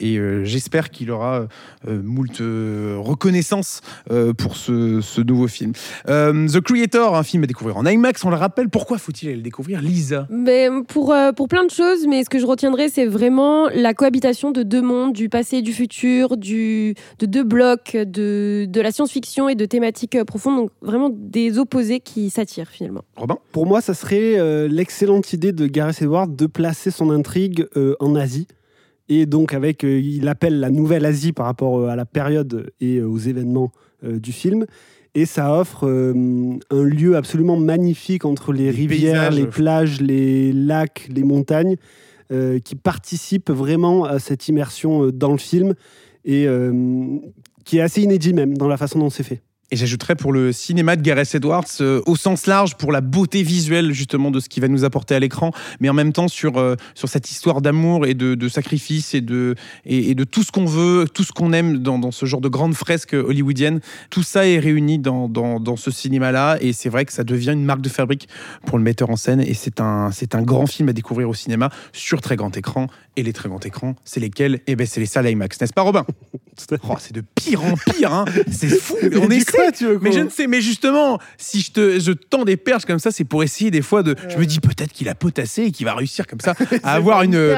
et 0.00 0.18
j'espère 0.42 0.90
qu'il 0.90 1.10
aura 1.10 1.46
moult 1.86 2.38
reconnaissance 2.38 3.80
pour 4.36 4.56
ce, 4.56 5.20
nouveau 5.22 5.48
film. 5.48 5.72
The 6.06 6.60
Creator, 6.60 7.16
un 7.16 7.22
film 7.22 7.44
à 7.44 7.46
découvrir 7.46 7.78
en 7.78 7.86
IMAX, 7.86 8.24
on 8.24 8.30
le 8.30 8.36
rappelle. 8.36 8.68
Pourquoi 8.68 8.98
faut-il 8.98 9.28
aller 9.28 9.36
le 9.36 9.42
découvrir, 9.42 9.80
Lisa? 9.80 10.26
Mais 10.30 10.68
pour, 10.86 11.13
euh, 11.14 11.32
pour 11.32 11.48
plein 11.48 11.64
de 11.64 11.70
choses, 11.70 12.06
mais 12.06 12.24
ce 12.24 12.28
que 12.28 12.38
je 12.38 12.46
retiendrai, 12.46 12.88
c'est 12.88 13.06
vraiment 13.06 13.68
la 13.68 13.94
cohabitation 13.94 14.50
de 14.50 14.62
deux 14.62 14.82
mondes, 14.82 15.12
du 15.12 15.28
passé 15.28 15.58
et 15.58 15.62
du 15.62 15.72
futur, 15.72 16.36
du, 16.36 16.94
de 17.18 17.26
deux 17.26 17.44
blocs, 17.44 17.96
de, 17.96 18.66
de 18.68 18.80
la 18.80 18.92
science-fiction 18.92 19.48
et 19.48 19.54
de 19.54 19.64
thématiques 19.64 20.16
euh, 20.16 20.24
profondes, 20.24 20.56
donc 20.56 20.70
vraiment 20.82 21.10
des 21.10 21.58
opposés 21.58 22.00
qui 22.00 22.28
s'attirent 22.30 22.68
finalement. 22.68 23.02
Robin? 23.16 23.38
Pour 23.52 23.66
moi, 23.66 23.80
ça 23.80 23.94
serait 23.94 24.38
euh, 24.38 24.68
l'excellente 24.68 25.32
idée 25.32 25.52
de 25.52 25.66
Gareth 25.66 26.02
Edwards 26.02 26.28
de 26.28 26.46
placer 26.46 26.90
son 26.90 27.10
intrigue 27.10 27.66
euh, 27.76 27.94
en 28.00 28.14
Asie. 28.14 28.46
Et 29.08 29.26
donc, 29.26 29.52
avec, 29.52 29.84
euh, 29.84 30.00
il 30.00 30.28
appelle 30.28 30.60
la 30.60 30.70
Nouvelle 30.70 31.04
Asie 31.04 31.32
par 31.32 31.46
rapport 31.46 31.88
à 31.88 31.96
la 31.96 32.06
période 32.06 32.70
et 32.80 33.02
aux 33.02 33.18
événements 33.18 33.70
euh, 34.02 34.18
du 34.18 34.32
film. 34.32 34.66
Et 35.14 35.26
ça 35.26 35.54
offre 35.58 35.86
euh, 35.86 36.58
un 36.70 36.82
lieu 36.82 37.16
absolument 37.16 37.56
magnifique 37.56 38.24
entre 38.24 38.52
les, 38.52 38.64
Les 38.64 38.70
rivières, 38.70 39.28
paysages. 39.28 39.34
les 39.36 39.46
plages, 39.46 40.00
les 40.00 40.52
lacs, 40.52 41.08
les 41.08 41.22
montagnes, 41.22 41.76
euh, 42.32 42.58
qui 42.58 42.74
participent 42.74 43.50
vraiment 43.50 44.04
à 44.04 44.18
cette 44.18 44.48
immersion 44.48 45.04
euh, 45.04 45.12
dans 45.12 45.30
le 45.30 45.38
film 45.38 45.74
et 46.24 46.48
qui 47.66 47.76
est 47.76 47.82
assez 47.82 48.00
inédit 48.00 48.32
même 48.32 48.56
dans 48.56 48.66
la 48.66 48.78
façon 48.78 48.98
dont 48.98 49.10
c'est 49.10 49.22
fait. 49.22 49.42
Et 49.70 49.76
j'ajouterais 49.76 50.14
pour 50.14 50.32
le 50.32 50.52
cinéma 50.52 50.94
de 50.96 51.02
Gareth 51.02 51.34
Edwards, 51.34 51.64
euh, 51.80 52.02
au 52.06 52.16
sens 52.16 52.46
large, 52.46 52.76
pour 52.76 52.92
la 52.92 53.00
beauté 53.00 53.42
visuelle 53.42 53.92
justement 53.92 54.30
de 54.30 54.38
ce 54.38 54.48
qu'il 54.48 54.60
va 54.60 54.68
nous 54.68 54.84
apporter 54.84 55.14
à 55.14 55.18
l'écran, 55.18 55.52
mais 55.80 55.88
en 55.88 55.94
même 55.94 56.12
temps 56.12 56.28
sur, 56.28 56.58
euh, 56.58 56.76
sur 56.94 57.08
cette 57.08 57.30
histoire 57.30 57.60
d'amour 57.62 58.06
et 58.06 58.14
de, 58.14 58.34
de 58.34 58.48
sacrifice 58.48 59.14
et 59.14 59.20
de, 59.20 59.54
et, 59.86 60.10
et 60.10 60.14
de 60.14 60.24
tout 60.24 60.42
ce 60.42 60.52
qu'on 60.52 60.66
veut, 60.66 61.06
tout 61.12 61.24
ce 61.24 61.32
qu'on 61.32 61.52
aime 61.52 61.78
dans, 61.78 61.98
dans 61.98 62.10
ce 62.10 62.26
genre 62.26 62.40
de 62.40 62.48
grande 62.48 62.74
fresque 62.74 63.14
hollywoodienne. 63.14 63.80
Tout 64.10 64.22
ça 64.22 64.46
est 64.46 64.58
réuni 64.58 64.98
dans, 64.98 65.28
dans, 65.28 65.58
dans 65.60 65.76
ce 65.76 65.90
cinéma-là 65.90 66.58
et 66.60 66.72
c'est 66.72 66.88
vrai 66.88 67.04
que 67.04 67.12
ça 67.12 67.24
devient 67.24 67.52
une 67.52 67.64
marque 67.64 67.80
de 67.80 67.88
fabrique 67.88 68.28
pour 68.66 68.78
le 68.78 68.84
metteur 68.84 69.10
en 69.10 69.16
scène 69.16 69.40
et 69.40 69.54
c'est 69.54 69.80
un, 69.80 70.10
c'est 70.12 70.34
un 70.34 70.42
grand 70.42 70.66
film 70.66 70.88
à 70.88 70.92
découvrir 70.92 71.28
au 71.28 71.34
cinéma 71.34 71.70
sur 71.92 72.20
très 72.20 72.36
grand 72.36 72.56
écran. 72.56 72.86
Et 73.16 73.22
les 73.22 73.32
très 73.32 73.48
grands 73.48 73.60
écrans, 73.60 73.94
c'est 74.04 74.18
lesquels? 74.18 74.60
Eh 74.66 74.74
ben 74.74 74.86
c'est 74.88 74.98
les 74.98 75.06
salles 75.06 75.28
IMAX, 75.28 75.60
n'est-ce 75.60 75.72
pas 75.72 75.82
Robin? 75.82 76.04
Oh, 76.88 76.94
C'est 77.00 77.12
de 77.12 77.22
pire 77.34 77.64
en 77.64 77.74
pire, 77.74 78.12
hein. 78.12 78.24
c'est 78.48 78.68
fou. 78.68 78.94
On 79.20 79.28
quoi, 79.54 79.72
tu 79.72 79.86
veux 79.86 79.98
mais 80.02 80.12
je 80.12 80.20
ne 80.20 80.28
sais, 80.28 80.46
mais 80.46 80.60
justement, 80.60 81.18
si 81.38 81.60
je 81.60 81.72
te 81.72 81.98
je 82.00 82.12
tends 82.12 82.44
des 82.44 82.56
perches 82.56 82.84
comme 82.84 82.98
ça, 82.98 83.10
c'est 83.10 83.24
pour 83.24 83.42
essayer 83.42 83.70
des 83.70 83.82
fois 83.82 84.02
de. 84.02 84.14
Je 84.28 84.36
me 84.38 84.46
dis 84.46 84.60
peut-être 84.60 84.92
qu'il 84.92 85.08
a 85.08 85.14
potassé 85.14 85.62
et 85.64 85.70
qu'il 85.72 85.86
va 85.86 85.94
réussir 85.94 86.26
comme 86.26 86.40
ça 86.40 86.54
à 86.82 86.92
avoir 86.94 87.22
une. 87.22 87.54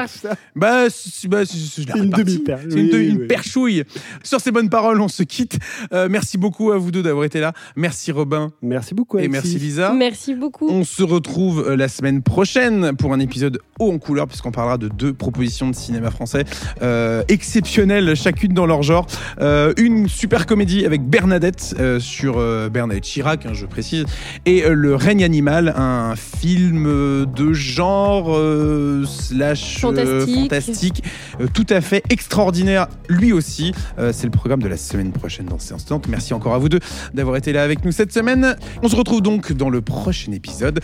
Bah, 0.55 0.85
c'est- 0.89 1.27
bah, 1.27 1.45
c'est- 1.45 1.59
c'est- 1.59 1.81
je 1.83 1.87
la 1.87 1.93
C'est 1.95 1.99
une 1.99 2.09
demi-perche. 2.09 2.61
C'est 2.69 2.79
une, 2.79 2.95
Oui, 2.95 3.07
une 3.09 3.17
oui. 3.21 3.27
perchouille. 3.27 3.83
Sur 4.23 4.39
ces 4.41 4.51
bonnes 4.51 4.69
paroles, 4.69 4.99
on 5.01 5.07
se 5.07 5.23
quitte. 5.23 5.57
Euh, 5.93 6.07
merci 6.09 6.37
beaucoup 6.37 6.71
à 6.71 6.77
vous 6.77 6.91
deux 6.91 7.03
d'avoir 7.03 7.25
été 7.25 7.39
là. 7.39 7.53
Merci 7.75 8.11
Robin 8.11 8.51
Merci 8.61 8.93
beaucoup. 8.93 9.17
et 9.17 9.21
Alexis. 9.25 9.33
merci 9.53 9.59
Lisa. 9.59 9.93
Merci 9.93 10.35
beaucoup. 10.35 10.67
On 10.69 10.83
se 10.83 11.03
retrouve 11.03 11.65
euh, 11.67 11.75
la 11.75 11.87
semaine 11.87 12.21
prochaine 12.21 12.95
pour 12.95 13.13
un 13.13 13.19
épisode 13.19 13.59
haut 13.79 13.91
en 13.91 13.99
couleur, 13.99 14.27
puisqu'on 14.27 14.51
parlera 14.51 14.77
de 14.77 14.87
deux 14.87 15.13
propositions 15.13 15.69
de 15.69 15.75
cinéma 15.75 16.11
français 16.11 16.43
euh, 16.81 17.23
exceptionnelles, 17.27 18.15
chacune 18.15 18.53
dans 18.53 18.65
leur 18.65 18.83
genre. 18.83 19.07
Euh, 19.41 19.73
une 19.77 20.07
super 20.09 20.45
comédie 20.45 20.85
avec 20.85 21.01
Bernadette 21.03 21.75
euh, 21.79 21.86
sur 21.99 22.35
euh, 22.37 22.69
Bernadette 22.69 23.03
Chirac, 23.03 23.45
hein, 23.45 23.53
je 23.53 23.65
précise, 23.65 24.05
et 24.45 24.63
euh, 24.63 24.73
Le 24.73 24.95
règne 24.95 25.23
animal, 25.23 25.73
un 25.75 26.15
film 26.15 26.85
euh, 26.87 27.25
de 27.25 27.53
genre 27.53 28.35
euh, 28.35 29.03
slash 29.07 29.77
euh, 29.77 29.79
Fantastique. 29.81 30.35
fantastique, 30.35 31.03
euh, 31.41 31.47
tout 31.53 31.65
à 31.69 31.81
fait 31.81 32.03
extraordinaire, 32.09 32.87
lui 33.09 33.33
aussi. 33.33 33.73
Euh, 33.99 34.11
C'est 34.13 34.25
le 34.25 34.31
programme 34.31 34.61
de 34.61 34.67
la 34.67 34.77
semaine 34.77 35.11
prochaine 35.11 35.45
dans 35.47 35.59
Séance 35.59 35.85
Tenante. 35.85 36.07
Merci 36.07 36.33
encore 36.33 36.53
à 36.53 36.57
vous 36.57 36.69
deux 36.69 36.79
d'avoir 37.13 37.35
été 37.37 37.53
là 37.53 37.63
avec 37.63 37.83
nous 37.85 37.91
cette 37.91 38.13
semaine. 38.13 38.55
On 38.83 38.89
se 38.89 38.95
retrouve 38.95 39.21
donc 39.21 39.51
dans 39.53 39.69
le 39.69 39.81
prochain 39.81 40.31
épisode. 40.31 40.79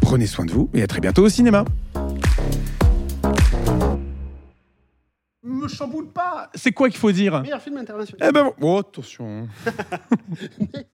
Prenez 0.00 0.26
soin 0.26 0.44
de 0.44 0.52
vous 0.52 0.68
et 0.74 0.82
à 0.82 0.86
très 0.86 1.00
bientôt 1.00 1.24
au 1.24 1.28
cinéma. 1.28 1.64
Me 5.48 5.68
chamboule 5.68 6.08
pas 6.08 6.50
C'est 6.54 6.72
quoi 6.72 6.88
qu'il 6.88 6.98
faut 6.98 7.12
dire 7.12 7.40
Meilleur 7.40 7.62
film 7.62 7.76
international. 7.76 8.28
Eh 8.28 8.32
ben, 8.32 8.50
bon, 8.58 8.74
oh, 8.74 8.78
attention. 8.80 9.48